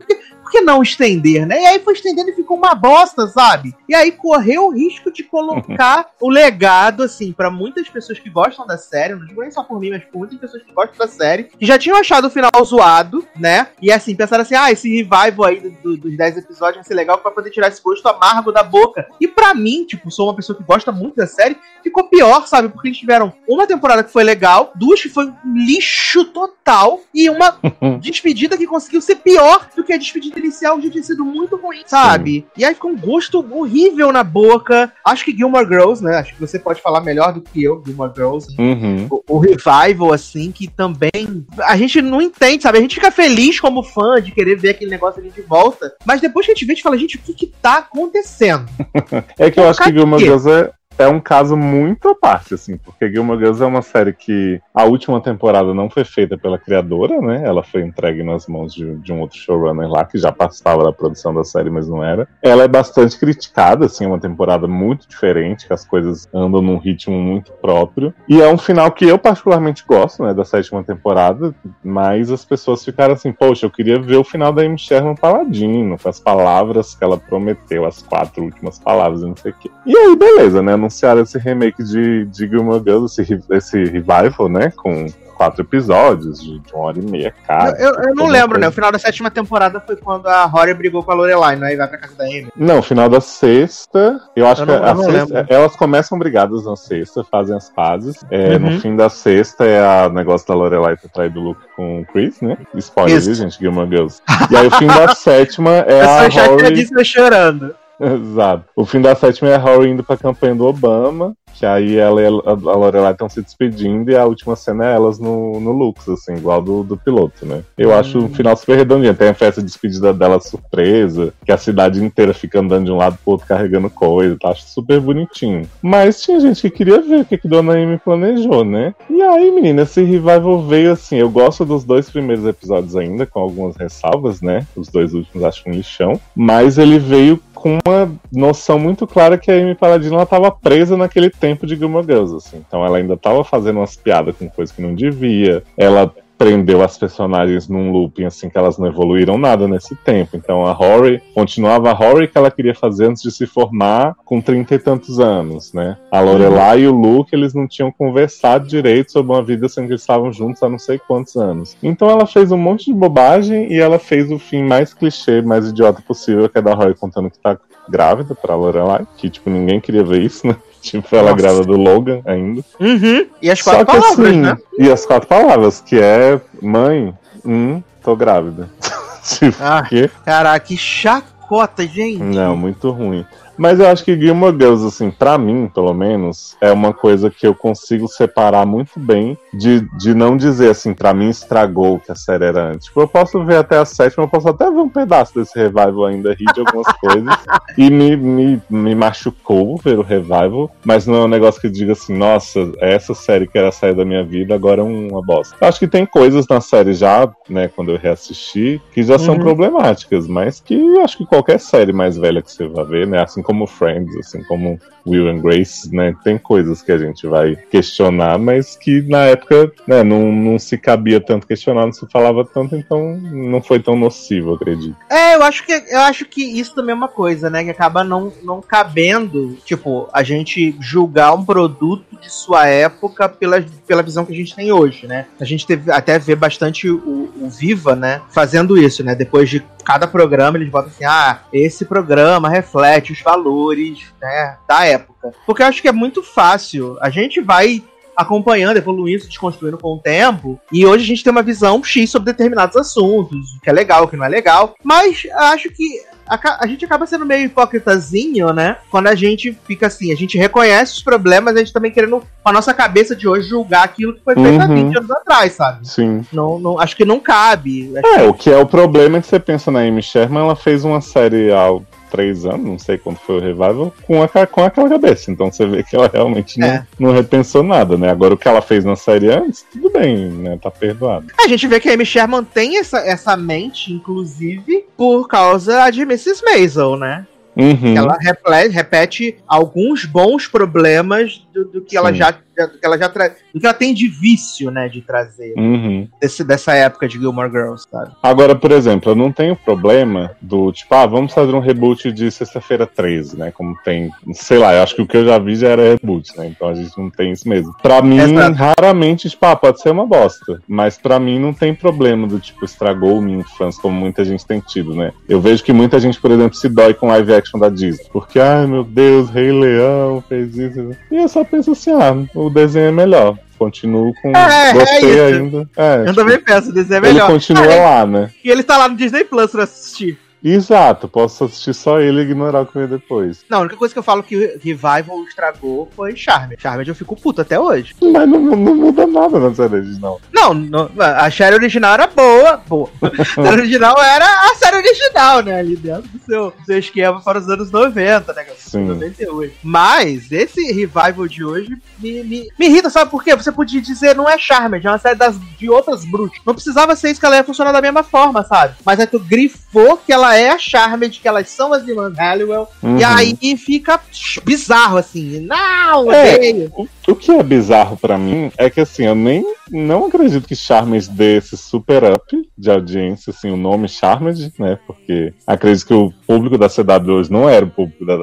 Por 0.47 0.51
que 0.51 0.61
não 0.61 0.81
estender, 0.81 1.45
né? 1.45 1.61
E 1.61 1.65
aí 1.65 1.79
foi 1.79 1.91
estendendo 1.91 2.29
e 2.29 2.33
ficou 2.33 2.55
uma 2.55 2.73
bosta, 2.73 3.27
sabe? 3.27 3.75
E 3.87 3.93
aí 3.93 4.13
correu 4.13 4.67
o 4.67 4.71
risco 4.71 5.11
de 5.11 5.21
colocar 5.21 6.09
o 6.21 6.29
legado, 6.29 7.03
assim, 7.03 7.33
para 7.33 7.51
muitas 7.51 7.89
pessoas 7.89 8.17
que 8.17 8.29
gostam 8.29 8.65
da 8.65 8.77
série, 8.77 9.13
não 9.13 9.25
digo 9.25 9.41
nem 9.41 9.51
só 9.51 9.61
por 9.61 9.77
mim, 9.77 9.89
mas 9.89 10.05
por 10.05 10.19
muitas 10.19 10.39
pessoas 10.39 10.63
que 10.63 10.71
gostam 10.71 10.97
da 10.97 11.07
série, 11.11 11.43
que 11.43 11.65
já 11.65 11.77
tinham 11.77 11.97
achado 11.97 12.27
o 12.27 12.29
final 12.29 12.49
zoado, 12.63 13.27
né? 13.35 13.67
E 13.81 13.91
assim, 13.91 14.15
pensaram 14.15 14.43
assim, 14.43 14.55
ah, 14.55 14.71
esse 14.71 14.89
revival 14.89 15.43
aí 15.43 15.59
do, 15.59 15.71
do, 15.83 15.97
dos 15.97 16.15
10 16.15 16.37
episódios 16.37 16.77
vai 16.77 16.83
ser 16.85 16.93
legal 16.93 17.17
pra 17.17 17.29
poder 17.29 17.49
tirar 17.49 17.67
esse 17.67 17.83
gosto 17.83 18.07
amargo 18.07 18.49
da 18.49 18.63
boca. 18.63 19.05
E 19.19 19.27
para 19.27 19.53
mim, 19.53 19.83
tipo, 19.83 20.09
sou 20.09 20.27
uma 20.27 20.35
pessoa 20.35 20.57
que 20.57 20.63
gosta 20.63 20.93
muito 20.93 21.17
da 21.17 21.27
série, 21.27 21.57
ficou 21.83 22.05
pior, 22.05 22.47
sabe? 22.47 22.69
Porque 22.69 22.87
eles 22.87 22.97
tiveram 22.97 23.33
uma 23.45 23.67
temporada 23.67 24.01
que 24.01 24.13
foi 24.13 24.23
legal, 24.23 24.71
duas 24.75 25.01
que 25.01 25.09
foi 25.09 25.25
um 25.25 25.35
lixo 25.53 26.23
total, 26.23 27.01
e 27.13 27.29
uma 27.29 27.57
despedida 27.99 28.57
que 28.57 28.65
conseguiu 28.65 29.01
ser 29.01 29.17
pior 29.17 29.67
do 29.75 29.83
que 29.83 29.91
a 29.91 29.97
despedida 29.97 30.36
inicial 30.37 30.81
já 30.81 30.89
tinha 30.89 31.03
sido 31.03 31.23
muito 31.23 31.55
ruim, 31.57 31.81
sabe? 31.85 32.41
Sim. 32.41 32.45
E 32.57 32.65
aí 32.65 32.73
ficou 32.73 32.91
um 32.91 32.97
gosto 32.97 33.45
horrível 33.51 34.11
na 34.11 34.23
boca. 34.23 34.91
Acho 35.05 35.25
que 35.25 35.35
Gilmore 35.35 35.67
Girls, 35.67 36.03
né? 36.03 36.17
Acho 36.17 36.33
que 36.33 36.41
você 36.41 36.59
pode 36.59 36.81
falar 36.81 37.01
melhor 37.01 37.33
do 37.33 37.41
que 37.41 37.63
eu, 37.63 37.81
Gilmore 37.85 38.11
Girls. 38.15 38.47
Uhum. 38.59 39.07
O, 39.09 39.35
o, 39.35 39.39
revival, 39.39 40.13
assim, 40.13 40.51
que 40.51 40.67
também. 40.67 41.45
A 41.61 41.77
gente 41.77 42.01
não 42.01 42.21
entende, 42.21 42.63
sabe? 42.63 42.77
A 42.77 42.81
gente 42.81 42.95
fica 42.95 43.11
feliz 43.11 43.59
como 43.59 43.83
fã 43.83 44.21
de 44.21 44.31
querer 44.31 44.57
ver 44.57 44.69
aquele 44.69 44.91
negócio 44.91 45.19
ali 45.19 45.29
de 45.29 45.41
volta. 45.41 45.95
Mas 46.05 46.21
depois 46.21 46.45
que 46.45 46.51
a 46.51 46.55
gente 46.55 46.65
vê, 46.65 46.73
a 46.73 46.75
gente 46.75 46.83
fala, 46.83 46.97
gente, 46.97 47.17
o 47.17 47.19
que 47.19 47.33
que 47.33 47.47
tá 47.61 47.77
acontecendo? 47.77 48.65
é 49.37 49.51
que 49.51 49.59
eu 49.59 49.69
acho 49.69 49.83
que 49.83 49.91
Gilmore 49.91 50.21
Girls 50.21 50.49
é, 50.49 50.71
é 50.97 51.07
um 51.07 51.19
caso 51.19 51.55
muito 51.55 52.09
à 52.09 52.15
parte, 52.15 52.53
assim, 52.53 52.77
porque 52.77 53.09
Gilmore 53.09 53.39
Girls 53.39 53.63
é 53.63 53.65
uma 53.65 53.81
série 53.81 54.13
que 54.13 54.59
a 54.73 54.83
última 54.83 55.21
temporada 55.21 55.73
não 55.73 55.89
foi 55.89 56.03
feita 56.03 56.37
pela 56.37 56.57
criadora, 56.57 57.19
né? 57.21 57.43
Ela 57.45 57.63
foi 57.63 57.81
entregue 57.81 58.23
nas 58.23 58.47
mãos 58.47 58.73
de, 58.73 58.95
de, 58.97 59.13
um 59.13 59.21
outro 59.21 59.37
showrunner 59.37 59.89
lá, 59.89 60.05
que 60.05 60.17
já 60.17 60.31
participava 60.31 60.83
da 60.83 60.91
produção 60.91 61.33
da 61.33 61.43
série, 61.43 61.69
mas 61.69 61.87
não 61.87 62.03
era. 62.03 62.27
Ela 62.41 62.63
é 62.63 62.67
bastante 62.67 63.17
criticada, 63.19 63.85
assim, 63.85 64.05
é 64.05 64.07
uma 64.07 64.19
temporada 64.19 64.67
muito 64.67 65.07
diferente, 65.07 65.67
que 65.67 65.73
as 65.73 65.85
coisas 65.85 66.27
andam 66.33 66.61
num 66.61 66.77
ritmo 66.77 67.17
muito 67.17 67.51
próprio. 67.53 68.13
E 68.27 68.41
é 68.41 68.47
um 68.47 68.57
final 68.57 68.91
que 68.91 69.05
eu 69.05 69.17
particularmente 69.17 69.83
gosto, 69.87 70.23
né, 70.23 70.33
da 70.33 70.45
sétima 70.45 70.83
temporada, 70.83 71.53
mas 71.83 72.31
as 72.31 72.43
pessoas 72.43 72.83
ficaram 72.83 73.13
assim, 73.13 73.31
poxa, 73.31 73.65
eu 73.65 73.71
queria 73.71 73.99
ver 73.99 74.17
o 74.17 74.23
final 74.23 74.51
da 74.51 74.63
Amy 74.63 74.77
Sherman 74.77 75.15
Paladino, 75.15 75.97
com 75.97 76.09
as 76.09 76.19
palavras 76.19 76.95
que 76.95 77.03
ela 77.03 77.17
prometeu, 77.17 77.85
as 77.85 78.01
quatro 78.01 78.43
últimas 78.43 78.79
palavras, 78.79 79.21
não 79.21 79.35
sei 79.35 79.51
o 79.51 79.55
quê. 79.55 79.69
E 79.85 79.95
aí, 79.95 80.15
beleza, 80.15 80.61
né? 80.61 80.75
Anunciaram 80.87 81.21
esse 81.21 81.37
remake 81.37 81.83
de, 81.83 82.25
de 82.25 82.47
Gilmore 82.47 82.81
Girls, 82.83 83.21
esse, 83.21 83.39
esse 83.51 83.83
revival, 83.83 84.49
né? 84.49 84.71
Com 84.75 85.05
quatro 85.35 85.61
episódios 85.61 86.41
de, 86.41 86.59
uma 86.73 86.85
hora 86.85 86.97
e 86.97 87.01
meia, 87.03 87.33
cara. 87.45 87.77
Eu, 87.77 87.91
eu, 87.91 88.03
eu 88.09 88.15
não 88.15 88.25
lembro, 88.25 88.53
coisa. 88.53 88.61
né? 88.61 88.67
O 88.69 88.71
final 88.71 88.91
da 88.91 88.97
sétima 88.97 89.29
temporada 89.29 89.79
foi 89.79 89.95
quando 89.95 90.25
a 90.25 90.45
Rory 90.45 90.73
brigou 90.73 91.03
com 91.03 91.11
a 91.11 91.13
Lorelai, 91.13 91.55
né? 91.55 91.73
E 91.73 91.77
vai 91.77 91.87
pra 91.87 91.99
casa 91.99 92.15
da 92.15 92.23
Amy. 92.23 92.47
Não, 92.55 92.81
final 92.81 93.07
da 93.07 93.21
sexta. 93.21 94.19
Eu 94.35 94.47
acho 94.47 94.63
eu 94.63 94.65
que 94.65 94.71
não, 94.73 94.83
a 94.83 94.95
sexta, 94.95 95.45
elas 95.47 95.75
começam 95.75 96.17
brigadas 96.17 96.65
na 96.65 96.75
sexta, 96.75 97.23
fazem 97.23 97.55
as 97.55 97.69
pazes. 97.69 98.25
É, 98.31 98.53
uhum. 98.53 98.59
No 98.59 98.79
fim 98.79 98.95
da 98.95 99.09
sexta 99.09 99.63
é 99.63 100.07
o 100.07 100.09
negócio 100.09 100.47
da 100.47 100.55
Lorelai 100.55 100.97
ter 100.97 101.09
traído 101.09 101.39
o 101.39 101.43
Luke 101.43 101.61
com 101.75 102.01
o 102.01 102.05
Chris, 102.05 102.41
né? 102.41 102.57
Spoiler, 102.73 103.17
Isso. 103.17 103.35
gente, 103.35 103.59
Gilmore 103.59 103.87
Girls. 103.87 104.21
E 104.49 104.55
aí 104.55 104.67
o 104.67 104.71
fim 104.71 104.87
da 104.87 105.09
sétima 105.13 105.71
é 105.87 106.01
eu 106.01 106.09
a 106.09 106.47
Rory... 106.47 107.05
chorando. 107.05 107.75
Exato. 108.31 108.65
O 108.75 108.85
fim 108.85 109.01
da 109.01 109.15
sétima 109.15 109.49
é 109.49 109.55
a 109.55 109.59
Rory 109.59 109.89
indo 109.89 110.03
pra 110.03 110.17
campanha 110.17 110.55
do 110.55 110.65
Obama. 110.65 111.35
Que 111.57 111.65
aí 111.65 111.95
ela 111.95 112.21
e 112.21 112.25
a 112.25 112.29
Lorelai 112.75 113.13
estão 113.13 113.27
se 113.27 113.41
despedindo 113.41 114.11
e 114.11 114.15
a 114.15 114.25
última 114.25 114.55
cena 114.55 114.85
é 114.85 114.93
elas 114.93 115.17
no, 115.17 115.59
no 115.59 115.71
Lux, 115.71 116.07
assim, 116.07 116.35
igual 116.35 116.61
do, 116.61 116.83
do 116.83 116.95
piloto, 116.95 117.47
né? 117.47 117.63
Eu 117.75 117.89
hum. 117.89 117.93
acho 117.93 118.25
o 118.25 118.29
final 118.29 118.55
super 118.55 118.77
redondinho. 118.77 119.15
Tem 119.15 119.29
a 119.29 119.33
festa 119.33 119.59
de 119.59 119.65
despedida 119.65 120.13
dela 120.13 120.39
surpresa, 120.39 121.33
que 121.43 121.51
a 121.51 121.57
cidade 121.57 122.03
inteira 122.03 122.31
fica 122.31 122.59
andando 122.59 122.85
de 122.85 122.91
um 122.91 122.97
lado 122.97 123.17
pro 123.23 123.31
outro 123.31 123.47
carregando 123.47 123.89
coisa, 123.89 124.37
tá? 124.39 124.49
Acho 124.49 124.67
super 124.67 124.99
bonitinho. 124.99 125.67
Mas 125.81 126.21
tinha 126.21 126.39
gente 126.39 126.61
que 126.61 126.69
queria 126.69 127.01
ver 127.01 127.21
o 127.21 127.25
que, 127.25 127.39
que 127.39 127.47
Dona 127.47 127.73
Amy 127.73 127.97
planejou, 127.97 128.63
né? 128.63 128.93
E 129.09 129.19
aí, 129.23 129.49
menina, 129.49 129.81
esse 129.81 130.03
revival 130.03 130.61
veio 130.61 130.91
assim. 130.91 131.17
Eu 131.17 131.29
gosto 131.31 131.65
dos 131.65 131.83
dois 131.83 132.07
primeiros 132.07 132.45
episódios 132.45 132.95
ainda, 132.95 133.25
com 133.25 133.39
algumas 133.39 133.75
ressalvas, 133.75 134.41
né? 134.41 134.63
Os 134.75 134.89
dois 134.89 135.11
últimos 135.11 135.43
acho 135.43 135.67
um 135.67 135.71
lixão. 135.71 136.21
Mas 136.35 136.77
ele 136.77 136.99
veio 136.99 137.41
com 137.67 137.79
uma 137.85 138.09
noção 138.31 138.79
muito 138.79 139.05
clara 139.05 139.37
que 139.37 139.51
a 139.51 139.55
Amy 139.55 139.75
Paladino 139.75 140.15
ela 140.15 140.25
presa 140.51 140.95
naquele 140.95 141.29
tempo 141.29 141.67
de 141.67 141.75
Gilmore 141.75 142.05
Girls, 142.05 142.33
assim. 142.33 142.63
Então 142.65 142.85
ela 142.85 142.97
ainda 142.97 143.17
tava 143.17 143.43
fazendo 143.43 143.77
umas 143.77 143.97
piadas 143.97 144.37
com 144.37 144.49
coisas 144.49 144.73
que 144.73 144.81
não 144.81 144.95
devia. 144.95 145.61
Ela 145.75 146.13
prendeu 146.37 146.83
as 146.83 146.97
personagens 146.97 147.67
num 147.67 147.91
looping 147.91 148.25
assim 148.25 148.49
que 148.49 148.57
elas 148.57 148.77
não 148.77 148.87
evoluíram 148.87 149.37
nada 149.37 149.67
nesse 149.67 149.95
tempo. 149.95 150.37
Então 150.37 150.65
a 150.65 150.71
Rory 150.71 151.21
continuava 151.33 151.89
a 151.89 151.93
Rory 151.93 152.27
que 152.27 152.37
ela 152.37 152.51
queria 152.51 152.75
fazer 152.75 153.07
antes 153.07 153.23
de 153.23 153.31
se 153.31 153.45
formar 153.45 154.15
com 154.23 154.39
trinta 154.39 154.75
e 154.75 154.79
tantos 154.79 155.19
anos, 155.19 155.73
né? 155.73 155.97
A 156.11 156.19
Lorelai 156.19 156.77
uhum. 156.77 156.83
e 156.83 156.87
o 156.87 156.91
Luke 156.91 157.35
eles 157.35 157.53
não 157.53 157.67
tinham 157.67 157.91
conversado 157.91 158.67
direito 158.67 159.11
sobre 159.11 159.33
uma 159.33 159.43
vida 159.43 159.67
sendo 159.67 159.87
que 159.87 159.93
eles 159.93 160.01
estavam 160.01 160.31
juntos 160.31 160.61
há 160.61 160.69
não 160.69 160.79
sei 160.79 160.99
quantos 160.99 161.35
anos. 161.35 161.75
Então 161.81 162.09
ela 162.09 162.25
fez 162.25 162.51
um 162.51 162.57
monte 162.57 162.85
de 162.85 162.93
bobagem 162.93 163.71
e 163.71 163.79
ela 163.79 163.99
fez 163.99 164.31
o 164.31 164.37
fim 164.37 164.63
mais 164.63 164.93
clichê, 164.93 165.41
mais 165.41 165.67
idiota 165.67 166.01
possível, 166.01 166.47
que 166.47 166.57
é 166.57 166.61
da 166.61 166.73
Rory 166.73 166.95
contando 166.95 167.29
que 167.29 167.39
tá 167.39 167.57
grávida 167.89 168.35
pra 168.35 168.55
Lorelai, 168.55 169.07
que 169.17 169.29
tipo 169.29 169.49
ninguém 169.49 169.79
queria 169.79 170.03
ver 170.03 170.21
isso, 170.21 170.45
né? 170.45 170.55
Tipo, 170.87 171.15
ela 171.15 171.31
Nossa. 171.31 171.35
grava 171.35 171.63
do 171.63 171.77
Logan 171.77 172.21
ainda. 172.25 172.63
Uhum. 172.79 173.27
E 173.41 173.51
as 173.51 173.61
quatro 173.61 173.79
Só 173.79 173.85
palavras, 173.85 174.19
assim, 174.19 174.39
né? 174.39 174.57
E 174.79 174.91
as 174.91 175.05
quatro 175.05 175.27
palavras, 175.27 175.81
que 175.81 175.99
é 175.99 176.39
mãe, 176.61 177.13
hum, 177.45 177.81
tô 178.01 178.15
grávida. 178.15 178.69
tipo, 179.23 179.57
ah, 179.61 179.83
que... 179.87 180.09
Caraca, 180.23 180.65
que 180.65 180.77
chacota, 180.77 181.85
gente. 181.85 182.23
Não, 182.23 182.55
muito 182.55 182.89
ruim. 182.91 183.25
Mas 183.57 183.79
eu 183.79 183.87
acho 183.87 184.03
que 184.03 184.19
Gilmore 184.19 184.55
Girls, 184.57 184.85
assim, 184.85 185.09
pra 185.09 185.37
mim, 185.37 185.69
pelo 185.73 185.93
menos, 185.93 186.55
é 186.61 186.71
uma 186.71 186.93
coisa 186.93 187.29
que 187.29 187.47
eu 187.47 187.55
consigo 187.55 188.07
separar 188.07 188.65
muito 188.65 188.99
bem 188.99 189.37
de, 189.53 189.81
de 189.97 190.13
não 190.13 190.37
dizer 190.37 190.69
assim, 190.69 190.93
pra 190.93 191.13
mim 191.13 191.29
estragou 191.29 191.95
o 191.95 191.99
que 191.99 192.11
a 192.11 192.15
série 192.15 192.45
era 192.45 192.71
antes. 192.71 192.87
Tipo, 192.87 193.01
eu 193.01 193.07
posso 193.07 193.43
ver 193.43 193.57
até 193.57 193.77
a 193.77 193.85
sétima, 193.85 194.23
eu 194.25 194.29
posso 194.29 194.47
até 194.47 194.69
ver 194.69 194.79
um 194.79 194.89
pedaço 194.89 195.33
desse 195.33 195.57
revival 195.57 196.05
ainda, 196.05 196.33
rir 196.33 196.45
de 196.53 196.59
algumas 196.59 196.87
coisas. 196.99 197.35
E 197.77 197.89
me, 197.89 198.15
me, 198.15 198.61
me 198.69 198.95
machucou 198.95 199.77
ver 199.77 199.97
o 199.97 200.03
revival, 200.03 200.69
mas 200.85 201.07
não 201.07 201.15
é 201.15 201.25
um 201.25 201.27
negócio 201.27 201.59
que 201.59 201.69
diga 201.69 201.93
assim, 201.93 202.15
nossa, 202.15 202.71
essa 202.79 203.13
série 203.13 203.47
que 203.47 203.57
era 203.57 203.69
a 203.69 203.71
série 203.71 203.95
da 203.95 204.05
minha 204.05 204.23
vida, 204.23 204.53
agora 204.53 204.81
é 204.81 204.83
uma 204.83 205.21
bosta. 205.21 205.55
Eu 205.59 205.67
acho 205.67 205.79
que 205.79 205.87
tem 205.87 206.05
coisas 206.05 206.47
na 206.47 206.61
série 206.61 206.93
já, 206.93 207.29
né, 207.49 207.69
quando 207.75 207.91
eu 207.91 207.97
reassisti, 207.97 208.81
que 208.93 209.01
já 209.01 209.17
são 209.17 209.33
uhum. 209.33 209.39
problemáticas, 209.39 210.27
mas 210.27 210.59
que 210.59 210.75
eu 210.75 211.01
acho 211.01 211.17
que 211.17 211.25
qualquer 211.25 211.59
série 211.59 211.93
mais 211.93 212.17
velha 212.17 212.41
que 212.41 212.51
você 212.51 212.67
vai 212.67 212.85
ver, 212.85 213.07
né, 213.07 213.23
assim 213.23 213.41
como 213.47 213.65
Friends, 213.65 214.13
assim 214.17 214.43
como 214.43 214.77
Will 215.07 215.29
and 215.29 215.39
Grace, 215.39 215.89
né? 215.95 216.13
Tem 216.21 216.37
coisas 216.37 216.81
que 216.81 216.91
a 216.91 216.97
gente 216.97 217.25
vai 217.25 217.55
questionar, 217.55 218.37
mas 218.37 218.75
que 218.75 219.01
na 219.03 219.19
época 219.19 219.71
né, 219.87 220.03
não, 220.03 220.29
não 220.33 220.59
se 220.59 220.77
cabia 220.77 221.21
tanto 221.21 221.47
questionar, 221.47 221.85
não 221.85 221.93
se 221.93 222.05
falava 222.11 222.43
tanto, 222.43 222.75
então 222.75 223.15
não 223.17 223.61
foi 223.61 223.79
tão 223.79 223.95
nocivo, 223.95 224.53
acredito. 224.53 224.97
É, 225.09 225.35
eu 225.35 225.43
acho 225.43 225.65
que 225.65 225.71
eu 225.71 225.99
acho 226.01 226.25
que 226.25 226.43
isso 226.43 226.75
também 226.75 226.91
é 226.91 226.95
uma 226.95 227.07
coisa, 227.07 227.49
né? 227.49 227.63
Que 227.63 227.69
acaba 227.69 228.03
não, 228.03 228.33
não 228.43 228.61
cabendo, 228.61 229.57
tipo, 229.63 230.09
a 230.11 230.23
gente 230.23 230.75
julgar 230.81 231.33
um 231.33 231.45
produto 231.45 232.19
de 232.21 232.29
sua 232.29 232.67
época 232.67 233.29
pela, 233.29 233.63
pela 233.87 234.03
visão 234.03 234.25
que 234.25 234.33
a 234.33 234.35
gente 234.35 234.53
tem 234.53 234.73
hoje, 234.73 235.07
né? 235.07 235.25
A 235.39 235.45
gente 235.45 235.65
teve, 235.65 235.89
até 235.89 236.19
vê 236.19 236.35
bastante 236.35 236.89
o, 236.89 237.31
o 237.39 237.49
Viva, 237.49 237.95
né? 237.95 238.21
Fazendo 238.29 238.77
isso, 238.77 239.05
né? 239.05 239.15
Depois 239.15 239.49
de 239.49 239.63
cada 239.87 240.05
programa 240.05 240.57
eles 240.57 240.69
botam 240.69 240.89
assim, 240.89 241.05
ah, 241.05 241.43
esse 241.53 241.85
programa 241.85 242.49
reflete 242.49 243.13
os 243.13 243.21
valores 243.21 244.13
né, 244.21 244.57
da 244.67 244.83
época. 244.85 245.31
Porque 245.45 245.63
eu 245.63 245.67
acho 245.67 245.81
que 245.81 245.87
é 245.87 245.93
muito 245.93 246.21
fácil. 246.21 246.97
A 246.99 247.09
gente 247.09 247.39
vai 247.39 247.81
acompanhando, 248.13 248.75
evoluindo, 248.75 249.21
se 249.21 249.29
desconstruindo 249.29 249.77
com 249.77 249.93
o 249.93 249.99
tempo. 249.99 250.59
E 250.73 250.85
hoje 250.85 251.05
a 251.05 251.07
gente 251.07 251.23
tem 251.23 251.31
uma 251.31 251.41
visão 251.41 251.81
X 251.81 252.09
sobre 252.09 252.33
determinados 252.33 252.75
assuntos, 252.75 253.53
o 253.53 253.61
que 253.61 253.69
é 253.69 253.73
legal, 253.73 254.03
o 254.03 254.07
que 254.09 254.17
não 254.17 254.25
é 254.25 254.27
legal. 254.27 254.75
Mas 254.83 255.25
acho 255.33 255.69
que 255.69 256.01
a, 256.27 256.63
a, 256.63 256.67
gente 256.67 256.85
acaba 256.85 257.05
sendo 257.05 257.25
meio 257.25 257.45
hipócritazinho, 257.45 258.53
né? 258.53 258.77
Quando 258.89 259.07
a 259.07 259.15
gente 259.15 259.57
fica 259.65 259.87
assim, 259.87 260.11
a 260.11 260.15
gente 260.15 260.37
reconhece 260.37 260.93
os 260.93 261.03
problemas, 261.03 261.55
a 261.55 261.59
gente 261.59 261.73
também 261.73 261.91
querendo, 261.91 262.19
com 262.19 262.49
a 262.49 262.53
nossa 262.53 262.73
cabeça 262.73 263.15
de 263.15 263.27
hoje, 263.27 263.49
julgar 263.49 263.83
aquilo 263.83 264.13
que 264.13 264.23
foi 264.23 264.35
feito 264.35 264.49
uhum. 264.49 264.61
há 264.61 264.67
20 264.67 264.97
anos 264.97 265.11
atrás, 265.11 265.53
sabe? 265.53 265.87
Sim. 265.87 266.25
Não, 266.31 266.59
não, 266.59 266.79
acho 266.79 266.95
que 266.95 267.05
não 267.05 267.19
cabe. 267.19 267.91
É, 267.95 268.01
que... 268.01 268.21
o 268.23 268.33
que 268.33 268.49
é 268.51 268.57
o 268.57 268.65
problema 268.65 269.17
é 269.17 269.21
que 269.21 269.27
você 269.27 269.39
pensa 269.39 269.71
na 269.71 269.79
Amy 269.79 270.03
Sherman, 270.03 270.43
ela 270.43 270.55
fez 270.55 270.83
uma 270.83 271.01
série 271.01 271.51
há 271.51 271.71
três 272.09 272.45
anos, 272.45 272.65
não 272.65 272.79
sei 272.79 272.97
quando 272.97 273.17
foi 273.17 273.37
o 273.37 273.41
revival, 273.41 273.93
com, 274.05 274.21
a, 274.21 274.27
com 274.47 274.63
aquela 274.63 274.89
cabeça. 274.89 275.31
Então 275.31 275.51
você 275.51 275.65
vê 275.65 275.83
que 275.83 275.95
ela 275.95 276.09
realmente 276.11 276.59
não, 276.59 276.67
é. 276.67 276.87
não 276.99 277.11
repensou 277.11 277.63
nada, 277.63 277.97
né? 277.97 278.09
Agora 278.09 278.33
o 278.33 278.37
que 278.37 278.47
ela 278.47 278.61
fez 278.61 278.83
na 278.83 278.95
série 278.95 279.29
antes, 279.29 279.65
tudo 279.71 279.91
bem, 279.91 280.29
né? 280.29 280.57
Tá 280.61 280.71
perdoado. 280.71 281.27
A 281.39 281.47
gente 281.47 281.67
vê 281.67 281.79
que 281.79 281.89
a 281.89 281.93
Amy 281.93 282.05
Sherman 282.05 282.43
tem 282.43 282.77
essa, 282.77 282.99
essa 282.99 283.35
mente, 283.37 283.93
inclusive, 283.93 284.85
por 284.95 285.27
causa 285.27 285.89
de 285.89 286.01
Mrs. 286.01 286.43
Maisel, 286.43 286.97
né? 286.97 287.25
Uhum. 287.57 287.97
Ela 287.97 288.15
repete, 288.21 288.69
repete 288.69 289.37
alguns 289.47 290.05
bons 290.05 290.45
problemas 290.45 291.46
do, 291.57 291.65
do 291.65 291.81
que 291.81 291.97
ela 291.97 292.11
Sim. 292.11 292.17
já 292.17 292.31
do 292.31 292.79
que 292.79 292.85
ela 292.85 292.97
já 292.97 293.07
tra... 293.07 293.29
do 293.53 293.59
que 293.59 293.65
ela 293.65 293.73
tem 293.73 293.93
de 293.93 294.07
vício, 294.07 294.71
né, 294.71 294.89
de 294.89 294.99
trazer 295.01 295.53
Uhum. 295.55 296.07
desse, 296.19 296.43
dessa 296.43 296.73
época 296.73 297.07
de 297.07 297.19
Gilmore 297.19 297.51
Girls, 297.51 297.85
sabe? 297.89 298.11
Agora, 298.21 298.55
por 298.55 298.71
exemplo, 298.71 299.11
eu 299.11 299.15
não 299.15 299.31
tenho 299.31 299.55
problema 299.55 300.31
do 300.41 300.71
tipo, 300.71 300.93
ah, 300.95 301.05
vamos 301.05 301.33
fazer 301.33 301.53
um 301.53 301.59
reboot 301.59 302.11
de 302.11 302.31
sexta-feira 302.31 302.87
13, 302.87 303.37
né? 303.37 303.51
Como 303.51 303.75
tem, 303.83 304.09
sei 304.33 304.57
lá, 304.57 304.73
eu 304.73 304.81
acho 304.81 304.95
que 304.95 305.01
o 305.03 305.07
que 305.07 305.17
eu 305.17 305.25
já 305.25 305.37
vi 305.37 305.55
já 305.55 305.69
era 305.69 305.83
reboot, 305.83 306.35
né? 306.37 306.47
Então 306.47 306.67
a 306.69 306.73
gente 306.73 306.97
não 306.97 307.09
tem 307.11 307.31
isso 307.31 307.47
mesmo. 307.47 307.71
Pra 307.81 308.01
mim, 308.01 308.17
Exato. 308.17 308.55
raramente, 308.55 309.29
tipo, 309.29 309.45
ah, 309.45 309.55
pode 309.55 309.79
ser 309.79 309.91
uma 309.91 310.05
bosta. 310.07 310.59
Mas 310.67 310.97
pra 310.97 311.19
mim 311.19 311.37
não 311.39 311.53
tem 311.53 311.75
problema 311.75 312.25
do 312.25 312.39
tipo, 312.39 312.65
estragou 312.65 313.21
minha 313.21 313.39
infância, 313.39 313.79
como 313.81 313.99
muita 313.99 314.25
gente 314.25 314.45
tem 314.45 314.59
tido, 314.59 314.95
né? 314.95 315.13
Eu 315.29 315.39
vejo 315.39 315.63
que 315.63 315.71
muita 315.71 315.99
gente, 315.99 316.19
por 316.19 316.31
exemplo, 316.31 316.55
se 316.55 316.67
dói 316.69 316.93
com 316.95 317.07
live 317.07 317.33
action 317.35 317.59
da 317.59 317.69
Disney. 317.69 318.07
Porque, 318.11 318.39
ai 318.39 318.65
meu 318.65 318.83
Deus, 318.83 319.29
Rei 319.29 319.51
Leão 319.51 320.23
fez 320.27 320.57
isso. 320.57 320.89
E 321.11 321.15
eu 321.17 321.27
só 321.27 321.43
penso 321.47 321.71
assim, 321.71 321.91
ah, 321.93 322.13
o 322.35 322.49
desenho 322.49 322.87
é 322.87 322.91
melhor. 322.91 323.37
Continuo 323.57 324.13
com. 324.21 324.35
É, 324.37 324.69
é 324.69 324.73
gostei 324.73 324.99
isso. 325.09 325.21
ainda. 325.23 325.69
É, 325.75 325.95
Eu 325.95 326.05
tipo, 326.05 326.15
também 326.15 326.39
penso, 326.39 326.71
desenho 326.71 326.97
é 327.03 327.07
ele 327.07 327.13
melhor. 327.13 327.27
continua 327.31 327.63
Ah, 327.63 327.83
lá, 328.01 328.05
né? 328.05 328.31
E 328.43 328.49
ele 328.51 328.61
tá 328.61 328.77
lá 328.77 328.87
no 328.87 328.95
Disney 328.95 329.23
Plus 329.23 329.51
pra 329.51 329.63
assistir. 329.63 330.19
Exato, 330.53 331.07
posso 331.07 331.45
assistir 331.45 331.73
só 331.73 331.99
ele 331.99 332.19
e 332.19 332.23
ignorar 332.23 332.61
o 332.61 332.65
que 332.65 332.77
vem 332.77 332.87
depois. 332.87 333.43
Não, 333.49 333.59
a 333.59 333.61
única 333.61 333.75
coisa 333.75 333.93
que 333.93 333.99
eu 333.99 334.03
falo 334.03 334.23
que 334.23 334.35
o 334.35 334.59
Revival 334.59 335.23
estragou 335.27 335.89
foi 335.95 336.15
Charmed. 336.15 336.61
Charmed 336.61 336.87
eu 336.87 336.95
fico 336.95 337.15
puto 337.15 337.41
até 337.41 337.59
hoje. 337.59 337.95
Mas 338.01 338.27
não, 338.27 338.39
não 338.39 338.75
muda 338.75 339.05
nada 339.05 339.39
na 339.39 339.53
série 339.53 339.75
original. 339.75 340.21
Não, 340.33 340.53
não, 340.53 340.89
a 340.97 341.29
série 341.29 341.55
original 341.55 341.93
era 341.93 342.07
boa, 342.07 342.57
boa. 342.67 342.89
A 343.17 343.25
série 343.25 343.61
original 343.61 343.95
era 344.01 344.25
a 344.25 344.55
série 344.55 344.77
original, 344.77 345.41
né? 345.41 345.59
Ali 345.59 345.75
dentro 345.75 346.07
do 346.07 346.19
seu, 346.19 346.51
do 346.51 346.65
seu 346.65 346.77
esquema 346.77 347.21
para 347.21 347.39
os 347.39 347.49
anos 347.49 347.71
90, 347.71 348.33
né? 348.33 348.45
Sim. 348.57 348.85
98. 348.85 349.55
Mas 349.63 350.31
esse 350.31 350.71
revival 350.71 351.27
de 351.27 351.43
hoje 351.43 351.77
me, 351.99 352.23
me, 352.23 352.47
me 352.57 352.67
irrita, 352.67 352.89
sabe 352.89 353.09
por 353.09 353.23
quê? 353.23 353.35
Você 353.35 353.51
podia 353.51 353.81
dizer 353.81 354.15
não 354.15 354.29
é 354.29 354.37
Charmed, 354.37 354.85
é 354.85 354.89
uma 354.89 354.97
série 354.97 355.15
das, 355.15 355.37
de 355.57 355.69
outras 355.69 356.05
bruxas. 356.05 356.39
Não 356.45 356.53
precisava 356.53 356.95
ser 356.95 357.11
isso 357.11 357.19
que 357.19 357.25
ela 357.25 357.37
ia 357.37 357.43
funcionar 357.43 357.71
da 357.71 357.81
mesma 357.81 358.03
forma, 358.03 358.43
sabe? 358.43 358.75
Mas 358.85 358.99
aí 358.99 359.07
tu 359.07 359.19
grifou 359.19 359.97
que 359.97 360.13
ela 360.13 360.36
é 360.37 360.49
a 360.51 360.57
Charmed, 360.57 361.19
que 361.19 361.27
elas 361.27 361.49
são 361.49 361.73
as 361.73 361.87
irmãs 361.87 362.17
Halliwell. 362.17 362.67
Uhum. 362.81 362.97
E 362.97 363.03
aí 363.03 363.57
fica 363.57 363.99
bizarro, 364.43 364.97
assim. 364.97 365.39
Não, 365.41 366.11
É. 366.11 366.35
odeio. 366.35 366.71
O, 366.75 366.87
o 367.09 367.15
que 367.15 367.31
é 367.31 367.43
bizarro 367.43 367.97
pra 367.97 368.17
mim 368.17 368.51
é 368.57 368.69
que 368.69 368.79
assim, 368.81 369.05
eu 369.05 369.15
nem 369.15 369.43
não 369.69 370.05
acredito 370.05 370.47
que 370.47 370.55
Charmed 370.55 371.09
dê 371.09 371.37
esse 371.37 371.57
super 371.57 372.03
up 372.03 372.49
de 372.57 372.71
audiência, 372.71 373.31
assim, 373.31 373.49
o 373.51 373.57
nome 373.57 373.87
Charmed, 373.89 374.53
né? 374.57 374.77
Porque 374.87 375.33
acredito 375.45 375.87
que 375.87 375.93
o 375.93 376.13
público 376.27 376.57
da 376.57 376.67
CW 376.67 377.13
hoje 377.13 377.31
não 377.31 377.49
era 377.49 377.65
o 377.65 377.69
público 377.69 378.05
da, 378.05 378.17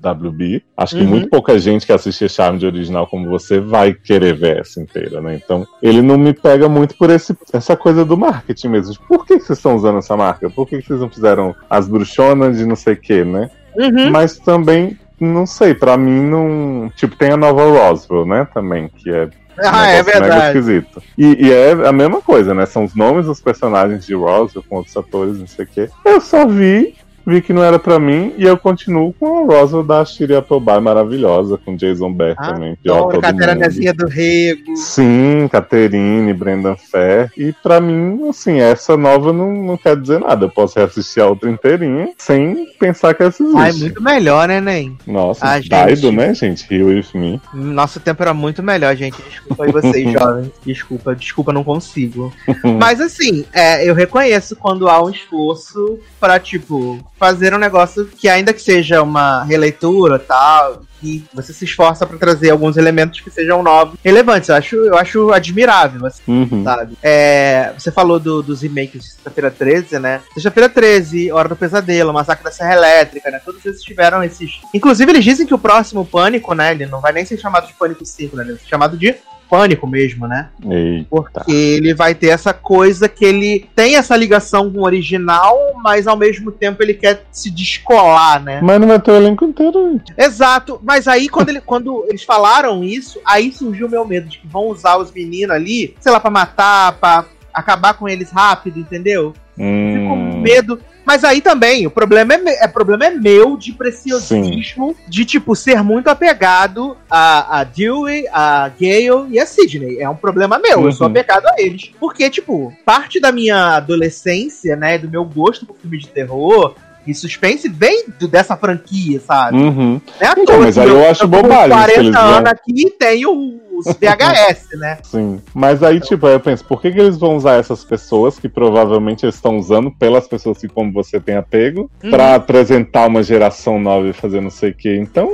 da 0.00 0.12
WB. 0.12 0.62
Acho 0.76 0.96
que 0.96 1.02
Uhum. 1.02 1.08
muito 1.08 1.28
pouca 1.28 1.58
gente 1.58 1.84
que 1.86 1.92
assistia 1.92 2.28
Charmed 2.28 2.64
original 2.64 3.06
como 3.06 3.28
você 3.28 3.60
vai 3.60 3.92
querer 3.92 4.34
ver 4.34 4.60
essa 4.60 4.80
inteira, 4.80 5.20
né? 5.20 5.36
Então, 5.44 5.66
ele 5.82 6.00
não 6.00 6.16
me 6.16 6.32
pega 6.32 6.68
muito 6.68 6.96
por 6.96 7.10
esse, 7.10 7.36
essa 7.52 7.76
coisa 7.76 8.04
do 8.04 8.16
marketing 8.16 8.68
mesmo. 8.68 8.92
Tipo, 8.94 9.06
Por 9.06 9.26
que, 9.26 9.38
que 9.38 9.44
vocês 9.44 9.58
estão 9.58 9.76
usando 9.76 9.98
essa 9.98 10.16
marca? 10.16 10.48
Por 10.48 10.66
que, 10.66 10.78
que 10.80 10.86
vocês 10.88 11.00
não 11.00 11.10
fizeram 11.10 11.54
as 11.68 11.86
bruxonas 11.88 12.56
de 12.56 12.64
não 12.64 12.76
sei 12.76 12.94
o 12.94 12.96
que, 13.00 13.24
né? 13.24 13.50
Uhum. 13.76 14.10
Mas 14.10 14.38
também, 14.38 14.98
não 15.20 15.44
sei, 15.46 15.74
pra 15.74 15.96
mim 15.96 16.22
não. 16.22 16.90
Tipo, 16.96 17.14
tem 17.16 17.30
a 17.32 17.36
nova 17.36 17.62
Roswell, 17.64 18.24
né? 18.26 18.48
Também, 18.54 18.88
que 18.88 19.10
é. 19.10 19.28
Ah, 19.62 19.88
é 19.88 20.02
verdade. 20.02 20.46
esquisito. 20.58 21.02
E, 21.18 21.46
e 21.46 21.52
é 21.52 21.72
a 21.72 21.92
mesma 21.92 22.22
coisa, 22.22 22.54
né? 22.54 22.64
São 22.64 22.84
os 22.84 22.94
nomes 22.94 23.26
dos 23.26 23.40
personagens 23.42 24.06
de 24.06 24.14
Roswell 24.14 24.64
com 24.66 24.76
outros 24.76 24.96
atores, 24.96 25.38
não 25.38 25.46
sei 25.46 25.66
o 25.66 25.68
quê. 25.68 25.90
Eu 26.04 26.20
só 26.20 26.46
vi, 26.46 26.94
vi 27.26 27.40
que 27.42 27.52
não 27.52 27.62
era 27.62 27.78
pra 27.78 27.98
mim, 27.98 28.34
e 28.36 28.44
eu 28.44 28.56
continuo 28.56 29.12
com 29.12 29.50
a 29.50 29.54
Roswell 29.60 29.82
da 29.84 30.04
Shiri 30.04 30.34
Appleby 30.34 30.80
maravilhosa, 30.80 31.58
com 31.58 31.76
Jason 31.76 32.12
Beck 32.12 32.36
Ah, 32.38 32.52
também, 32.54 32.76
pior 32.76 32.96
Adoro 32.96 33.20
todo 33.20 33.24
mundo. 33.32 33.38
Caterinazinha 33.40 33.94
do 33.94 34.06
Rego. 34.06 34.76
Sim, 34.76 35.48
Caterine, 35.50 36.32
Brendan 36.32 36.76
Fair. 36.76 37.30
E 37.36 37.52
pra 37.62 37.80
mim, 37.80 38.28
assim, 38.28 38.60
essa 38.60 38.96
nova 38.96 39.32
não, 39.32 39.52
não 39.52 39.76
quer 39.76 39.96
dizer 39.96 40.20
nada. 40.20 40.46
Eu 40.46 40.50
posso 40.50 40.78
reassistir 40.78 41.22
a 41.22 41.26
outra 41.26 41.50
inteirinha 41.50 42.10
sem 42.18 42.66
pensar 42.78 43.14
que 43.14 43.22
essa 43.22 43.42
existe. 43.42 43.58
Ah, 43.60 43.68
é 43.68 43.72
muito 43.72 44.02
melhor, 44.02 44.48
né, 44.48 44.60
Nen? 44.60 44.96
Nossa, 45.06 45.44
Ah, 45.46 45.60
Daido, 45.68 46.00
gente. 46.08 46.16
né, 46.16 46.34
gente? 46.34 46.66
Rio 46.68 46.86
with 46.88 47.06
me. 47.14 47.40
Nosso 47.54 48.00
tempo 48.00 48.22
era 48.22 48.34
muito 48.34 48.62
melhor, 48.62 48.94
gente. 48.96 49.20
Desculpa 49.22 49.64
aí 49.64 49.72
vocês, 49.72 50.10
jovens. 50.12 50.50
Desculpa, 50.64 51.14
desculpa, 51.14 51.52
não 51.52 51.64
consigo. 51.64 52.32
Mas 52.78 53.00
assim, 53.00 53.44
é, 53.52 53.88
eu 53.88 53.94
reconheço 53.94 54.56
quando 54.56 54.88
há 54.88 55.02
um 55.02 55.10
esforço 55.10 55.98
pra, 56.18 56.38
tipo, 56.38 56.98
fazer 57.20 57.54
um 57.54 57.58
negócio 57.58 58.06
que, 58.06 58.28
ainda 58.30 58.52
que 58.54 58.62
seja 58.62 59.02
uma 59.02 59.44
releitura 59.44 60.18
tal, 60.18 60.82
que 60.98 61.22
você 61.34 61.52
se 61.52 61.66
esforça 61.66 62.06
pra 62.06 62.16
trazer 62.18 62.48
alguns 62.50 62.76
elementos 62.78 63.20
que 63.20 63.30
sejam 63.30 63.62
novos, 63.62 63.98
relevantes. 64.02 64.48
Eu 64.48 64.54
acho, 64.56 64.76
eu 64.76 64.96
acho 64.96 65.30
admirável, 65.32 66.06
assim. 66.06 66.22
Uhum. 66.26 66.64
Sabe? 66.64 66.96
É, 67.02 67.72
você 67.78 67.92
falou 67.92 68.18
do- 68.18 68.42
dos 68.42 68.62
remakes 68.62 69.02
de 69.02 69.08
Sexta-feira 69.12 69.50
13, 69.50 69.98
né? 69.98 70.22
Sexta-feira 70.34 70.68
13, 70.68 71.30
Hora 71.30 71.48
do 71.48 71.56
Pesadelo, 71.56 72.12
Massacre 72.12 72.42
da 72.44 72.50
Serra 72.50 72.72
Elétrica, 72.74 73.30
né? 73.30 73.38
Todos 73.44 73.64
esses 73.66 73.82
tiveram 73.82 74.22
esses. 74.24 74.60
Inclusive, 74.74 75.12
eles 75.12 75.24
dizem 75.24 75.46
que 75.46 75.54
o 75.54 75.58
próximo 75.58 76.04
Pânico, 76.06 76.54
né? 76.54 76.72
Ele 76.72 76.86
não 76.86 77.00
vai 77.02 77.12
nem 77.12 77.24
ser 77.26 77.38
chamado 77.38 77.66
de 77.66 77.74
Pânico 77.74 78.04
5, 78.04 78.34
né? 78.36 78.42
Ele 78.44 78.52
vai 78.52 78.60
ser 78.62 78.68
chamado 78.68 78.96
de 78.96 79.14
Pânico 79.50 79.84
mesmo, 79.86 80.28
né? 80.28 80.48
Eita. 80.70 81.06
Porque 81.10 81.50
ele 81.52 81.92
vai 81.92 82.14
ter 82.14 82.28
essa 82.28 82.54
coisa 82.54 83.08
que 83.08 83.24
ele 83.24 83.68
tem 83.74 83.96
essa 83.96 84.16
ligação 84.16 84.70
com 84.70 84.78
o 84.78 84.84
original, 84.84 85.58
mas 85.82 86.06
ao 86.06 86.16
mesmo 86.16 86.52
tempo 86.52 86.80
ele 86.82 86.94
quer 86.94 87.24
se 87.32 87.50
descolar, 87.50 88.40
né? 88.42 88.60
Mas 88.62 88.80
não 88.80 88.86
vai 88.86 89.00
ter 89.00 89.10
o 89.10 89.16
elenco 89.16 89.44
inteiro. 89.44 90.00
Exato, 90.16 90.80
mas 90.84 91.08
aí 91.08 91.28
quando, 91.28 91.48
ele- 91.48 91.60
quando 91.60 92.04
eles 92.08 92.22
falaram 92.22 92.84
isso, 92.84 93.18
aí 93.24 93.50
surgiu 93.52 93.88
o 93.88 93.90
meu 93.90 94.06
medo 94.06 94.28
de 94.28 94.38
que 94.38 94.46
vão 94.46 94.68
usar 94.68 94.96
os 94.98 95.10
meninos 95.10 95.54
ali, 95.56 95.96
sei 96.00 96.12
lá, 96.12 96.20
pra 96.20 96.30
matar, 96.30 96.92
pra 96.98 97.24
acabar 97.52 97.94
com 97.94 98.08
eles 98.08 98.30
rápido, 98.30 98.78
entendeu? 98.78 99.32
Fico 99.56 100.08
com 100.08 100.14
Hum, 100.14 100.40
medo. 100.40 100.80
Mas 101.10 101.24
aí 101.24 101.40
também, 101.40 101.84
o 101.88 101.90
problema 101.90 102.34
é, 102.34 102.64
é, 102.64 102.68
problema 102.68 103.04
é 103.04 103.10
meu 103.10 103.56
de 103.56 103.72
preciosismo, 103.72 104.94
de 105.08 105.24
tipo, 105.24 105.56
ser 105.56 105.82
muito 105.82 106.06
apegado 106.06 106.96
a, 107.10 107.58
a 107.58 107.64
Dewey, 107.64 108.28
a 108.32 108.68
Gale 108.68 109.26
e 109.28 109.40
a 109.40 109.44
Sidney. 109.44 109.98
É 110.00 110.08
um 110.08 110.14
problema 110.14 110.56
meu, 110.60 110.84
eu 110.84 110.92
sou 110.92 111.06
Uhum. 111.08 111.10
apegado 111.10 111.46
a 111.48 111.54
eles. 111.58 111.90
Porque, 111.98 112.30
tipo, 112.30 112.72
parte 112.84 113.18
da 113.18 113.32
minha 113.32 113.74
adolescência, 113.78 114.76
né, 114.76 114.98
do 114.98 115.08
meu 115.10 115.24
gosto 115.24 115.66
por 115.66 115.74
filme 115.78 115.98
de 115.98 116.06
terror 116.06 116.76
e 117.04 117.12
suspense 117.12 117.68
vem 117.68 118.04
do- 118.16 118.28
dessa 118.28 118.56
franquia, 118.56 119.18
sabe? 119.18 119.58
uhum. 119.58 120.00
É 120.20 120.26
Então, 120.38 120.60
mas 120.60 120.78
aí 120.78 120.88
eu 120.88 121.10
acho 121.10 121.22
tô 121.22 121.28
com 121.28 121.42
bobagem 121.42 121.70
que 121.70 121.74
40 121.74 122.00
eles 122.00 122.14
vão- 122.14 122.22
anos 122.36 122.50
aqui 122.52 122.72
e 122.86 122.90
tenho 122.90 123.60
os 123.80 123.96
VHS, 123.96 124.68
né? 124.78 124.98
Sim. 125.02 125.40
Mas 125.54 125.82
aí, 125.82 126.00
tipo, 126.00 126.26
aí 126.26 126.34
eu 126.34 126.40
penso, 126.40 126.64
por 126.64 126.80
que, 126.80 126.90
que 126.90 126.98
eles 127.00 127.16
vão 127.18 127.36
usar 127.36 127.54
essas 127.54 127.84
pessoas 127.84 128.38
que 128.38 128.48
provavelmente 128.48 129.24
eles 129.24 129.34
estão 129.34 129.58
usando 129.58 129.90
pelas 129.90 130.28
pessoas 130.28 130.58
que, 130.58 130.68
como 130.68 130.92
você 130.92 131.18
tem 131.20 131.36
apego, 131.36 131.90
Uhum. 132.02 132.10
pra 132.10 132.34
apresentar 132.34 133.06
uma 133.06 133.22
geração 133.22 133.78
nova 133.80 134.08
e 134.08 134.12
fazer 134.12 134.40
não 134.40 134.50
sei 134.50 134.70
o 134.70 134.74
quê? 134.74 134.96
Então. 135.00 135.28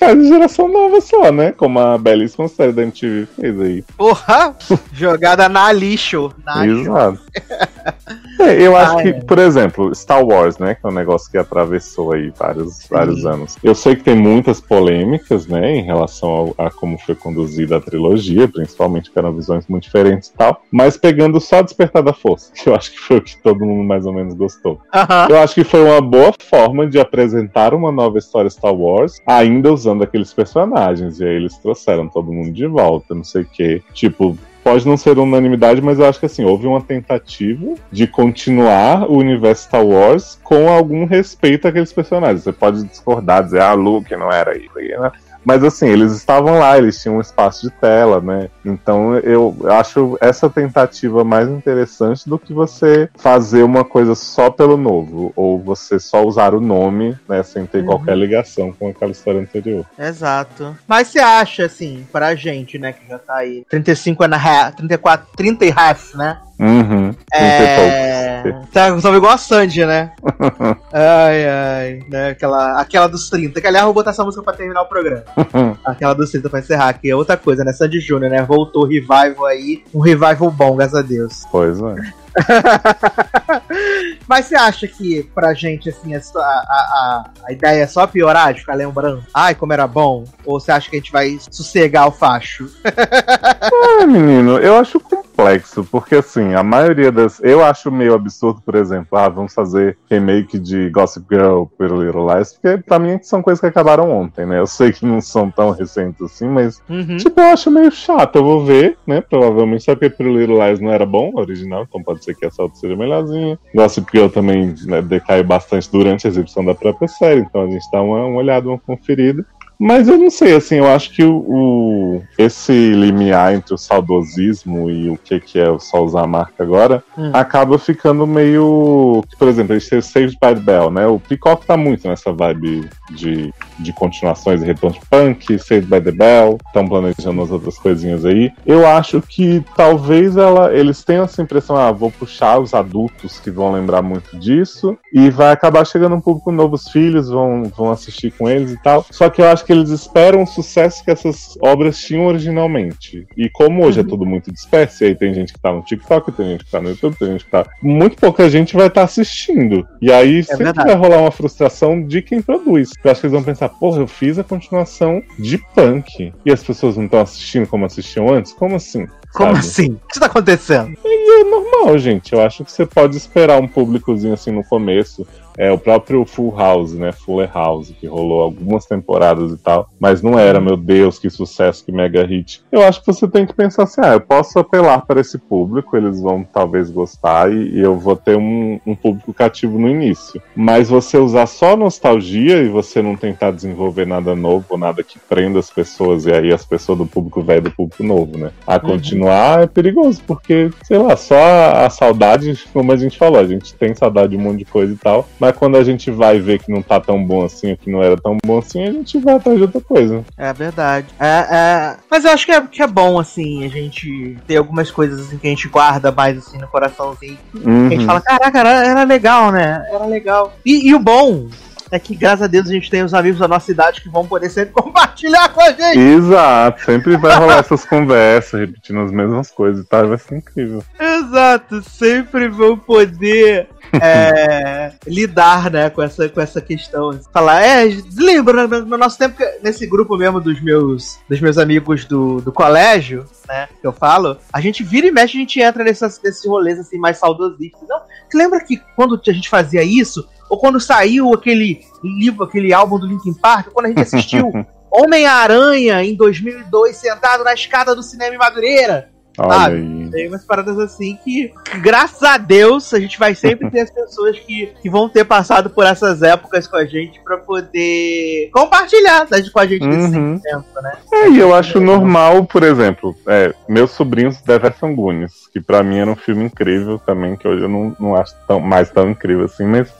Faz 0.00 0.26
geração 0.28 0.66
nova 0.66 0.98
só, 1.00 1.30
né? 1.30 1.52
Como 1.52 1.78
a 1.78 1.98
belíssima 1.98 2.48
série 2.48 2.72
da 2.72 2.82
MTV 2.82 3.26
fez 3.38 3.60
aí. 3.60 3.84
Porra! 3.96 4.56
Jogada 4.94 5.46
na 5.48 5.70
lixo. 5.70 6.32
Na 6.44 6.64
lixo. 6.64 6.80
Exato. 6.80 7.20
É, 8.40 8.54
eu 8.66 8.74
acho 8.74 8.98
Ah, 8.98 9.02
que, 9.02 9.08
é. 9.10 9.20
por 9.20 9.38
exemplo, 9.38 9.94
Star 9.94 10.24
Wars, 10.24 10.56
né? 10.58 10.74
Que 10.74 10.86
é 10.86 10.88
um 10.88 10.92
negócio 10.94 11.30
que 11.30 11.36
atravessou 11.36 12.14
aí 12.14 12.32
vários, 12.36 12.86
vários 12.90 13.26
anos. 13.26 13.56
Eu 13.62 13.74
sei 13.74 13.94
que 13.94 14.02
tem 14.02 14.16
muitas 14.16 14.60
polêmicas, 14.62 15.46
né? 15.46 15.76
Em 15.76 15.82
relação 15.82 16.28
ao- 16.30 16.54
a 16.56 16.70
como 16.70 16.98
foi 16.98 17.14
conduzida 17.14 17.76
a 17.76 17.80
trilogia, 17.80 18.48
principalmente 18.48 19.10
que 19.10 19.18
eram 19.18 19.32
visões 19.34 19.66
muito 19.68 19.82
diferentes 19.84 20.30
e 20.30 20.32
tal. 20.32 20.62
Mas 20.72 20.96
pegando 20.96 21.38
só 21.38 21.60
Despertar 21.62 22.02
da 22.02 22.14
Força, 22.14 22.50
que 22.56 22.66
eu 22.66 22.74
acho 22.74 22.92
que 22.92 22.98
foi 22.98 23.18
o 23.18 23.22
que 23.22 23.36
todo 23.42 23.60
mundo 23.64 23.86
mais 23.86 24.06
ou 24.06 24.12
menos 24.14 24.32
gostou. 24.32 24.80
Aham. 24.94 25.26
Eu 25.28 25.38
acho 25.38 25.54
que 25.54 25.64
foi 25.64 25.84
uma 25.84 26.00
boa 26.00 26.32
forma 26.48 26.86
de 26.86 26.98
apresentar 26.98 27.74
uma 27.74 27.92
nova 27.92 28.16
história 28.18 28.48
Star 28.48 28.74
Wars, 28.74 29.20
ainda 29.26 29.70
usando 29.70 29.89
aqueles 30.02 30.32
personagens. 30.32 31.20
E 31.20 31.24
aí 31.24 31.36
eles 31.36 31.56
trouxeram 31.58 32.08
todo 32.08 32.32
mundo 32.32 32.52
de 32.52 32.66
volta, 32.66 33.14
não 33.14 33.24
sei 33.24 33.42
o 33.42 33.46
quê. 33.46 33.82
Tipo, 33.92 34.36
pode 34.62 34.86
não 34.86 34.96
ser 34.96 35.18
unanimidade, 35.18 35.80
mas 35.80 35.98
eu 35.98 36.06
acho 36.06 36.20
que 36.20 36.26
assim, 36.26 36.44
houve 36.44 36.66
uma 36.66 36.80
tentativa 36.80 37.74
de 37.90 38.06
continuar 38.06 39.10
o 39.10 39.16
universo 39.16 39.64
Star 39.64 39.84
Wars 39.84 40.38
com 40.42 40.68
algum 40.68 41.04
respeito 41.04 41.66
àqueles 41.66 41.92
personagens. 41.92 42.44
Você 42.44 42.52
pode 42.52 42.84
discordar, 42.84 43.44
dizer, 43.44 43.62
ah, 43.62 43.72
Luke 43.72 44.14
não 44.16 44.30
era 44.30 44.56
isso, 44.56 44.74
né? 44.74 45.10
Mas 45.44 45.64
assim, 45.64 45.88
eles 45.88 46.12
estavam 46.12 46.58
lá, 46.58 46.76
eles 46.78 47.00
tinham 47.00 47.16
um 47.16 47.20
espaço 47.20 47.62
de 47.62 47.70
tela, 47.70 48.20
né? 48.20 48.48
Então 48.64 49.16
eu 49.18 49.56
acho 49.70 50.16
essa 50.20 50.48
tentativa 50.50 51.24
mais 51.24 51.48
interessante 51.48 52.28
do 52.28 52.38
que 52.38 52.52
você 52.52 53.08
fazer 53.16 53.62
uma 53.62 53.84
coisa 53.84 54.14
só 54.14 54.50
pelo 54.50 54.76
novo, 54.76 55.32
ou 55.34 55.58
você 55.58 55.98
só 55.98 56.22
usar 56.24 56.54
o 56.54 56.60
nome, 56.60 57.16
né, 57.28 57.42
sem 57.42 57.66
ter 57.66 57.78
Uhum. 57.80 57.86
qualquer 57.86 58.16
ligação 58.16 58.72
com 58.72 58.88
aquela 58.88 59.12
história 59.12 59.40
anterior. 59.40 59.84
Exato. 59.98 60.76
Mas 60.86 61.08
você 61.08 61.18
acha, 61.18 61.64
assim, 61.64 62.06
pra 62.12 62.34
gente, 62.34 62.78
né, 62.78 62.92
que 62.92 63.08
já 63.08 63.18
tá 63.18 63.36
aí 63.36 63.64
35 63.70 64.22
and 64.24 64.34
a 64.34 64.36
half, 64.36 64.74
34, 64.76 65.26
30 65.36 65.64
e 65.64 65.72
half, 65.74 66.14
né? 66.14 66.38
Uhum. 66.60 67.14
É... 67.32 68.42
Tá, 68.72 68.94
tava 69.00 69.16
igual 69.16 69.32
a 69.32 69.38
Sandy, 69.38 69.84
né? 69.84 70.12
ai, 70.92 71.48
ai. 71.48 72.00
Né? 72.08 72.30
Aquela, 72.30 72.80
aquela 72.80 73.08
dos 73.08 73.28
30. 73.30 73.60
Que 73.60 73.66
aliás, 73.66 73.84
vou 73.84 73.94
botar 73.94 74.10
essa 74.10 74.24
música 74.24 74.42
pra 74.42 74.52
terminar 74.52 74.82
o 74.82 74.86
programa. 74.86 75.24
aquela 75.84 76.14
dos 76.14 76.30
30 76.30 76.48
pra 76.48 76.60
encerrar, 76.60 76.92
que 76.94 77.10
é 77.10 77.16
outra 77.16 77.36
coisa, 77.36 77.64
né? 77.64 77.72
Sandy 77.72 78.00
Júnior, 78.00 78.30
né? 78.30 78.42
Voltou 78.42 78.84
revival 78.86 79.46
aí. 79.46 79.82
Um 79.92 80.00
revival 80.00 80.50
bom, 80.50 80.76
graças 80.76 80.94
a 80.94 81.02
Deus. 81.02 81.44
Pois 81.50 81.78
é. 81.80 82.20
Mas 84.28 84.46
você 84.46 84.54
acha 84.54 84.86
que 84.86 85.24
pra 85.34 85.52
gente, 85.52 85.88
assim, 85.88 86.14
a, 86.14 86.20
a, 86.38 87.30
a, 87.48 87.52
ideia 87.52 87.82
é 87.82 87.86
só 87.86 88.06
piorar 88.06 88.54
de 88.54 88.60
ficar 88.60 88.74
lembrando? 88.74 89.24
Ai, 89.34 89.54
como 89.54 89.72
era 89.72 89.86
bom? 89.86 90.24
Ou 90.44 90.60
você 90.60 90.70
acha 90.70 90.88
que 90.88 90.96
a 90.96 90.98
gente 90.98 91.10
vai 91.10 91.38
sossegar 91.50 92.06
o 92.06 92.12
facho? 92.12 92.70
ah, 92.84 94.06
menino, 94.06 94.58
eu 94.58 94.76
acho 94.76 95.00
complexo, 95.40 95.84
porque 95.90 96.16
assim, 96.16 96.54
a 96.54 96.62
maioria 96.62 97.10
das. 97.10 97.40
Eu 97.42 97.64
acho 97.64 97.90
meio 97.90 98.14
absurdo, 98.14 98.60
por 98.64 98.74
exemplo, 98.74 99.18
ah, 99.18 99.28
vamos 99.28 99.54
fazer 99.54 99.96
remake 100.10 100.58
de 100.58 100.90
Gossip 100.90 101.26
Girl 101.30 101.64
pelo 101.78 102.02
Little 102.02 102.26
Lies, 102.32 102.52
porque 102.52 102.78
pra 102.78 102.98
mim 102.98 103.18
são 103.22 103.42
coisas 103.42 103.60
que 103.60 103.66
acabaram 103.66 104.10
ontem, 104.10 104.46
né? 104.46 104.58
Eu 104.58 104.66
sei 104.66 104.92
que 104.92 105.04
não 105.04 105.20
são 105.20 105.50
tão 105.50 105.70
recentes 105.70 106.20
assim, 106.22 106.48
mas, 106.48 106.80
uhum. 106.88 107.16
tipo, 107.16 107.40
eu 107.40 107.46
acho 107.46 107.70
meio 107.70 107.90
chato. 107.90 108.36
Eu 108.36 108.44
vou 108.44 108.64
ver, 108.64 108.96
né? 109.06 109.20
Provavelmente, 109.20 109.84
só 109.84 109.94
porque 109.94 110.10
pelo 110.10 110.38
Little 110.38 110.64
Lies 110.64 110.80
não 110.80 110.90
era 110.90 111.06
bom, 111.06 111.32
original, 111.34 111.86
então 111.88 112.02
pode 112.02 112.24
ser 112.24 112.34
que 112.34 112.46
essa 112.46 112.62
outra 112.62 112.78
seja 112.78 112.96
melhorzinha. 112.96 113.58
Gossip 113.74 114.10
Girl 114.12 114.28
também 114.28 114.74
né, 114.84 115.02
decaiu 115.02 115.44
bastante 115.44 115.90
durante 115.90 116.26
a 116.26 116.30
exibição 116.30 116.64
da 116.64 116.74
própria 116.74 117.08
série, 117.08 117.40
então 117.40 117.62
a 117.62 117.66
gente 117.66 117.84
dá 117.92 118.02
uma, 118.02 118.26
uma 118.26 118.38
olhada, 118.38 118.68
uma 118.68 118.78
conferida. 118.78 119.44
Mas 119.80 120.08
eu 120.08 120.18
não 120.18 120.28
sei, 120.28 120.54
assim, 120.54 120.76
eu 120.76 120.86
acho 120.86 121.10
que 121.10 121.24
o, 121.24 121.38
o, 121.38 122.22
esse 122.36 122.92
limiar 122.92 123.54
entre 123.54 123.72
o 123.72 123.78
saudosismo 123.78 124.90
e 124.90 125.08
o 125.08 125.16
que, 125.16 125.40
que 125.40 125.58
é 125.58 125.78
só 125.78 126.04
usar 126.04 126.24
a 126.24 126.26
marca 126.26 126.62
agora 126.62 127.02
hum. 127.16 127.30
acaba 127.32 127.78
ficando 127.78 128.26
meio. 128.26 129.24
Por 129.38 129.48
exemplo, 129.48 129.74
a 129.74 129.78
gente 129.78 129.88
teve 129.88 130.02
Saved 130.02 130.38
by 130.38 130.54
the 130.54 130.60
Bell, 130.60 130.90
né? 130.90 131.06
O 131.06 131.18
Peacock 131.18 131.64
tá 131.64 131.78
muito 131.78 132.06
nessa 132.06 132.30
vibe 132.30 132.90
de, 133.10 133.54
de 133.78 133.92
continuações 133.94 134.62
e 134.62 134.66
retorno 134.66 134.98
de 134.98 135.06
punk, 135.06 135.58
Saved 135.58 135.86
by 135.86 136.00
the 136.02 136.12
Bell, 136.12 136.58
estão 136.66 136.86
planejando 136.86 137.40
as 137.40 137.50
outras 137.50 137.78
coisinhas 137.78 138.26
aí. 138.26 138.52
Eu 138.66 138.86
acho 138.86 139.22
que 139.22 139.64
talvez 139.74 140.36
ela, 140.36 140.74
eles 140.74 141.02
tenham 141.02 141.24
essa 141.24 141.40
impressão, 141.40 141.76
ah, 141.76 141.90
vou 141.90 142.10
puxar 142.10 142.58
os 142.58 142.74
adultos 142.74 143.40
que 143.40 143.50
vão 143.50 143.72
lembrar 143.72 144.02
muito 144.02 144.36
disso, 144.38 144.98
e 145.10 145.30
vai 145.30 145.52
acabar 145.52 145.86
chegando 145.86 146.16
um 146.16 146.20
público 146.20 146.52
novo, 146.52 146.74
os 146.74 146.90
filhos 146.90 147.30
vão, 147.30 147.62
vão 147.74 147.90
assistir 147.90 148.30
com 148.32 148.46
eles 148.46 148.72
e 148.72 148.76
tal. 148.82 149.06
Só 149.10 149.30
que 149.30 149.40
eu 149.40 149.48
acho 149.48 149.64
que 149.64 149.69
eles 149.72 149.90
esperam 149.90 150.42
o 150.42 150.46
sucesso 150.46 151.04
que 151.04 151.10
essas 151.10 151.58
obras 151.62 151.98
tinham 151.98 152.26
originalmente. 152.26 153.26
E 153.36 153.48
como 153.48 153.84
hoje 153.84 154.00
é 154.00 154.02
uhum. 154.02 154.08
tudo 154.08 154.26
muito 154.26 154.52
disperso, 154.52 155.04
aí 155.04 155.14
tem 155.14 155.34
gente 155.34 155.52
que 155.52 155.60
tá 155.60 155.72
no 155.72 155.82
TikTok, 155.82 156.32
tem 156.32 156.46
gente 156.46 156.64
que 156.64 156.70
tá 156.70 156.80
no 156.80 156.90
YouTube, 156.90 157.16
tem 157.16 157.28
gente 157.32 157.44
que 157.44 157.50
tá. 157.50 157.66
Muito 157.82 158.16
pouca 158.16 158.48
gente 158.48 158.76
vai 158.76 158.86
estar 158.86 159.02
tá 159.02 159.04
assistindo. 159.04 159.86
E 160.00 160.12
aí 160.12 160.40
é 160.40 160.42
sempre 160.42 160.64
verdade. 160.64 160.88
vai 160.88 160.96
rolar 160.96 161.18
uma 161.18 161.30
frustração 161.30 162.02
de 162.02 162.22
quem 162.22 162.42
produz. 162.42 162.90
Eu 163.02 163.10
acho 163.10 163.20
que 163.20 163.26
eles 163.26 163.34
vão 163.34 163.42
pensar, 163.42 163.68
porra, 163.68 164.00
eu 164.00 164.06
fiz 164.06 164.38
a 164.38 164.44
continuação 164.44 165.22
de 165.38 165.58
punk. 165.74 166.32
E 166.44 166.52
as 166.52 166.62
pessoas 166.62 166.96
não 166.96 167.04
estão 167.04 167.20
assistindo 167.20 167.66
como 167.66 167.84
assistiam 167.84 168.32
antes? 168.32 168.52
Como 168.52 168.76
assim? 168.76 169.06
Como 169.32 169.54
sabe? 169.54 169.58
assim? 169.58 169.92
O 169.92 170.08
que 170.08 170.14
está 170.14 170.26
acontecendo? 170.26 170.96
E 171.04 171.40
é 171.40 171.44
normal, 171.44 171.98
gente. 171.98 172.32
Eu 172.32 172.40
acho 172.42 172.64
que 172.64 172.72
você 172.72 172.84
pode 172.84 173.16
esperar 173.16 173.60
um 173.60 173.68
públicozinho 173.68 174.34
assim 174.34 174.50
no 174.50 174.64
começo. 174.64 175.26
É 175.60 175.70
o 175.70 175.78
próprio 175.78 176.24
Full 176.24 176.56
House, 176.56 176.94
né? 176.94 177.12
Fuller 177.12 177.50
House, 177.52 177.92
que 178.00 178.06
rolou 178.06 178.42
algumas 178.42 178.86
temporadas 178.86 179.52
e 179.52 179.58
tal. 179.58 179.90
Mas 179.98 180.22
não 180.22 180.38
era, 180.38 180.60
meu 180.60 180.76
Deus, 180.76 181.18
que 181.18 181.28
sucesso, 181.28 181.84
que 181.84 181.92
mega 181.92 182.24
hit. 182.24 182.62
Eu 182.72 182.82
acho 182.82 183.00
que 183.00 183.06
você 183.06 183.28
tem 183.28 183.44
que 183.44 183.52
pensar 183.52 183.84
assim: 183.84 184.00
ah, 184.02 184.14
eu 184.14 184.20
posso 184.20 184.58
apelar 184.58 185.04
para 185.06 185.20
esse 185.20 185.36
público, 185.38 185.96
eles 185.96 186.20
vão 186.20 186.44
talvez 186.44 186.90
gostar 186.90 187.52
e, 187.52 187.72
e 187.74 187.80
eu 187.80 187.98
vou 187.98 188.16
ter 188.16 188.36
um, 188.36 188.80
um, 188.86 188.94
público 188.94 189.34
cativo 189.34 189.78
no 189.78 189.88
início. 189.88 190.40
Mas 190.54 190.88
você 190.88 191.18
usar 191.18 191.46
só 191.46 191.76
nostalgia 191.76 192.62
e 192.62 192.68
você 192.68 193.02
não 193.02 193.16
tentar 193.16 193.50
desenvolver 193.50 194.06
nada 194.06 194.34
novo, 194.34 194.78
nada 194.78 195.02
que 195.02 195.18
prenda 195.18 195.58
as 195.58 195.70
pessoas, 195.70 196.26
e 196.26 196.32
aí 196.32 196.52
as 196.52 196.64
pessoas 196.64 196.98
do 196.98 197.06
público 197.06 197.42
velho 197.42 197.62
do 197.62 197.70
público 197.70 198.02
novo, 198.02 198.38
né? 198.38 198.50
A 198.66 198.74
uhum. 198.74 198.80
continuar 198.80 199.62
é 199.62 199.66
perigoso, 199.66 200.22
porque, 200.26 200.70
sei 200.84 200.98
lá, 200.98 201.16
só 201.16 201.36
a, 201.36 201.86
a 201.86 201.90
saudade, 201.90 202.64
como 202.72 202.92
a 202.92 202.96
gente 202.96 203.18
falou, 203.18 203.38
a 203.38 203.46
gente 203.46 203.74
tem 203.74 203.94
saudade 203.94 204.30
de 204.30 204.36
um 204.36 204.40
monte 204.40 204.60
de 204.60 204.64
coisa 204.64 204.92
e 204.92 204.96
tal 204.96 205.28
mas 205.38 205.49
quando 205.52 205.76
a 205.76 205.84
gente 205.84 206.10
vai 206.10 206.38
ver 206.38 206.58
que 206.58 206.70
não 206.70 206.82
tá 206.82 207.00
tão 207.00 207.22
bom 207.22 207.44
assim, 207.44 207.72
ou 207.72 207.76
que 207.76 207.90
não 207.90 208.02
era 208.02 208.16
tão 208.16 208.36
bom 208.44 208.58
assim, 208.58 208.82
a 208.82 208.92
gente 208.92 209.18
vai 209.18 209.34
atrás 209.34 209.56
de 209.56 209.64
outra 209.64 209.80
coisa. 209.80 210.24
É 210.36 210.52
verdade. 210.52 211.06
É, 211.18 211.46
é... 211.50 211.96
Mas 212.10 212.24
eu 212.24 212.30
acho 212.30 212.46
que 212.46 212.52
é, 212.52 212.60
que 212.60 212.82
é 212.82 212.86
bom, 212.86 213.18
assim, 213.18 213.64
a 213.64 213.68
gente 213.68 214.36
ter 214.46 214.56
algumas 214.56 214.90
coisas 214.90 215.20
assim 215.20 215.38
que 215.38 215.46
a 215.46 215.50
gente 215.50 215.68
guarda 215.68 216.10
mais 216.12 216.38
assim 216.38 216.58
no 216.58 216.68
coraçãozinho. 216.68 217.38
Uhum. 217.54 217.86
A 217.86 217.90
gente 217.90 218.00
uhum. 218.00 218.06
fala, 218.06 218.20
caraca, 218.20 218.58
era, 218.58 218.86
era 218.86 219.04
legal, 219.04 219.52
né? 219.52 219.86
Era 219.90 220.06
legal. 220.06 220.52
E, 220.64 220.88
e 220.88 220.94
o 220.94 220.98
bom 220.98 221.48
é 221.90 221.98
que, 221.98 222.14
graças 222.14 222.42
a 222.42 222.46
Deus, 222.46 222.68
a 222.68 222.72
gente 222.72 222.90
tem 222.90 223.02
os 223.02 223.12
amigos 223.12 223.38
da 223.38 223.48
nossa 223.48 223.70
idade 223.70 224.00
que 224.00 224.08
vão 224.08 224.26
poder 224.26 224.48
sempre 224.48 224.72
compartilhar 224.74 225.48
com 225.48 225.60
a 225.60 225.72
gente. 225.72 225.98
Exato, 225.98 226.84
sempre 226.84 227.16
vai 227.16 227.36
rolar 227.36 227.58
essas 227.58 227.84
conversas, 227.84 228.60
repetindo 228.60 229.00
as 229.00 229.10
mesmas 229.10 229.50
coisas 229.50 229.86
tá? 229.86 230.02
vai 230.02 230.18
ser 230.18 230.36
incrível. 230.36 230.84
Exato, 230.98 231.82
sempre 231.82 232.48
vão 232.48 232.76
poder 232.76 233.68
é, 234.00 234.92
lidar, 235.06 235.70
né, 235.70 235.90
com 235.90 236.02
essa, 236.02 236.28
com 236.28 236.40
essa 236.40 236.60
questão. 236.60 237.18
Falar, 237.32 237.62
é, 237.62 237.84
lembra, 238.16 238.68
né, 238.68 238.78
no 238.78 238.96
nosso 238.96 239.18
tempo, 239.18 239.36
nesse 239.62 239.86
grupo 239.86 240.16
mesmo 240.16 240.40
dos 240.40 240.60
meus, 240.60 241.18
dos 241.28 241.40
meus 241.40 241.58
amigos 241.58 242.04
do, 242.04 242.40
do 242.40 242.52
colégio, 242.52 243.24
né, 243.48 243.68
que 243.80 243.86
eu 243.86 243.92
falo, 243.92 244.36
a 244.52 244.60
gente 244.60 244.84
vira 244.84 245.06
e 245.06 245.10
mexe, 245.10 245.36
a 245.36 245.40
gente 245.40 245.60
entra 245.60 245.82
nesses 245.82 246.44
rolês, 246.46 246.78
assim, 246.78 246.98
mais 246.98 247.18
saudosistas. 247.18 247.88
Não, 247.88 248.00
lembra 248.32 248.64
que 248.64 248.80
quando 248.94 249.20
a 249.26 249.32
gente 249.32 249.48
fazia 249.48 249.82
isso, 249.82 250.28
ou 250.50 250.58
quando 250.58 250.80
saiu 250.80 251.32
aquele 251.32 251.80
livro, 252.02 252.42
aquele 252.44 252.74
álbum 252.74 252.98
do 252.98 253.06
Linkin 253.06 253.32
Park, 253.32 253.68
quando 253.72 253.86
a 253.86 253.88
gente 253.90 254.02
assistiu 254.02 254.50
Homem-Aranha 254.90 256.02
em 256.02 256.16
2002 256.16 256.96
sentado 256.96 257.44
na 257.44 257.54
escada 257.54 257.94
do 257.94 258.02
cinema 258.02 258.34
em 258.34 258.38
Madureira. 258.38 259.08
Olha. 259.38 260.10
Tem 260.10 260.28
umas 260.28 260.44
paradas 260.44 260.78
assim 260.78 261.16
que, 261.24 261.52
graças 261.80 262.22
a 262.22 262.36
Deus, 262.36 262.92
a 262.92 262.98
gente 262.98 263.18
vai 263.18 263.34
sempre 263.34 263.70
ter 263.70 263.80
as 263.80 263.90
pessoas 263.90 264.38
que, 264.40 264.66
que 264.82 264.90
vão 264.90 265.08
ter 265.08 265.24
passado 265.24 265.70
por 265.70 265.86
essas 265.86 266.20
épocas 266.20 266.66
com 266.66 266.76
a 266.76 266.84
gente 266.84 267.20
para 267.20 267.38
poder 267.38 268.50
compartilhar 268.52 269.28
né, 269.30 269.40
com 269.50 269.60
a 269.60 269.66
gente 269.66 269.84
uhum. 269.84 270.32
nesse 270.32 270.42
tempo, 270.42 270.66
né? 270.82 270.92
É, 271.12 271.30
e 271.30 271.38
eu 271.38 271.54
acho 271.54 271.80
normal, 271.80 272.44
por 272.44 272.64
exemplo, 272.64 273.16
é, 273.26 273.54
meus 273.68 273.92
sobrinhos 273.92 274.42
Deverson 274.42 274.94
Gunes, 274.94 275.46
que 275.52 275.60
para 275.60 275.82
mim 275.82 275.98
era 275.98 276.10
um 276.10 276.16
filme 276.16 276.44
incrível 276.44 276.98
também, 276.98 277.36
que 277.36 277.46
hoje 277.46 277.62
eu 277.62 277.68
não, 277.68 277.96
não 277.98 278.16
acho 278.16 278.34
tão, 278.46 278.60
mais 278.60 278.90
tão 278.90 279.08
incrível 279.08 279.44
assim, 279.44 279.64
mas 279.64 279.90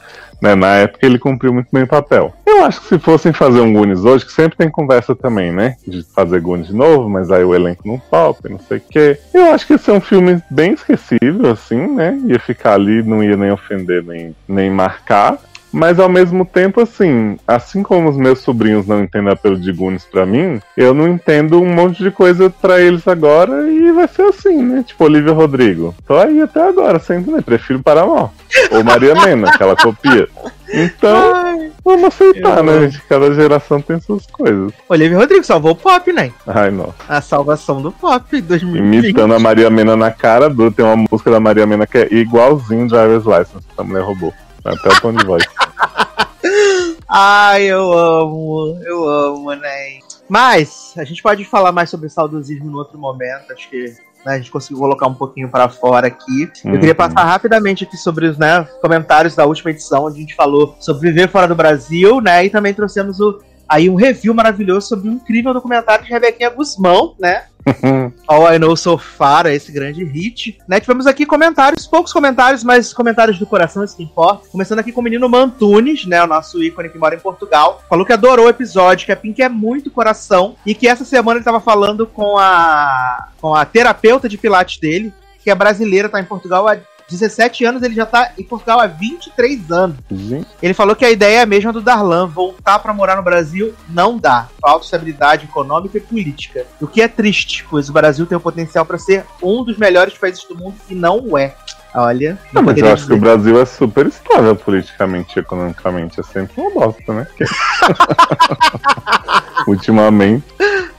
né? 0.40 0.54
Na 0.54 0.76
época 0.76 1.06
ele 1.06 1.18
cumpriu 1.18 1.52
muito 1.52 1.68
bem 1.72 1.82
o 1.82 1.88
papel. 1.88 2.34
Eu 2.46 2.64
acho 2.64 2.80
que 2.80 2.88
se 2.88 2.98
fossem 2.98 3.32
fazer 3.32 3.60
um 3.60 3.72
Goonies 3.72 4.04
hoje, 4.04 4.26
que 4.26 4.32
sempre 4.32 4.56
tem 4.56 4.70
conversa 4.70 5.14
também, 5.14 5.52
né? 5.52 5.76
De 5.86 6.02
fazer 6.14 6.40
Goonies 6.40 6.68
de 6.68 6.74
novo, 6.74 7.08
mas 7.08 7.30
aí 7.30 7.44
o 7.44 7.54
elenco 7.54 7.86
não 7.86 7.98
topa, 7.98 8.48
não 8.48 8.58
sei 8.58 8.78
o 8.78 8.82
quê. 8.88 9.18
Eu 9.32 9.52
acho 9.52 9.66
que 9.66 9.74
esse 9.74 9.90
é 9.90 9.92
um 9.92 10.00
filme 10.00 10.42
bem 10.50 10.72
esquecível, 10.72 11.50
assim, 11.50 11.86
né? 11.94 12.18
Ia 12.26 12.38
ficar 12.38 12.74
ali, 12.74 13.02
não 13.02 13.22
ia 13.22 13.36
nem 13.36 13.50
ofender, 13.50 14.02
nem, 14.04 14.34
nem 14.48 14.70
marcar. 14.70 15.38
Mas 15.72 15.98
ao 15.98 16.08
mesmo 16.08 16.44
tempo, 16.44 16.80
assim, 16.80 17.36
assim 17.46 17.82
como 17.82 18.08
os 18.08 18.16
meus 18.16 18.40
sobrinhos 18.40 18.86
não 18.86 19.02
entendem 19.02 19.32
apelo 19.32 19.56
de 19.56 19.72
Goonies 19.72 20.04
pra 20.04 20.26
mim, 20.26 20.60
eu 20.76 20.92
não 20.92 21.08
entendo 21.08 21.60
um 21.60 21.72
monte 21.72 22.02
de 22.02 22.10
coisa 22.10 22.50
pra 22.50 22.80
eles 22.80 23.06
agora 23.06 23.70
e 23.70 23.92
vai 23.92 24.08
ser 24.08 24.22
assim, 24.22 24.62
né? 24.62 24.84
Tipo, 24.86 25.04
Olivia 25.04 25.32
Rodrigo. 25.32 25.94
Tô 26.06 26.16
aí 26.18 26.42
até 26.42 26.66
agora, 26.66 26.98
sem 26.98 27.18
entender. 27.18 27.42
Prefiro 27.42 27.82
Paramó. 27.82 28.30
Ou 28.72 28.84
Maria 28.84 29.14
Mena, 29.14 29.56
que 29.56 29.62
ela 29.62 29.76
copia. 29.76 30.28
Então, 30.72 31.34
Ai, 31.34 31.72
vamos 31.84 32.04
aceitar, 32.04 32.58
eu... 32.58 32.64
né? 32.64 32.80
Gente? 32.82 33.02
Cada 33.08 33.32
geração 33.34 33.80
tem 33.80 34.00
suas 34.00 34.26
coisas. 34.26 34.72
Olivia 34.88 35.18
Rodrigo 35.18 35.44
salvou 35.44 35.72
o 35.72 35.76
pop, 35.76 36.12
né? 36.12 36.32
Ai, 36.46 36.70
não. 36.70 36.94
A 37.08 37.20
salvação 37.20 37.82
do 37.82 37.90
pop 37.90 38.40
2020. 38.40 39.04
Imitando 39.04 39.34
a 39.34 39.38
Maria 39.38 39.68
Mena 39.70 39.96
na 39.96 40.10
cara 40.10 40.48
do. 40.48 40.70
Tem 40.70 40.84
uma 40.84 41.06
música 41.10 41.30
da 41.30 41.40
Maria 41.40 41.66
Mena 41.66 41.86
que 41.86 41.98
é 41.98 42.08
igualzinho 42.12 42.86
Driver's 42.86 43.24
License, 43.24 43.66
que 43.66 43.80
a 43.80 43.84
mulher 43.84 44.02
roubou. 44.02 44.32
Até 44.64 44.88
o 44.88 45.00
tom 45.00 45.12
de 45.12 45.24
voz. 45.24 45.44
Ai, 47.08 47.64
eu 47.64 47.92
amo, 47.92 48.78
eu 48.84 49.08
amo, 49.08 49.52
né? 49.54 49.98
Mas 50.28 50.94
a 50.96 51.04
gente 51.04 51.22
pode 51.22 51.44
falar 51.44 51.72
mais 51.72 51.90
sobre 51.90 52.08
saudosismo 52.08 52.70
em 52.70 52.74
outro 52.74 52.96
momento. 52.96 53.52
Acho 53.52 53.68
que 53.68 53.86
né, 54.24 54.34
a 54.34 54.36
gente 54.36 54.50
conseguiu 54.50 54.78
colocar 54.78 55.08
um 55.08 55.14
pouquinho 55.14 55.48
para 55.48 55.68
fora 55.68 56.06
aqui. 56.06 56.48
Uhum. 56.64 56.74
Eu 56.74 56.78
queria 56.78 56.90
uhum. 56.90 56.96
passar 56.96 57.24
rapidamente 57.24 57.84
aqui 57.84 57.96
sobre 57.96 58.26
os 58.26 58.38
né, 58.38 58.62
comentários 58.80 59.34
da 59.34 59.44
última 59.44 59.70
edição, 59.70 60.04
onde 60.04 60.18
a 60.18 60.20
gente 60.20 60.34
falou 60.36 60.76
sobre 60.78 61.08
viver 61.08 61.28
fora 61.28 61.48
do 61.48 61.54
Brasil, 61.54 62.20
né? 62.20 62.44
E 62.44 62.50
também 62.50 62.72
trouxemos 62.72 63.18
o, 63.18 63.40
aí 63.70 63.88
um 63.88 63.94
review 63.94 64.34
maravilhoso 64.34 64.88
sobre 64.88 65.08
um 65.08 65.12
incrível 65.12 65.54
documentário 65.54 66.04
de 66.04 66.10
Rebequinha 66.10 66.50
Guzmão, 66.50 67.14
né? 67.20 67.44
All 68.26 68.52
I 68.52 68.58
Know 68.58 68.74
So 68.76 68.98
Far, 68.98 69.46
esse 69.46 69.70
grande 69.70 70.02
hit. 70.02 70.58
Né, 70.66 70.80
tivemos 70.80 71.06
aqui 71.06 71.24
comentários, 71.24 71.86
poucos 71.86 72.12
comentários, 72.12 72.64
mas 72.64 72.92
comentários 72.92 73.38
do 73.38 73.46
coração, 73.46 73.84
isso 73.84 73.96
que 73.96 74.02
importa. 74.02 74.48
Começando 74.48 74.80
aqui 74.80 74.90
com 74.90 75.00
o 75.00 75.04
menino 75.04 75.28
Mantunes, 75.28 76.04
né, 76.04 76.22
o 76.22 76.26
nosso 76.26 76.62
ícone 76.62 76.88
que 76.88 76.98
mora 76.98 77.14
em 77.14 77.20
Portugal. 77.20 77.82
Falou 77.88 78.04
que 78.04 78.12
adorou 78.12 78.46
o 78.46 78.50
episódio, 78.50 79.06
que 79.06 79.12
a 79.12 79.16
Pink 79.16 79.40
é 79.40 79.48
muito 79.48 79.90
coração 79.90 80.56
e 80.66 80.74
que 80.74 80.88
essa 80.88 81.04
semana 81.04 81.38
ele 81.38 81.44
tava 81.44 81.60
falando 81.60 82.06
com 82.06 82.38
a, 82.38 83.28
com 83.40 83.54
a 83.54 83.64
terapeuta 83.64 84.28
de 84.28 84.38
pilates 84.38 84.78
dele, 84.78 85.12
que 85.42 85.50
é 85.50 85.54
brasileira, 85.54 86.08
tá 86.08 86.20
em 86.20 86.24
Portugal 86.24 86.66
há 86.66 86.76
17 87.10 87.64
anos, 87.64 87.82
ele 87.82 87.94
já 87.94 88.06
tá 88.06 88.32
em 88.38 88.44
Portugal 88.44 88.80
há 88.80 88.86
23 88.86 89.70
anos. 89.70 89.96
Gente, 90.10 90.46
Ele 90.62 90.74
falou 90.74 90.94
que 90.94 91.04
a 91.04 91.10
ideia 91.10 91.38
é 91.38 91.42
a 91.42 91.46
mesma 91.46 91.72
do 91.72 91.80
Darlan, 91.80 92.26
voltar 92.26 92.78
pra 92.78 92.94
morar 92.94 93.16
no 93.16 93.22
Brasil 93.22 93.74
não 93.88 94.16
dá. 94.16 94.48
Falta 94.60 94.84
estabilidade 94.84 95.44
econômica 95.44 95.98
e 95.98 96.00
política. 96.00 96.66
O 96.80 96.86
que 96.86 97.02
é 97.02 97.08
triste, 97.08 97.66
pois 97.68 97.88
o 97.88 97.92
Brasil 97.92 98.26
tem 98.26 98.36
o 98.36 98.40
potencial 98.40 98.86
pra 98.86 98.98
ser 98.98 99.24
um 99.42 99.64
dos 99.64 99.76
melhores 99.76 100.16
países 100.16 100.44
do 100.44 100.56
mundo 100.56 100.76
e 100.88 100.94
não 100.94 101.20
o 101.20 101.36
é. 101.36 101.54
Olha, 101.94 102.38
Não, 102.52 102.62
mas 102.62 102.78
eu 102.78 102.92
acho 102.92 103.06
que 103.06 103.12
o 103.12 103.16
dizer. 103.16 103.20
Brasil 103.20 103.60
é 103.60 103.64
super 103.64 104.06
estável 104.06 104.54
politicamente 104.54 105.38
e 105.38 105.40
economicamente. 105.40 106.20
É 106.20 106.22
sempre 106.22 106.60
uma 106.60 106.70
bosta, 106.70 107.12
né? 107.12 107.26
Ultimamente. 109.66 110.44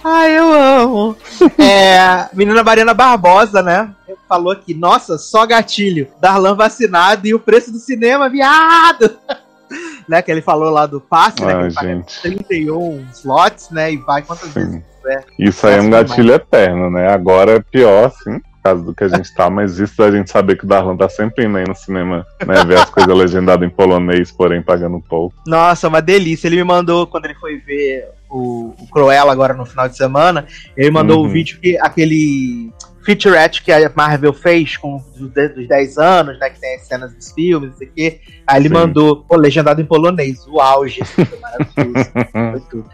Ai, 0.04 0.38
eu 0.38 0.52
amo. 0.52 1.16
é, 1.58 2.28
menina 2.34 2.64
Mariana 2.64 2.94
Barbosa, 2.94 3.62
né? 3.62 3.90
Falou 4.28 4.52
aqui, 4.52 4.74
nossa, 4.74 5.18
só 5.18 5.46
gatilho. 5.46 6.08
Darlan 6.20 6.56
vacinado 6.56 7.28
e 7.28 7.34
o 7.34 7.40
preço 7.40 7.72
do 7.72 7.80
cinema, 7.80 8.30
viado! 8.30 9.18
né, 10.08 10.22
que 10.22 10.32
ele 10.32 10.42
falou 10.42 10.70
lá 10.70 10.86
do 10.86 11.00
passe, 11.00 11.42
né? 11.42 11.54
Que 11.54 11.58
Ai, 11.58 11.66
ele 11.66 11.74
paga 11.74 11.88
gente. 11.88 12.22
31 12.22 13.06
slots, 13.14 13.70
né? 13.70 13.94
E 13.94 13.98
vai 13.98 14.22
quantas 14.22 14.52
vezes 14.52 14.74
Sim. 14.74 14.84
quiser. 15.02 15.26
Isso 15.40 15.68
aí 15.68 15.78
é 15.78 15.82
um 15.82 15.90
gatilho 15.90 16.34
eterno, 16.34 16.90
né? 16.90 17.14
Agora 17.14 17.54
é 17.54 17.60
pior, 17.60 18.12
sim, 18.24 18.40
causa 18.62 18.84
do 18.84 18.94
que 18.94 19.04
a 19.04 19.08
gente 19.08 19.34
tá, 19.34 19.50
mas 19.50 19.80
isso 19.80 19.98
da 19.98 20.12
gente 20.12 20.30
saber 20.30 20.58
que 20.58 20.66
o 20.66 20.68
Darlan 20.68 20.96
tá 20.98 21.10
sempre 21.10 21.46
indo 21.46 21.58
aí 21.58 21.66
no 21.68 21.76
cinema, 21.76 22.26
né? 22.46 22.64
Ver 22.66 22.78
as 22.80 22.90
coisas 22.90 23.16
legendadas 23.16 23.68
em 23.68 23.72
polonês, 23.72 24.32
porém 24.32 24.62
pagando 24.62 25.00
pouco. 25.02 25.36
Nossa, 25.48 25.88
uma 25.88 26.02
delícia. 26.02 26.48
Ele 26.48 26.58
me 26.58 26.64
mandou, 26.64 27.06
quando 27.08 27.26
ele 27.26 27.36
foi 27.36 27.58
ver 27.58 28.08
o, 28.30 28.74
o 28.80 28.88
Cruella 28.92 29.32
agora 29.32 29.54
no 29.54 29.66
final 29.66 29.88
de 29.90 29.98
semana, 29.98 30.46
ele 30.78 30.92
mandou 30.92 31.20
o 31.20 31.24
Uhum. 31.24 31.30
vídeo 31.30 31.60
que 31.62 31.78
aquele 31.80 32.72
featurette 33.04 33.64
que 33.64 33.72
a 33.72 33.92
Marvel 33.96 34.34
fez 34.34 34.78
com 34.78 35.02
dos 35.30 35.68
10 35.68 35.98
anos, 35.98 36.40
né? 36.40 36.50
Que 36.50 36.60
tem 36.60 36.76
as 36.76 36.84
cenas 36.84 37.14
dos 37.14 37.32
filmes, 37.32 37.72
não 37.72 37.78
sei 37.78 37.88
o 37.88 37.92
quê. 37.92 38.22
Aí 38.48 38.60
ele 38.60 38.70
Sim. 38.70 38.74
mandou, 38.74 39.18
pô, 39.18 39.36
legendado 39.36 39.82
em 39.82 39.86
polonês, 39.86 40.46
o 40.48 40.60
auge. 40.60 41.02
maravilhoso. 41.42 42.86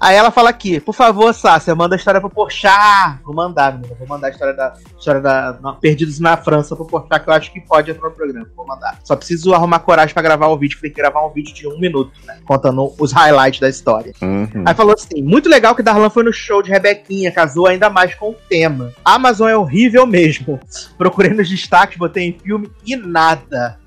Aí 0.00 0.16
ela 0.16 0.30
fala 0.30 0.50
aqui, 0.50 0.80
por 0.80 0.94
favor, 0.94 1.32
Sácia, 1.32 1.74
manda 1.74 1.94
a 1.94 1.98
história 1.98 2.20
pro 2.20 2.30
Porchat. 2.30 3.20
Vou 3.24 3.34
mandar, 3.34 3.74
menina. 3.74 3.94
Vou 3.98 4.08
mandar 4.08 4.28
a 4.28 4.30
história 4.30 4.54
da 4.54 4.74
história 4.98 5.20
da 5.20 5.52
Perdidos 5.80 6.18
na 6.18 6.36
França 6.36 6.74
pro 6.74 6.86
Porchat, 6.86 7.22
que 7.22 7.30
eu 7.30 7.34
acho 7.34 7.52
que 7.52 7.60
pode 7.60 7.90
entrar 7.90 8.08
no 8.08 8.14
programa. 8.14 8.46
Vou 8.56 8.66
mandar. 8.66 8.98
Só 9.04 9.16
preciso 9.16 9.54
arrumar 9.54 9.80
coragem 9.80 10.12
pra 10.12 10.22
gravar 10.22 10.48
o 10.48 10.58
vídeo, 10.58 10.76
que 10.76 10.82
tem 10.82 10.90
que 10.90 10.96
gravar 10.96 11.24
um 11.24 11.30
vídeo 11.30 11.54
de 11.54 11.66
um 11.66 11.78
minuto, 11.78 12.12
né? 12.24 12.38
Contando 12.44 12.92
os 12.98 13.12
highlights 13.12 13.60
da 13.60 13.68
história. 13.68 14.12
Uhum. 14.20 14.64
Aí 14.66 14.74
falou 14.74 14.94
assim: 14.94 15.22
muito 15.22 15.48
legal 15.48 15.74
que 15.74 15.82
Darlan 15.82 16.10
foi 16.10 16.22
no 16.22 16.32
show 16.32 16.62
de 16.62 16.70
Rebequinha, 16.70 17.30
casou 17.30 17.66
ainda 17.66 17.88
mais 17.88 18.14
com 18.14 18.30
o 18.30 18.36
tema. 18.48 18.92
Amazon 19.32 19.48
é 19.48 19.56
horrível 19.56 20.06
mesmo. 20.06 20.60
Procurei 20.98 21.32
nos 21.32 21.48
destaques, 21.48 21.96
botei 21.96 22.24
em 22.28 22.38
filme 22.38 22.70
e 22.86 22.94
nada. 22.96 23.78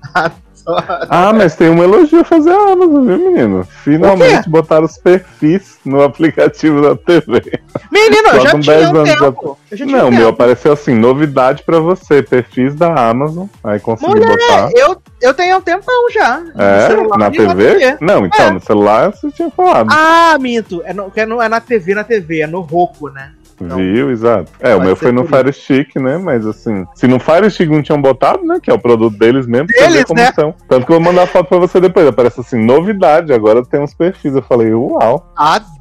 Ah, 1.08 1.32
mas 1.32 1.54
tem 1.54 1.70
um 1.70 1.80
elogio 1.80 2.20
a 2.22 2.24
fazer 2.24 2.50
a 2.50 2.72
Amazon, 2.72 3.06
viu, 3.06 3.18
menino? 3.30 3.64
Finalmente 3.84 4.50
botaram 4.50 4.84
os 4.84 4.98
perfis 4.98 5.78
no 5.84 6.02
aplicativo 6.02 6.82
da 6.82 6.96
TV. 6.96 7.60
Menino, 7.92 8.28
eu 8.30 8.40
já 8.40 8.50
tinha 8.58 8.76
10 8.80 8.90
um 8.90 9.04
tempo. 9.04 9.58
Eu 9.70 9.76
já 9.76 9.86
tinha 9.86 9.98
Não, 9.98 10.08
um 10.08 10.10
meu 10.10 10.18
tempo. 10.18 10.28
apareceu 10.30 10.72
assim, 10.72 10.92
novidade 10.92 11.62
pra 11.62 11.78
você, 11.78 12.20
perfis 12.20 12.74
da 12.74 12.92
Amazon. 13.10 13.46
Aí 13.62 13.78
consegui 13.78 14.18
botar. 14.18 14.70
Eu, 14.74 15.00
eu 15.22 15.32
tenho 15.34 15.56
um 15.56 15.60
tempão 15.60 16.10
já. 16.12 16.42
É? 16.58 16.88
celular 16.88 17.16
Na 17.18 17.28
e 17.28 17.30
TV? 17.30 17.96
Não, 18.00 18.26
então, 18.26 18.46
É. 18.46 18.50
no 18.50 18.60
celular 18.60 19.12
você 19.12 19.30
tinha 19.30 19.50
falado. 19.50 19.88
Ah, 19.92 20.36
minto. 20.40 20.82
É, 20.84 20.92
no, 20.92 21.12
é, 21.14 21.24
no- 21.26 21.40
é 21.42 21.48
na 21.48 21.60
TV, 21.60 21.94
na 21.94 22.02
TV, 22.02 22.40
é 22.40 22.46
no 22.48 22.60
Roku, 22.62 23.08
né? 23.08 23.30
Não. 23.64 23.76
Viu, 23.76 24.10
exato. 24.10 24.52
É, 24.60 24.74
o 24.74 24.80
meu 24.80 24.96
foi 24.96 25.12
no 25.12 25.24
Fire 25.24 25.52
Stick, 25.52 25.96
né? 25.96 26.18
Mas 26.18 26.46
assim, 26.46 26.86
se 26.94 27.06
no 27.06 27.18
Fire 27.18 27.50
Stick 27.50 27.70
não 27.70 27.82
tinham 27.82 28.00
botado, 28.00 28.44
né? 28.44 28.58
Que 28.62 28.70
é 28.70 28.74
o 28.74 28.78
produto 28.78 29.16
deles 29.16 29.46
mesmo, 29.46 29.68
pra 29.68 29.88
ver 29.88 30.04
como 30.04 30.20
né? 30.20 30.32
são. 30.32 30.54
Tanto 30.68 30.86
que 30.86 30.92
eu 30.92 30.96
vou 30.96 31.04
mandar 31.04 31.26
foto 31.26 31.48
pra 31.48 31.58
você 31.58 31.80
depois. 31.80 32.06
Aparece 32.06 32.40
assim, 32.40 32.64
novidade, 32.64 33.32
agora 33.32 33.64
tem 33.64 33.80
uns 33.80 33.94
perfis. 33.94 34.34
Eu 34.34 34.42
falei, 34.42 34.72
uau. 34.72 35.32
Adoro! 35.36 35.75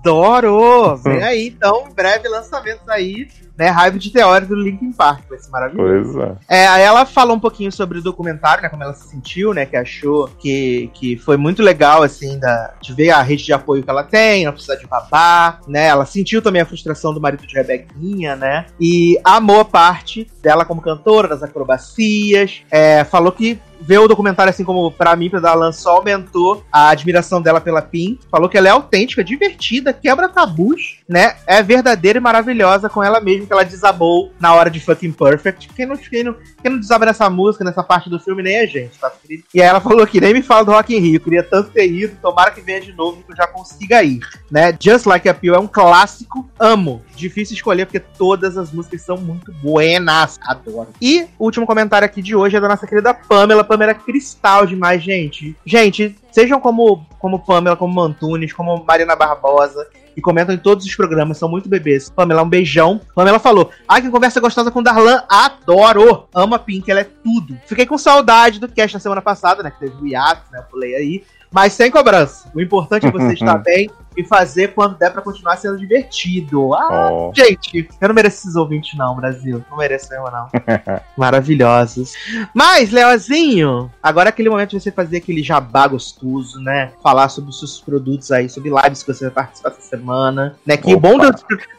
Vem 0.98 1.22
aí, 1.24 1.48
então, 1.48 1.88
em 1.90 1.94
breve 1.94 2.28
lançamentos 2.28 2.88
aí, 2.88 3.28
né? 3.58 3.70
Raiva 3.70 3.98
de 3.98 4.12
teoria 4.12 4.48
do 4.48 4.56
Linkin 4.56 4.92
Park, 4.92 5.24
vai 5.30 5.40
ser 5.40 5.50
maravilhoso. 5.50 6.14
Pois 6.14 6.28
é. 6.50 6.64
É, 6.64 6.68
aí 6.68 6.84
ela 6.84 7.06
falou 7.06 7.36
um 7.36 7.40
pouquinho 7.40 7.72
sobre 7.72 8.00
o 8.00 8.02
documentário, 8.02 8.62
né? 8.64 8.70
Como 8.70 8.84
ela 8.84 8.94
se 8.94 9.08
sentiu, 9.08 9.54
né? 9.54 9.66
Que 9.66 9.78
achou 9.78 10.28
que, 10.40 10.90
que 10.94 11.18
foi 11.18 11.38
muito 11.38 11.62
legal, 11.62 12.04
assim, 12.04 12.38
da, 12.38 12.74
de 12.82 12.94
ver 12.94 13.12
a 13.12 13.22
rede 13.22 13.46
de 13.46 13.54
apoio 13.54 13.84
que 13.84 13.90
ela 13.90 14.04
tem, 14.04 14.46
não 14.46 14.52
precisa 14.52 14.78
de 14.78 14.86
babá, 14.86 15.60
né? 15.68 15.88
Ela 15.88 16.06
sentiu 16.06 16.42
também 16.42 16.62
a 16.62 16.66
frustração 16.66 17.14
do 17.14 17.22
marido 17.22 17.48
de 17.48 17.56
Rebequinha, 17.56 18.36
né? 18.36 18.66
E 18.80 19.18
amou 19.24 19.62
a 19.62 19.66
parte 19.66 20.28
dela 20.42 20.66
como 20.66 20.82
cantora, 20.82 21.28
das 21.28 21.42
acrobacias. 21.42 22.64
É, 22.70 23.04
falou 23.06 23.32
que 23.32 23.60
ver 23.86 24.00
o 24.00 24.08
documentário, 24.08 24.50
assim 24.50 24.64
como 24.64 24.92
pra 24.92 25.16
mim, 25.16 25.30
pra 25.30 25.40
Dalan, 25.40 25.72
só 25.72 25.98
aumentou 25.98 26.64
a 26.72 26.90
admiração 26.90 27.42
dela 27.42 27.62
pela 27.62 27.82
Pin. 27.82 28.20
Falou 28.32 28.50
que 28.50 28.58
ela 28.58 28.68
é 28.68 28.72
autêntica, 28.72 29.24
divertida, 29.24 29.94
quebra 29.94 30.28
tabus, 30.28 31.00
né? 31.08 31.36
É 31.46 31.62
verdadeira 31.62 32.18
e 32.18 32.22
maravilhosa 32.22 32.90
com 32.90 33.04
ela 33.04 33.22
mesma, 33.22 33.46
que 33.46 33.54
ela 33.54 33.64
desabou 33.64 34.32
na 34.40 34.54
hora 34.54 34.70
de 34.70 34.80
Fucking 34.80 35.12
Perfect. 35.12 35.70
Quem 35.76 35.86
não, 35.86 35.98
quem 35.98 36.24
não, 36.24 36.36
quem 36.62 36.72
não 36.72 36.80
desaba 36.80 37.06
nessa 37.06 37.30
música, 37.30 37.64
nessa 37.64 37.84
parte 37.84 38.10
do 38.10 38.20
filme, 38.20 38.42
nem 38.42 38.60
a 38.60 38.66
gente, 38.66 38.98
tá? 39.00 39.12
E 39.30 39.62
aí 39.62 39.68
ela 39.68 39.80
falou 39.80 40.04
aqui, 40.04 40.20
nem 40.20 40.34
me 40.34 40.42
fala 40.42 40.66
do 40.66 40.72
Rock 40.72 40.96
in 40.96 41.00
Rio, 41.00 41.20
queria 41.20 41.44
tanto 41.44 41.70
ter 41.70 41.90
ido, 41.90 42.18
tomara 42.22 42.52
que 42.52 42.62
venha 42.62 42.82
de 42.82 42.94
novo, 42.94 43.22
que 43.24 43.32
eu 43.32 43.36
já 43.36 43.48
consiga 43.48 44.04
ir, 44.04 44.20
né? 44.50 44.76
Just 44.80 45.06
Like 45.06 45.30
a 45.30 45.34
Pill 45.34 45.56
é 45.56 45.60
um 45.60 45.68
clássico, 45.68 46.50
amo. 46.60 47.02
Difícil 47.16 47.56
escolher, 47.56 47.86
porque 47.86 48.00
todas 48.00 48.58
as 48.58 48.72
músicas 48.72 49.02
são 49.02 49.18
muito 49.18 49.52
buenas, 49.54 50.38
adoro. 50.42 50.90
E 51.02 51.28
o 51.38 51.46
último 51.46 51.66
comentário 51.66 52.06
aqui 52.06 52.22
de 52.22 52.36
hoje 52.36 52.56
é 52.56 52.60
da 52.60 52.68
nossa 52.68 52.88
querida 52.88 53.14
Pamela, 53.14 53.64
Pamela 53.76 53.92
é 53.92 53.96
cristal 53.96 54.66
demais, 54.66 55.04
gente. 55.04 55.54
Gente, 55.66 56.16
sejam 56.32 56.62
como, 56.62 57.06
como 57.20 57.40
Pamela, 57.40 57.76
como 57.76 58.00
Antunes, 58.00 58.54
como 58.54 58.86
Marina 58.86 59.18
Barbosa, 59.18 59.86
e 60.16 60.22
comentam 60.22 60.56
em 60.56 60.58
todos 60.58 60.86
os 60.86 60.96
programas, 60.96 61.38
são 61.38 61.50
muito 61.50 61.68
bebês. 61.68 62.10
Pamela, 62.10 62.42
um 62.42 62.48
beijão. 62.48 63.02
Pamela 63.14 63.38
falou: 63.38 63.70
Ai, 63.86 64.02
que 64.02 64.10
conversa 64.10 64.40
gostosa 64.40 64.72
com 64.72 64.80
o 64.80 64.84
Darlan, 64.84 65.22
adoro! 65.28 66.30
Amo 66.34 66.56
a 66.56 66.60
Pink, 66.60 66.90
ela 66.90 67.02
é 67.02 67.04
tudo. 67.04 67.58
Fiquei 67.66 67.86
com 67.86 67.98
saudade 67.98 68.62
do 68.62 68.70
cast 68.70 68.94
na 68.94 69.00
semana 69.02 69.22
passada, 69.22 69.62
né? 69.62 69.70
Que 69.70 69.80
teve 69.80 70.02
o 70.02 70.08
hiato, 70.08 70.50
né? 70.54 70.60
Eu 70.60 70.64
pulei 70.64 70.96
aí. 70.96 71.24
Mas 71.52 71.74
sem 71.74 71.92
cobrança. 71.92 72.50
O 72.56 72.62
importante 72.62 73.06
é 73.06 73.12
você 73.12 73.34
estar 73.36 73.58
bem 73.58 73.90
e 74.18 74.24
fazer 74.24 74.74
quando 74.74 74.98
der 74.98 75.12
pra 75.12 75.22
continuar 75.22 75.58
sendo 75.58 75.78
divertido. 75.78 76.74
Ah, 76.74 77.10
Ó. 77.12 77.32
gente, 77.36 77.88
eu 78.02 78.08
não 78.08 78.16
mereço 78.16 78.38
esses 78.38 78.56
ouvintes, 78.56 78.98
não, 78.98 79.16
Brasil. 79.16 79.64
Não 79.70 79.78
mereço 79.78 80.10
mesmo, 80.10 80.30
não. 80.32 80.48
Maravilhosos. 81.18 82.14
Mas, 82.54 82.92
Leozinho, 82.92 83.92
agora 84.02 84.30
é 84.30 84.32
aquele 84.32 84.50
momento 84.50 84.72
de 84.72 84.80
você 84.80 84.92
fazer 84.92 85.18
aquele 85.18 85.44
jabá 85.44 85.88
gostoso, 85.88 86.60
né? 86.62 86.92
Falar 87.04 87.30
sobre 87.30 87.50
os 87.50 87.60
seus 87.60 87.80
produtos 87.82 88.32
aí, 88.32 88.50
sobre 88.50 88.70
lives 88.70 89.04
que 89.04 89.14
você 89.14 89.26
vai 89.26 89.34
participar 89.34 89.70
essa 89.70 89.82
semana, 89.82 90.56
né? 90.66 90.78
Que 90.78 90.94
o 90.94 90.98
Opa. 90.98 91.10
bom 91.10 91.18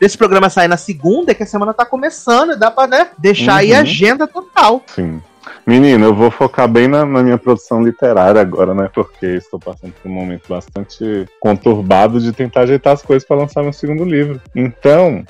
desse, 0.00 0.16
programa 0.18 0.48
sair 0.50 0.68
na 0.68 0.76
segunda 0.76 1.32
é 1.32 1.34
que 1.34 1.42
a 1.42 1.46
semana 1.46 1.72
tá 1.74 1.84
começando 1.86 2.52
e 2.52 2.56
dá 2.56 2.70
pra, 2.70 2.86
né, 2.86 3.08
deixar 3.18 3.56
aí 3.56 3.72
Uhum. 3.72 3.78
a 3.78 3.80
agenda 3.80 4.26
total. 4.26 4.82
Sim. 4.86 5.20
Menino, 5.66 6.04
eu 6.04 6.14
vou 6.14 6.30
focar 6.30 6.68
bem 6.68 6.86
na, 6.86 7.04
na 7.04 7.22
minha 7.22 7.38
produção 7.38 7.82
literária 7.82 8.40
agora, 8.40 8.74
né? 8.74 8.88
Porque 8.94 9.26
estou 9.26 9.58
passando 9.58 9.92
por 10.00 10.08
um 10.08 10.14
momento 10.14 10.48
bastante 10.48 11.26
conturbado 11.40 12.20
de 12.20 12.32
tentar 12.32 12.62
ajeitar 12.62 12.92
as 12.92 13.02
coisas 13.02 13.26
para 13.26 13.36
lançar 13.36 13.62
meu 13.62 13.72
segundo 13.72 14.04
livro. 14.04 14.40
Então, 14.54 15.24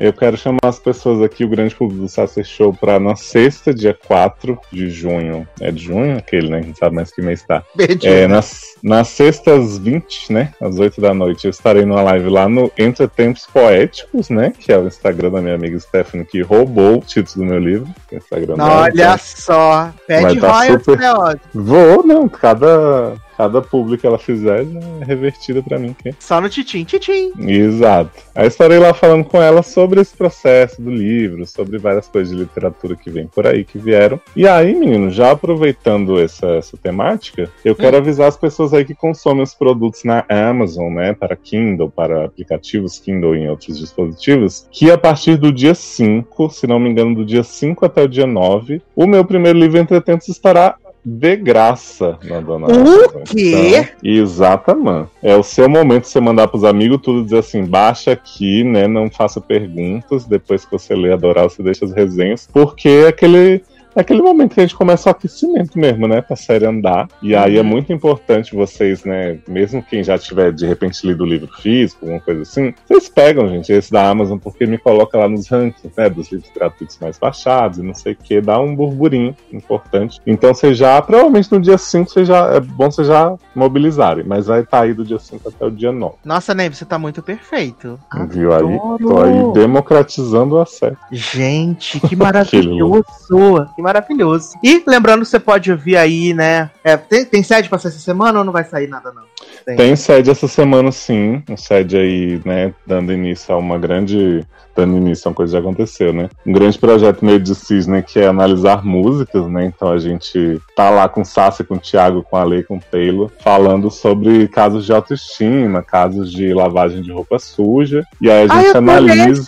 eu 0.00 0.14
quero 0.14 0.36
chamar 0.36 0.58
as 0.64 0.78
pessoas 0.78 1.20
aqui, 1.22 1.44
o 1.44 1.48
grande 1.48 1.74
público 1.74 2.02
do 2.02 2.08
Sacer 2.08 2.44
Show, 2.44 2.72
para 2.72 2.98
na 2.98 3.14
sexta, 3.14 3.74
dia 3.74 3.92
4 3.92 4.58
de 4.72 4.88
junho. 4.88 5.46
É 5.60 5.70
de 5.70 5.84
junho 5.84 6.16
aquele, 6.16 6.48
né? 6.48 6.58
A 6.58 6.62
gente 6.62 6.78
sabe 6.78 6.96
mais 6.96 7.12
que 7.12 7.20
mês 7.20 7.42
tá. 7.42 7.62
Perdi. 7.76 8.08
É, 8.08 8.26
nas, 8.26 8.62
nas 8.82 9.08
sextas 9.08 9.76
20, 9.76 10.32
né? 10.32 10.54
Às 10.58 10.78
8 10.78 11.00
da 11.02 11.12
noite, 11.12 11.44
eu 11.44 11.50
estarei 11.50 11.84
numa 11.84 12.00
live 12.00 12.30
lá 12.30 12.48
no 12.48 12.72
Entretempos 12.78 13.46
Poéticos, 13.46 14.30
né? 14.30 14.54
Que 14.58 14.72
é 14.72 14.78
o 14.78 14.86
Instagram 14.86 15.32
da 15.32 15.42
minha 15.42 15.54
amiga 15.54 15.78
Stephanie, 15.78 16.24
que 16.24 16.40
roubou 16.40 16.98
o 16.98 17.02
título 17.02 17.44
do 17.44 17.50
meu 17.50 17.58
livro. 17.60 17.88
O 18.10 18.16
Instagram 18.16 18.56
dela, 18.56 18.80
Olha 18.80 19.04
então. 19.04 19.18
só. 19.18 19.92
Pede 20.06 20.40
Vai 20.40 20.68
tá 20.68 20.78
super-. 20.78 21.40
Vou, 21.52 22.06
não. 22.06 22.26
Cada, 22.26 23.16
cada 23.40 23.62
público 23.62 24.02
que 24.02 24.06
ela 24.06 24.18
fizer 24.18 24.50
já 24.50 24.56
é 24.58 25.04
revertida 25.04 25.62
pra 25.62 25.78
mim. 25.78 25.96
Que... 25.98 26.14
Só 26.18 26.42
no 26.42 26.50
Titim. 26.50 26.84
Titim. 26.84 27.32
Exato. 27.38 28.10
Aí 28.34 28.46
estarei 28.46 28.78
lá 28.78 28.92
falando 28.92 29.24
com 29.24 29.40
ela 29.40 29.62
sobre 29.62 29.98
esse 29.98 30.14
processo 30.14 30.82
do 30.82 30.90
livro, 30.90 31.46
sobre 31.46 31.78
várias 31.78 32.06
coisas 32.06 32.36
de 32.36 32.42
literatura 32.42 32.94
que 32.94 33.08
vem 33.10 33.26
por 33.26 33.46
aí, 33.46 33.64
que 33.64 33.78
vieram. 33.78 34.20
E 34.36 34.46
aí, 34.46 34.74
menino, 34.74 35.10
já 35.10 35.30
aproveitando 35.30 36.20
essa, 36.20 36.48
essa 36.56 36.76
temática, 36.76 37.50
eu 37.64 37.74
quero 37.74 37.96
avisar 37.96 38.28
as 38.28 38.36
pessoas 38.36 38.74
aí 38.74 38.84
que 38.84 38.94
consomem 38.94 39.42
os 39.42 39.54
produtos 39.54 40.04
na 40.04 40.22
Amazon, 40.28 40.92
né, 40.92 41.14
para 41.14 41.34
Kindle, 41.34 41.90
para 41.90 42.26
aplicativos 42.26 42.98
Kindle 42.98 43.36
e 43.36 43.40
em 43.40 43.48
outros 43.48 43.78
dispositivos, 43.78 44.66
que 44.70 44.90
a 44.90 44.98
partir 44.98 45.36
do 45.36 45.50
dia 45.50 45.74
5, 45.74 46.50
se 46.50 46.66
não 46.66 46.78
me 46.78 46.90
engano, 46.90 47.14
do 47.14 47.24
dia 47.24 47.42
5 47.42 47.86
até 47.86 48.02
o 48.02 48.08
dia 48.08 48.26
9, 48.26 48.82
o 48.94 49.06
meu 49.06 49.24
primeiro 49.24 49.58
livro 49.58 49.78
Entretentos 49.78 50.28
estará 50.28 50.76
de 51.04 51.36
graça 51.36 52.18
na 52.24 52.40
Dona 52.40 52.66
O 52.66 53.22
quê? 53.24 53.88
Então, 54.00 54.00
exatamente. 54.02 55.08
É 55.22 55.36
o 55.36 55.42
seu 55.42 55.68
momento 55.68 56.02
de 56.02 56.08
você 56.08 56.20
mandar 56.20 56.48
pros 56.48 56.64
amigos 56.64 57.00
tudo, 57.02 57.24
dizer 57.24 57.38
assim, 57.38 57.64
baixa 57.64 58.12
aqui, 58.12 58.62
né? 58.64 58.86
Não 58.86 59.10
faça 59.10 59.40
perguntas. 59.40 60.24
Depois 60.24 60.64
que 60.64 60.72
você 60.72 60.94
lê 60.94 61.12
Adorar, 61.12 61.44
você 61.44 61.62
deixa 61.62 61.84
as 61.84 61.92
resenhas. 61.92 62.48
Porque 62.52 62.88
é 62.88 63.08
aquele 63.08 63.62
é 63.94 64.00
aquele 64.00 64.22
momento 64.22 64.54
que 64.54 64.60
a 64.60 64.62
gente 64.62 64.76
começa 64.76 65.08
o 65.08 65.12
aquecimento 65.12 65.78
mesmo, 65.78 66.06
né? 66.06 66.20
Pra 66.20 66.36
série 66.36 66.66
andar. 66.66 67.08
E 67.22 67.34
aí 67.34 67.56
é 67.56 67.60
uhum. 67.60 67.66
muito 67.66 67.92
importante 67.92 68.54
vocês, 68.54 69.04
né? 69.04 69.38
Mesmo 69.48 69.82
quem 69.82 70.02
já 70.02 70.18
tiver 70.18 70.52
de 70.52 70.66
repente 70.66 71.06
lido 71.06 71.24
o 71.24 71.26
livro 71.26 71.48
físico, 71.60 72.04
alguma 72.04 72.20
coisa 72.20 72.42
assim, 72.42 72.74
vocês 72.86 73.08
pegam, 73.08 73.48
gente, 73.48 73.72
esse 73.72 73.90
da 73.90 74.08
Amazon, 74.08 74.38
porque 74.38 74.66
me 74.66 74.78
coloca 74.78 75.18
lá 75.18 75.28
nos 75.28 75.48
rankings, 75.48 75.90
né? 75.96 76.08
Dos 76.08 76.30
livros 76.30 76.50
gratuitos 76.54 76.98
mais 77.00 77.18
baixados 77.18 77.78
e 77.78 77.82
não 77.82 77.94
sei 77.94 78.12
o 78.12 78.16
que, 78.16 78.40
dá 78.40 78.60
um 78.60 78.74
burburinho 78.74 79.34
importante. 79.52 80.20
Então 80.26 80.54
você 80.54 80.74
já, 80.74 81.00
provavelmente 81.02 81.50
no 81.52 81.60
dia 81.60 81.78
5, 81.78 82.10
você 82.10 82.24
já, 82.24 82.54
é 82.54 82.60
bom 82.60 82.90
você 82.90 83.04
já 83.04 83.34
mobilizarem, 83.54 84.24
mas 84.24 84.46
vai 84.46 84.60
estar 84.60 84.78
tá 84.78 84.84
aí 84.84 84.94
do 84.94 85.04
dia 85.04 85.18
5 85.18 85.48
até 85.48 85.66
o 85.66 85.70
dia 85.70 85.92
9. 85.92 86.14
Nossa, 86.24 86.54
Ney, 86.54 86.68
você 86.68 86.84
tá 86.84 86.98
muito 86.98 87.22
perfeito. 87.22 87.98
Viu 88.28 88.52
aí? 88.52 88.78
Tô 88.98 89.20
aí 89.20 89.52
democratizando 89.52 90.58
a 90.58 90.66
série. 90.66 90.96
Gente, 91.10 92.00
que 92.00 92.14
maravilhoso! 92.16 93.66
Que 93.80 93.82
maravilhoso. 93.82 94.58
E 94.62 94.82
lembrando, 94.86 95.24
você 95.24 95.40
pode 95.40 95.72
ouvir 95.72 95.96
aí, 95.96 96.34
né? 96.34 96.70
É, 96.84 96.96
tem, 96.96 97.24
tem 97.24 97.42
sede 97.42 97.68
pra 97.68 97.76
essa 97.76 97.90
semana 97.90 98.38
ou 98.38 98.44
não 98.44 98.52
vai 98.52 98.64
sair 98.64 98.86
nada, 98.86 99.10
não? 99.12 99.22
Tem. 99.64 99.76
tem 99.76 99.96
sede 99.96 100.30
essa 100.30 100.46
semana, 100.46 100.92
sim. 100.92 101.42
Um 101.48 101.56
sede 101.56 101.96
aí, 101.96 102.40
né? 102.44 102.72
Dando 102.86 103.12
início 103.12 103.54
a 103.54 103.58
uma 103.58 103.78
grande 103.78 104.46
dando 104.80 104.96
início 104.96 105.28
a 105.28 105.30
uma 105.30 105.34
coisa 105.34 105.50
que 105.50 105.62
já 105.62 105.68
aconteceu, 105.68 106.12
né? 106.12 106.28
Um 106.46 106.52
grande 106.52 106.78
projeto 106.78 107.24
meio 107.24 107.38
de 107.38 107.54
Cisne 107.54 108.02
que 108.02 108.18
é 108.18 108.26
analisar 108.26 108.84
músicas, 108.84 109.46
né? 109.46 109.66
Então 109.66 109.90
a 109.92 109.98
gente 109.98 110.60
tá 110.74 110.88
lá 110.88 111.08
com 111.08 111.20
o 111.20 111.24
Sassi, 111.24 111.64
com 111.64 111.74
o 111.74 111.78
Thiago, 111.78 112.22
com 112.22 112.36
a 112.36 112.44
Lei, 112.44 112.62
com 112.62 112.76
o 112.76 112.80
Taylor, 112.80 113.30
falando 113.40 113.90
sobre 113.90 114.48
casos 114.48 114.86
de 114.86 114.92
autoestima, 114.92 115.82
casos 115.82 116.32
de 116.32 116.52
lavagem 116.54 117.02
de 117.02 117.12
roupa 117.12 117.38
suja. 117.38 118.04
E 118.20 118.30
aí 118.30 118.48
a 118.48 118.62
gente 118.62 118.76
analisa. 118.76 119.44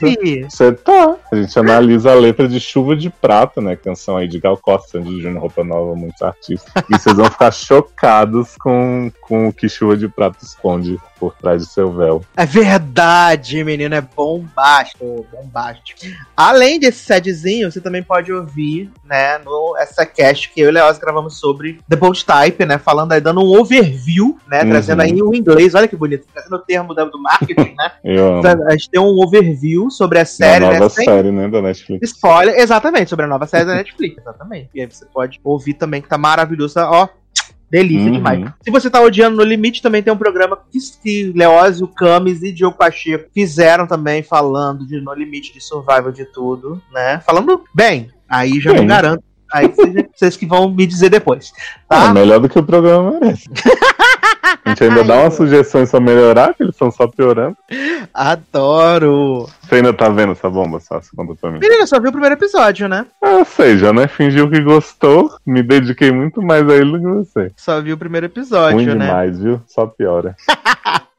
Você 0.49 0.73
tá. 0.73 1.17
A 1.31 1.37
gente 1.37 1.59
analisa 1.59 2.13
a 2.13 2.15
letra 2.15 2.47
de 2.47 2.61
Chuva 2.61 2.95
de 2.95 3.09
Prata, 3.09 3.61
né? 3.61 3.75
Canção 3.77 4.17
aí 4.17 4.29
de 4.29 4.39
Gal 4.39 4.57
Costa, 4.57 4.99
Sandy 4.99 5.21
Júnior, 5.21 5.41
Roupa 5.41 5.65
Nova, 5.65 5.95
muitos 5.95 6.21
artistas. 6.21 6.71
E 6.91 6.99
vocês 6.99 7.17
vão 7.17 7.27
ficar 7.27 7.51
chocados 7.51 8.57
com, 8.57 9.11
com 9.23 9.49
o 9.49 9.53
que 9.53 9.69
Chuva 9.69 9.97
de 9.97 10.09
Prata 10.09 10.45
esconde 10.45 10.99
por 11.23 11.36
trás 11.36 11.62
do 11.62 11.73
seu 11.73 11.93
véu. 11.93 12.24
É 12.36 12.44
verdade, 12.44 13.62
menino, 13.62 13.94
é 13.94 14.01
bombástico, 14.01 15.24
bombástico. 15.31 16.01
Além 16.36 16.81
desse 16.81 16.99
setzinho, 17.05 17.70
você 17.70 17.81
também 17.81 18.03
pode 18.03 18.32
ouvir, 18.32 18.90
né, 19.05 19.39
no 19.39 19.77
essa 19.78 20.05
cast 20.05 20.51
que 20.51 20.61
eu 20.61 20.69
e 20.69 20.73
Leoz 20.73 20.99
gravamos 20.99 21.39
sobre 21.39 21.78
The 21.89 21.94
Bold 21.94 22.24
Type, 22.27 22.66
né, 22.66 22.77
falando 22.77 23.12
aí, 23.12 23.20
dando 23.20 23.40
um 23.40 23.57
overview, 23.57 24.36
né, 24.49 24.65
uhum. 24.65 24.70
trazendo 24.70 25.03
aí 25.03 25.23
o 25.23 25.32
inglês, 25.32 25.77
olha 25.77 25.86
que 25.86 25.94
bonito, 25.94 26.27
trazendo 26.32 26.57
o 26.57 26.59
termo 26.59 26.93
do 26.93 27.23
marketing, 27.23 27.77
né. 27.78 27.93
eu 28.03 28.39
amo. 28.39 28.65
A 28.66 28.73
gente 28.73 28.90
tem 28.90 29.01
um 29.01 29.23
overview 29.23 29.93
sobre 29.93 30.19
a 30.19 30.24
série, 30.24 30.65
a 30.65 30.73
nova 30.73 30.81
né, 30.81 30.89
série, 30.89 31.31
né, 31.31 31.47
da 31.47 31.62
Netflix. 31.62 32.11
Spoiler, 32.11 32.59
exatamente, 32.59 33.09
sobre 33.11 33.27
a 33.27 33.28
nova 33.28 33.47
série 33.47 33.65
da 33.65 33.77
Netflix, 33.77 34.19
exatamente. 34.19 34.70
E 34.74 34.81
aí 34.81 34.86
você 34.86 35.07
pode 35.07 35.40
ouvir 35.44 35.74
também 35.74 36.03
que 36.03 36.09
tá 36.09 36.19
maravilhoso, 36.19 36.81
ó, 36.81 37.07
Delícia 37.73 38.05
uhum. 38.05 38.12
demais. 38.12 38.53
Se 38.61 38.70
você 38.70 38.90
tá 38.90 39.01
odiando 39.01 39.39
no 39.39 39.43
limite, 39.43 39.81
também 39.81 40.03
tem 40.03 40.12
um 40.12 40.19
programa 40.19 40.59
que, 40.70 40.78
que 41.03 41.32
Leózio, 41.35 41.89
Camis 41.89 42.43
e 42.43 42.53
Diogo 42.53 42.77
Pacheco 42.77 43.31
fizeram 43.32 43.86
também, 43.86 44.23
falando 44.23 44.86
de 44.86 45.01
No 45.01 45.15
Limite 45.15 45.55
de 45.55 45.61
Survival 45.62 46.12
de 46.12 46.27
tudo, 46.27 46.82
né? 46.93 47.23
Falando 47.24 47.65
bem, 47.74 48.11
aí 48.28 48.61
já 48.61 48.73
bem. 48.73 48.81
não 48.81 48.86
garanto. 48.86 49.24
Aí 49.51 49.73
vocês 50.15 50.36
que 50.36 50.44
vão 50.44 50.70
me 50.70 50.86
dizer 50.86 51.09
depois. 51.09 51.51
Tá? 51.89 52.11
É 52.11 52.12
melhor 52.12 52.40
do 52.40 52.49
que 52.49 52.59
o 52.59 52.62
programa 52.62 53.19
merece. 53.19 53.49
A 54.65 54.69
gente 54.71 54.85
ainda 54.85 55.01
Ai, 55.01 55.07
dá 55.07 55.21
umas 55.23 55.35
sugestões 55.35 55.91
pra 55.91 56.01
melhorar, 56.01 56.55
que 56.55 56.63
eles 56.63 56.75
estão 56.75 56.91
só 56.91 57.07
piorando. 57.09 57.57
Adoro! 58.15 59.49
Você 59.63 59.77
ainda 59.77 59.93
tá 59.93 60.09
vendo 60.09 60.33
essa 60.33 60.49
bomba, 60.49 60.79
só 60.79 61.01
se 61.01 61.15
conta 61.17 61.35
pra 61.35 61.51
mim. 61.51 61.59
Menina, 61.59 61.87
só 61.87 61.99
viu 61.99 62.11
o 62.11 62.13
primeiro 62.13 62.37
episódio, 62.37 62.89
né? 62.89 63.07
Ah, 63.23 63.45
sei, 63.45 63.77
já 63.77 63.93
né? 63.93 64.07
Fingiu 64.07 64.49
que 64.49 64.61
gostou, 64.61 65.31
me 65.45 65.63
dediquei 65.63 66.13
muito 66.13 66.41
mais 66.41 66.69
a 66.69 66.75
ele 66.75 66.93
do 66.93 67.01
que 67.01 67.07
você. 67.07 67.53
Só 67.57 67.81
viu 67.81 67.97
o 67.97 67.99
primeiro 67.99 68.27
episódio, 68.27 68.77
Ruim 68.77 68.87
né? 68.87 69.07
demais, 69.07 69.41
viu? 69.41 69.61
Só 69.67 69.87
piora. 69.87 70.37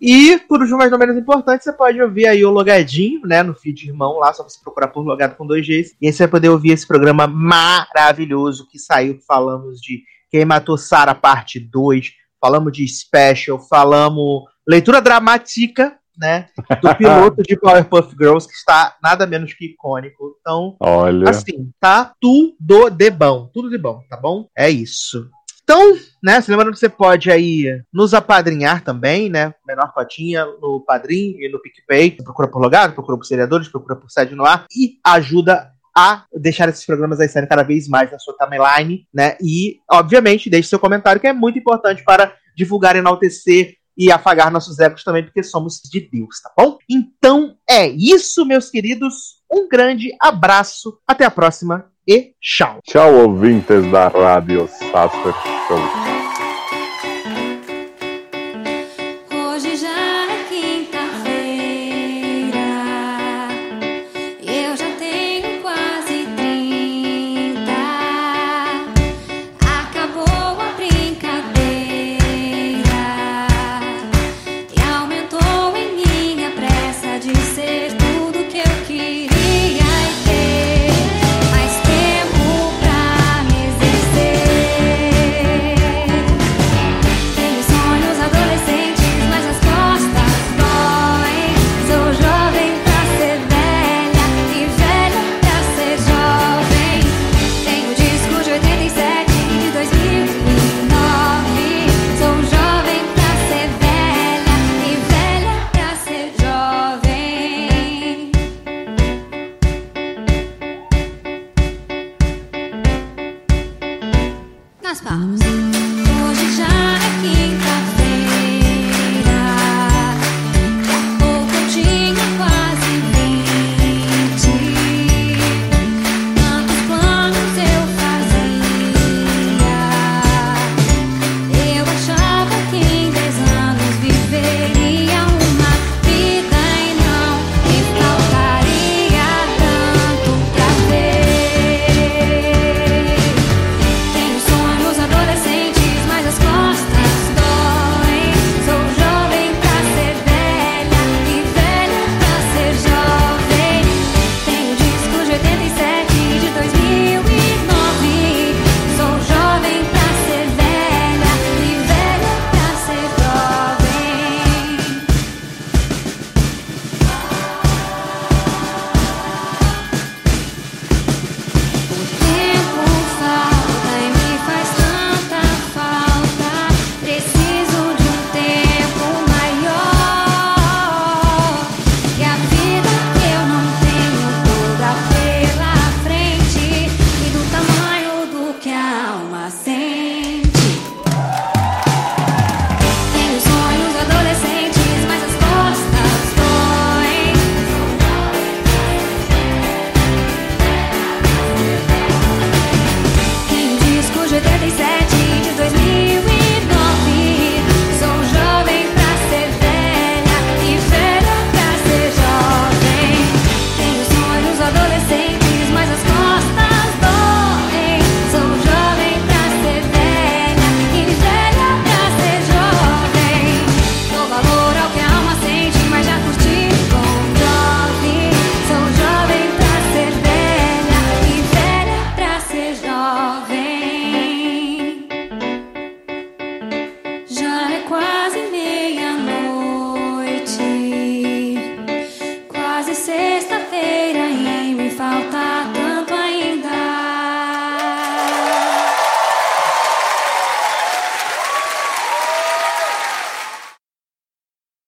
E, 0.00 0.38
por 0.48 0.60
último, 0.60 0.78
mas 0.78 0.90
não 0.90 0.98
menos 0.98 1.16
importante, 1.16 1.64
você 1.64 1.72
pode 1.72 2.00
ouvir 2.00 2.26
aí 2.26 2.44
o 2.44 2.50
Logadinho, 2.50 3.20
né, 3.24 3.42
no 3.42 3.54
feed 3.54 3.86
irmão 3.86 4.18
lá, 4.18 4.32
só 4.32 4.42
você 4.42 4.58
procurar 4.62 4.88
por 4.88 5.04
Logado 5.04 5.36
com 5.36 5.46
dois 5.46 5.66
Gs. 5.66 5.94
E 6.00 6.06
aí 6.06 6.12
você 6.12 6.24
vai 6.24 6.28
poder 6.28 6.48
ouvir 6.48 6.70
esse 6.70 6.86
programa 6.86 7.26
maravilhoso 7.26 8.66
que 8.70 8.78
saiu, 8.78 9.18
falamos 9.26 9.80
de 9.80 10.02
Quem 10.30 10.44
Matou 10.44 10.78
Sara, 10.78 11.14
parte 11.14 11.60
2, 11.60 12.12
falamos 12.40 12.72
de 12.72 12.86
Special, 12.86 13.58
falamos 13.58 14.44
leitura 14.66 15.00
dramática, 15.00 15.98
né? 16.18 16.48
Do 16.82 16.94
piloto 16.96 17.42
de 17.42 17.56
Powerpuff 17.58 18.14
Girls, 18.18 18.48
que 18.48 18.54
está 18.54 18.96
nada 19.02 19.26
menos 19.26 19.52
que 19.52 19.66
icônico. 19.66 20.36
Então, 20.40 20.76
Olha. 20.80 21.28
assim, 21.28 21.70
tá 21.78 22.12
tudo 22.20 22.90
de 22.90 23.10
bom. 23.10 23.50
Tudo 23.52 23.68
de 23.68 23.78
bom, 23.78 24.02
tá 24.08 24.16
bom? 24.16 24.48
É 24.56 24.70
isso. 24.70 25.28
Então, 25.62 25.98
né, 26.22 26.40
se 26.40 26.48
lembrando 26.48 26.72
que 26.72 26.78
você 26.78 26.88
pode 26.88 27.28
aí 27.28 27.82
nos 27.92 28.14
apadrinhar 28.14 28.84
também, 28.84 29.28
né? 29.28 29.52
Menor 29.66 29.92
cotinha 29.92 30.46
no 30.62 30.80
Padrim 30.86 31.34
e 31.40 31.50
no 31.50 31.60
PicPay. 31.60 32.12
Procura 32.12 32.46
por 32.46 32.62
logado, 32.62 32.94
procura 32.94 33.18
por 33.18 33.24
seriadores, 33.24 33.68
procura 33.68 33.96
por 33.96 34.08
sede 34.08 34.36
no 34.36 34.44
ar 34.44 34.64
e 34.70 35.00
ajuda 35.04 35.72
a 35.96 36.24
deixar 36.34 36.68
esses 36.68 36.84
programas 36.84 37.18
aí 37.20 37.28
saírem 37.28 37.48
cada 37.48 37.62
vez 37.62 37.88
mais 37.88 38.10
na 38.12 38.18
sua 38.18 38.34
timeline, 38.36 39.06
né? 39.12 39.36
E, 39.40 39.78
obviamente, 39.90 40.50
deixe 40.50 40.68
seu 40.68 40.78
comentário, 40.78 41.20
que 41.20 41.26
é 41.26 41.32
muito 41.32 41.58
importante 41.58 42.04
para 42.04 42.34
divulgar, 42.54 42.96
enaltecer 42.96 43.74
e 43.96 44.12
afagar 44.12 44.52
nossos 44.52 44.78
egos 44.78 45.02
também, 45.02 45.24
porque 45.24 45.42
somos 45.42 45.80
de 45.90 46.00
Deus, 46.00 46.40
tá 46.42 46.52
bom? 46.56 46.76
Então 46.88 47.56
é 47.68 47.88
isso, 47.88 48.44
meus 48.44 48.68
queridos. 48.68 49.36
Um 49.50 49.68
grande 49.68 50.14
abraço, 50.20 50.98
até 51.06 51.24
a 51.24 51.30
próxima 51.30 51.86
e 52.06 52.34
tchau. 52.40 52.80
Tchau, 52.84 53.14
ouvintes 53.14 53.90
da 53.90 54.08
Rádio 54.08 54.68
Sasser 54.68 55.34
Show. 55.66 56.25